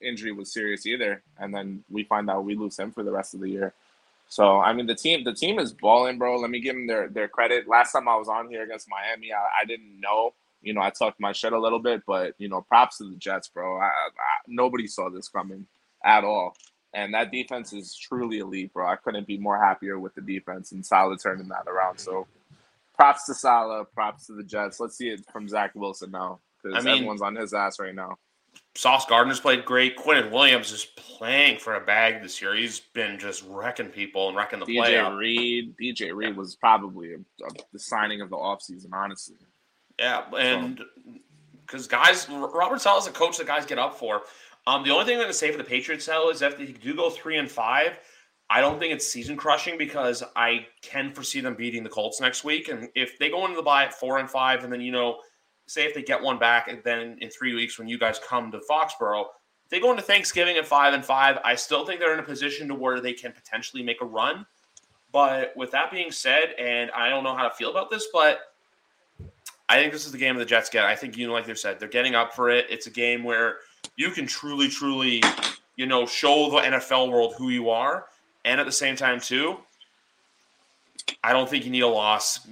injury 0.00 0.32
was 0.32 0.52
serious 0.52 0.86
either. 0.86 1.22
And 1.38 1.54
then 1.54 1.84
we 1.90 2.04
find 2.04 2.30
out 2.30 2.44
we 2.44 2.54
lose 2.54 2.78
him 2.78 2.90
for 2.90 3.02
the 3.02 3.12
rest 3.12 3.34
of 3.34 3.40
the 3.40 3.48
year. 3.48 3.74
So 4.28 4.60
I 4.60 4.72
mean, 4.72 4.86
the 4.86 4.94
team 4.94 5.24
the 5.24 5.34
team 5.34 5.58
is 5.58 5.72
balling, 5.72 6.18
bro. 6.18 6.36
Let 6.36 6.50
me 6.50 6.60
give 6.60 6.74
them 6.74 6.86
their 6.86 7.08
their 7.08 7.28
credit. 7.28 7.68
Last 7.68 7.92
time 7.92 8.08
I 8.08 8.16
was 8.16 8.28
on 8.28 8.48
here 8.48 8.62
against 8.62 8.88
Miami, 8.88 9.32
I, 9.32 9.62
I 9.62 9.64
didn't 9.64 10.00
know. 10.00 10.34
You 10.62 10.74
know, 10.74 10.80
I 10.80 10.90
talked 10.90 11.20
my 11.20 11.32
shit 11.32 11.52
a 11.52 11.60
little 11.60 11.78
bit, 11.78 12.02
but 12.06 12.34
you 12.38 12.48
know, 12.48 12.60
props 12.62 12.98
to 12.98 13.04
the 13.04 13.16
Jets, 13.16 13.48
bro. 13.48 13.78
I, 13.78 13.84
I, 13.84 14.10
nobody 14.48 14.86
saw 14.86 15.10
this 15.10 15.28
coming 15.28 15.66
at 16.04 16.24
all. 16.24 16.56
And 16.96 17.12
that 17.12 17.30
defense 17.30 17.74
is 17.74 17.94
truly 17.94 18.38
elite, 18.38 18.72
bro. 18.72 18.88
I 18.88 18.96
couldn't 18.96 19.26
be 19.26 19.36
more 19.36 19.58
happier 19.62 19.98
with 19.98 20.14
the 20.14 20.22
defense 20.22 20.72
and 20.72 20.84
Saleh 20.84 21.22
turning 21.22 21.46
that 21.48 21.66
around. 21.68 21.98
So 21.98 22.26
props 22.94 23.26
to 23.26 23.34
Saleh, 23.34 23.86
props 23.92 24.26
to 24.28 24.32
the 24.32 24.42
Jets. 24.42 24.80
Let's 24.80 24.96
see 24.96 25.10
it 25.10 25.22
from 25.30 25.46
Zach 25.46 25.72
Wilson 25.74 26.10
now 26.10 26.40
because 26.62 26.78
I 26.78 26.80
mean, 26.80 26.94
everyone's 26.94 27.20
on 27.20 27.36
his 27.36 27.52
ass 27.52 27.78
right 27.78 27.94
now. 27.94 28.16
Sauce 28.74 29.04
Gardner's 29.04 29.40
played 29.40 29.66
great. 29.66 29.98
Quinnen 29.98 30.30
Williams 30.30 30.72
is 30.72 30.86
playing 30.96 31.58
for 31.58 31.74
a 31.74 31.80
bag 31.80 32.22
this 32.22 32.40
year. 32.40 32.54
He's 32.54 32.80
been 32.80 33.18
just 33.18 33.44
wrecking 33.46 33.88
people 33.88 34.28
and 34.28 34.36
wrecking 34.36 34.60
the 34.60 34.64
DJ 34.64 34.78
play. 34.78 34.92
DJ 34.94 35.18
Reed, 35.18 35.74
DJ 35.76 36.14
Reed 36.14 36.30
yeah. 36.30 36.34
was 36.34 36.56
probably 36.56 37.12
a, 37.12 37.16
a, 37.18 37.48
the 37.74 37.78
signing 37.78 38.22
of 38.22 38.30
the 38.30 38.36
offseason, 38.36 38.88
honestly. 38.94 39.36
Yeah, 39.98 40.24
and 40.38 40.82
because 41.66 41.84
so. 41.84 41.90
guys, 41.90 42.26
Robert 42.30 42.80
Saleh 42.80 43.02
is 43.02 43.06
a 43.06 43.12
coach 43.12 43.36
that 43.36 43.46
guys 43.46 43.66
get 43.66 43.78
up 43.78 43.98
for. 43.98 44.22
Um, 44.66 44.82
the 44.82 44.90
only 44.90 45.04
thing 45.04 45.14
I'm 45.14 45.20
going 45.20 45.28
to 45.28 45.34
say 45.34 45.50
for 45.52 45.58
the 45.58 45.64
Patriots, 45.64 46.06
though, 46.06 46.30
is 46.30 46.42
if 46.42 46.58
they 46.58 46.66
do 46.66 46.94
go 46.94 47.10
three 47.10 47.38
and 47.38 47.50
five, 47.50 47.98
I 48.50 48.60
don't 48.60 48.78
think 48.78 48.92
it's 48.92 49.06
season 49.06 49.36
crushing 49.36 49.78
because 49.78 50.22
I 50.34 50.66
can 50.82 51.12
foresee 51.12 51.40
them 51.40 51.54
beating 51.54 51.82
the 51.82 51.88
Colts 51.88 52.20
next 52.20 52.44
week. 52.44 52.68
And 52.68 52.88
if 52.94 53.18
they 53.18 53.28
go 53.28 53.44
into 53.44 53.56
the 53.56 53.62
bye 53.62 53.84
at 53.84 53.94
four 53.94 54.18
and 54.18 54.30
five, 54.30 54.64
and 54.64 54.72
then 54.72 54.80
you 54.80 54.92
know, 54.92 55.20
say 55.66 55.84
if 55.84 55.94
they 55.94 56.02
get 56.02 56.20
one 56.20 56.38
back, 56.38 56.68
and 56.68 56.80
then 56.84 57.16
in 57.20 57.30
three 57.30 57.54
weeks 57.54 57.78
when 57.78 57.88
you 57.88 57.98
guys 57.98 58.20
come 58.26 58.50
to 58.52 58.60
Foxborough, 58.70 59.26
if 59.64 59.70
they 59.70 59.80
go 59.80 59.90
into 59.90 60.02
Thanksgiving 60.02 60.56
at 60.56 60.66
five 60.66 60.94
and 60.94 61.04
five, 61.04 61.38
I 61.44 61.56
still 61.56 61.84
think 61.84 61.98
they're 61.98 62.14
in 62.14 62.20
a 62.20 62.24
position 62.24 62.68
to 62.68 62.74
where 62.74 63.00
they 63.00 63.12
can 63.12 63.32
potentially 63.32 63.82
make 63.82 64.00
a 64.00 64.04
run. 64.04 64.46
But 65.10 65.52
with 65.56 65.70
that 65.72 65.90
being 65.90 66.12
said, 66.12 66.54
and 66.58 66.90
I 66.92 67.08
don't 67.08 67.24
know 67.24 67.34
how 67.34 67.48
to 67.48 67.54
feel 67.54 67.70
about 67.70 67.90
this, 67.90 68.08
but 68.12 68.40
I 69.68 69.76
think 69.76 69.92
this 69.92 70.06
is 70.06 70.12
the 70.12 70.18
game 70.18 70.36
of 70.36 70.38
the 70.38 70.44
Jets 70.44 70.70
get. 70.70 70.84
I 70.84 70.94
think 70.94 71.16
you 71.16 71.26
know, 71.26 71.32
like 71.32 71.46
they 71.46 71.54
said, 71.54 71.80
they're 71.80 71.88
getting 71.88 72.14
up 72.14 72.32
for 72.32 72.48
it. 72.50 72.66
It's 72.70 72.86
a 72.86 72.90
game 72.90 73.24
where 73.24 73.56
you 73.96 74.10
can 74.10 74.26
truly, 74.26 74.68
truly, 74.68 75.22
you 75.76 75.86
know, 75.86 76.06
show 76.06 76.50
the 76.50 76.58
NFL 76.58 77.10
world 77.10 77.34
who 77.36 77.50
you 77.50 77.70
are. 77.70 78.06
And 78.44 78.60
at 78.60 78.66
the 78.66 78.72
same 78.72 78.96
time, 78.96 79.20
too, 79.20 79.58
I 81.22 81.32
don't 81.32 81.48
think 81.48 81.64
you 81.64 81.70
need 81.70 81.80
a 81.80 81.88
loss. 81.88 82.46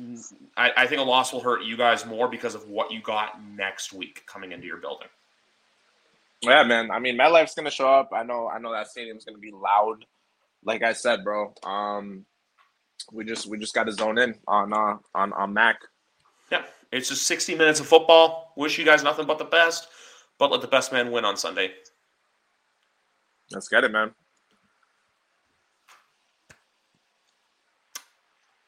I, 0.56 0.70
I 0.76 0.86
think 0.86 1.00
a 1.00 1.04
loss 1.04 1.32
will 1.32 1.40
hurt 1.40 1.62
you 1.62 1.76
guys 1.76 2.06
more 2.06 2.28
because 2.28 2.54
of 2.54 2.68
what 2.68 2.90
you 2.90 3.00
got 3.00 3.40
next 3.56 3.92
week 3.92 4.24
coming 4.26 4.52
into 4.52 4.66
your 4.66 4.78
building. 4.78 5.08
Yeah, 6.42 6.62
man. 6.62 6.90
I 6.90 6.98
mean, 6.98 7.16
MetLife's 7.16 7.54
gonna 7.54 7.70
show 7.70 7.88
up. 7.88 8.10
I 8.12 8.22
know. 8.22 8.48
I 8.48 8.58
know 8.58 8.72
that 8.72 8.88
stadium's 8.88 9.24
gonna 9.24 9.38
be 9.38 9.52
loud. 9.52 10.04
Like 10.64 10.82
I 10.82 10.92
said, 10.92 11.24
bro. 11.24 11.54
Um, 11.62 12.26
we 13.12 13.24
just 13.24 13.46
we 13.46 13.58
just 13.58 13.74
got 13.74 13.84
to 13.84 13.92
zone 13.92 14.18
in 14.18 14.34
on 14.46 14.72
uh 14.72 14.98
on 15.14 15.32
on 15.32 15.52
Mac. 15.54 15.76
Yeah, 16.50 16.62
it's 16.92 17.08
just 17.08 17.26
sixty 17.26 17.54
minutes 17.54 17.80
of 17.80 17.86
football. 17.86 18.52
Wish 18.56 18.78
you 18.78 18.84
guys 18.84 19.02
nothing 19.02 19.26
but 19.26 19.38
the 19.38 19.44
best 19.44 19.88
but 20.38 20.50
let 20.50 20.60
the 20.60 20.68
best 20.68 20.92
man 20.92 21.10
win 21.10 21.24
on 21.24 21.36
Sunday. 21.36 21.72
Let's 23.50 23.68
get 23.68 23.84
it, 23.84 23.92
man. 23.92 24.12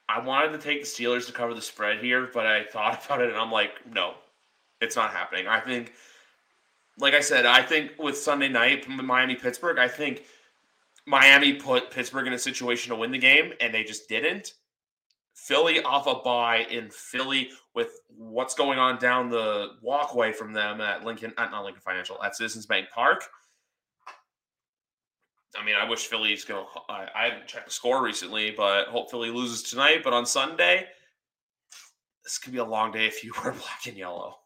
I 0.08 0.20
wanted 0.20 0.52
to 0.52 0.58
take 0.58 0.82
the 0.82 0.86
Steelers 0.86 1.26
to 1.26 1.32
cover 1.32 1.52
the 1.52 1.60
spread 1.60 1.98
here, 1.98 2.30
but 2.32 2.46
I 2.46 2.64
thought 2.64 3.04
about 3.06 3.20
it 3.20 3.28
and 3.28 3.36
I'm 3.36 3.52
like, 3.52 3.72
no, 3.92 4.14
it's 4.80 4.96
not 4.96 5.10
happening. 5.10 5.46
I 5.46 5.60
think, 5.60 5.92
like 6.98 7.14
I 7.14 7.20
said, 7.20 7.46
I 7.46 7.62
think 7.62 7.92
with 7.98 8.16
Sunday 8.16 8.48
night, 8.48 8.84
from 8.84 9.04
Miami 9.04 9.34
Pittsburgh, 9.34 9.78
I 9.78 9.88
think 9.88 10.24
Miami 11.06 11.54
put 11.54 11.90
Pittsburgh 11.90 12.26
in 12.26 12.32
a 12.32 12.38
situation 12.38 12.90
to 12.90 12.96
win 12.96 13.10
the 13.10 13.18
game 13.18 13.52
and 13.60 13.74
they 13.74 13.84
just 13.84 14.08
didn't. 14.08 14.54
Philly 15.36 15.82
off 15.82 16.06
a 16.06 16.14
bye 16.24 16.66
in 16.70 16.90
Philly 16.90 17.50
with 17.74 18.00
what's 18.08 18.54
going 18.54 18.78
on 18.78 18.98
down 18.98 19.28
the 19.28 19.74
walkway 19.82 20.32
from 20.32 20.54
them 20.54 20.80
at 20.80 21.04
Lincoln, 21.04 21.32
uh, 21.36 21.46
not 21.46 21.62
Lincoln 21.62 21.82
Financial, 21.82 22.20
at 22.24 22.34
Citizens 22.34 22.64
Bank 22.64 22.88
Park. 22.92 23.22
I 25.56 25.64
mean, 25.64 25.74
I 25.76 25.88
wish 25.88 26.06
Philly's 26.06 26.44
going 26.44 26.64
to. 26.64 26.80
I 26.88 27.28
haven't 27.28 27.46
checked 27.46 27.66
the 27.66 27.72
score 27.72 28.02
recently, 28.02 28.50
but 28.50 28.88
hope 28.88 29.10
Philly 29.10 29.30
loses 29.30 29.62
tonight. 29.62 30.00
But 30.02 30.14
on 30.14 30.24
Sunday, 30.24 30.86
this 32.24 32.38
could 32.38 32.52
be 32.52 32.58
a 32.58 32.64
long 32.64 32.90
day 32.90 33.06
if 33.06 33.22
you 33.22 33.32
wear 33.44 33.52
black 33.52 33.86
and 33.86 33.96
yellow. 33.96 34.38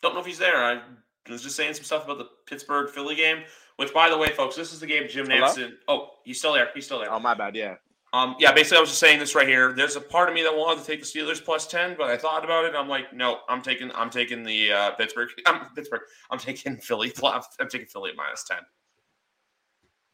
Don't 0.00 0.14
know 0.14 0.20
if 0.20 0.26
he's 0.26 0.38
there. 0.38 0.64
I 0.64 0.80
was 1.28 1.42
just 1.42 1.56
saying 1.56 1.74
some 1.74 1.84
stuff 1.84 2.04
about 2.04 2.18
the 2.18 2.28
Pittsburgh 2.46 2.88
Philly 2.88 3.16
game. 3.16 3.42
Which, 3.80 3.94
by 3.94 4.10
the 4.10 4.18
way, 4.18 4.28
folks, 4.28 4.56
this 4.56 4.74
is 4.74 4.80
the 4.80 4.86
game 4.86 5.08
Jim 5.08 5.26
Nanson. 5.26 5.78
Oh, 5.88 6.10
he's 6.22 6.38
still 6.38 6.52
there. 6.52 6.68
He's 6.74 6.84
still 6.84 6.98
there. 6.98 7.10
Oh, 7.10 7.18
my 7.18 7.32
bad. 7.32 7.56
Yeah. 7.56 7.76
Um, 8.12 8.36
yeah, 8.38 8.52
basically, 8.52 8.76
I 8.76 8.80
was 8.80 8.90
just 8.90 9.00
saying 9.00 9.18
this 9.18 9.34
right 9.34 9.48
here. 9.48 9.72
There's 9.72 9.96
a 9.96 10.02
part 10.02 10.28
of 10.28 10.34
me 10.34 10.42
that 10.42 10.54
wanted 10.54 10.82
to 10.82 10.86
take 10.86 11.00
the 11.00 11.06
Steelers 11.06 11.42
plus 11.42 11.66
ten, 11.66 11.94
but 11.96 12.10
I 12.10 12.18
thought 12.18 12.44
about 12.44 12.66
it. 12.66 12.74
I'm 12.74 12.90
like, 12.90 13.14
no, 13.14 13.38
I'm 13.48 13.62
taking, 13.62 13.90
I'm 13.92 14.10
taking 14.10 14.42
the 14.42 14.70
uh, 14.70 14.90
Pittsburgh. 14.96 15.30
I'm 15.46 15.64
Pittsburgh. 15.74 16.02
I'm 16.30 16.38
taking 16.38 16.76
Philly. 16.82 17.10
I'm 17.24 17.68
taking 17.70 17.86
Philly 17.86 18.10
at 18.10 18.16
minus 18.16 18.44
ten. 18.44 18.58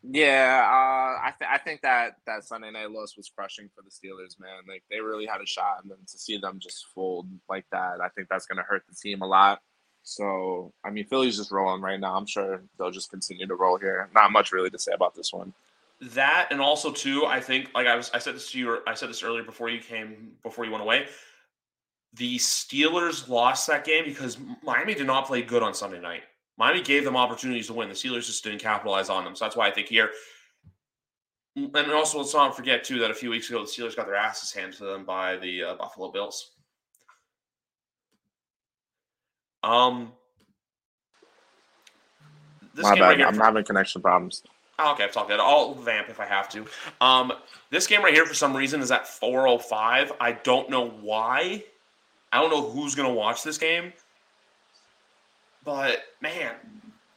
Yeah, 0.04 0.62
uh, 0.62 1.26
I 1.26 1.32
th- 1.36 1.50
I 1.52 1.58
think 1.58 1.80
that 1.80 2.18
that 2.24 2.44
Sunday 2.44 2.70
night 2.70 2.92
loss 2.92 3.16
was 3.16 3.28
crushing 3.28 3.68
for 3.74 3.82
the 3.82 3.90
Steelers, 3.90 4.38
man. 4.38 4.62
Like 4.68 4.84
they 4.92 5.00
really 5.00 5.26
had 5.26 5.40
a 5.40 5.46
shot, 5.46 5.78
and 5.82 5.90
then 5.90 5.98
to 6.06 6.18
see 6.18 6.38
them 6.38 6.60
just 6.60 6.86
fold 6.94 7.26
like 7.48 7.66
that, 7.72 8.00
I 8.00 8.10
think 8.10 8.28
that's 8.30 8.46
going 8.46 8.58
to 8.58 8.62
hurt 8.62 8.84
the 8.88 8.94
team 8.94 9.22
a 9.22 9.26
lot. 9.26 9.58
So, 10.08 10.72
I 10.84 10.90
mean, 10.90 11.04
Philly's 11.04 11.36
just 11.36 11.50
rolling 11.50 11.82
right 11.82 11.98
now. 11.98 12.14
I'm 12.14 12.26
sure 12.26 12.62
they'll 12.78 12.92
just 12.92 13.10
continue 13.10 13.44
to 13.44 13.56
roll 13.56 13.76
here. 13.76 14.08
Not 14.14 14.30
much 14.30 14.52
really 14.52 14.70
to 14.70 14.78
say 14.78 14.92
about 14.92 15.16
this 15.16 15.32
one. 15.32 15.52
That 16.00 16.46
and 16.52 16.60
also 16.60 16.92
too, 16.92 17.26
I 17.26 17.40
think 17.40 17.70
like 17.74 17.88
I 17.88 17.96
was 17.96 18.12
I 18.14 18.20
said 18.20 18.36
this 18.36 18.52
to 18.52 18.58
you 18.58 18.78
I 18.86 18.94
said 18.94 19.08
this 19.08 19.24
earlier 19.24 19.42
before 19.42 19.68
you 19.68 19.80
came 19.80 20.32
before 20.44 20.64
you 20.64 20.70
went 20.70 20.84
away. 20.84 21.06
The 22.14 22.36
Steelers 22.36 23.28
lost 23.28 23.66
that 23.66 23.84
game 23.84 24.04
because 24.04 24.38
Miami 24.62 24.94
did 24.94 25.08
not 25.08 25.26
play 25.26 25.42
good 25.42 25.64
on 25.64 25.74
Sunday 25.74 26.00
night. 26.00 26.22
Miami 26.56 26.82
gave 26.82 27.04
them 27.04 27.16
opportunities 27.16 27.66
to 27.66 27.72
win. 27.72 27.88
The 27.88 27.94
Steelers 27.94 28.26
just 28.26 28.44
didn't 28.44 28.60
capitalize 28.60 29.10
on 29.10 29.24
them. 29.24 29.34
So 29.34 29.44
that's 29.44 29.56
why 29.56 29.66
I 29.66 29.72
think 29.72 29.88
here. 29.88 30.10
And 31.56 31.76
also, 31.90 32.18
let's 32.18 32.32
not 32.32 32.54
forget 32.54 32.84
too 32.84 33.00
that 33.00 33.10
a 33.10 33.14
few 33.14 33.30
weeks 33.30 33.50
ago 33.50 33.58
the 33.60 33.66
Steelers 33.66 33.96
got 33.96 34.06
their 34.06 34.14
asses 34.14 34.52
handed 34.52 34.78
to 34.78 34.84
them 34.84 35.04
by 35.04 35.36
the 35.36 35.64
uh, 35.64 35.74
Buffalo 35.74 36.12
Bills. 36.12 36.52
Um, 39.62 40.12
My 42.76 42.94
bad. 42.94 43.00
Right 43.00 43.20
I'm 43.26 43.38
having 43.38 43.64
connection 43.64 44.02
problems. 44.02 44.42
Oh, 44.78 44.92
okay, 44.92 45.04
it's 45.04 45.16
all 45.16 45.26
good. 45.26 45.40
I'll 45.40 45.74
vamp 45.74 46.10
if 46.10 46.20
I 46.20 46.26
have 46.26 46.48
to. 46.50 46.66
Um, 47.00 47.32
this 47.70 47.86
game 47.86 48.02
right 48.02 48.12
here, 48.12 48.26
for 48.26 48.34
some 48.34 48.54
reason, 48.54 48.82
is 48.82 48.90
at 48.90 49.06
4:05. 49.06 50.12
I 50.20 50.32
don't 50.32 50.68
know 50.68 50.88
why. 50.88 51.64
I 52.32 52.40
don't 52.40 52.50
know 52.50 52.68
who's 52.68 52.94
gonna 52.94 53.12
watch 53.12 53.42
this 53.42 53.56
game, 53.56 53.92
but 55.64 56.02
man, 56.20 56.54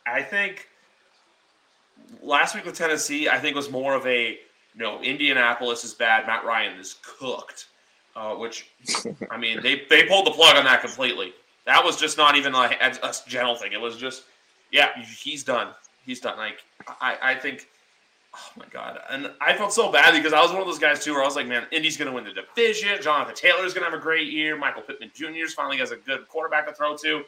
I 0.08 0.22
think 0.22 0.70
last 2.22 2.56
week 2.56 2.66
with 2.66 2.76
Tennessee, 2.76 3.28
I 3.28 3.40
think 3.40 3.56
was 3.56 3.70
more 3.70 3.94
of 3.96 4.06
a 4.08 4.30
you 4.30 4.82
know 4.82 5.02
Indianapolis 5.02 5.84
is 5.84 5.94
bad. 5.94 6.26
Matt 6.28 6.46
Ryan 6.46 6.80
is 6.80 6.96
cooked, 7.04 7.68
uh, 8.16 8.36
which 8.36 8.70
I 9.30 9.38
mean 9.38 9.62
they 9.62 9.84
they 9.90 10.06
pulled 10.06 10.28
the 10.28 10.32
plug 10.32 10.56
on 10.56 10.64
that 10.64 10.80
completely. 10.82 11.34
That 11.70 11.86
was 11.86 11.98
just 11.98 12.18
not 12.18 12.36
even 12.36 12.52
like 12.52 12.82
a, 12.82 12.98
a 13.04 13.14
gentle 13.28 13.56
thing. 13.56 13.74
It 13.74 13.80
was 13.80 13.96
just, 13.96 14.24
yeah, 14.72 14.90
he's 15.22 15.44
done. 15.44 15.68
He's 16.04 16.20
done. 16.20 16.36
Like 16.36 16.64
I, 17.00 17.16
I 17.22 17.36
think. 17.36 17.68
Oh 18.34 18.52
my 18.58 18.66
god! 18.72 19.00
And 19.12 19.30
I 19.40 19.54
felt 19.56 19.72
so 19.72 19.92
bad 19.92 20.16
because 20.16 20.34
I 20.34 20.42
was 20.42 20.52
one 20.52 20.62
of 20.62 20.66
those 20.68 20.80
guys 20.80 21.04
too, 21.04 21.14
where 21.14 21.22
I 21.22 21.26
was 21.26 21.36
like, 21.36 21.48
"Man, 21.48 21.68
Indy's 21.72 21.96
going 21.96 22.08
to 22.08 22.12
win 22.12 22.24
the 22.24 22.32
division. 22.32 23.00
Jonathan 23.04 23.36
Taylor's 23.36 23.76
going 23.76 23.86
to 23.86 23.92
have 23.92 24.00
a 24.00 24.02
great 24.02 24.32
year. 24.32 24.58
Michael 24.58 24.82
Pittman 24.82 25.12
Jr. 25.14 25.46
finally 25.56 25.78
has 25.78 25.92
a 25.92 25.96
good 25.96 26.28
quarterback 26.28 26.68
to 26.68 26.74
throw 26.74 26.98
to. 26.98 27.24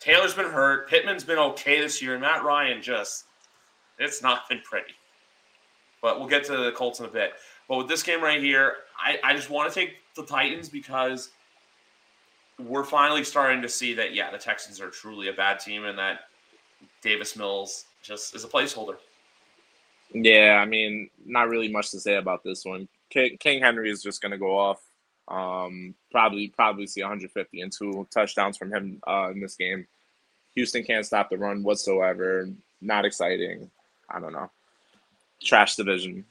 Taylor's 0.00 0.34
been 0.34 0.50
hurt. 0.50 0.88
Pittman's 0.88 1.22
been 1.22 1.38
okay 1.38 1.80
this 1.80 2.02
year. 2.02 2.14
And 2.14 2.22
Matt 2.22 2.42
Ryan 2.42 2.82
just—it's 2.82 4.22
not 4.22 4.48
been 4.48 4.60
pretty. 4.64 4.94
But 6.02 6.18
we'll 6.18 6.28
get 6.28 6.44
to 6.46 6.56
the 6.56 6.72
Colts 6.72 6.98
in 6.98 7.06
a 7.06 7.08
bit. 7.08 7.34
But 7.68 7.78
with 7.78 7.88
this 7.88 8.02
game 8.02 8.22
right 8.22 8.42
here, 8.42 8.74
I, 8.98 9.18
I 9.22 9.34
just 9.36 9.50
want 9.50 9.72
to 9.72 9.78
take 9.78 9.98
the 10.16 10.24
Titans 10.24 10.68
because 10.68 11.30
we're 12.58 12.84
finally 12.84 13.24
starting 13.24 13.62
to 13.62 13.68
see 13.68 13.94
that 13.94 14.14
yeah, 14.14 14.30
the 14.30 14.38
Texans 14.38 14.80
are 14.80 14.90
truly 14.90 15.28
a 15.28 15.32
bad 15.32 15.58
team, 15.58 15.84
and 15.84 15.98
that 15.98 16.20
Davis 17.02 17.36
Mills 17.36 17.86
just 18.02 18.34
is 18.34 18.44
a 18.44 18.48
placeholder. 18.48 18.96
Yeah, 20.12 20.60
I 20.62 20.66
mean, 20.66 21.10
not 21.24 21.48
really 21.48 21.68
much 21.68 21.90
to 21.90 22.00
say 22.00 22.16
about 22.16 22.42
this 22.42 22.64
one. 22.64 22.88
King, 23.10 23.36
King 23.38 23.60
Henry 23.60 23.90
is 23.90 24.02
just 24.02 24.22
going 24.22 24.32
to 24.32 24.38
go 24.38 24.56
off. 24.56 24.80
Um, 25.28 25.94
probably, 26.10 26.48
probably 26.48 26.86
see 26.86 27.02
150 27.02 27.60
and 27.60 27.72
two 27.72 28.06
touchdowns 28.12 28.56
from 28.56 28.72
him 28.72 29.00
uh, 29.06 29.30
in 29.32 29.40
this 29.40 29.56
game. 29.56 29.86
Houston 30.54 30.84
can't 30.84 31.04
stop 31.04 31.28
the 31.28 31.36
run 31.36 31.62
whatsoever. 31.62 32.48
Not 32.80 33.04
exciting. 33.04 33.70
I 34.08 34.20
don't 34.20 34.32
know. 34.32 34.50
Trash 35.42 35.76
division. 35.76 36.24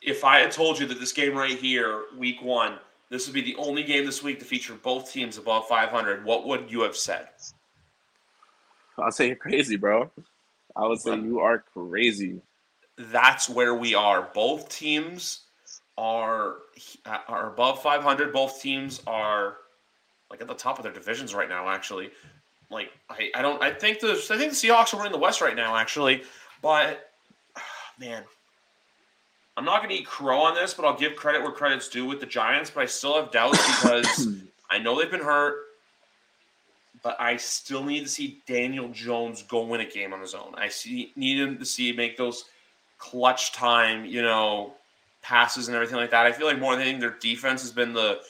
If 0.00 0.24
I 0.24 0.38
had 0.38 0.52
told 0.52 0.78
you 0.78 0.86
that 0.86 1.00
this 1.00 1.12
game 1.12 1.34
right 1.34 1.58
here, 1.58 2.04
week 2.16 2.42
one, 2.42 2.78
this 3.10 3.26
would 3.26 3.34
be 3.34 3.42
the 3.42 3.56
only 3.56 3.82
game 3.82 4.04
this 4.04 4.22
week 4.22 4.38
to 4.40 4.44
feature 4.44 4.74
both 4.74 5.12
teams 5.12 5.38
above 5.38 5.68
500. 5.68 6.24
What 6.24 6.46
would 6.46 6.70
you 6.70 6.80
have 6.82 6.96
said? 6.96 7.28
I'll 8.98 9.12
say 9.12 9.28
you're 9.28 9.36
crazy, 9.36 9.76
bro. 9.76 10.10
I 10.74 10.86
would 10.86 11.00
say 11.00 11.16
you 11.16 11.40
are 11.40 11.64
crazy. 11.72 12.40
That's 12.98 13.48
where 13.48 13.74
we 13.74 13.94
are. 13.94 14.30
Both 14.34 14.68
teams 14.68 15.42
are 15.98 16.56
uh, 17.04 17.18
are 17.28 17.52
above 17.52 17.82
500. 17.82 18.32
Both 18.32 18.60
teams 18.60 19.02
are 19.06 19.58
like 20.30 20.40
at 20.40 20.48
the 20.48 20.54
top 20.54 20.78
of 20.78 20.82
their 20.82 20.92
divisions 20.92 21.34
right 21.34 21.48
now. 21.48 21.68
Actually, 21.68 22.10
like 22.70 22.90
I, 23.08 23.30
I 23.34 23.42
don't 23.42 23.62
I 23.62 23.72
think 23.72 24.00
the 24.00 24.12
I 24.12 24.36
think 24.36 24.52
the 24.52 24.56
Seahawks 24.56 24.94
are 24.94 24.96
winning 24.96 25.12
the 25.12 25.18
West 25.18 25.40
right 25.40 25.56
now. 25.56 25.76
Actually, 25.76 26.22
but 26.62 27.10
man, 27.98 28.24
I'm 29.56 29.64
not 29.64 29.78
going 29.78 29.88
to 29.94 30.00
eat 30.00 30.06
crow 30.06 30.40
on 30.40 30.54
this, 30.54 30.74
but 30.74 30.84
I'll 30.84 30.96
give 30.96 31.16
credit 31.16 31.42
where 31.42 31.52
credit's 31.52 31.88
due 31.88 32.04
with 32.04 32.20
the 32.20 32.26
Giants. 32.26 32.70
But 32.70 32.82
I 32.82 32.86
still 32.86 33.20
have 33.20 33.30
doubts 33.30 33.58
because 33.66 34.28
I 34.70 34.78
know 34.78 34.98
they've 34.98 35.10
been 35.10 35.20
hurt, 35.22 35.56
but 37.02 37.16
I 37.18 37.36
still 37.36 37.82
need 37.82 38.02
to 38.02 38.08
see 38.08 38.42
Daniel 38.46 38.88
Jones 38.88 39.42
go 39.42 39.64
win 39.64 39.80
a 39.80 39.86
game 39.86 40.12
on 40.12 40.20
his 40.20 40.34
own. 40.34 40.54
I 40.56 40.68
see 40.68 41.12
need 41.16 41.38
him 41.38 41.58
to 41.58 41.64
see 41.64 41.92
make 41.92 42.16
those 42.16 42.44
clutch 42.98 43.52
time, 43.52 44.04
you 44.04 44.22
know, 44.22 44.74
passes 45.22 45.68
and 45.68 45.74
everything 45.74 45.96
like 45.96 46.10
that. 46.10 46.26
I 46.26 46.32
feel 46.32 46.46
like 46.46 46.58
more 46.58 46.72
than 46.74 46.82
anything, 46.82 47.00
their 47.00 47.16
defense 47.20 47.62
has 47.62 47.72
been 47.72 47.92
the 47.92 48.20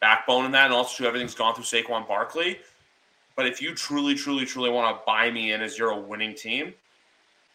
backbone 0.00 0.44
in 0.44 0.52
that, 0.52 0.66
and 0.66 0.74
also 0.74 1.06
everything's 1.06 1.34
gone 1.34 1.54
through 1.54 1.64
Saquon 1.64 2.06
Barkley. 2.06 2.58
But 3.36 3.46
if 3.46 3.60
you 3.60 3.74
truly, 3.74 4.14
truly, 4.14 4.44
truly 4.44 4.70
want 4.70 4.96
to 4.96 5.02
buy 5.06 5.30
me 5.30 5.52
in 5.52 5.62
as 5.62 5.78
you're 5.78 5.90
a 5.90 5.98
winning 5.98 6.34
team, 6.34 6.74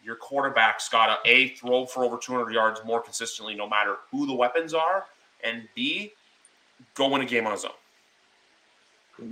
your 0.04 0.16
quarterback's 0.16 0.89
got 0.89 1.24
to 1.24 1.30
a 1.30 1.50
throw 1.50 1.86
for 1.86 2.04
over 2.04 2.18
200 2.18 2.52
yards 2.52 2.82
more 2.86 3.02
consistently, 3.02 3.56
no 3.56 3.68
matter 3.68 3.97
who 4.12 4.26
the 4.26 4.34
weapons 4.34 4.74
are, 4.74 5.06
and 5.43 5.68
b 5.76 6.14
go 6.95 7.10
win 7.10 7.22
a 7.22 7.26
game 7.26 7.45
on 7.45 7.52
his 7.52 7.66
own. 7.66 7.72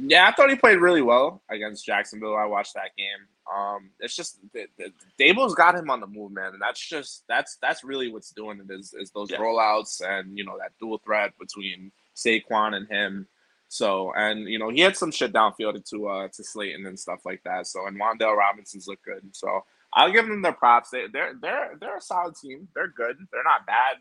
Yeah, 0.10 0.28
I 0.28 0.32
thought 0.32 0.50
he 0.50 0.56
played 0.56 0.80
really 0.80 1.02
well 1.02 1.42
against 1.50 1.86
Jacksonville. 1.86 2.36
I 2.36 2.46
watched 2.46 2.74
that 2.74 2.96
game. 2.98 3.26
Um, 3.54 3.92
it's 4.00 4.16
just 4.16 4.40
the, 4.54 4.68
the, 4.78 4.92
Daboll's 5.20 5.56
got 5.56 5.76
him 5.76 5.90
on 5.90 6.02
the 6.02 6.08
move, 6.08 6.32
man, 6.32 6.54
and 6.54 6.62
that's 6.62 6.86
just 6.86 7.24
that's 7.30 7.58
that's 7.62 7.84
really 7.84 8.12
what's 8.12 8.32
doing 8.32 8.60
it 8.60 8.74
is 8.74 8.94
is 8.94 9.12
those 9.12 9.32
yeah. 9.32 9.38
rollouts 9.38 10.02
and 10.06 10.38
you 10.38 10.44
know 10.44 10.58
that 10.58 10.72
dual 10.80 11.00
threat 11.04 11.32
between 11.40 11.92
Saquon 12.16 12.76
and 12.76 12.88
him. 12.90 13.28
So 13.70 14.12
and 14.16 14.48
you 14.50 14.60
know 14.60 14.70
he 14.70 14.82
had 14.82 14.98
some 14.98 15.12
shit 15.12 15.32
downfield 15.32 15.84
to 15.90 16.08
uh 16.08 16.28
to 16.30 16.44
Slayton 16.44 16.86
and 16.86 17.00
stuff 17.00 17.22
like 17.26 17.42
that. 17.46 17.68
So 17.68 17.88
and 17.88 18.00
Wan'Dale 18.00 18.36
Robinson's 18.36 18.88
look 18.88 19.00
good. 19.04 19.24
So 19.32 19.64
I'll 19.98 20.14
give 20.14 20.28
them 20.28 20.44
their 20.44 20.54
props. 20.54 20.92
They, 20.92 21.08
they're 21.12 21.34
they're 21.42 21.74
they're 21.82 21.98
a 21.98 22.02
solid 22.02 22.36
team. 22.36 22.70
They're 22.76 22.88
good. 22.90 23.18
They're 23.34 23.44
not 23.44 23.68
bad, 23.68 23.98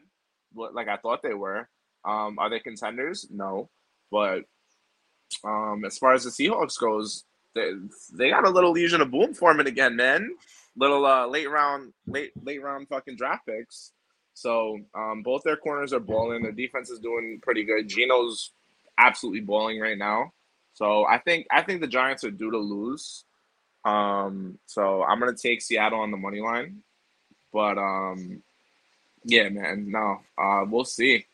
like 0.74 0.88
I 0.88 0.98
thought 0.98 1.22
they 1.24 1.34
were. 1.34 1.68
Um, 2.04 2.38
are 2.38 2.50
they 2.50 2.60
contenders? 2.60 3.26
No, 3.30 3.70
but 4.12 4.42
um, 5.44 5.84
as 5.86 5.98
far 5.98 6.14
as 6.14 6.24
the 6.24 6.30
Seahawks 6.30 6.80
goes, 6.80 7.24
they 7.54 7.72
they 8.14 8.30
got 8.30 8.46
a 8.46 8.50
little 8.50 8.72
Legion 8.72 9.02
of 9.02 9.10
Boom 9.10 9.34
forming 9.34 9.68
again, 9.68 9.96
man. 9.96 10.36
Little 10.76 11.06
uh, 11.06 11.26
late 11.28 11.50
round, 11.50 11.94
late 12.06 12.32
late 12.44 12.62
round 12.62 12.88
fucking 12.88 13.16
draft 13.16 13.46
picks. 13.46 13.92
So 14.34 14.78
um, 14.94 15.22
both 15.24 15.42
their 15.44 15.58
corners 15.58 15.94
are 15.94 16.00
balling. 16.00 16.42
Their 16.44 16.52
defense 16.52 16.90
is 16.90 17.00
doing 17.00 17.40
pretty 17.42 17.64
good. 17.64 17.88
Geno's 17.88 18.52
absolutely 18.98 19.42
balling 19.42 19.80
right 19.80 19.98
now. 19.98 20.32
So 20.74 21.06
I 21.06 21.18
think 21.20 21.48
I 21.52 21.62
think 21.62 21.82
the 21.82 21.88
Giants 21.88 22.24
are 22.24 22.32
due 22.32 22.52
to 22.52 22.58
lose. 22.58 23.25
Um, 23.86 24.58
so 24.66 25.04
I'm 25.04 25.20
gonna 25.20 25.32
take 25.32 25.62
Seattle 25.62 26.00
on 26.00 26.10
the 26.10 26.16
money 26.16 26.40
line, 26.40 26.78
but 27.52 27.78
um, 27.78 28.42
yeah, 29.24 29.48
man, 29.48 29.90
no, 29.90 30.18
uh, 30.36 30.64
we'll 30.68 30.84
see. 30.84 31.24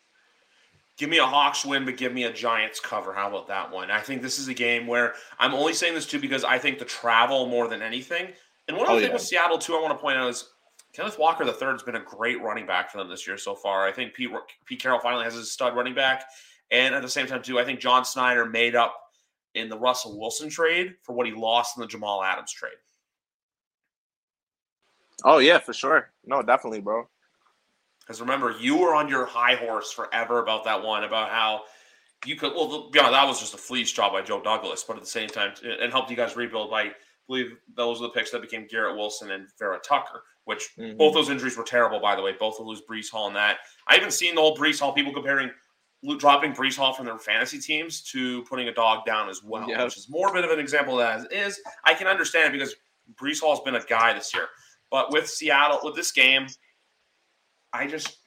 Give 0.98 1.08
me 1.08 1.16
a 1.16 1.24
Hawks 1.24 1.64
win, 1.64 1.86
but 1.86 1.96
give 1.96 2.12
me 2.12 2.24
a 2.24 2.32
Giants 2.32 2.78
cover. 2.78 3.14
How 3.14 3.28
about 3.28 3.48
that 3.48 3.72
one? 3.72 3.90
I 3.90 4.00
think 4.00 4.20
this 4.20 4.38
is 4.38 4.48
a 4.48 4.54
game 4.54 4.86
where 4.86 5.14
I'm 5.38 5.54
only 5.54 5.72
saying 5.72 5.94
this 5.94 6.04
too 6.04 6.20
because 6.20 6.44
I 6.44 6.58
think 6.58 6.78
the 6.78 6.84
travel 6.84 7.46
more 7.46 7.68
than 7.68 7.80
anything. 7.80 8.28
And 8.68 8.76
one 8.76 8.86
other 8.86 8.96
oh, 8.96 9.00
thing 9.00 9.08
yeah. 9.08 9.14
with 9.14 9.22
Seattle 9.22 9.56
too, 9.56 9.74
I 9.74 9.80
want 9.80 9.96
to 9.96 9.98
point 9.98 10.18
out 10.18 10.28
is 10.28 10.50
Kenneth 10.92 11.18
Walker 11.18 11.46
the 11.46 11.54
third 11.54 11.72
has 11.72 11.82
been 11.82 11.96
a 11.96 12.04
great 12.04 12.42
running 12.42 12.66
back 12.66 12.90
for 12.90 12.98
them 12.98 13.08
this 13.08 13.26
year 13.26 13.38
so 13.38 13.54
far. 13.54 13.88
I 13.88 13.92
think 13.92 14.12
Pete, 14.12 14.30
Pete 14.66 14.82
Carroll 14.82 15.00
finally 15.00 15.24
has 15.24 15.34
his 15.34 15.50
stud 15.50 15.74
running 15.74 15.94
back, 15.94 16.24
and 16.70 16.94
at 16.94 17.00
the 17.00 17.08
same 17.08 17.26
time 17.26 17.42
too, 17.42 17.58
I 17.58 17.64
think 17.64 17.80
John 17.80 18.04
Schneider 18.04 18.44
made 18.44 18.76
up 18.76 19.01
in 19.54 19.68
the 19.68 19.78
Russell 19.78 20.18
Wilson 20.18 20.48
trade 20.48 20.94
for 21.02 21.14
what 21.14 21.26
he 21.26 21.32
lost 21.32 21.76
in 21.76 21.80
the 21.80 21.86
Jamal 21.86 22.22
Adams 22.22 22.52
trade. 22.52 22.72
Oh 25.24 25.38
yeah, 25.38 25.58
for 25.58 25.72
sure. 25.72 26.10
No, 26.24 26.42
definitely, 26.42 26.80
bro. 26.80 27.08
Because 28.00 28.20
remember, 28.20 28.54
you 28.58 28.76
were 28.76 28.94
on 28.94 29.08
your 29.08 29.26
high 29.26 29.54
horse 29.54 29.92
forever 29.92 30.40
about 30.40 30.64
that 30.64 30.82
one 30.82 31.04
about 31.04 31.30
how 31.30 31.62
you 32.26 32.36
could. 32.36 32.52
Well, 32.54 32.90
yeah, 32.94 33.10
that 33.10 33.26
was 33.26 33.40
just 33.40 33.54
a 33.54 33.58
fleece 33.58 33.92
job 33.92 34.12
by 34.12 34.22
Joe 34.22 34.42
Douglas, 34.42 34.84
but 34.86 34.96
at 34.96 35.02
the 35.02 35.08
same 35.08 35.28
time, 35.28 35.52
it 35.62 35.90
helped 35.90 36.10
you 36.10 36.16
guys 36.16 36.36
rebuild 36.36 36.70
by. 36.70 36.82
I 36.82 36.92
believe 37.28 37.56
those 37.76 38.00
are 38.00 38.04
the 38.04 38.08
picks 38.10 38.32
that 38.32 38.42
became 38.42 38.66
Garrett 38.66 38.96
Wilson 38.96 39.30
and 39.30 39.46
Vera 39.56 39.78
Tucker, 39.78 40.24
which 40.44 40.70
mm-hmm. 40.76 40.96
both 40.96 41.14
those 41.14 41.30
injuries 41.30 41.56
were 41.56 41.62
terrible, 41.62 42.00
by 42.00 42.16
the 42.16 42.22
way. 42.22 42.34
Both 42.38 42.58
of 42.58 42.66
lose 42.66 42.82
Breece 42.88 43.08
Hall 43.08 43.28
and 43.28 43.36
that. 43.36 43.58
I 43.86 43.94
haven't 43.94 44.12
seen 44.12 44.34
the 44.34 44.40
whole 44.40 44.56
Breece 44.56 44.80
Hall 44.80 44.92
people 44.92 45.12
comparing 45.12 45.50
dropping 46.18 46.52
Breece 46.52 46.76
Hall 46.76 46.92
from 46.92 47.06
their 47.06 47.18
fantasy 47.18 47.58
teams 47.58 48.02
to 48.10 48.42
putting 48.44 48.68
a 48.68 48.74
dog 48.74 49.04
down 49.06 49.28
as 49.28 49.42
well, 49.42 49.68
yep. 49.68 49.84
which 49.84 49.96
is 49.96 50.08
more 50.08 50.28
of 50.28 50.34
an 50.34 50.58
example 50.58 51.00
of 51.00 51.20
that 51.20 51.32
is. 51.32 51.60
I 51.84 51.94
can 51.94 52.06
understand 52.06 52.48
it 52.48 52.58
because 52.58 52.74
Breece 53.14 53.40
Hall's 53.40 53.60
been 53.60 53.76
a 53.76 53.82
guy 53.82 54.12
this 54.12 54.34
year. 54.34 54.48
But 54.90 55.12
with 55.12 55.28
Seattle, 55.28 55.80
with 55.82 55.94
this 55.94 56.12
game, 56.12 56.46
I 57.72 57.86
just 57.86 58.18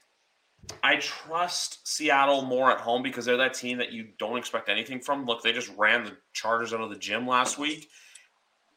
I 0.84 0.96
trust 0.98 1.88
Seattle 1.88 2.42
more 2.42 2.72
at 2.72 2.80
home 2.80 3.04
because 3.04 3.26
they're 3.26 3.38
that 3.38 3.54
team 3.54 3.78
that 3.78 3.92
you 3.92 4.08
don't 4.18 4.38
expect 4.38 4.70
anything 4.70 5.00
from. 5.00 5.26
Look, 5.26 5.44
they 5.44 5.54
just 5.54 5.72
ran 5.78 6.06
the 6.06 6.18
Chargers 6.34 6.74
out 6.74 6.82
of 6.82 6.90
the 6.90 6.96
gym 6.96 7.28
last 7.28 7.58
week. 7.60 7.90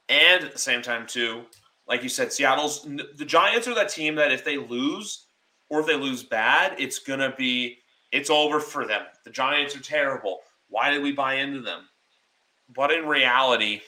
And 0.08 0.44
at 0.44 0.52
the 0.52 0.58
same 0.58 0.82
time, 0.82 1.06
too, 1.06 1.44
like 1.86 2.02
you 2.02 2.08
said, 2.08 2.32
Seattle's 2.32 2.82
the 2.82 3.24
Giants 3.24 3.68
are 3.68 3.74
that 3.74 3.88
team 3.88 4.14
that 4.16 4.32
if 4.32 4.44
they 4.44 4.56
lose 4.56 5.26
or 5.70 5.80
if 5.80 5.86
they 5.86 5.96
lose 5.96 6.22
bad, 6.22 6.74
it's 6.78 6.98
gonna 6.98 7.34
be 7.36 7.78
it's 8.12 8.30
over 8.30 8.60
for 8.60 8.86
them. 8.86 9.02
The 9.24 9.30
Giants 9.30 9.76
are 9.76 9.80
terrible. 9.80 10.40
Why 10.68 10.90
did 10.90 11.02
we 11.02 11.12
buy 11.12 11.34
into 11.34 11.60
them? 11.60 11.88
But 12.74 12.92
in 12.92 13.06
reality, 13.06 13.80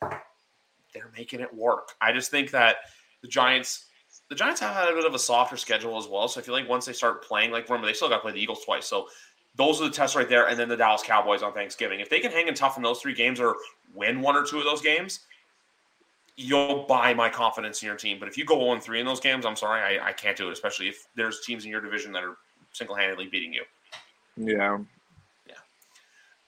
they're 0.00 1.10
making 1.16 1.40
it 1.40 1.54
work. 1.54 1.92
I 2.00 2.12
just 2.12 2.30
think 2.30 2.50
that 2.50 2.76
the 3.22 3.28
Giants 3.28 3.86
the 4.28 4.34
Giants 4.34 4.60
have 4.60 4.74
had 4.74 4.88
a 4.88 4.94
bit 4.94 5.06
of 5.06 5.14
a 5.14 5.18
softer 5.18 5.56
schedule 5.56 5.96
as 5.96 6.06
well. 6.06 6.28
So 6.28 6.40
I 6.40 6.42
feel 6.42 6.54
like 6.54 6.68
once 6.68 6.84
they 6.84 6.92
start 6.92 7.24
playing, 7.24 7.50
like 7.50 7.68
remember 7.68 7.86
they 7.86 7.94
still 7.94 8.08
got 8.08 8.16
to 8.16 8.22
play 8.22 8.32
the 8.32 8.40
Eagles 8.40 8.64
twice. 8.64 8.86
So 8.86 9.08
those 9.56 9.80
are 9.80 9.84
the 9.84 9.90
tests 9.90 10.14
right 10.14 10.28
there, 10.28 10.48
and 10.48 10.58
then 10.58 10.68
the 10.68 10.76
Dallas 10.76 11.02
Cowboys 11.02 11.42
on 11.42 11.52
Thanksgiving. 11.52 12.00
If 12.00 12.10
they 12.10 12.20
can 12.20 12.30
hang 12.30 12.46
in 12.46 12.54
tough 12.54 12.76
in 12.76 12.82
those 12.82 13.00
three 13.00 13.14
games 13.14 13.40
or 13.40 13.56
win 13.94 14.20
one 14.20 14.36
or 14.36 14.44
two 14.44 14.58
of 14.58 14.64
those 14.64 14.82
games, 14.82 15.20
you'll 16.36 16.84
buy 16.86 17.12
my 17.14 17.28
confidence 17.28 17.82
in 17.82 17.86
your 17.86 17.96
team. 17.96 18.18
But 18.18 18.28
if 18.28 18.38
you 18.38 18.44
go 18.44 18.58
0 18.60 18.78
3 18.78 19.00
in 19.00 19.06
those 19.06 19.20
games, 19.20 19.44
I'm 19.44 19.56
sorry, 19.56 19.98
I, 19.98 20.08
I 20.08 20.12
can't 20.12 20.36
do 20.36 20.48
it, 20.48 20.52
especially 20.52 20.88
if 20.88 21.08
there's 21.16 21.40
teams 21.40 21.64
in 21.64 21.70
your 21.70 21.80
division 21.80 22.12
that 22.12 22.22
are 22.22 22.36
single 22.78 22.96
handedly 22.96 23.26
beating 23.26 23.52
you. 23.52 23.64
Yeah. 24.36 24.78
Yeah. 25.46 25.54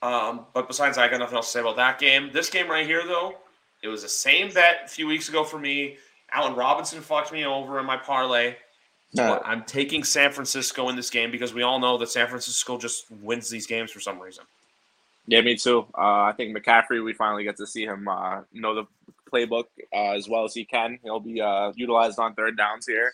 Um, 0.01 0.45
but 0.53 0.67
besides 0.67 0.95
that, 0.95 1.03
I 1.03 1.11
got 1.11 1.19
nothing 1.19 1.35
else 1.35 1.47
to 1.47 1.51
say 1.51 1.59
about 1.59 1.75
that 1.75 1.99
game. 1.99 2.31
This 2.33 2.49
game 2.49 2.69
right 2.69 2.85
here, 2.85 3.05
though, 3.05 3.35
it 3.83 3.89
was 3.89 4.03
the 4.03 4.09
same 4.09 4.51
bet 4.51 4.81
a 4.85 4.87
few 4.87 5.07
weeks 5.07 5.29
ago 5.29 5.43
for 5.43 5.59
me. 5.59 5.97
Allen 6.31 6.55
Robinson 6.55 7.01
fucked 7.01 7.31
me 7.31 7.45
over 7.45 7.79
in 7.79 7.85
my 7.85 7.97
parlay. 7.97 8.55
No. 9.13 9.41
I'm 9.43 9.63
taking 9.63 10.05
San 10.05 10.31
Francisco 10.31 10.87
in 10.87 10.95
this 10.95 11.09
game 11.09 11.31
because 11.31 11.53
we 11.53 11.63
all 11.63 11.79
know 11.79 11.97
that 11.97 12.09
San 12.09 12.27
Francisco 12.27 12.77
just 12.77 13.11
wins 13.11 13.49
these 13.49 13.67
games 13.67 13.91
for 13.91 13.99
some 13.99 14.19
reason. 14.19 14.45
Yeah, 15.27 15.41
me 15.41 15.57
too. 15.57 15.85
Uh, 15.97 16.23
I 16.23 16.33
think 16.35 16.55
McCaffrey, 16.55 17.03
we 17.03 17.13
finally 17.13 17.43
get 17.43 17.57
to 17.57 17.67
see 17.67 17.83
him 17.83 18.07
uh, 18.07 18.41
know 18.53 18.73
the 18.73 18.85
playbook 19.31 19.65
uh, 19.93 20.11
as 20.11 20.29
well 20.29 20.45
as 20.45 20.53
he 20.53 20.63
can. 20.63 20.97
He'll 21.03 21.19
be 21.19 21.41
uh, 21.41 21.73
utilized 21.75 22.19
on 22.19 22.33
third 22.35 22.57
downs 22.57 22.87
here. 22.87 23.13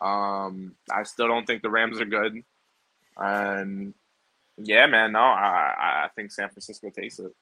Um, 0.00 0.74
I 0.90 1.02
still 1.02 1.28
don't 1.28 1.46
think 1.46 1.62
the 1.62 1.70
Rams 1.70 2.00
are 2.00 2.06
good. 2.06 2.42
And 3.16 3.94
yeah, 4.56 4.86
man, 4.86 5.12
no, 5.12 5.20
I, 5.20 6.04
I 6.04 6.08
think 6.14 6.32
San 6.32 6.48
Francisco 6.48 6.90
takes 6.90 7.18
it. 7.18 7.32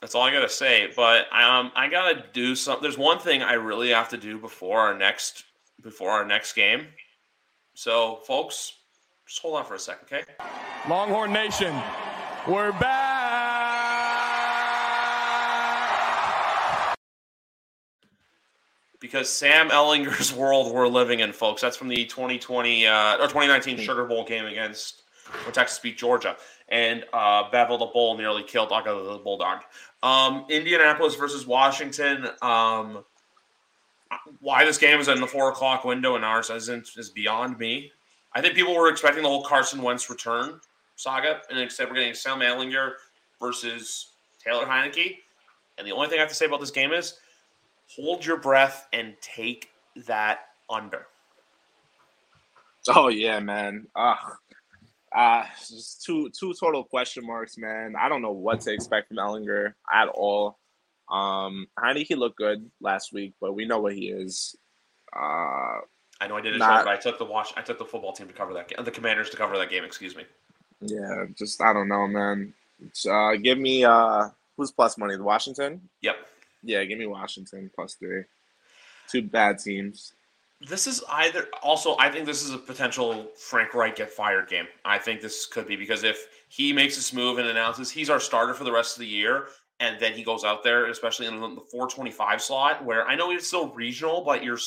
That's 0.00 0.14
all 0.14 0.22
I 0.22 0.32
gotta 0.32 0.48
say. 0.48 0.90
But 0.94 1.22
um, 1.32 1.72
I 1.74 1.88
gotta 1.90 2.24
do 2.32 2.54
some. 2.54 2.78
There's 2.82 2.98
one 2.98 3.18
thing 3.18 3.42
I 3.42 3.54
really 3.54 3.90
have 3.90 4.08
to 4.10 4.16
do 4.16 4.38
before 4.38 4.80
our 4.80 4.96
next 4.96 5.44
before 5.82 6.10
our 6.10 6.24
next 6.24 6.52
game. 6.52 6.86
So, 7.74 8.20
folks, 8.26 8.72
just 9.26 9.40
hold 9.40 9.56
on 9.56 9.64
for 9.64 9.74
a 9.74 9.78
second, 9.78 10.06
okay? 10.10 10.24
Longhorn 10.88 11.32
Nation, 11.32 11.74
we're 12.48 12.72
back. 12.72 13.15
Because 19.00 19.28
Sam 19.28 19.68
Ehlinger's 19.68 20.32
world 20.34 20.72
we're 20.72 20.88
living 20.88 21.20
in, 21.20 21.32
folks. 21.32 21.62
That's 21.62 21.76
from 21.76 21.88
the 21.88 22.04
2020 22.04 22.86
uh, 22.86 23.14
or 23.16 23.26
2019 23.26 23.78
Sugar 23.78 24.04
Bowl 24.04 24.24
game 24.24 24.46
against 24.46 25.02
when 25.44 25.52
Texas 25.52 25.78
beat 25.78 25.98
Georgia 25.98 26.36
and 26.68 27.04
uh, 27.12 27.50
Bevo 27.50 27.78
the 27.78 27.86
Bull 27.86 28.16
nearly 28.16 28.42
killed 28.42 28.70
Uga 28.70 29.12
the 29.12 29.18
Bulldog. 29.18 29.60
Um, 30.02 30.44
Indianapolis 30.48 31.14
versus 31.14 31.46
Washington. 31.46 32.28
Um, 32.42 33.04
why 34.40 34.64
this 34.64 34.78
game 34.78 35.00
is 35.00 35.08
in 35.08 35.20
the 35.20 35.26
four 35.26 35.50
o'clock 35.50 35.84
window 35.84 36.16
and 36.16 36.24
ours 36.24 36.50
isn't 36.50 36.90
is 36.96 37.10
beyond 37.10 37.58
me. 37.58 37.92
I 38.34 38.40
think 38.40 38.54
people 38.54 38.74
were 38.74 38.88
expecting 38.88 39.22
the 39.22 39.28
whole 39.28 39.44
Carson 39.44 39.82
Wentz 39.82 40.10
return 40.10 40.60
saga, 40.96 41.40
and 41.50 41.58
instead 41.58 41.88
we're 41.88 41.96
getting 41.96 42.14
Sam 42.14 42.40
Ehlinger 42.40 42.92
versus 43.40 44.12
Taylor 44.42 44.66
Heinicke. 44.66 45.18
And 45.78 45.86
the 45.86 45.92
only 45.92 46.08
thing 46.08 46.18
I 46.18 46.22
have 46.22 46.28
to 46.30 46.34
say 46.34 46.46
about 46.46 46.60
this 46.60 46.70
game 46.70 46.92
is 46.92 47.18
hold 47.88 48.24
your 48.24 48.36
breath 48.36 48.88
and 48.92 49.14
take 49.20 49.70
that 50.06 50.40
under. 50.68 51.06
Oh 52.88 53.08
yeah, 53.08 53.40
man. 53.40 53.86
Ugh. 53.96 54.16
Uh, 55.14 55.44
just 55.58 56.04
two 56.04 56.30
two 56.38 56.52
total 56.54 56.84
question 56.84 57.26
marks, 57.26 57.56
man. 57.56 57.94
I 57.98 58.08
don't 58.08 58.22
know 58.22 58.32
what 58.32 58.60
to 58.62 58.72
expect 58.72 59.08
from 59.08 59.16
Ehlinger 59.16 59.74
at 59.92 60.08
all. 60.08 60.58
Um, 61.10 61.68
he 61.94 62.14
looked 62.14 62.36
good 62.36 62.70
last 62.80 63.12
week, 63.12 63.34
but 63.40 63.54
we 63.54 63.64
know 63.64 63.78
what 63.78 63.94
he 63.94 64.08
is. 64.08 64.56
Uh, 65.14 65.80
I 66.20 66.26
know 66.28 66.36
I 66.36 66.40
did 66.40 66.54
it 66.54 66.58
not, 66.58 66.74
short, 66.74 66.84
but 66.86 66.94
I 66.94 66.96
took 66.96 67.18
the 67.18 67.24
watch. 67.24 67.52
I 67.56 67.62
took 67.62 67.78
the 67.78 67.84
football 67.84 68.12
team 68.12 68.26
to 68.26 68.34
cover 68.34 68.52
that 68.54 68.68
game. 68.68 68.84
The 68.84 68.90
Commanders 68.90 69.30
to 69.30 69.36
cover 69.36 69.56
that 69.58 69.70
game. 69.70 69.84
Excuse 69.84 70.16
me. 70.16 70.24
Yeah, 70.80 71.26
just 71.36 71.60
I 71.62 71.72
don't 71.72 71.88
know, 71.88 72.06
man. 72.06 72.52
Uh, 73.08 73.36
give 73.36 73.58
me 73.58 73.84
uh, 73.84 74.28
who's 74.56 74.70
plus 74.70 74.98
money? 74.98 75.16
The 75.16 75.22
Washington. 75.22 75.88
Yep. 76.02 76.16
Yeah, 76.66 76.84
give 76.84 76.98
me 76.98 77.06
Washington 77.06 77.70
plus 77.74 77.94
three. 77.94 78.24
Two 79.08 79.22
bad 79.22 79.58
teams 79.58 80.12
this 80.60 80.86
is 80.86 81.02
either 81.10 81.48
also 81.62 81.96
I 81.98 82.10
think 82.10 82.26
this 82.26 82.42
is 82.42 82.50
a 82.50 82.58
potential 82.58 83.26
Frank 83.36 83.74
Reich 83.74 83.96
get 83.96 84.10
fired 84.10 84.48
game. 84.48 84.66
I 84.84 84.98
think 84.98 85.20
this 85.20 85.46
could 85.46 85.66
be 85.66 85.76
because 85.76 86.02
if 86.02 86.26
he 86.48 86.72
makes 86.72 86.96
this 86.96 87.12
move 87.12 87.38
and 87.38 87.48
announces 87.48 87.90
he's 87.90 88.08
our 88.08 88.20
starter 88.20 88.54
for 88.54 88.64
the 88.64 88.72
rest 88.72 88.96
of 88.96 89.00
the 89.00 89.06
year, 89.06 89.48
and 89.80 90.00
then 90.00 90.12
he 90.12 90.22
goes 90.22 90.44
out 90.44 90.64
there, 90.64 90.86
especially 90.86 91.26
in 91.26 91.38
the 91.38 91.60
425 91.70 92.40
slot, 92.40 92.84
where 92.84 93.06
I 93.06 93.14
know 93.14 93.30
he's 93.30 93.46
still 93.46 93.68
regional, 93.68 94.22
but 94.24 94.42
you're 94.42 94.58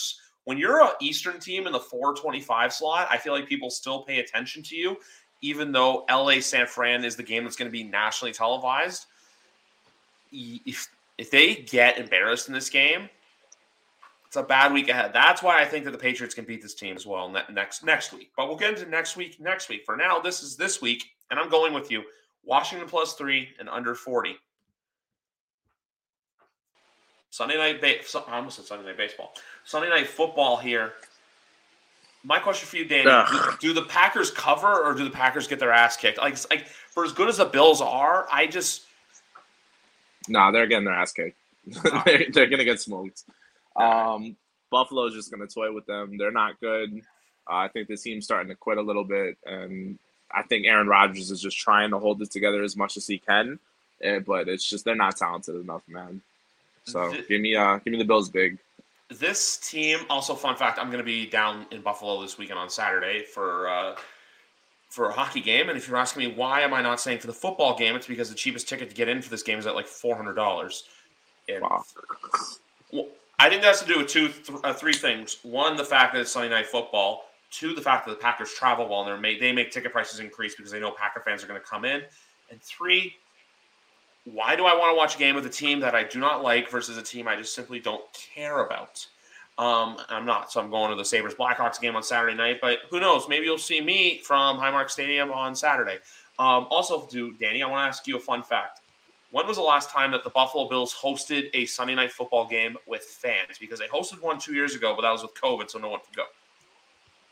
when 0.45 0.57
you're 0.57 0.81
an 0.81 0.91
Eastern 1.01 1.39
team 1.39 1.65
in 1.65 1.73
the 1.73 1.79
425 1.79 2.71
slot, 2.71 3.07
I 3.09 3.17
feel 3.17 3.33
like 3.33 3.47
people 3.47 3.69
still 3.69 4.03
pay 4.03 4.19
attention 4.19 4.61
to 4.63 4.75
you, 4.75 4.97
even 5.41 5.71
though 5.71 6.05
LA 6.09 6.39
San 6.39 6.67
Fran 6.67 7.03
is 7.03 7.15
the 7.15 7.23
game 7.23 7.43
that's 7.43 7.55
going 7.55 7.69
to 7.69 7.75
be 7.75 7.83
nationally 7.83 8.31
televised. 8.31 9.07
If 10.31 10.87
if 11.19 11.29
they 11.29 11.53
get 11.53 11.97
embarrassed 11.97 12.47
in 12.47 12.53
this 12.53 12.69
game, 12.69 13.09
it's 14.25 14.37
a 14.37 14.43
bad 14.43 14.71
week 14.71 14.87
ahead. 14.87 15.11
That's 15.13 15.43
why 15.43 15.59
I 15.59 15.65
think 15.65 15.83
that 15.83 15.91
the 15.91 15.97
Patriots 15.97 16.33
can 16.33 16.45
beat 16.45 16.61
this 16.61 16.73
team 16.73 16.95
as 16.95 17.05
well 17.05 17.29
next 17.51 17.83
next 17.83 18.13
week. 18.13 18.31
But 18.37 18.47
we'll 18.47 18.55
get 18.55 18.73
into 18.73 18.89
next 18.89 19.17
week 19.17 19.37
next 19.39 19.67
week. 19.67 19.83
For 19.85 19.97
now, 19.97 20.19
this 20.19 20.41
is 20.41 20.55
this 20.55 20.81
week, 20.81 21.03
and 21.29 21.37
I'm 21.37 21.49
going 21.49 21.73
with 21.73 21.91
you. 21.91 22.03
Washington 22.45 22.87
plus 22.87 23.15
three 23.15 23.49
and 23.59 23.67
under 23.67 23.95
40. 23.95 24.37
Sunday 27.31 27.57
night, 27.57 27.81
ba- 27.81 27.95
I 28.27 28.37
almost 28.37 28.55
said 28.55 28.65
Sunday 28.65 28.85
night 28.85 28.97
baseball. 28.97 29.33
Sunday 29.65 29.89
night 29.89 30.07
football 30.07 30.55
here. 30.55 30.93
My 32.23 32.39
question 32.39 32.67
for 32.67 32.77
you, 32.77 32.85
Danny: 32.85 33.03
do, 33.29 33.57
do, 33.59 33.73
the 33.73 33.87
Packers 33.87 34.31
cover 34.31 34.85
or 34.85 34.93
do 34.93 35.03
the 35.03 35.09
Packers 35.09 35.47
get 35.47 35.59
their 35.59 35.73
ass 35.73 35.97
kicked? 35.97 36.17
Like, 36.17 36.37
like 36.49 36.67
for 36.67 37.03
as 37.03 37.11
good 37.11 37.27
as 37.27 37.37
the 37.37 37.45
Bills 37.45 37.81
are, 37.81 38.25
I 38.31 38.47
just 38.47 38.83
nah, 40.27 40.51
they're 40.51 40.67
getting 40.67 40.85
their 40.85 40.93
ass 40.93 41.13
kicked. 41.13 41.37
they're, 42.05 42.25
they're 42.31 42.47
gonna 42.47 42.65
get 42.65 42.81
smoked. 42.81 43.23
Um, 43.75 44.35
Buffalo's 44.69 45.13
just 45.13 45.31
going 45.31 45.45
to 45.45 45.53
toy 45.53 45.71
with 45.71 45.85
them. 45.85 46.17
They're 46.17 46.31
not 46.31 46.59
good. 46.59 47.01
Uh, 47.49 47.55
I 47.55 47.67
think 47.69 47.87
the 47.87 47.97
team's 47.97 48.25
starting 48.25 48.49
to 48.49 48.55
quit 48.55 48.77
a 48.77 48.81
little 48.81 49.03
bit, 49.03 49.37
and 49.45 49.97
I 50.31 50.43
think 50.43 50.65
Aaron 50.65 50.87
Rodgers 50.87 51.31
is 51.31 51.41
just 51.41 51.57
trying 51.57 51.89
to 51.91 51.99
hold 51.99 52.21
it 52.21 52.31
together 52.31 52.63
as 52.63 52.77
much 52.77 52.97
as 52.97 53.07
he 53.07 53.17
can. 53.17 53.59
Eh, 54.01 54.19
but 54.19 54.47
it's 54.47 54.67
just 54.67 54.85
they're 54.85 54.95
not 54.95 55.17
talented 55.17 55.55
enough, 55.55 55.81
man. 55.87 56.21
So 56.85 57.13
give 57.27 57.41
me 57.41 57.55
uh 57.55 57.77
give 57.79 57.91
me 57.91 57.97
the 57.97 58.05
Bills 58.05 58.29
big. 58.29 58.57
This 59.09 59.57
team 59.57 59.99
also 60.09 60.35
fun 60.35 60.55
fact, 60.55 60.79
I'm 60.79 60.87
going 60.87 60.99
to 60.99 61.03
be 61.03 61.25
down 61.25 61.65
in 61.71 61.81
Buffalo 61.81 62.21
this 62.21 62.37
weekend 62.37 62.59
on 62.59 62.69
Saturday 62.69 63.23
for 63.23 63.67
uh 63.67 63.95
for 64.89 65.09
a 65.09 65.13
hockey 65.13 65.41
game. 65.41 65.69
And 65.69 65.77
if 65.77 65.87
you're 65.87 65.97
asking 65.97 66.27
me 66.27 66.35
why 66.35 66.61
am 66.61 66.73
I 66.73 66.81
not 66.81 66.99
saying 66.99 67.19
for 67.19 67.27
the 67.27 67.33
football 67.33 67.77
game, 67.77 67.95
it's 67.95 68.07
because 68.07 68.29
the 68.29 68.35
cheapest 68.35 68.67
ticket 68.67 68.89
to 68.89 68.95
get 68.95 69.07
in 69.07 69.21
for 69.21 69.29
this 69.29 69.43
game 69.43 69.59
is 69.59 69.67
at 69.67 69.75
like 69.75 69.87
four 69.87 70.15
hundred 70.15 70.33
dollars. 70.33 70.85
Wow. 71.49 71.83
Well, 72.91 73.07
I 73.39 73.49
think 73.49 73.61
that 73.61 73.69
has 73.69 73.81
to 73.81 73.87
do 73.87 73.99
with 73.99 74.07
two, 74.07 74.27
th- 74.27 74.59
uh, 74.63 74.73
three 74.73 74.93
things. 74.93 75.37
One, 75.43 75.77
the 75.77 75.85
fact 75.85 76.13
that 76.13 76.19
it's 76.19 76.31
Sunday 76.31 76.49
night 76.49 76.67
football. 76.67 77.25
Two, 77.51 77.73
the 77.73 77.81
fact 77.81 78.05
that 78.05 78.11
the 78.11 78.21
Packers 78.21 78.53
travel 78.53 78.87
well 78.87 79.01
and 79.07 79.17
they 79.17 79.19
make 79.19 79.39
they 79.39 79.51
make 79.51 79.71
ticket 79.71 79.91
prices 79.91 80.19
increase 80.19 80.53
because 80.55 80.71
they 80.71 80.79
know 80.79 80.91
Packer 80.91 81.21
fans 81.21 81.43
are 81.43 81.47
going 81.47 81.59
to 81.59 81.65
come 81.65 81.83
in. 81.83 82.03
And 82.51 82.61
three, 82.61 83.15
why 84.25 84.55
do 84.55 84.65
I 84.65 84.75
want 84.75 84.93
to 84.93 84.97
watch 84.97 85.15
a 85.15 85.17
game 85.17 85.33
with 85.33 85.45
a 85.47 85.49
team 85.49 85.79
that 85.79 85.95
I 85.95 86.03
do 86.03 86.19
not 86.19 86.43
like 86.43 86.69
versus 86.69 86.97
a 86.97 87.01
team 87.01 87.27
I 87.27 87.35
just 87.35 87.55
simply 87.55 87.79
don't 87.79 88.03
care 88.13 88.65
about? 88.65 89.07
Um, 89.59 89.97
I'm 90.07 90.25
not, 90.25 90.53
so 90.53 90.61
I'm 90.61 90.71
going 90.71 90.89
to 90.89 90.95
the 90.95 91.03
Sabres 91.03 91.35
Blackhawks 91.35 91.81
game 91.81 91.93
on 91.93 92.01
Saturday 92.01 92.33
night, 92.33 92.59
but 92.61 92.79
who 92.89 93.01
knows? 93.01 93.27
Maybe 93.27 93.45
you'll 93.45 93.57
see 93.57 93.81
me 93.81 94.21
from 94.23 94.57
Highmark 94.57 94.89
Stadium 94.89 95.31
on 95.31 95.53
Saturday. 95.53 95.97
Um, 96.39 96.67
also, 96.69 97.05
do 97.07 97.33
Danny, 97.33 97.61
I 97.61 97.67
want 97.67 97.83
to 97.83 97.87
ask 97.89 98.07
you 98.07 98.15
a 98.15 98.21
fun 98.21 98.41
fact. 98.41 98.79
When 99.31 99.45
was 99.45 99.57
the 99.57 99.63
last 99.63 99.89
time 99.89 100.11
that 100.11 100.23
the 100.23 100.29
Buffalo 100.29 100.69
Bills 100.69 100.95
hosted 100.95 101.49
a 101.53 101.65
Sunday 101.65 101.93
night 101.93 102.13
football 102.13 102.47
game 102.47 102.77
with 102.87 103.03
fans? 103.03 103.57
Because 103.59 103.79
they 103.79 103.87
hosted 103.87 104.21
one 104.21 104.39
two 104.39 104.53
years 104.53 104.75
ago, 104.75 104.95
but 104.95 105.01
that 105.01 105.11
was 105.11 105.23
with 105.23 105.33
COVID, 105.35 105.69
so 105.69 105.77
no 105.77 105.89
one 105.89 105.99
could 106.07 106.15
go. 106.15 106.23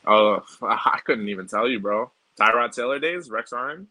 Oh, 0.06 0.44
I 0.68 1.00
couldn't 1.06 1.30
even 1.30 1.48
tell 1.48 1.70
you, 1.70 1.80
bro. 1.80 2.12
Tyrod 2.38 2.76
Taylor 2.76 3.00
days, 3.00 3.30
Rex 3.30 3.54
Ryan. 3.54 3.88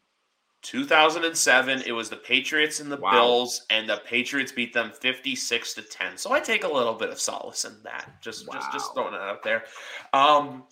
2007, 0.66 1.82
it 1.86 1.92
was 1.92 2.10
the 2.10 2.16
Patriots 2.16 2.80
and 2.80 2.90
the 2.90 2.96
Wow. 2.96 3.12
Bills, 3.12 3.66
and 3.70 3.88
the 3.88 3.98
Patriots 4.04 4.50
beat 4.50 4.72
them 4.72 4.90
56 4.90 5.74
to 5.74 5.82
10. 5.82 6.16
So 6.18 6.32
I 6.32 6.40
take 6.40 6.64
a 6.64 6.68
little 6.68 6.94
bit 6.94 7.10
of 7.10 7.20
solace 7.20 7.64
in 7.64 7.76
that. 7.84 8.20
Just, 8.20 8.50
just, 8.52 8.72
just 8.72 8.92
throwing 8.94 9.14
it 9.14 9.20
out 9.20 9.44
there. 9.44 9.64
Um, 10.12 10.64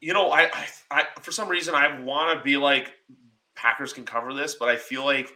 you 0.00 0.12
know, 0.12 0.30
I, 0.30 0.42
I, 0.52 0.66
I, 0.90 1.04
for 1.20 1.32
some 1.32 1.48
reason, 1.48 1.74
I 1.74 2.00
want 2.00 2.38
to 2.38 2.44
be 2.44 2.56
like 2.56 2.92
Packers 3.56 3.92
can 3.92 4.04
cover 4.04 4.32
this, 4.32 4.54
but 4.54 4.68
I 4.68 4.76
feel 4.76 5.04
like 5.04 5.30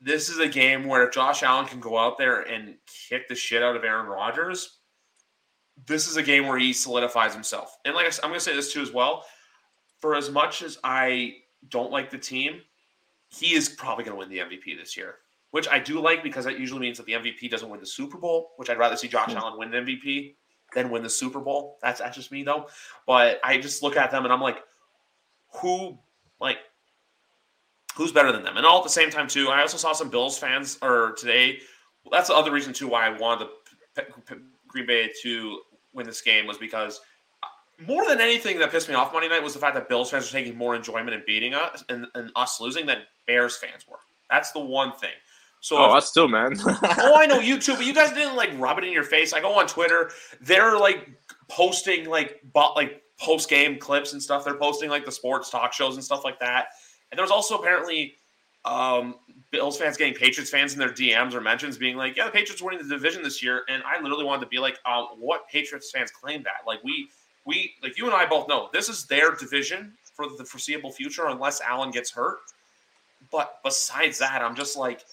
this 0.00 0.28
is 0.28 0.40
a 0.40 0.48
game 0.48 0.84
where 0.84 1.06
if 1.06 1.14
Josh 1.14 1.44
Allen 1.44 1.66
can 1.66 1.78
go 1.78 1.96
out 1.96 2.18
there 2.18 2.40
and 2.40 2.74
kick 3.08 3.28
the 3.28 3.36
shit 3.36 3.62
out 3.62 3.76
of 3.76 3.84
Aaron 3.84 4.06
Rodgers, 4.06 4.78
this 5.86 6.08
is 6.08 6.16
a 6.16 6.22
game 6.22 6.48
where 6.48 6.58
he 6.58 6.72
solidifies 6.72 7.32
himself. 7.32 7.76
And 7.84 7.94
like 7.94 8.06
I 8.06 8.10
I'm 8.24 8.30
going 8.30 8.40
to 8.40 8.44
say 8.44 8.56
this 8.56 8.72
too 8.72 8.82
as 8.82 8.92
well. 8.92 9.24
For 10.00 10.16
as 10.16 10.28
much 10.28 10.62
as 10.62 10.78
I 10.82 11.36
don't 11.68 11.90
like 11.90 12.10
the 12.10 12.18
team, 12.18 12.60
he 13.28 13.54
is 13.54 13.68
probably 13.68 14.04
going 14.04 14.14
to 14.14 14.18
win 14.18 14.28
the 14.28 14.38
MVP 14.38 14.76
this 14.78 14.96
year, 14.96 15.16
which 15.50 15.68
I 15.68 15.78
do 15.78 16.00
like 16.00 16.22
because 16.22 16.44
that 16.44 16.58
usually 16.58 16.80
means 16.80 16.98
that 16.98 17.06
the 17.06 17.12
MVP 17.12 17.50
doesn't 17.50 17.68
win 17.68 17.80
the 17.80 17.86
Super 17.86 18.18
Bowl, 18.18 18.52
which 18.56 18.70
I'd 18.70 18.78
rather 18.78 18.96
see 18.96 19.08
Josh 19.08 19.32
hmm. 19.32 19.38
Allen 19.38 19.58
win 19.58 19.70
the 19.70 19.78
MVP 19.78 20.34
than 20.74 20.90
win 20.90 21.02
the 21.02 21.10
Super 21.10 21.40
Bowl. 21.40 21.78
That's 21.82 22.00
that's 22.00 22.16
just 22.16 22.32
me 22.32 22.42
though. 22.42 22.68
But 23.06 23.40
I 23.44 23.58
just 23.58 23.82
look 23.82 23.96
at 23.96 24.10
them 24.10 24.24
and 24.24 24.32
I'm 24.32 24.40
like, 24.40 24.58
who 25.60 25.98
like 26.40 26.58
who's 27.94 28.12
better 28.12 28.32
than 28.32 28.42
them? 28.42 28.56
And 28.56 28.66
all 28.66 28.78
at 28.78 28.84
the 28.84 28.90
same 28.90 29.10
time 29.10 29.28
too, 29.28 29.48
I 29.48 29.60
also 29.60 29.76
saw 29.76 29.92
some 29.92 30.10
Bills 30.10 30.38
fans 30.38 30.78
or 30.82 31.12
today. 31.12 31.58
That's 32.10 32.28
the 32.28 32.34
other 32.34 32.50
reason 32.50 32.72
too 32.72 32.88
why 32.88 33.06
I 33.06 33.18
wanted 33.18 33.48
the 33.94 34.02
P- 34.02 34.12
P- 34.26 34.42
Green 34.66 34.86
Bay 34.86 35.10
to 35.22 35.60
win 35.92 36.06
this 36.06 36.22
game 36.22 36.46
was 36.46 36.58
because 36.58 37.00
more 37.86 38.06
than 38.06 38.20
anything 38.20 38.58
that 38.58 38.70
pissed 38.70 38.88
me 38.88 38.94
off 38.94 39.12
Monday 39.12 39.28
night 39.28 39.42
was 39.42 39.54
the 39.54 39.58
fact 39.60 39.74
that 39.74 39.88
Bills 39.88 40.10
fans 40.10 40.32
were 40.32 40.38
taking 40.38 40.56
more 40.56 40.74
enjoyment 40.74 41.10
in 41.14 41.22
beating 41.26 41.54
us 41.54 41.84
and, 41.88 42.06
and 42.14 42.30
us 42.36 42.60
losing 42.60 42.86
than 42.86 42.98
Bears 43.26 43.56
fans 43.56 43.86
were. 43.88 43.98
That's 44.30 44.52
the 44.52 44.60
one 44.60 44.92
thing. 44.92 45.10
So 45.60 45.76
Oh, 45.78 45.90
if- 45.90 45.94
us 45.96 46.12
too, 46.12 46.28
man. 46.28 46.54
oh, 46.66 47.14
I 47.16 47.26
know 47.26 47.38
you 47.38 47.58
too, 47.58 47.74
but 47.74 47.84
you 47.84 47.94
guys 47.94 48.10
didn't 48.12 48.36
like 48.36 48.50
rub 48.58 48.78
it 48.78 48.84
in 48.84 48.92
your 48.92 49.04
face. 49.04 49.32
I 49.32 49.40
go 49.40 49.58
on 49.58 49.66
Twitter, 49.66 50.10
they're 50.40 50.76
like 50.78 51.10
posting 51.48 52.08
like 52.08 52.40
bot 52.52 52.76
like 52.76 53.02
post 53.20 53.48
game 53.48 53.78
clips 53.78 54.12
and 54.12 54.22
stuff. 54.22 54.44
They're 54.44 54.58
posting 54.58 54.90
like 54.90 55.04
the 55.04 55.12
sports 55.12 55.50
talk 55.50 55.72
shows 55.72 55.94
and 55.94 56.04
stuff 56.04 56.24
like 56.24 56.40
that. 56.40 56.66
And 57.10 57.18
there 57.18 57.24
was 57.24 57.30
also 57.30 57.58
apparently 57.58 58.14
um, 58.64 59.16
Bills 59.50 59.76
fans 59.78 59.96
getting 59.96 60.14
Patriots 60.14 60.50
fans 60.50 60.72
in 60.72 60.78
their 60.78 60.88
DMs 60.88 61.34
or 61.34 61.40
mentions 61.40 61.76
being 61.76 61.96
like, 61.96 62.16
"Yeah, 62.16 62.24
the 62.26 62.30
Patriots 62.30 62.62
winning 62.62 62.80
the 62.86 62.88
division 62.94 63.22
this 63.22 63.42
year." 63.42 63.62
And 63.68 63.82
I 63.84 64.00
literally 64.00 64.24
wanted 64.24 64.40
to 64.42 64.46
be 64.48 64.58
like, 64.58 64.78
um, 64.86 65.08
"What 65.18 65.46
Patriots 65.48 65.90
fans 65.92 66.10
claim 66.10 66.42
that? 66.44 66.66
Like 66.66 66.82
we 66.82 67.08
we 67.44 67.74
like 67.82 67.98
you 67.98 68.06
and 68.06 68.14
I 68.14 68.26
both 68.26 68.48
know 68.48 68.68
this 68.72 68.88
is 68.88 69.06
their 69.06 69.32
division 69.34 69.92
for 70.14 70.26
the 70.36 70.44
foreseeable 70.44 70.92
future 70.92 71.26
unless 71.28 71.60
Allen 71.60 71.90
gets 71.90 72.10
hurt." 72.10 72.38
But 73.30 73.60
besides 73.64 74.18
that, 74.18 74.42
I'm 74.42 74.54
just 74.54 74.76
like 74.76 75.04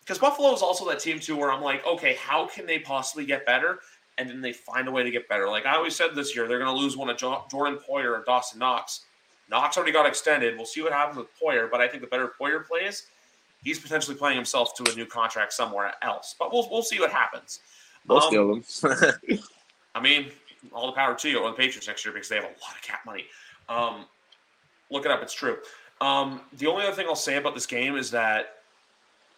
because 0.00 0.18
Buffalo 0.18 0.52
is 0.52 0.62
also 0.62 0.88
that 0.88 0.98
team 1.00 1.20
too 1.20 1.36
where 1.36 1.52
I'm 1.52 1.62
like, 1.62 1.86
okay, 1.86 2.14
how 2.14 2.46
can 2.46 2.66
they 2.66 2.78
possibly 2.80 3.24
get 3.24 3.46
better? 3.46 3.78
And 4.18 4.28
then 4.28 4.40
they 4.40 4.52
find 4.52 4.88
a 4.88 4.90
way 4.90 5.02
to 5.04 5.10
get 5.10 5.28
better. 5.28 5.48
Like 5.48 5.66
I 5.66 5.76
always 5.76 5.94
said 5.94 6.14
this 6.14 6.34
year, 6.34 6.48
they're 6.48 6.58
going 6.58 6.74
to 6.74 6.78
lose 6.78 6.96
one 6.96 7.08
of 7.08 7.16
Jo- 7.16 7.44
Jordan 7.50 7.78
Poyer 7.78 8.18
or 8.18 8.24
Dawson 8.26 8.58
Knox. 8.58 9.02
Knox 9.48 9.76
already 9.76 9.92
got 9.92 10.06
extended. 10.06 10.56
We'll 10.56 10.66
see 10.66 10.82
what 10.82 10.92
happens 10.92 11.16
with 11.16 11.28
Poyer, 11.40 11.70
but 11.70 11.80
I 11.80 11.88
think 11.88 12.02
the 12.02 12.08
better 12.08 12.32
Poyer 12.40 12.66
plays, 12.66 13.06
he's 13.64 13.78
potentially 13.78 14.16
playing 14.16 14.36
himself 14.36 14.74
to 14.76 14.92
a 14.92 14.94
new 14.94 15.06
contract 15.06 15.52
somewhere 15.52 15.92
else. 16.02 16.34
But 16.38 16.52
we'll 16.52 16.68
we'll 16.70 16.82
see 16.82 16.98
what 17.00 17.10
happens. 17.12 17.60
we'll 18.06 18.20
Um, 18.20 18.62
steal 18.62 18.88
them. 18.88 19.38
I 19.94 20.00
mean, 20.00 20.30
all 20.72 20.86
the 20.86 20.92
power 20.92 21.14
to 21.14 21.28
you 21.28 21.38
or 21.38 21.50
the 21.50 21.56
Patriots 21.56 21.86
next 21.86 22.04
year 22.04 22.12
because 22.12 22.28
they 22.28 22.36
have 22.36 22.44
a 22.44 22.48
lot 22.48 22.74
of 22.74 22.82
cap 22.82 23.00
money. 23.06 23.24
Um, 23.68 24.06
look 24.90 25.04
it 25.04 25.10
up; 25.10 25.22
it's 25.22 25.34
true. 25.34 25.58
Um, 26.00 26.40
the 26.58 26.66
only 26.66 26.84
other 26.86 26.94
thing 26.94 27.06
I'll 27.06 27.14
say 27.14 27.36
about 27.36 27.54
this 27.54 27.66
game 27.66 27.96
is 27.96 28.10
that 28.10 28.56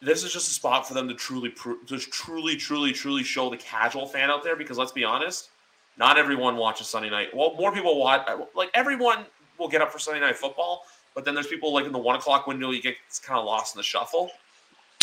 this 0.00 0.24
is 0.24 0.32
just 0.32 0.50
a 0.50 0.52
spot 0.52 0.86
for 0.86 0.94
them 0.94 1.08
to 1.08 1.14
truly, 1.14 1.48
pro- 1.50 1.76
to 1.86 1.98
truly, 1.98 2.56
truly, 2.56 2.92
truly 2.92 3.22
show 3.22 3.50
the 3.50 3.56
casual 3.56 4.06
fan 4.06 4.30
out 4.30 4.42
there. 4.42 4.56
Because 4.56 4.78
let's 4.78 4.92
be 4.92 5.04
honest, 5.04 5.50
not 5.96 6.18
everyone 6.18 6.56
watches 6.56 6.88
Sunday 6.88 7.10
night. 7.10 7.28
Well, 7.34 7.54
more 7.54 7.72
people 7.72 7.98
watch. 7.98 8.28
Like 8.54 8.70
everyone 8.74 9.26
will 9.58 9.68
get 9.68 9.82
up 9.82 9.92
for 9.92 9.98
Sunday 9.98 10.20
night 10.20 10.36
football, 10.36 10.84
but 11.14 11.24
then 11.24 11.34
there's 11.34 11.46
people 11.46 11.72
like 11.72 11.86
in 11.86 11.92
the 11.92 11.98
one 11.98 12.16
o'clock 12.16 12.46
window. 12.46 12.70
You 12.70 12.82
get 12.82 12.96
kind 13.24 13.38
of 13.38 13.44
lost 13.44 13.74
in 13.74 13.78
the 13.78 13.84
shuffle. 13.84 14.30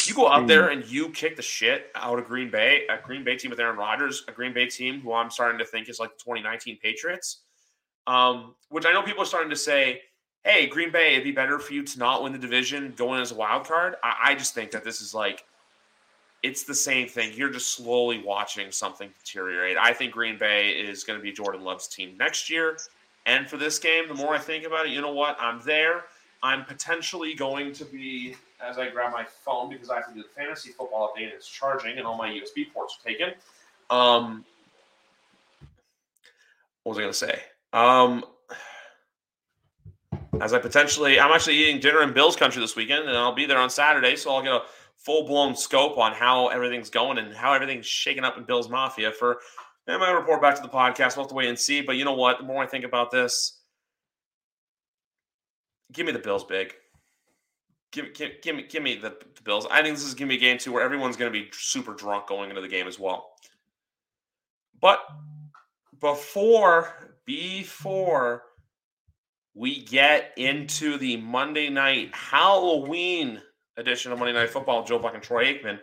You 0.07 0.15
go 0.15 0.27
out 0.27 0.47
there 0.47 0.69
and 0.69 0.85
you 0.85 1.09
kick 1.09 1.35
the 1.35 1.41
shit 1.41 1.91
out 1.95 2.19
of 2.19 2.25
Green 2.25 2.49
Bay, 2.49 2.83
a 2.89 2.97
Green 3.05 3.23
Bay 3.23 3.35
team 3.35 3.51
with 3.51 3.59
Aaron 3.59 3.77
Rodgers, 3.77 4.23
a 4.27 4.31
Green 4.31 4.53
Bay 4.53 4.65
team 4.65 5.01
who 5.01 5.13
I'm 5.13 5.29
starting 5.29 5.59
to 5.59 5.65
think 5.65 5.89
is 5.89 5.99
like 5.99 6.11
the 6.11 6.23
2019 6.23 6.77
Patriots. 6.81 7.41
Um, 8.07 8.55
which 8.69 8.85
I 8.85 8.91
know 8.91 9.03
people 9.03 9.21
are 9.21 9.27
starting 9.27 9.51
to 9.51 9.55
say, 9.55 10.01
hey, 10.43 10.67
Green 10.67 10.91
Bay, 10.91 11.13
it'd 11.13 11.23
be 11.23 11.31
better 11.31 11.59
for 11.59 11.73
you 11.73 11.83
to 11.83 11.99
not 11.99 12.23
win 12.23 12.31
the 12.31 12.39
division 12.39 12.93
going 12.95 13.21
as 13.21 13.31
a 13.31 13.35
wild 13.35 13.67
card. 13.67 13.95
I, 14.03 14.15
I 14.25 14.35
just 14.35 14.55
think 14.55 14.71
that 14.71 14.83
this 14.83 15.01
is 15.01 15.13
like 15.13 15.43
it's 16.41 16.63
the 16.63 16.75
same 16.75 17.07
thing. 17.07 17.33
You're 17.33 17.49
just 17.49 17.73
slowly 17.73 18.21
watching 18.23 18.71
something 18.71 19.09
deteriorate. 19.19 19.77
I 19.77 19.93
think 19.93 20.13
Green 20.13 20.37
Bay 20.37 20.69
is 20.69 21.03
going 21.03 21.19
to 21.19 21.23
be 21.23 21.31
Jordan 21.31 21.63
Love's 21.63 21.87
team 21.87 22.15
next 22.17 22.49
year. 22.49 22.77
And 23.25 23.47
for 23.47 23.57
this 23.57 23.77
game, 23.77 24.07
the 24.07 24.13
more 24.13 24.33
I 24.33 24.39
think 24.39 24.65
about 24.65 24.85
it, 24.85 24.91
you 24.91 25.01
know 25.01 25.13
what? 25.13 25.37
I'm 25.39 25.61
there. 25.65 26.05
I'm 26.41 26.63
potentially 26.65 27.33
going 27.33 27.73
to 27.73 27.85
be, 27.85 28.35
as 28.65 28.77
I 28.77 28.89
grab 28.89 29.11
my 29.11 29.25
phone, 29.25 29.69
because 29.69 29.89
I 29.89 29.95
have 29.95 30.07
to 30.07 30.13
do 30.13 30.21
the 30.21 30.29
fantasy 30.29 30.71
football 30.71 31.13
update, 31.13 31.23
and 31.23 31.33
it's 31.33 31.47
charging, 31.47 31.97
and 31.97 32.07
all 32.07 32.17
my 32.17 32.29
USB 32.29 32.71
ports 32.73 32.97
are 32.99 33.09
taken. 33.09 33.33
Um, 33.89 34.45
what 36.83 36.91
was 36.91 36.97
I 36.97 37.01
going 37.01 37.13
to 37.13 37.17
say? 37.17 37.41
Um, 37.73 38.23
as 40.41 40.53
I 40.53 40.59
potentially, 40.59 41.19
I'm 41.19 41.31
actually 41.31 41.57
eating 41.57 41.79
dinner 41.79 42.01
in 42.01 42.13
Bill's 42.13 42.35
country 42.35 42.61
this 42.61 42.75
weekend, 42.75 43.07
and 43.07 43.17
I'll 43.17 43.35
be 43.35 43.45
there 43.45 43.57
on 43.57 43.69
Saturday, 43.69 44.15
so 44.15 44.33
I'll 44.33 44.41
get 44.41 44.53
a 44.53 44.61
full 44.97 45.25
blown 45.25 45.55
scope 45.55 45.97
on 45.97 46.13
how 46.13 46.47
everything's 46.47 46.89
going 46.89 47.17
and 47.17 47.33
how 47.33 47.53
everything's 47.53 47.85
shaking 47.85 48.23
up 48.23 48.37
in 48.37 48.43
Bill's 48.43 48.69
Mafia. 48.69 49.11
For 49.11 49.39
I 49.87 49.97
might 49.97 50.11
report 50.11 50.41
back 50.41 50.55
to 50.55 50.61
the 50.61 50.69
podcast. 50.69 51.15
We'll 51.15 51.25
have 51.25 51.29
to 51.29 51.35
wait 51.35 51.49
and 51.49 51.59
see. 51.59 51.81
But 51.81 51.95
you 51.97 52.05
know 52.05 52.13
what? 52.13 52.39
The 52.39 52.43
more 52.43 52.61
I 52.61 52.67
think 52.67 52.85
about 52.85 53.11
this, 53.11 53.58
give 55.91 56.05
me 56.05 56.11
the 56.11 56.19
Bills 56.19 56.43
big. 56.43 56.73
Give, 57.91 58.13
give, 58.13 58.41
give 58.41 58.55
me 58.55 58.63
give 58.69 58.83
me 58.83 58.95
the, 58.95 59.09
the 59.09 59.41
Bills. 59.43 59.65
I 59.71 59.81
think 59.81 59.95
this 59.95 60.05
is 60.05 60.13
going 60.13 60.29
to 60.29 60.37
be 60.37 60.37
a 60.37 60.39
game 60.39 60.57
too 60.57 60.71
where 60.71 60.83
everyone's 60.83 61.17
going 61.17 61.31
to 61.31 61.39
be 61.39 61.49
super 61.51 61.93
drunk 61.93 62.27
going 62.27 62.49
into 62.49 62.61
the 62.61 62.67
game 62.67 62.87
as 62.87 62.99
well. 62.99 63.31
But 64.79 64.99
before 65.99 66.93
before 67.25 68.43
we 69.55 69.83
get 69.83 70.33
into 70.37 70.97
the 70.97 71.17
Monday 71.17 71.69
night 71.69 72.13
Halloween 72.13 73.41
edition 73.77 74.11
of 74.11 74.19
Monday 74.19 74.33
Night 74.33 74.49
Football, 74.49 74.83
Joe 74.83 74.99
Buck 74.99 75.15
and 75.15 75.23
Troy 75.23 75.45
Aikman, 75.45 75.79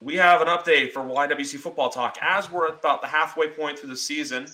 we 0.00 0.16
have 0.16 0.40
an 0.40 0.48
update 0.48 0.92
for 0.92 1.00
YWC 1.00 1.58
Football 1.58 1.90
Talk. 1.90 2.16
As 2.20 2.50
we're 2.50 2.68
about 2.68 3.02
the 3.02 3.06
halfway 3.06 3.48
point 3.48 3.78
through 3.78 3.90
the 3.90 3.96
season, 3.96 4.46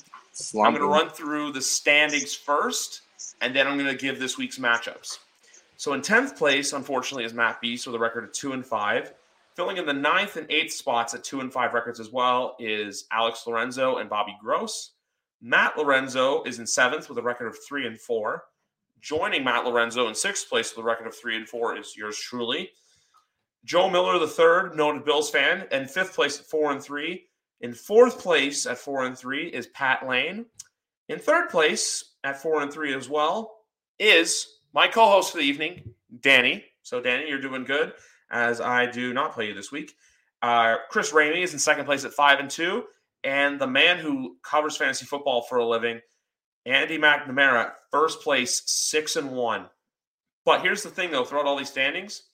I'm 0.55 0.75
going 0.75 0.81
to 0.81 0.87
run 0.87 1.09
through 1.09 1.53
the 1.53 1.63
standings 1.63 2.35
first, 2.35 3.03
and 3.41 3.55
then 3.55 3.67
I'm 3.67 3.79
going 3.79 3.91
to 3.91 4.01
give 4.01 4.19
this 4.19 4.39
week's 4.39 4.59
matchups. 4.59 5.19
So 5.77 5.93
in 5.93 6.01
10th 6.01 6.37
place, 6.37 6.73
unfortunately, 6.73 7.25
is 7.25 7.35
Matt 7.35 7.61
Beast 7.61 7.87
with 7.87 7.97
a 7.97 7.99
record 7.99 8.25
of 8.25 8.33
2 8.33 8.53
and 8.53 8.65
5. 8.65 9.13
Filling 9.55 9.77
in 9.79 9.87
the 9.87 9.93
ninth 9.93 10.37
and 10.37 10.51
eighth 10.51 10.73
spots 10.73 11.15
at 11.15 11.25
2 11.25 11.41
and 11.41 11.53
5 11.53 11.75
records 11.75 12.01
as 12.01 12.11
well 12.11 12.57
is 12.59 13.07
Alex 13.11 13.45
Lorenzo 13.47 13.97
and 13.97 14.09
Bobby 14.09 14.37
Gross. 14.41 14.93
Matt 15.41 15.77
Lorenzo 15.79 16.43
is 16.45 16.59
in 16.59 16.67
seventh 16.67 17.09
with 17.09 17.19
a 17.19 17.23
record 17.23 17.47
of 17.47 17.57
3 17.67 17.87
and 17.87 17.99
4. 17.99 18.45
Joining 19.01 19.45
Matt 19.45 19.65
Lorenzo 19.65 20.09
in 20.09 20.15
sixth 20.15 20.49
place 20.49 20.75
with 20.75 20.83
a 20.83 20.87
record 20.87 21.07
of 21.07 21.15
3 21.15 21.37
and 21.37 21.49
4 21.49 21.79
is 21.79 21.97
yours 21.97 22.19
truly. 22.19 22.71
Joe 23.65 23.91
Miller 23.91 24.19
the 24.19 24.27
third, 24.27 24.77
noted 24.77 25.05
Bills 25.05 25.31
fan, 25.31 25.67
and 25.71 25.91
fifth 25.91 26.15
place 26.15 26.41
at 26.41 26.47
4 26.47 26.73
and 26.73 26.83
3. 26.83 27.25
In 27.61 27.73
fourth 27.75 28.19
place 28.19 28.67
at 28.67 28.79
4 28.79 29.05
and 29.05 29.19
3 29.19 29.49
is 29.49 29.67
Pat 29.69 30.07
Lane. 30.07 30.47
In 31.09 31.19
third 31.19 31.49
place 31.49 32.16
at 32.27 32.43
4 32.43 32.63
and 32.63 32.73
3 32.73 32.93
as 32.95 33.09
well 33.09 33.61
is 34.01 34.59
my 34.75 34.89
co-host 34.89 35.31
for 35.31 35.39
the 35.39 35.45
evening, 35.45 35.95
Danny. 36.21 36.65
So 36.83 37.01
Danny, 37.01 37.29
you're 37.29 37.41
doing 37.41 37.65
good 37.65 37.93
as 38.31 38.61
I 38.61 38.87
do 38.87 39.15
not 39.15 39.33
play 39.33 39.47
you 39.47 39.55
this 39.55 39.71
week. 39.71 39.95
Uh, 40.43 40.77
Chris 40.91 41.13
Ramey 41.13 41.43
is 41.43 41.53
in 41.53 41.59
second 41.59 41.85
place 41.85 42.05
at 42.05 42.13
five 42.13 42.41
and 42.41 42.51
two, 42.51 42.85
and 43.25 43.61
the 43.61 43.67
man 43.67 43.99
who 43.99 44.37
covers 44.43 44.77
fantasy 44.77 45.07
football 45.07 45.43
for 45.43 45.59
a 45.59 45.67
living, 45.67 46.01
Andy 46.67 46.99
McNamara, 46.99 47.73
first 47.91 48.21
place, 48.21 48.63
six 48.67 49.17
and 49.17 49.31
one. 49.31 49.67
But 50.45 50.63
here's 50.63 50.83
the 50.83 50.91
thing, 50.91 51.11
though: 51.11 51.25
throughout 51.25 51.47
all 51.47 51.57
these 51.57 51.71
standings, 51.71 52.25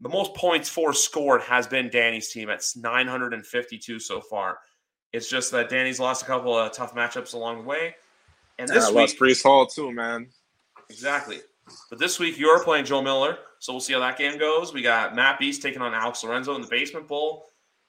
the 0.00 0.08
most 0.08 0.34
points 0.34 0.68
for 0.68 0.92
scored 0.92 1.42
has 1.42 1.66
been 1.66 1.88
Danny's 1.88 2.32
team 2.32 2.50
at 2.50 2.64
952 2.74 4.00
so 4.00 4.20
far. 4.20 4.58
It's 5.12 5.28
just 5.28 5.52
that 5.52 5.68
Danny's 5.68 6.00
lost 6.00 6.22
a 6.22 6.26
couple 6.26 6.58
of 6.58 6.72
tough 6.72 6.94
matchups 6.94 7.34
along 7.34 7.58
the 7.58 7.68
way, 7.68 7.94
and 8.60 8.68
this 8.68 8.88
I 8.88 8.92
week, 8.92 9.18
Breece 9.18 9.42
Hall 9.42 9.66
too, 9.66 9.92
man. 9.92 10.28
exactly. 10.88 11.40
But 11.88 11.98
this 11.98 12.18
week 12.18 12.38
you're 12.38 12.62
playing 12.62 12.84
Joe 12.84 13.02
Miller, 13.02 13.38
so 13.58 13.72
we'll 13.72 13.80
see 13.80 13.92
how 13.92 14.00
that 14.00 14.18
game 14.18 14.38
goes. 14.38 14.72
We 14.72 14.82
got 14.82 15.14
Matt 15.14 15.38
Beast 15.38 15.62
taking 15.62 15.82
on 15.82 15.94
Alex 15.94 16.22
Lorenzo 16.24 16.54
in 16.54 16.60
the 16.60 16.68
basement 16.68 17.08
bowl. 17.08 17.46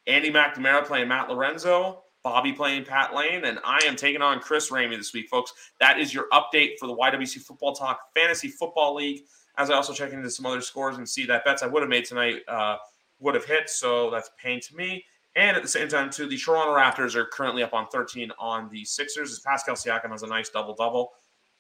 Andy 0.08 0.32
McNamara 0.32 0.86
playing 0.86 1.08
Matt 1.08 1.30
Lorenzo. 1.30 2.04
Bobby 2.24 2.54
playing 2.54 2.86
Pat 2.86 3.16
Lane, 3.16 3.46
and 3.46 3.60
I 3.66 3.80
am 3.86 3.96
taking 3.96 4.22
on 4.22 4.40
Chris 4.40 4.70
Ramey 4.70 4.96
this 4.96 5.12
week, 5.12 5.28
folks. 5.28 5.54
That 5.80 6.00
is 6.00 6.14
your 6.14 6.28
update 6.32 6.78
for 6.80 6.86
the 6.86 6.96
YWC 6.96 7.42
Football 7.42 7.74
Talk 7.74 8.00
Fantasy 8.16 8.48
Football 8.48 8.96
League. 8.96 9.24
As 9.58 9.72
I 9.72 9.74
also 9.74 9.92
check 9.92 10.14
into 10.14 10.30
some 10.30 10.46
other 10.46 10.62
scores 10.62 10.98
and 10.98 11.10
see 11.10 11.26
that 11.26 11.44
bets 11.44 11.64
I 11.64 11.68
would 11.68 11.82
have 11.82 11.90
made 11.90 12.06
tonight 12.06 12.42
uh, 12.48 12.78
would 13.20 13.34
have 13.34 13.46
hit, 13.46 13.70
so 13.70 14.12
that's 14.12 14.30
pain 14.42 14.60
to 14.62 14.76
me. 14.76 15.04
And 15.36 15.56
at 15.56 15.64
the 15.64 15.70
same 15.70 15.88
time, 15.88 16.10
too, 16.10 16.28
the 16.28 16.38
Toronto 16.38 16.76
Raptors 16.76 17.16
are 17.16 17.26
currently 17.26 17.64
up 17.64 17.74
on 17.74 17.88
13 17.88 18.32
on 18.38 18.70
the 18.70 18.84
Sixers. 18.84 19.32
As 19.32 19.40
Pascal 19.40 19.76
Siakam 19.76 20.10
has 20.12 20.24
a 20.24 20.28
nice 20.28 20.50
double 20.50 20.76
double 20.76 21.14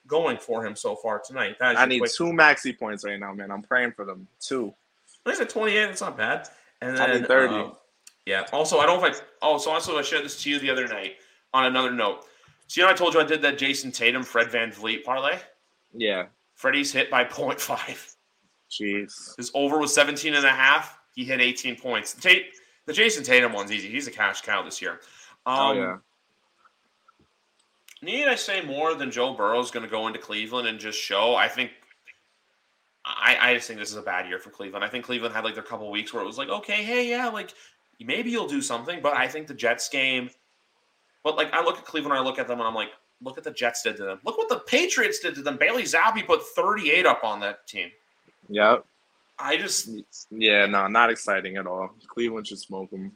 going 0.08 0.38
for 0.38 0.66
him 0.66 0.76
so 0.76 0.96
far 0.96 1.22
tonight. 1.26 1.56
I 1.62 1.86
need 1.86 2.00
quick- 2.00 2.14
two 2.14 2.34
Maxey 2.34 2.74
points 2.74 3.06
right 3.06 3.20
now, 3.20 3.34
man. 3.34 3.50
I'm 3.52 3.62
praying 3.62 3.94
for 3.94 4.04
them. 4.04 4.28
Two. 4.42 4.74
He's 5.26 5.40
at 5.40 5.50
28. 5.50 5.90
It's 5.90 6.02
not 6.02 6.18
bad. 6.18 6.50
And 6.82 6.98
then 6.98 7.22
need 7.22 7.28
30. 7.28 7.54
uh, 7.54 7.70
yeah. 8.26 8.46
Also, 8.52 8.80
I 8.80 8.86
don't 8.86 9.00
know 9.02 9.08
if 9.08 9.22
I. 9.22 9.26
Oh, 9.42 9.58
so 9.58 9.72
also 9.72 9.98
I 9.98 10.02
shared 10.02 10.26
this 10.26 10.42
to 10.44 10.50
you 10.50 10.60
the 10.60 10.70
other 10.70 10.88
night 10.88 11.18
on 11.54 11.66
another 11.66 11.92
note. 11.92 12.26
So 12.68 12.82
you 12.82 12.88
know 12.88 12.92
I 12.92 12.96
told 12.96 13.14
you 13.14 13.20
I 13.22 13.24
did 13.24 13.42
that 13.44 13.58
Jayson 13.60 13.92
Tatum 13.94 14.24
Fred 14.24 14.48
VanVleet 14.48 15.04
parlay. 15.04 15.38
Yeah. 15.94 16.26
Freddie's 16.56 16.92
hit 16.92 17.10
by 17.12 17.24
0.5. 17.26 18.16
Jeez. 18.72 19.36
His 19.38 19.52
over 19.54 19.78
was 19.78 19.94
17 19.94 20.34
and 20.34 20.46
a 20.46 20.50
half. 20.50 20.98
He 21.14 21.24
hit 21.26 21.42
18 21.42 21.76
points. 21.76 22.14
Tate, 22.14 22.54
the 22.86 22.94
Jayson 22.94 23.24
Tatum 23.24 23.54
one's 23.54 23.72
easy. 23.72 23.90
He's 23.90 24.08
a 24.08 24.12
cash 24.12 24.42
cow 24.42 24.64
this 24.64 24.82
year. 24.82 25.00
Um, 25.46 25.58
oh 25.60 25.72
yeah. 25.74 25.98
Need 28.04 28.28
I 28.28 28.36
say 28.36 28.62
more 28.62 28.96
than 28.96 29.12
Joe 29.12 29.34
Burrow's 29.34 29.70
going 29.70 29.86
to 29.86 29.90
go 29.90 30.08
into 30.08 30.20
Cleveland 30.20 30.68
and 30.68 30.80
just 30.80 31.00
show? 31.00 31.36
I 31.36 31.48
think. 31.48 31.72
I, 33.04 33.36
I 33.40 33.54
just 33.56 33.68
think 33.68 33.80
this 33.80 33.90
is 33.90 33.98
a 33.98 34.02
bad 34.02 34.28
year 34.28 34.38
for 34.38 34.52
Cleveland. 34.52 34.86
I 34.86 34.88
think 34.88 35.06
Cleveland 35.06 35.34
had 35.34 35.44
like 35.44 35.56
their 35.56 35.64
couple 35.64 35.90
weeks 35.90 36.14
where 36.14 36.22
it 36.22 36.26
was 36.28 36.38
like, 36.38 36.50
okay, 36.50 36.84
hey, 36.84 37.10
yeah, 37.10 37.30
like 37.30 37.54
maybe 38.00 38.30
you'll 38.30 38.48
do 38.48 38.62
something. 38.62 39.02
But 39.02 39.16
I 39.16 39.28
think 39.28 39.48
the 39.48 39.56
Jets 39.56 39.90
game. 39.90 40.30
But 41.24 41.36
like 41.36 41.52
I 41.54 41.64
look 41.64 41.78
at 41.78 41.86
Cleveland, 41.86 42.18
I 42.18 42.22
look 42.22 42.40
at 42.40 42.48
them, 42.48 42.60
and 42.60 42.68
I'm 42.68 42.76
like, 42.76 42.92
look 43.22 43.38
at 43.38 43.44
the 43.44 43.52
Jets 43.52 43.84
did 43.84 43.98
to 43.98 44.04
them. 44.04 44.20
Look 44.24 44.38
what 44.38 44.50
the 44.50 44.60
Patriots 44.60 45.20
did 45.20 45.36
to 45.36 45.42
them. 45.42 45.58
Bailey 45.58 45.84
Zappe 45.84 46.26
put 46.26 46.44
38 46.44 47.06
up 47.06 47.24
on 47.24 47.40
that 47.42 47.68
team. 47.68 47.90
Yep. 48.50 48.86
I 49.42 49.58
just 49.58 49.90
Yeah. 50.30 50.66
No, 50.66 50.88
not 50.88 51.10
exciting 51.10 51.58
at 51.58 51.68
all. 51.68 51.90
Cleveland 52.08 52.48
should 52.48 52.60
smoke 52.60 52.92
them. 52.92 53.12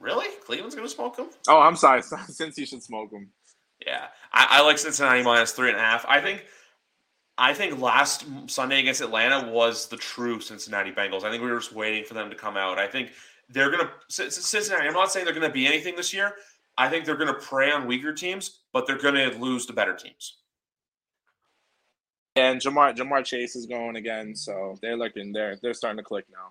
really 0.00 0.28
Cleveland's 0.44 0.74
going 0.74 0.86
to 0.86 0.94
smoke 0.94 1.16
them. 1.16 1.30
Oh, 1.48 1.60
I'm 1.60 1.76
sorry. 1.76 2.00
Cincy 2.02 2.66
should 2.66 2.82
smoke 2.82 3.10
them. 3.10 3.30
Yeah, 3.84 4.06
I, 4.32 4.46
I 4.50 4.62
like 4.62 4.78
Cincinnati 4.78 5.22
minus 5.22 5.52
three 5.52 5.68
and 5.68 5.76
a 5.76 5.80
half. 5.80 6.06
I 6.08 6.20
think, 6.20 6.44
I 7.36 7.52
think 7.52 7.78
last 7.78 8.24
Sunday 8.46 8.80
against 8.80 9.02
Atlanta 9.02 9.50
was 9.50 9.86
the 9.88 9.98
true 9.98 10.40
Cincinnati 10.40 10.92
Bengals. 10.92 11.24
I 11.24 11.30
think 11.30 11.42
we 11.42 11.50
were 11.50 11.58
just 11.58 11.74
waiting 11.74 12.04
for 12.04 12.14
them 12.14 12.30
to 12.30 12.36
come 12.36 12.56
out. 12.56 12.78
I 12.78 12.86
think 12.86 13.12
they're 13.50 13.70
gonna 13.70 13.90
Cincinnati. 14.08 14.86
I'm 14.86 14.94
not 14.94 15.12
saying 15.12 15.26
they're 15.26 15.34
gonna 15.34 15.50
be 15.50 15.66
anything 15.66 15.94
this 15.94 16.14
year. 16.14 16.32
I 16.78 16.88
think 16.88 17.04
they're 17.04 17.16
gonna 17.16 17.34
prey 17.34 17.70
on 17.70 17.86
weaker 17.86 18.12
teams, 18.14 18.60
but 18.72 18.86
they're 18.86 18.98
gonna 18.98 19.30
lose 19.38 19.66
to 19.66 19.72
better 19.74 19.94
teams. 19.94 20.38
And 22.36 22.60
Ja'Marr 22.60 22.94
Ja'Marr 22.94 23.24
Chase 23.24 23.56
is 23.56 23.66
going 23.66 23.96
again, 23.96 24.36
so 24.36 24.76
they're 24.82 24.96
looking. 24.96 25.32
They're 25.32 25.56
they're 25.62 25.74
starting 25.74 25.96
to 25.96 26.02
click 26.02 26.26
now. 26.30 26.50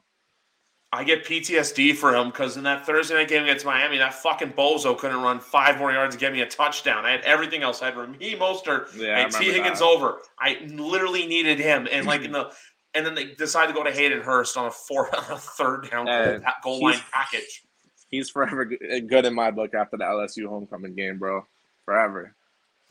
I 0.91 1.03
get 1.03 1.25
PTSD 1.25 1.95
for 1.95 2.15
him 2.15 2.29
because 2.29 2.55
in 2.57 2.63
that 2.63 2.85
Thursday 2.85 3.15
night 3.15 3.27
game 3.27 3.43
against 3.43 3.65
Miami, 3.65 3.97
that 3.97 4.13
fucking 4.13 4.53
bozo 4.53 4.97
couldn't 4.97 5.21
run 5.21 5.39
five 5.39 5.77
more 5.77 5.91
yards 5.91 6.15
and 6.15 6.21
get 6.21 6.31
me 6.31 6.41
a 6.41 6.47
touchdown. 6.47 7.05
I 7.05 7.11
had 7.11 7.21
everything 7.21 7.63
else. 7.63 7.81
I 7.81 7.87
had 7.87 7.97
Raheem 7.97 8.39
Mostert 8.39 8.95
Yeah, 8.97 9.19
and 9.19 9.31
Tee 9.31 9.51
Higgins 9.51 9.79
that. 9.79 9.85
over. 9.85 10.21
I 10.39 10.65
literally 10.69 11.27
needed 11.27 11.59
him, 11.59 11.87
and 11.91 12.07
like 12.07 12.23
in 12.23 12.31
the, 12.31 12.49
and 12.93 13.05
then 13.05 13.13
they 13.13 13.25
decided 13.25 13.73
to 13.73 13.77
go 13.77 13.83
to 13.83 13.91
Hayden 13.91 14.21
Hurst 14.21 14.55
on 14.57 14.67
a 14.67 14.71
four, 14.71 15.13
on 15.15 15.23
a 15.31 15.37
third 15.37 15.89
down 15.91 16.05
goal, 16.05 16.39
goal 16.63 16.83
line 16.83 17.01
package. 17.11 17.63
He's 18.09 18.29
forever 18.29 18.65
good 18.65 19.25
in 19.25 19.35
my 19.35 19.51
book 19.51 19.73
after 19.73 19.97
the 19.97 20.05
LSU 20.05 20.47
homecoming 20.47 20.95
game, 20.95 21.19
bro. 21.19 21.45
Forever. 21.83 22.35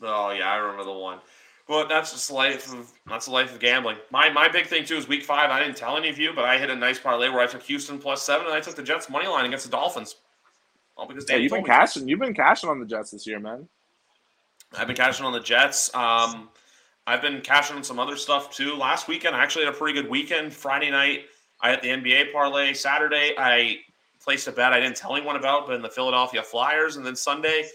Oh 0.01 0.31
yeah, 0.31 0.51
I 0.51 0.57
remember 0.57 0.83
the 0.83 0.93
one. 0.93 1.19
But 1.67 1.89
that's 1.89 2.11
just 2.11 2.29
life 2.29 2.71
of 2.71 2.91
that's 3.07 3.25
the 3.25 3.31
life 3.31 3.51
of 3.51 3.59
gambling. 3.59 3.97
My 4.11 4.29
my 4.29 4.47
big 4.47 4.67
thing 4.67 4.85
too 4.85 4.97
is 4.97 5.07
week 5.07 5.23
five. 5.23 5.49
I 5.49 5.59
didn't 5.59 5.77
tell 5.77 5.97
any 5.97 6.09
of 6.09 6.19
you, 6.19 6.31
but 6.33 6.45
I 6.45 6.59
hit 6.59 6.69
a 6.69 6.75
nice 6.75 6.99
parlay 6.99 7.29
where 7.29 7.41
I 7.41 7.47
took 7.47 7.63
Houston 7.63 7.97
plus 7.97 8.21
seven 8.21 8.45
and 8.45 8.55
I 8.55 8.59
took 8.59 8.75
the 8.75 8.83
Jets 8.83 9.09
money 9.09 9.27
line 9.27 9.45
against 9.45 9.65
the 9.65 9.71
Dolphins. 9.71 10.15
All 10.95 11.07
because 11.07 11.25
Yeah, 11.29 11.37
you've 11.37 11.51
been 11.51 11.65
cashing. 11.65 12.07
You've 12.07 12.19
been 12.19 12.35
cashing 12.35 12.69
on 12.69 12.79
the 12.79 12.85
Jets 12.85 13.11
this 13.11 13.25
year, 13.25 13.39
man. 13.39 13.67
I've 14.77 14.87
been 14.87 14.95
cashing 14.95 15.25
on 15.25 15.33
the 15.33 15.39
Jets. 15.39 15.93
Um, 15.95 16.49
I've 17.07 17.21
been 17.21 17.41
cashing 17.41 17.75
on 17.75 17.83
some 17.83 17.99
other 17.99 18.15
stuff 18.15 18.51
too. 18.51 18.75
Last 18.75 19.07
weekend, 19.07 19.35
I 19.35 19.43
actually 19.43 19.65
had 19.65 19.73
a 19.73 19.77
pretty 19.77 19.99
good 19.99 20.09
weekend. 20.09 20.53
Friday 20.53 20.89
night, 20.91 21.25
I 21.61 21.69
had 21.71 21.81
the 21.81 21.89
NBA 21.89 22.31
parlay. 22.31 22.73
Saturday, 22.73 23.33
I 23.37 23.79
placed 24.21 24.47
a 24.47 24.51
bet 24.51 24.73
I 24.73 24.79
didn't 24.79 24.97
tell 24.97 25.15
anyone 25.15 25.35
about, 25.35 25.67
but 25.67 25.75
in 25.75 25.81
the 25.81 25.89
Philadelphia 25.89 26.41
Flyers. 26.41 26.95
And 26.95 27.05
then 27.05 27.15
Sunday, 27.15 27.69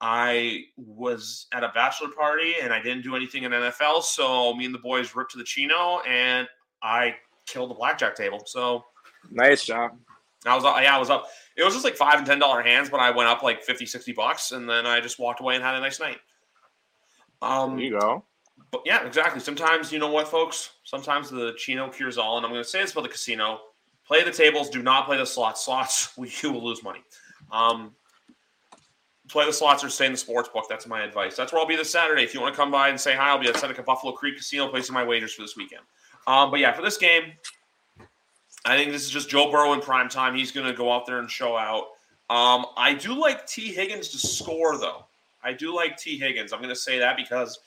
I 0.00 0.64
was 0.76 1.46
at 1.52 1.64
a 1.64 1.68
bachelor 1.74 2.08
party 2.08 2.54
and 2.60 2.72
I 2.72 2.82
didn't 2.82 3.02
do 3.02 3.16
anything 3.16 3.44
in 3.44 3.52
NFL. 3.52 4.02
So 4.02 4.54
me 4.54 4.66
and 4.66 4.74
the 4.74 4.78
boys 4.78 5.14
ripped 5.14 5.30
to 5.32 5.38
the 5.38 5.44
Chino 5.44 6.00
and 6.06 6.46
I 6.82 7.14
killed 7.46 7.70
the 7.70 7.74
blackjack 7.74 8.14
table. 8.14 8.42
So 8.46 8.84
Nice 9.30 9.64
job. 9.64 9.92
I 10.46 10.54
was, 10.54 10.64
yeah, 10.64 10.94
I 10.94 10.98
was 10.98 11.08
up. 11.08 11.28
It 11.56 11.64
was 11.64 11.72
just 11.72 11.84
like 11.84 11.96
five 11.96 12.16
and 12.18 12.26
ten 12.26 12.38
dollar 12.38 12.62
hands, 12.62 12.90
but 12.90 13.00
I 13.00 13.10
went 13.10 13.28
up 13.28 13.42
like 13.42 13.62
50, 13.62 13.86
60 13.86 14.12
bucks, 14.12 14.52
and 14.52 14.68
then 14.68 14.84
I 14.86 15.00
just 15.00 15.18
walked 15.18 15.40
away 15.40 15.54
and 15.54 15.64
had 15.64 15.74
a 15.74 15.80
nice 15.80 15.98
night. 16.00 16.18
Um, 17.40 17.76
There 17.76 17.84
you 17.86 17.98
go. 17.98 18.24
but 18.70 18.82
yeah, 18.84 19.06
exactly. 19.06 19.40
Sometimes 19.40 19.90
you 19.90 19.98
know 19.98 20.10
what, 20.10 20.28
folks. 20.28 20.72
Sometimes 20.84 21.30
the 21.30 21.54
Chino 21.56 21.88
cures 21.88 22.18
all, 22.18 22.36
and 22.36 22.44
I'm 22.44 22.52
going 22.52 22.62
to 22.62 22.68
say 22.68 22.82
this 22.82 22.92
about 22.92 23.04
the 23.04 23.08
casino: 23.08 23.60
play 24.06 24.22
the 24.22 24.30
tables, 24.30 24.68
do 24.68 24.82
not 24.82 25.06
play 25.06 25.16
the 25.16 25.24
slots. 25.24 25.64
Slots, 25.64 26.12
you 26.42 26.52
will 26.52 26.64
lose 26.64 26.82
money. 26.82 27.02
Um, 27.50 27.94
play 29.34 29.44
the 29.44 29.52
slots 29.52 29.82
or 29.82 29.90
stay 29.90 30.06
in 30.06 30.12
the 30.12 30.18
sports 30.18 30.48
book. 30.48 30.66
That's 30.68 30.86
my 30.86 31.02
advice. 31.02 31.34
That's 31.34 31.52
where 31.52 31.60
I'll 31.60 31.66
be 31.66 31.74
this 31.74 31.90
Saturday. 31.90 32.22
If 32.22 32.34
you 32.34 32.40
want 32.40 32.54
to 32.54 32.56
come 32.56 32.70
by 32.70 32.88
and 32.88 33.00
say 33.00 33.16
hi, 33.16 33.30
I'll 33.30 33.38
be 33.40 33.48
at 33.48 33.56
Seneca 33.56 33.82
Buffalo 33.82 34.12
Creek 34.12 34.36
Casino 34.36 34.68
placing 34.68 34.94
my 34.94 35.02
wagers 35.04 35.34
for 35.34 35.42
this 35.42 35.56
weekend. 35.56 35.82
Um, 36.28 36.52
but 36.52 36.60
yeah, 36.60 36.72
for 36.72 36.82
this 36.82 36.96
game, 36.96 37.32
I 38.64 38.76
think 38.76 38.92
this 38.92 39.02
is 39.02 39.10
just 39.10 39.28
Joe 39.28 39.50
Burrow 39.50 39.72
in 39.72 39.80
prime 39.80 40.08
time. 40.08 40.36
He's 40.36 40.52
going 40.52 40.68
to 40.68 40.72
go 40.72 40.92
out 40.92 41.04
there 41.04 41.18
and 41.18 41.28
show 41.28 41.56
out. 41.56 41.88
Um, 42.30 42.66
I 42.76 42.94
do 42.94 43.12
like 43.12 43.44
Tee 43.44 43.72
Higgins 43.72 44.08
to 44.10 44.18
score, 44.18 44.78
though. 44.78 45.04
I 45.42 45.52
do 45.52 45.74
like 45.74 45.96
Tee 45.96 46.16
Higgins. 46.16 46.52
I'm 46.52 46.60
going 46.60 46.72
to 46.72 46.80
say 46.80 47.00
that 47.00 47.16
because 47.16 47.58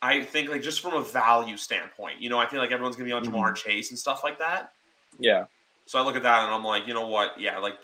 I 0.00 0.22
think, 0.22 0.48
like, 0.48 0.62
just 0.62 0.80
from 0.80 0.94
a 0.94 1.02
value 1.02 1.58
standpoint, 1.58 2.18
you 2.18 2.30
know, 2.30 2.38
I 2.38 2.46
feel 2.46 2.60
like 2.60 2.72
everyone's 2.72 2.96
going 2.96 3.08
to 3.08 3.14
be 3.14 3.16
on 3.16 3.24
Ja'Marr 3.26 3.54
Chase 3.54 3.90
and 3.90 3.98
stuff 3.98 4.24
like 4.24 4.38
that. 4.38 4.72
Yeah. 5.18 5.44
So 5.84 5.98
I 5.98 6.02
look 6.02 6.16
at 6.16 6.22
that 6.22 6.44
and 6.44 6.54
I'm 6.54 6.64
like, 6.64 6.88
you 6.88 6.94
know 6.94 7.06
what? 7.06 7.38
Yeah, 7.38 7.58
like, 7.58 7.76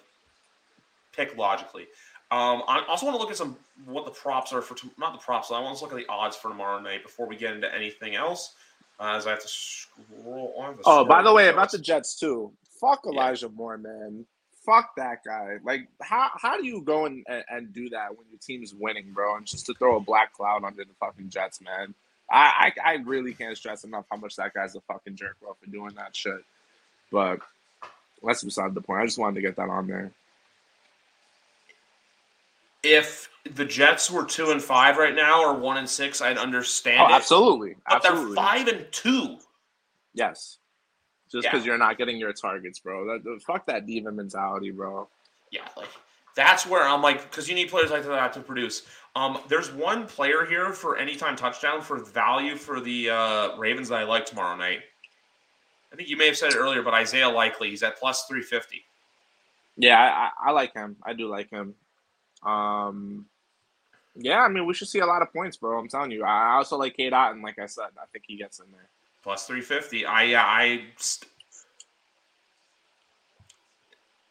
pick 1.12 1.36
logically. 1.36 1.86
Um, 2.33 2.62
I 2.68 2.85
also 2.89 3.07
want 3.07 3.16
to 3.16 3.20
look 3.20 3.31
at 3.31 3.37
some 3.37 3.57
what 3.87 4.05
the 4.05 4.11
props 4.12 4.53
are 4.53 4.62
for 4.62 4.74
t- 4.76 4.91
not 4.99 5.12
the 5.12 5.18
props. 5.18 5.51
I 5.51 5.59
want 5.61 5.76
to 5.78 5.85
look 5.85 5.93
at 5.93 5.97
the 5.99 6.07
odds 6.09 6.37
for 6.37 6.49
tomorrow 6.49 6.81
night 6.81 7.03
before 7.03 7.26
we 7.26 7.37
get 7.37 7.55
into 7.55 7.72
anything 7.74 8.14
else. 8.14 8.55
Uh, 9.01 9.14
as 9.16 9.26
I 9.26 9.31
have 9.31 9.41
to 9.43 9.49
scroll. 9.49 10.55
I 10.62 10.66
have 10.66 10.76
to 10.76 10.83
Oh, 10.85 11.05
by 11.05 11.22
the 11.22 11.33
way, 11.33 11.49
about 11.49 11.72
the 11.72 11.78
Jets 11.78 12.18
too. 12.18 12.53
Fuck 12.81 13.01
Yeah. 13.05 13.12
Elijah 13.12 13.49
Moore, 13.49 13.78
man. 13.78 14.26
Fuck 14.64 14.95
that 14.97 15.24
guy. 15.24 15.57
Like, 15.64 15.89
how 16.03 16.31
how 16.35 16.57
do 16.61 16.66
you 16.66 16.83
go 16.83 17.07
and, 17.07 17.24
and, 17.26 17.45
and 17.49 17.72
do 17.72 17.89
that 17.91 18.11
when 18.11 18.26
your 18.31 18.39
team's 18.41 18.74
winning, 18.74 19.11
bro? 19.12 19.37
And 19.37 19.47
just 19.47 19.66
to 19.66 19.74
throw 19.74 19.97
a 19.97 20.01
black 20.01 20.33
cloud 20.35 20.62
under 20.64 20.85
the 20.85 20.93
fucking 21.01 21.31
Jets, 21.31 21.61
man. 21.62 21.95
I, 22.31 22.72
I 22.85 22.91
I 22.93 22.95
really 22.97 23.33
can't 23.35 23.57
stress 23.57 23.83
enough 23.85 24.05
how 24.11 24.18
much 24.18 24.37
that 24.37 24.55
guy's 24.55 24.76
a 24.76 24.81
fucking 24.83 25.16
jerk 25.16 25.37
bro 25.41 25.55
for 25.55 25.68
doing 25.70 25.95
that 25.95 26.14
shit. 26.14 26.45
But 27.11 27.41
that's 28.22 28.45
beside 28.45 28.74
the 28.74 28.83
point. 28.83 29.01
I 29.01 29.07
just 29.07 29.18
wanted 29.18 29.37
to 29.37 29.41
get 29.41 29.57
that 29.57 29.68
on 29.68 29.87
there. 29.89 30.12
If 32.83 33.28
the 33.55 33.64
Jets 33.64 34.11
were 34.11 34.24
two 34.24 34.51
and 34.51 34.62
five 34.62 34.97
right 34.97 35.14
now 35.14 35.43
or 35.43 35.55
one 35.55 35.76
and 35.78 35.89
six, 35.89 36.20
I'd 36.20 36.39
understand 36.39 37.01
Oh, 37.01 37.07
it. 37.07 37.12
absolutely, 37.12 37.76
But 37.89 37.97
absolutely. 37.97 38.26
they're 38.26 38.45
five 38.45 38.68
and 38.68 38.87
two. 38.93 39.39
Yes. 40.14 40.59
Just 41.31 41.45
Yeah. 41.45 41.53
because 41.53 41.64
you're 41.64 41.78
not 41.78 41.97
getting 41.99 42.16
your 42.18 42.33
targets, 42.33 42.78
bro. 42.81 43.07
That, 43.07 43.24
that- 43.24 43.43
fuck 43.43 43.66
that 43.66 43.87
diva 43.87 44.11
mentality, 44.11 44.70
bro. 44.70 45.09
Yeah, 45.51 45.66
like 45.76 45.89
that's 46.37 46.64
where 46.66 46.83
I'm 46.87 47.03
like, 47.03 47.22
because 47.31 47.49
you 47.49 47.55
need 47.55 47.70
players 47.70 47.91
like 47.91 48.05
that 48.05 48.33
to 48.35 48.41
produce. 48.41 48.83
Um, 49.16 49.39
there's 49.49 49.70
one 49.72 50.07
player 50.07 50.45
here 50.47 50.72
for 50.72 50.97
anytime 50.97 51.35
touchdown 51.35 51.83
for 51.83 51.99
value 51.99 52.57
for 52.57 52.81
the 52.81 53.11
uh, 53.11 53.57
Ravens 53.57 53.89
that 53.89 53.99
I 53.99 54.05
like 54.05 54.26
tomorrow 54.26 54.57
night. 54.57 54.81
I 55.93 55.97
think 55.97 56.09
you 56.09 56.16
may 56.16 56.26
have 56.26 56.37
said 56.37 56.53
it 56.53 56.57
earlier, 56.57 56.83
but 56.83 56.95
Isaiah 56.95 57.28
Likely, 57.28 57.70
he's 57.70 57.83
at 57.83 57.99
plus 57.99 58.26
three 58.26 58.43
fifty. 58.43 58.85
Yeah, 59.76 60.31
I, 60.41 60.51
I 60.51 60.51
like 60.53 60.72
him. 60.72 60.97
I 61.03 61.12
do 61.14 61.26
like 61.28 61.51
him. 61.51 61.74
Um, 62.43 63.26
yeah, 64.16 64.41
I 64.41 64.49
mean, 64.49 64.66
we 64.66 64.74
should 64.74 64.88
see 64.88 64.99
a 64.99 65.07
lot 65.07 65.22
of 65.22 65.32
points, 65.32 65.57
bro. 65.57 65.78
I'm 65.78 65.88
telling 65.88 66.11
you. 66.11 66.24
I 66.24 66.55
also 66.55 66.76
like 66.76 66.97
Cade 66.97 67.12
Otton. 67.12 67.43
Like 67.43 67.59
I 67.59 67.66
said, 67.66 67.86
I 67.97 68.07
think 68.12 68.24
he 68.26 68.36
gets 68.36 68.59
in 68.59 68.66
there. 68.72 68.88
Plus 69.22 69.47
350. 69.47 70.07
I 70.07 70.22
yeah, 70.24 70.45
I 70.45 70.82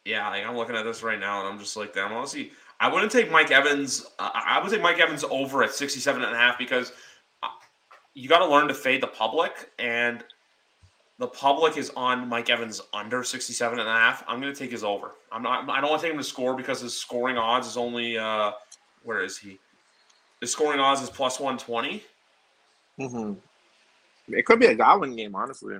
yeah, 0.04 0.28
like 0.28 0.44
I'm 0.44 0.56
looking 0.56 0.76
at 0.76 0.84
this 0.84 1.02
right 1.02 1.18
now 1.18 1.40
and 1.40 1.48
I'm 1.48 1.58
just 1.58 1.76
like, 1.76 1.94
damn, 1.94 2.12
honestly, 2.12 2.52
I 2.80 2.92
wouldn't 2.92 3.12
take 3.12 3.30
Mike 3.30 3.50
Evans. 3.50 4.06
Uh, 4.18 4.30
I 4.34 4.60
would 4.60 4.70
take 4.70 4.82
Mike 4.82 4.98
Evans 4.98 5.24
over 5.24 5.62
at 5.62 5.72
67 5.72 6.22
and 6.22 6.34
a 6.34 6.36
half 6.36 6.58
because 6.58 6.92
uh, 7.42 7.48
you 8.14 8.28
got 8.28 8.38
to 8.38 8.46
learn 8.46 8.68
to 8.68 8.74
fade 8.74 9.02
the 9.02 9.06
public 9.06 9.70
and 9.78 10.24
the 11.20 11.26
public 11.26 11.76
is 11.76 11.92
on 11.96 12.26
Mike 12.30 12.48
Evans 12.48 12.80
under 12.94 13.22
67 13.22 13.78
and 13.78 13.86
a 13.86 13.92
half. 13.92 14.24
I'm 14.26 14.40
going 14.40 14.52
to 14.52 14.58
take 14.58 14.72
his 14.72 14.82
over. 14.82 15.12
I'm 15.30 15.42
not 15.42 15.68
I 15.68 15.80
don't 15.80 15.90
want 15.90 16.00
to 16.00 16.06
take 16.06 16.14
him 16.14 16.18
to 16.18 16.24
score 16.24 16.56
because 16.56 16.80
his 16.80 16.98
scoring 16.98 17.36
odds 17.36 17.68
is 17.68 17.76
only 17.76 18.18
uh 18.18 18.52
where 19.04 19.22
is 19.22 19.36
he? 19.36 19.58
His 20.40 20.50
scoring 20.50 20.80
odds 20.80 21.02
is 21.02 21.10
plus 21.10 21.38
120. 21.38 22.02
Mm-hmm. 22.98 24.34
It 24.34 24.46
could 24.46 24.58
be 24.58 24.66
a 24.66 24.74
Godwin 24.74 25.14
game, 25.14 25.34
honestly. 25.34 25.76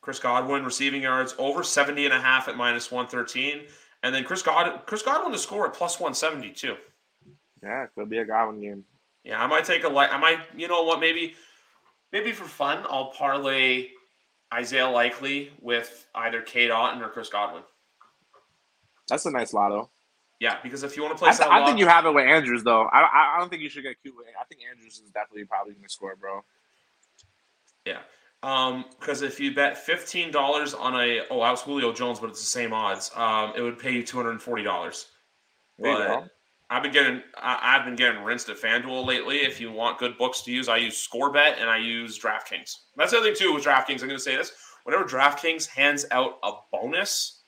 Chris 0.00 0.20
Godwin 0.20 0.64
receiving 0.64 1.02
yards 1.02 1.34
over 1.36 1.64
70 1.64 2.04
and 2.04 2.14
a 2.14 2.20
half 2.20 2.46
at 2.46 2.56
minus 2.56 2.92
113. 2.92 3.62
And 4.04 4.14
then 4.14 4.22
Chris 4.22 4.42
God 4.42 4.86
Chris 4.86 5.02
Godwin 5.02 5.32
to 5.32 5.38
score 5.38 5.66
at 5.66 5.74
plus 5.74 5.98
172. 5.98 6.76
Yeah, 7.64 7.82
it 7.82 7.90
could 7.96 8.08
be 8.08 8.18
a 8.18 8.24
Godwin 8.24 8.60
game. 8.60 8.84
Yeah, 9.24 9.42
I 9.42 9.48
might 9.48 9.64
take 9.64 9.82
a 9.82 9.88
like 9.88 10.12
I 10.12 10.18
might, 10.18 10.38
you 10.56 10.68
know 10.68 10.84
what, 10.84 11.00
maybe 11.00 11.34
maybe 12.12 12.32
for 12.32 12.44
fun, 12.44 12.84
I'll 12.88 13.10
parlay 13.10 13.88
Isaiah 14.52 14.88
Likely 14.88 15.52
with 15.60 16.06
either 16.14 16.40
Cade 16.42 16.70
Otton 16.70 17.00
or 17.00 17.08
Chris 17.08 17.28
Godwin. 17.28 17.62
That's 19.08 19.26
a 19.26 19.30
nice 19.30 19.52
lotto. 19.52 19.90
Yeah, 20.40 20.58
because 20.62 20.84
if 20.84 20.96
you 20.96 21.02
want 21.02 21.16
to 21.16 21.18
play, 21.18 21.30
I, 21.30 21.34
th- 21.34 21.50
I 21.50 21.66
think 21.66 21.78
you 21.78 21.86
have 21.88 22.06
it 22.06 22.14
with 22.14 22.24
Andrews 22.24 22.62
though. 22.62 22.82
I, 22.82 23.34
I 23.34 23.40
don't 23.40 23.48
think 23.48 23.62
you 23.62 23.68
should 23.68 23.82
get 23.82 24.00
cute 24.02 24.14
with. 24.16 24.26
I 24.40 24.44
think 24.44 24.60
Andrews 24.70 25.00
is 25.04 25.10
definitely 25.10 25.44
probably 25.44 25.72
going 25.72 25.84
to 25.84 25.90
score, 25.90 26.14
bro. 26.14 26.42
Yeah, 27.84 27.98
um, 28.44 28.84
because 29.00 29.22
if 29.22 29.40
you 29.40 29.52
bet 29.52 29.76
fifteen 29.76 30.30
dollars 30.30 30.74
on 30.74 30.94
a 30.94 31.22
oh, 31.30 31.40
I 31.40 31.50
was 31.50 31.62
Julio 31.62 31.92
Jones, 31.92 32.20
but 32.20 32.30
it's 32.30 32.40
the 32.40 32.46
same 32.46 32.72
odds. 32.72 33.10
Um, 33.16 33.52
it 33.56 33.62
would 33.62 33.80
pay 33.80 33.92
you 33.92 34.04
two 34.04 34.16
hundred 34.16 34.32
and 34.32 34.42
forty 34.42 34.62
dollars. 34.62 35.06
But 35.76 36.28
I've 36.70 36.82
been 36.82 36.92
getting 36.92 37.22
I, 37.36 37.76
have 37.76 37.84
been 37.84 37.96
getting 37.96 38.22
rinsed 38.22 38.48
at 38.50 38.58
FanDuel 38.58 39.06
lately. 39.06 39.38
If 39.38 39.60
you 39.60 39.72
want 39.72 39.98
good 39.98 40.18
books 40.18 40.42
to 40.42 40.52
use, 40.52 40.68
I 40.68 40.76
use 40.76 41.08
ScoreBet 41.08 41.58
and 41.58 41.70
I 41.70 41.78
use 41.78 42.18
DraftKings. 42.18 42.74
That's 42.96 43.12
the 43.12 43.18
other 43.18 43.26
thing 43.26 43.36
too 43.36 43.54
with 43.54 43.64
DraftKings. 43.64 44.02
I'm 44.02 44.08
going 44.08 44.10
to 44.10 44.18
say 44.18 44.36
this: 44.36 44.52
whenever 44.84 45.04
DraftKings 45.04 45.66
hands 45.66 46.04
out 46.10 46.38
a 46.42 46.52
bonus, 46.70 47.42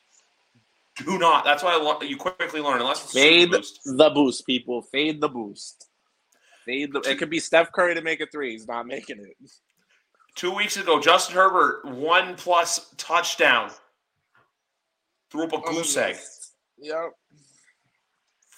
do 0.96 1.18
not. 1.18 1.44
That's 1.44 1.62
why 1.62 1.72
I, 1.72 2.04
you 2.04 2.16
quickly 2.16 2.60
learn 2.60 2.80
unless 2.80 3.12
fade 3.12 3.50
boost. 3.50 3.80
the 3.84 4.10
boost, 4.10 4.46
people. 4.46 4.82
Fade 4.82 5.20
the 5.20 5.28
boost. 5.28 5.88
Fade 6.64 6.92
the. 6.92 7.00
It 7.00 7.18
could 7.18 7.30
be 7.30 7.40
Steph 7.40 7.72
Curry 7.72 7.94
to 7.94 8.02
make 8.02 8.20
a 8.20 8.26
three. 8.26 8.52
He's 8.52 8.66
not 8.66 8.86
making 8.86 9.18
it. 9.18 9.50
Two 10.34 10.54
weeks 10.54 10.76
ago, 10.76 10.98
Justin 10.98 11.36
Herbert 11.36 11.84
one 11.84 12.36
plus 12.36 12.94
touchdown. 12.96 13.70
Threw 15.30 15.44
up 15.44 15.52
a 15.52 15.60
goose 15.60 15.96
egg. 15.96 16.16
Yep. 16.78 17.12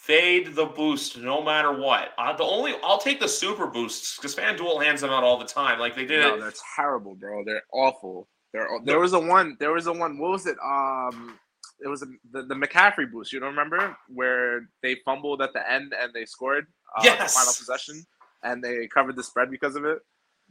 Fade 0.02 0.56
the 0.56 0.66
boost 0.66 1.16
no 1.16 1.44
matter 1.44 1.72
what. 1.72 2.08
Uh, 2.18 2.36
the 2.36 2.42
only 2.42 2.74
I'll 2.82 2.98
take 2.98 3.20
the 3.20 3.28
super 3.28 3.68
boosts 3.68 4.16
because 4.16 4.34
FanDuel 4.34 4.82
hands 4.82 5.00
them 5.00 5.10
out 5.10 5.22
all 5.22 5.38
the 5.38 5.44
time. 5.44 5.78
Like 5.78 5.94
they 5.94 6.04
did 6.04 6.22
no, 6.22 6.34
it. 6.34 6.40
They're 6.40 6.52
terrible, 6.74 7.14
bro. 7.14 7.44
They're 7.44 7.62
awful. 7.72 8.26
They're, 8.52 8.66
there 8.82 8.98
was 8.98 9.12
a 9.12 9.20
one. 9.20 9.56
There 9.60 9.70
was 9.70 9.86
a 9.86 9.92
one. 9.92 10.18
What 10.18 10.32
was 10.32 10.46
it? 10.48 10.56
Um, 10.60 11.38
it 11.78 11.86
was 11.86 12.02
a, 12.02 12.06
the 12.32 12.42
the 12.42 12.54
McCaffrey 12.54 13.12
boost. 13.12 13.32
You 13.32 13.38
don't 13.38 13.50
remember 13.50 13.96
where 14.08 14.68
they 14.82 14.96
fumbled 15.04 15.40
at 15.40 15.52
the 15.52 15.70
end 15.70 15.94
and 15.96 16.12
they 16.12 16.24
scored? 16.24 16.66
Uh, 16.98 17.02
yes. 17.04 17.34
The 17.34 17.38
final 17.38 17.52
possession, 17.56 18.04
and 18.42 18.60
they 18.60 18.88
covered 18.88 19.14
the 19.14 19.22
spread 19.22 19.52
because 19.52 19.76
of 19.76 19.84
it. 19.84 20.00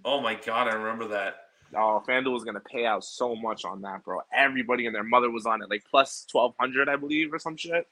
Oh 0.05 0.21
my 0.21 0.35
god, 0.35 0.69
I 0.69 0.75
remember 0.75 1.09
that. 1.09 1.35
Oh, 1.75 2.01
FanDuel 2.07 2.31
was 2.31 2.45
gonna 2.45 2.61
pay 2.61 2.85
out 2.85 3.03
so 3.03 3.35
much 3.35 3.65
on 3.65 3.81
that, 3.81 4.05
bro. 4.05 4.21
Everybody 4.33 4.85
and 4.85 4.95
their 4.95 5.03
mother 5.03 5.29
was 5.29 5.45
on 5.45 5.61
it, 5.61 5.69
like 5.69 5.83
plus 5.91 6.25
twelve 6.31 6.55
hundred, 6.57 6.87
I 6.87 6.95
believe, 6.95 7.33
or 7.33 7.39
some 7.39 7.57
shit. 7.57 7.85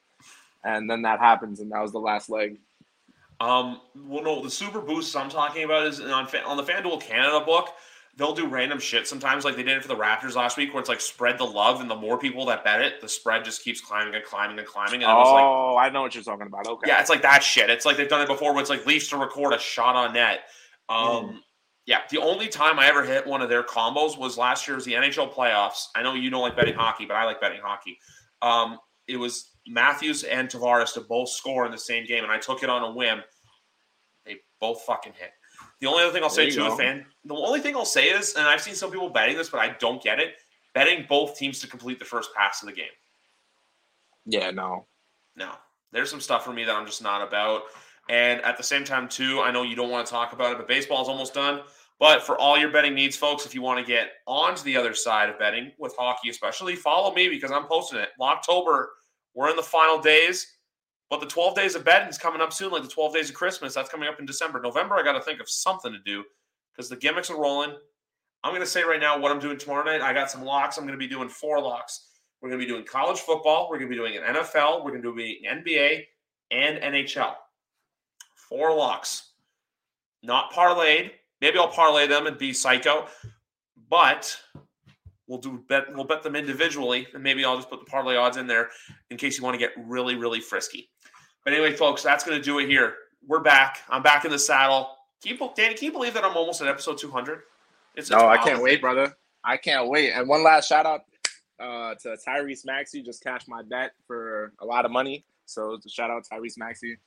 And 0.64 0.89
then 0.89 1.03
that 1.03 1.20
happens, 1.20 1.60
and 1.60 1.72
that 1.72 1.82
was 1.82 1.91
the 1.91 1.99
last 1.99 2.30
leg. 2.30 2.60
Um, 3.39 3.80
well, 3.95 4.24
no, 4.24 4.43
the 4.43 4.51
super 4.51 4.82
boosts 4.82 5.16
I'm 5.16 5.30
talking 5.30 5.64
about 5.64 5.88
is 5.88 6.01
on 6.01 6.28
on 6.45 6.57
the 6.57 6.64
FanDuel 6.64 7.01
Canada 7.01 7.39
book. 7.45 7.70
They'll 8.18 8.34
do 8.34 8.47
random 8.47 8.80
shit 8.80 9.07
sometimes, 9.07 9.45
like 9.45 9.55
they 9.55 9.64
did 9.64 9.78
it 9.78 9.82
for 9.82 9.88
the 9.88 9.95
Raptors 9.95 10.36
last 10.36 10.57
week, 10.57 10.74
where 10.74 10.82
it's 10.82 10.89
like 10.89 10.99
spread 10.99 11.38
the 11.38 11.45
love, 11.45 11.80
and 11.80 11.89
the 11.89 11.95
more 11.95 12.18
people 12.18 12.45
that 12.47 12.66
bet 12.66 12.82
it, 12.82 12.99
the 12.99 13.07
spread 13.07 13.45
just 13.45 13.64
keeps 13.64 13.80
climbing 13.80 14.14
and 14.14 14.26
climbing 14.26 14.60
and 14.60 14.68
climbing. 14.68 15.03
And 15.03 15.12
oh, 15.12 15.16
it 15.16 15.20
was 15.20 15.76
like, 15.78 15.88
I 15.88 15.93
know 15.93 16.01
what 16.01 16.14
you're 16.14 16.24
talking 16.24 16.47
about. 16.47 16.68
Okay, 16.68 16.89
yeah, 16.89 16.99
it's 16.99 17.10
like 17.10 17.22
that 17.22 17.41
shit. 17.41 17.70
It's 17.70 17.86
like 17.86 17.95
they've 17.95 18.10
done 18.10 18.22
it 18.22 18.28
before, 18.28 18.51
where 18.51 18.60
it's 18.60 18.70
like 18.70 18.86
Leafs 18.86 19.07
to 19.10 19.18
record 19.18 19.53
a 19.53 19.60
shot 19.60 19.95
on 19.95 20.14
net. 20.14 20.41
Um, 20.89 21.26
mm 21.26 21.39
yeah, 21.89 22.01
the 22.12 22.20
only 22.20 22.49
time 22.49 22.78
I 22.78 22.88
ever 22.88 23.03
hit 23.03 23.26
one 23.26 23.41
of 23.41 23.49
their 23.49 23.64
combos 23.64 24.16
was 24.16 24.38
last 24.38 24.68
year's 24.68 24.86
the 24.86 24.93
NHL 24.93 25.34
playoffs. 25.34 25.86
I 25.95 26.03
know 26.03 26.14
you 26.14 26.30
don't 26.30 26.43
like 26.43 26.55
betting 26.55 26.76
hockey, 26.76 27.07
but 27.07 27.16
I 27.16 27.26
like 27.26 27.41
betting 27.41 27.62
hockey. 27.64 27.97
Um, 28.43 28.78
it 29.07 29.18
was 29.18 29.49
Matthews 29.70 30.24
and 30.24 30.49
Tavares 30.49 30.93
to 30.93 31.01
both 31.01 31.30
score 31.30 31.65
in 31.65 31.72
the 31.72 31.78
same 31.78 32.05
game, 32.05 32.24
and 32.24 32.32
I 32.32 32.38
took 32.38 32.63
it 32.63 32.70
on 32.70 32.84
a 32.84 32.91
whim. 32.91 33.22
They 34.26 34.38
both 34.59 34.82
fucking 34.82 35.13
hit. 35.13 35.32
The 35.80 35.88
only 35.88 36.03
other 36.03 36.11
thing 36.11 36.24
I'll 36.24 36.30
say 36.30 36.49
to 36.49 36.67
a 36.67 36.76
fan, 36.76 37.05
the 37.24 37.36
only 37.36 37.61
thing 37.61 37.76
I'll 37.76 37.86
say 37.86 38.05
is, 38.05 38.34
and 38.36 38.45
I've 38.45 38.61
seen 38.61 38.76
some 38.76 38.91
people 38.91 39.09
betting 39.09 39.38
this, 39.38 39.49
but 39.49 39.59
I 39.59 39.76
don't 39.80 40.01
get 40.03 40.20
it. 40.20 40.36
Betting 40.74 41.05
both 41.07 41.38
teams 41.38 41.59
to 41.61 41.67
complete 41.67 41.99
the 41.99 42.05
first 42.05 42.34
pass 42.36 42.61
of 42.61 42.67
the 42.67 42.76
game. 42.76 42.86
Yeah, 44.26 44.51
no, 44.51 44.86
no. 45.36 45.51
There's 45.91 46.09
some 46.09 46.22
stuff 46.22 46.43
for 46.43 46.53
me 46.53 46.63
that 46.65 46.76
I'm 46.76 46.86
just 46.86 47.01
not 47.01 47.26
about. 47.28 47.63
And 48.09 48.41
at 48.41 48.57
the 48.57 48.63
same 48.63 48.84
time, 48.84 49.07
too, 49.07 49.41
I 49.41 49.51
know 49.51 49.63
you 49.63 49.76
don't 49.76 49.89
want 49.89 50.05
to 50.05 50.11
talk 50.11 50.34
about 50.34 50.51
it, 50.51 50.57
but 50.57 50.67
baseball's 50.67 51.07
almost 51.07 51.34
done. 51.34 51.61
But 51.99 52.24
for 52.24 52.38
all 52.38 52.57
your 52.57 52.72
betting 52.72 52.93
needs, 52.93 53.17
folks, 53.17 53.45
if 53.45 53.53
you 53.53 53.61
want 53.61 53.80
to 53.80 53.86
get 53.86 54.11
onto 54.26 54.63
the 54.63 54.78
other 54.78 54.93
side 54.93 55.30
of 55.30 55.38
betting 55.38 55.72
with 55.78 55.95
hockey, 55.97 56.30
especially, 56.30 56.76
follow 56.76 57.13
me 57.13 57.30
because 57.30 57.51
I'm 57.51 57.65
posting 57.65 57.99
it. 57.99 58.09
October, 58.22 58.91
we're 59.34 59.50
in 59.50 59.56
the 59.56 59.64
final 59.64 60.00
days, 60.00 60.56
but 61.10 61.20
the 61.20 61.26
12 61.26 61.56
days 61.56 61.76
of 61.76 61.84
betting 61.86 62.10
is 62.10 62.18
coming 62.18 62.42
up 62.42 62.54
soon, 62.54 62.72
like 62.72 62.84
the 62.84 62.90
12 62.90 63.14
days 63.14 63.30
of 63.30 63.36
Christmas. 63.36 63.74
That's 63.74 63.90
coming 63.90 64.08
up 64.08 64.20
in 64.20 64.26
December. 64.26 64.62
November, 64.62 64.96
I 64.96 65.04
got 65.04 65.14
to 65.14 65.22
think 65.22 65.40
of 65.40 65.50
something 65.50 65.92
to 65.92 66.00
do 66.00 66.24
because 66.72 66.90
the 66.90 66.96
gimmicks 66.96 67.30
are 67.30 67.40
rolling. 67.40 67.76
I'm 68.44 68.52
going 68.52 68.62
to 68.62 68.68
say 68.68 68.84
right 68.84 69.00
now 69.00 69.20
what 69.20 69.32
I'm 69.32 69.40
doing 69.40 69.58
tomorrow 69.58 69.84
night. 69.84 70.02
I 70.02 70.14
got 70.14 70.32
some 70.32 70.44
locks. 70.44 70.78
I'm 70.78 70.86
going 70.86 70.98
to 70.98 71.00
be 71.00 71.08
doing 71.08 71.30
four 71.30 71.62
locks. 71.62 72.08
We're 72.42 72.50
going 72.50 72.60
to 72.60 72.66
be 72.66 72.72
doing 72.72 72.86
college 72.86 73.20
football. 73.20 73.70
We're 73.70 73.80
going 73.80 73.90
to 73.92 73.96
be 73.96 74.02
doing 74.02 74.18
an 74.18 74.36
NFL. 74.36 74.84
We're 74.84 74.92
going 74.92 75.02
to 75.02 75.14
be 75.14 75.42
doing 75.42 75.64
NBA 75.64 76.04
and 76.52 76.78
NHL. 76.78 77.34
Four 78.36 78.74
locks. 78.74 79.32
Not 80.24 80.52
parlayed. 80.54 81.12
Maybe 81.42 81.58
I'll 81.58 81.70
parlay 81.70 82.08
them 82.08 82.28
and 82.28 82.38
be 82.38 82.52
psycho, 82.52 83.08
but 83.90 84.36
we'll 85.30 85.40
do 85.40 85.64
bet 85.70 85.86
we'll 85.96 86.04
bet 86.04 86.22
them 86.24 86.36
individually, 86.36 87.08
and 87.14 87.24
maybe 87.24 87.46
I'll 87.46 87.56
just 87.56 87.70
put 87.70 87.80
the 87.80 87.86
parlay 87.86 88.18
odds 88.18 88.36
in 88.36 88.47
there 88.47 88.70
in 89.10 89.16
case 89.16 89.38
you 89.38 89.43
want 89.46 89.54
to 89.54 89.60
get 89.60 89.72
really, 89.78 90.16
really 90.16 90.42
frisky. 90.42 90.89
But 91.46 91.54
anyway, 91.54 91.74
folks, 91.74 92.04
that's 92.04 92.26
going 92.26 92.38
to 92.38 92.43
do 92.43 92.60
it 92.60 92.68
here. 92.68 92.96
We're 93.26 93.39
back. 93.39 93.80
I'm 93.89 94.04
back 94.04 94.26
in 94.26 94.32
the 94.32 94.39
saddle. 94.39 94.97
Can 95.24 95.38
you, 95.38 95.51
Danny, 95.56 95.76
can 95.76 95.86
you 95.86 95.92
believe 95.92 96.14
that 96.16 96.26
I'm 96.26 96.36
almost 96.36 96.62
at 96.62 96.68
episode 96.68 96.97
200? 96.97 97.42
It's, 97.96 98.10
no, 98.10 98.28
I 98.28 98.38
can't 98.38 98.62
wait, 98.62 98.82
brother. 98.82 99.16
I 99.43 99.58
can't 99.58 99.88
wait. 99.88 100.12
And 100.12 100.28
one 100.28 100.43
last 100.43 100.68
shout 100.68 100.86
out 100.86 101.01
uh, 101.60 101.96
to 101.96 102.18
Tyrese 102.28 102.66
Maxey. 102.66 103.01
Just 103.01 103.24
cashed 103.24 103.47
my 103.47 103.62
bet 103.62 103.92
for 104.08 104.54
a 104.60 104.66
lot 104.66 104.86
of 104.86 104.92
money. 104.92 105.26
So 105.46 105.78
shout 105.88 106.10
out 106.10 106.24
Tyrese 106.32 106.58
Maxey. 106.58 106.97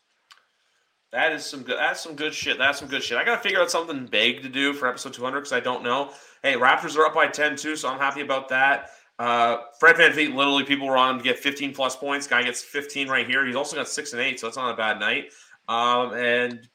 That 1.12 1.32
is 1.32 1.44
some 1.44 1.62
good. 1.62 1.76
That's 1.78 2.00
some 2.00 2.16
good 2.16 2.32
shit. 2.32 2.56
That's 2.56 2.78
some 2.78 2.88
good 2.88 3.02
shit. 3.02 3.18
I 3.18 3.24
got 3.24 3.36
to 3.36 3.42
figure 3.42 3.60
out 3.60 3.70
something 3.70 4.06
big 4.06 4.42
to 4.42 4.48
do 4.48 4.72
for 4.72 4.88
episode 4.88 5.12
200 5.12 5.40
because 5.40 5.52
I 5.52 5.60
don't 5.60 5.82
know. 5.82 6.10
Hey, 6.42 6.54
Raptors 6.54 6.96
are 6.96 7.04
up 7.04 7.14
by 7.14 7.26
10 7.26 7.56
too, 7.56 7.76
so 7.76 7.88
I'm 7.88 7.98
happy 7.98 8.22
about 8.22 8.48
that. 8.48 8.90
Uh, 9.18 9.58
Fred 9.78 9.98
Van 9.98 10.10
VanVleet, 10.12 10.34
literally, 10.34 10.64
people 10.64 10.86
were 10.86 10.96
on 10.96 11.18
to 11.18 11.22
get 11.22 11.38
15 11.38 11.74
plus 11.74 11.96
points. 11.96 12.26
Guy 12.26 12.42
gets 12.42 12.62
15 12.62 13.08
right 13.08 13.26
here. 13.26 13.46
He's 13.46 13.56
also 13.56 13.76
got 13.76 13.88
six 13.88 14.14
and 14.14 14.22
eight, 14.22 14.40
so 14.40 14.46
that's 14.46 14.56
not 14.56 14.72
a 14.72 14.76
bad 14.76 14.98
night. 14.98 15.32
Um, 15.68 16.14
and 16.14 16.66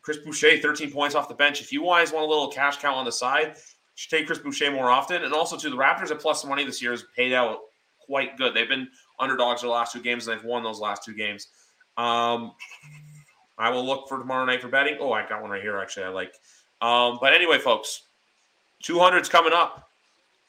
Chris 0.00 0.18
Boucher, 0.18 0.58
13 0.58 0.90
points 0.90 1.14
off 1.14 1.28
the 1.28 1.34
bench. 1.34 1.60
If 1.60 1.70
you 1.70 1.84
guys 1.84 2.12
want 2.12 2.24
a 2.24 2.28
little 2.28 2.48
cash 2.48 2.78
cow 2.78 2.94
on 2.94 3.04
the 3.04 3.12
side, 3.12 3.56
should 3.94 4.10
take 4.10 4.26
Chris 4.26 4.38
Boucher 4.38 4.70
more 4.70 4.90
often. 4.90 5.22
And 5.22 5.34
also, 5.34 5.56
to 5.58 5.70
the 5.70 5.76
Raptors 5.76 6.10
at 6.10 6.18
plus 6.18 6.44
money 6.46 6.64
this 6.64 6.80
year 6.80 6.92
has 6.92 7.04
paid 7.14 7.34
out 7.34 7.58
quite 8.00 8.38
good. 8.38 8.54
They've 8.54 8.68
been 8.68 8.88
underdogs 9.20 9.60
the 9.60 9.68
last 9.68 9.92
two 9.92 10.02
games, 10.02 10.26
and 10.26 10.38
they've 10.38 10.44
won 10.44 10.62
those 10.62 10.80
last 10.80 11.04
two 11.04 11.14
games. 11.14 11.48
Um, 11.96 12.52
I 13.58 13.70
will 13.70 13.84
look 13.84 14.08
for 14.08 14.18
tomorrow 14.18 14.44
night 14.44 14.62
for 14.62 14.68
betting. 14.68 14.96
Oh, 15.00 15.12
I 15.12 15.26
got 15.28 15.42
one 15.42 15.50
right 15.50 15.62
here. 15.62 15.78
Actually, 15.78 16.06
I 16.06 16.08
like. 16.08 16.34
Um, 16.80 17.18
but 17.20 17.32
anyway, 17.32 17.58
folks, 17.58 18.02
200's 18.82 19.28
coming 19.28 19.52
up 19.52 19.90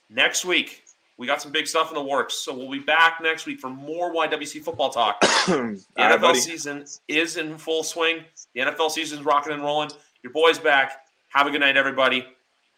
next 0.10 0.45
week. 0.45 0.84
We 1.18 1.27
got 1.27 1.41
some 1.41 1.53
big 1.53 1.65
stuff 1.65 1.90
in 1.90 1.95
the 1.95 2.03
works, 2.03 2.34
so 2.34 2.53
we'll 2.53 2.69
be 2.69 2.80
back 2.80 3.19
next 3.22 3.45
week 3.45 3.60
for 3.61 3.69
more 3.69 4.14
YWC 4.14 4.61
football 4.61 4.90
talk. 4.90 5.22
the 5.22 5.82
NFL 5.98 6.22
right, 6.22 6.36
season 6.36 6.86
is 7.07 7.38
in 7.38 7.57
full 7.57 7.84
swing. 7.84 8.26
The 8.53 8.61
NFL 8.61 8.91
season 8.91 9.19
is 9.19 9.26
rocking 9.26 9.53
and 9.53 9.64
rolling. 9.64 9.91
Your 10.23 10.34
boy's 10.34 10.60
back. 10.60 11.06
Have 11.30 11.48
a 11.48 11.52
good 11.52 11.61
night, 11.61 11.77
everybody. 11.77 12.26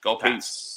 Go 0.01 0.17
Pats. 0.17 0.35
Peace. 0.35 0.76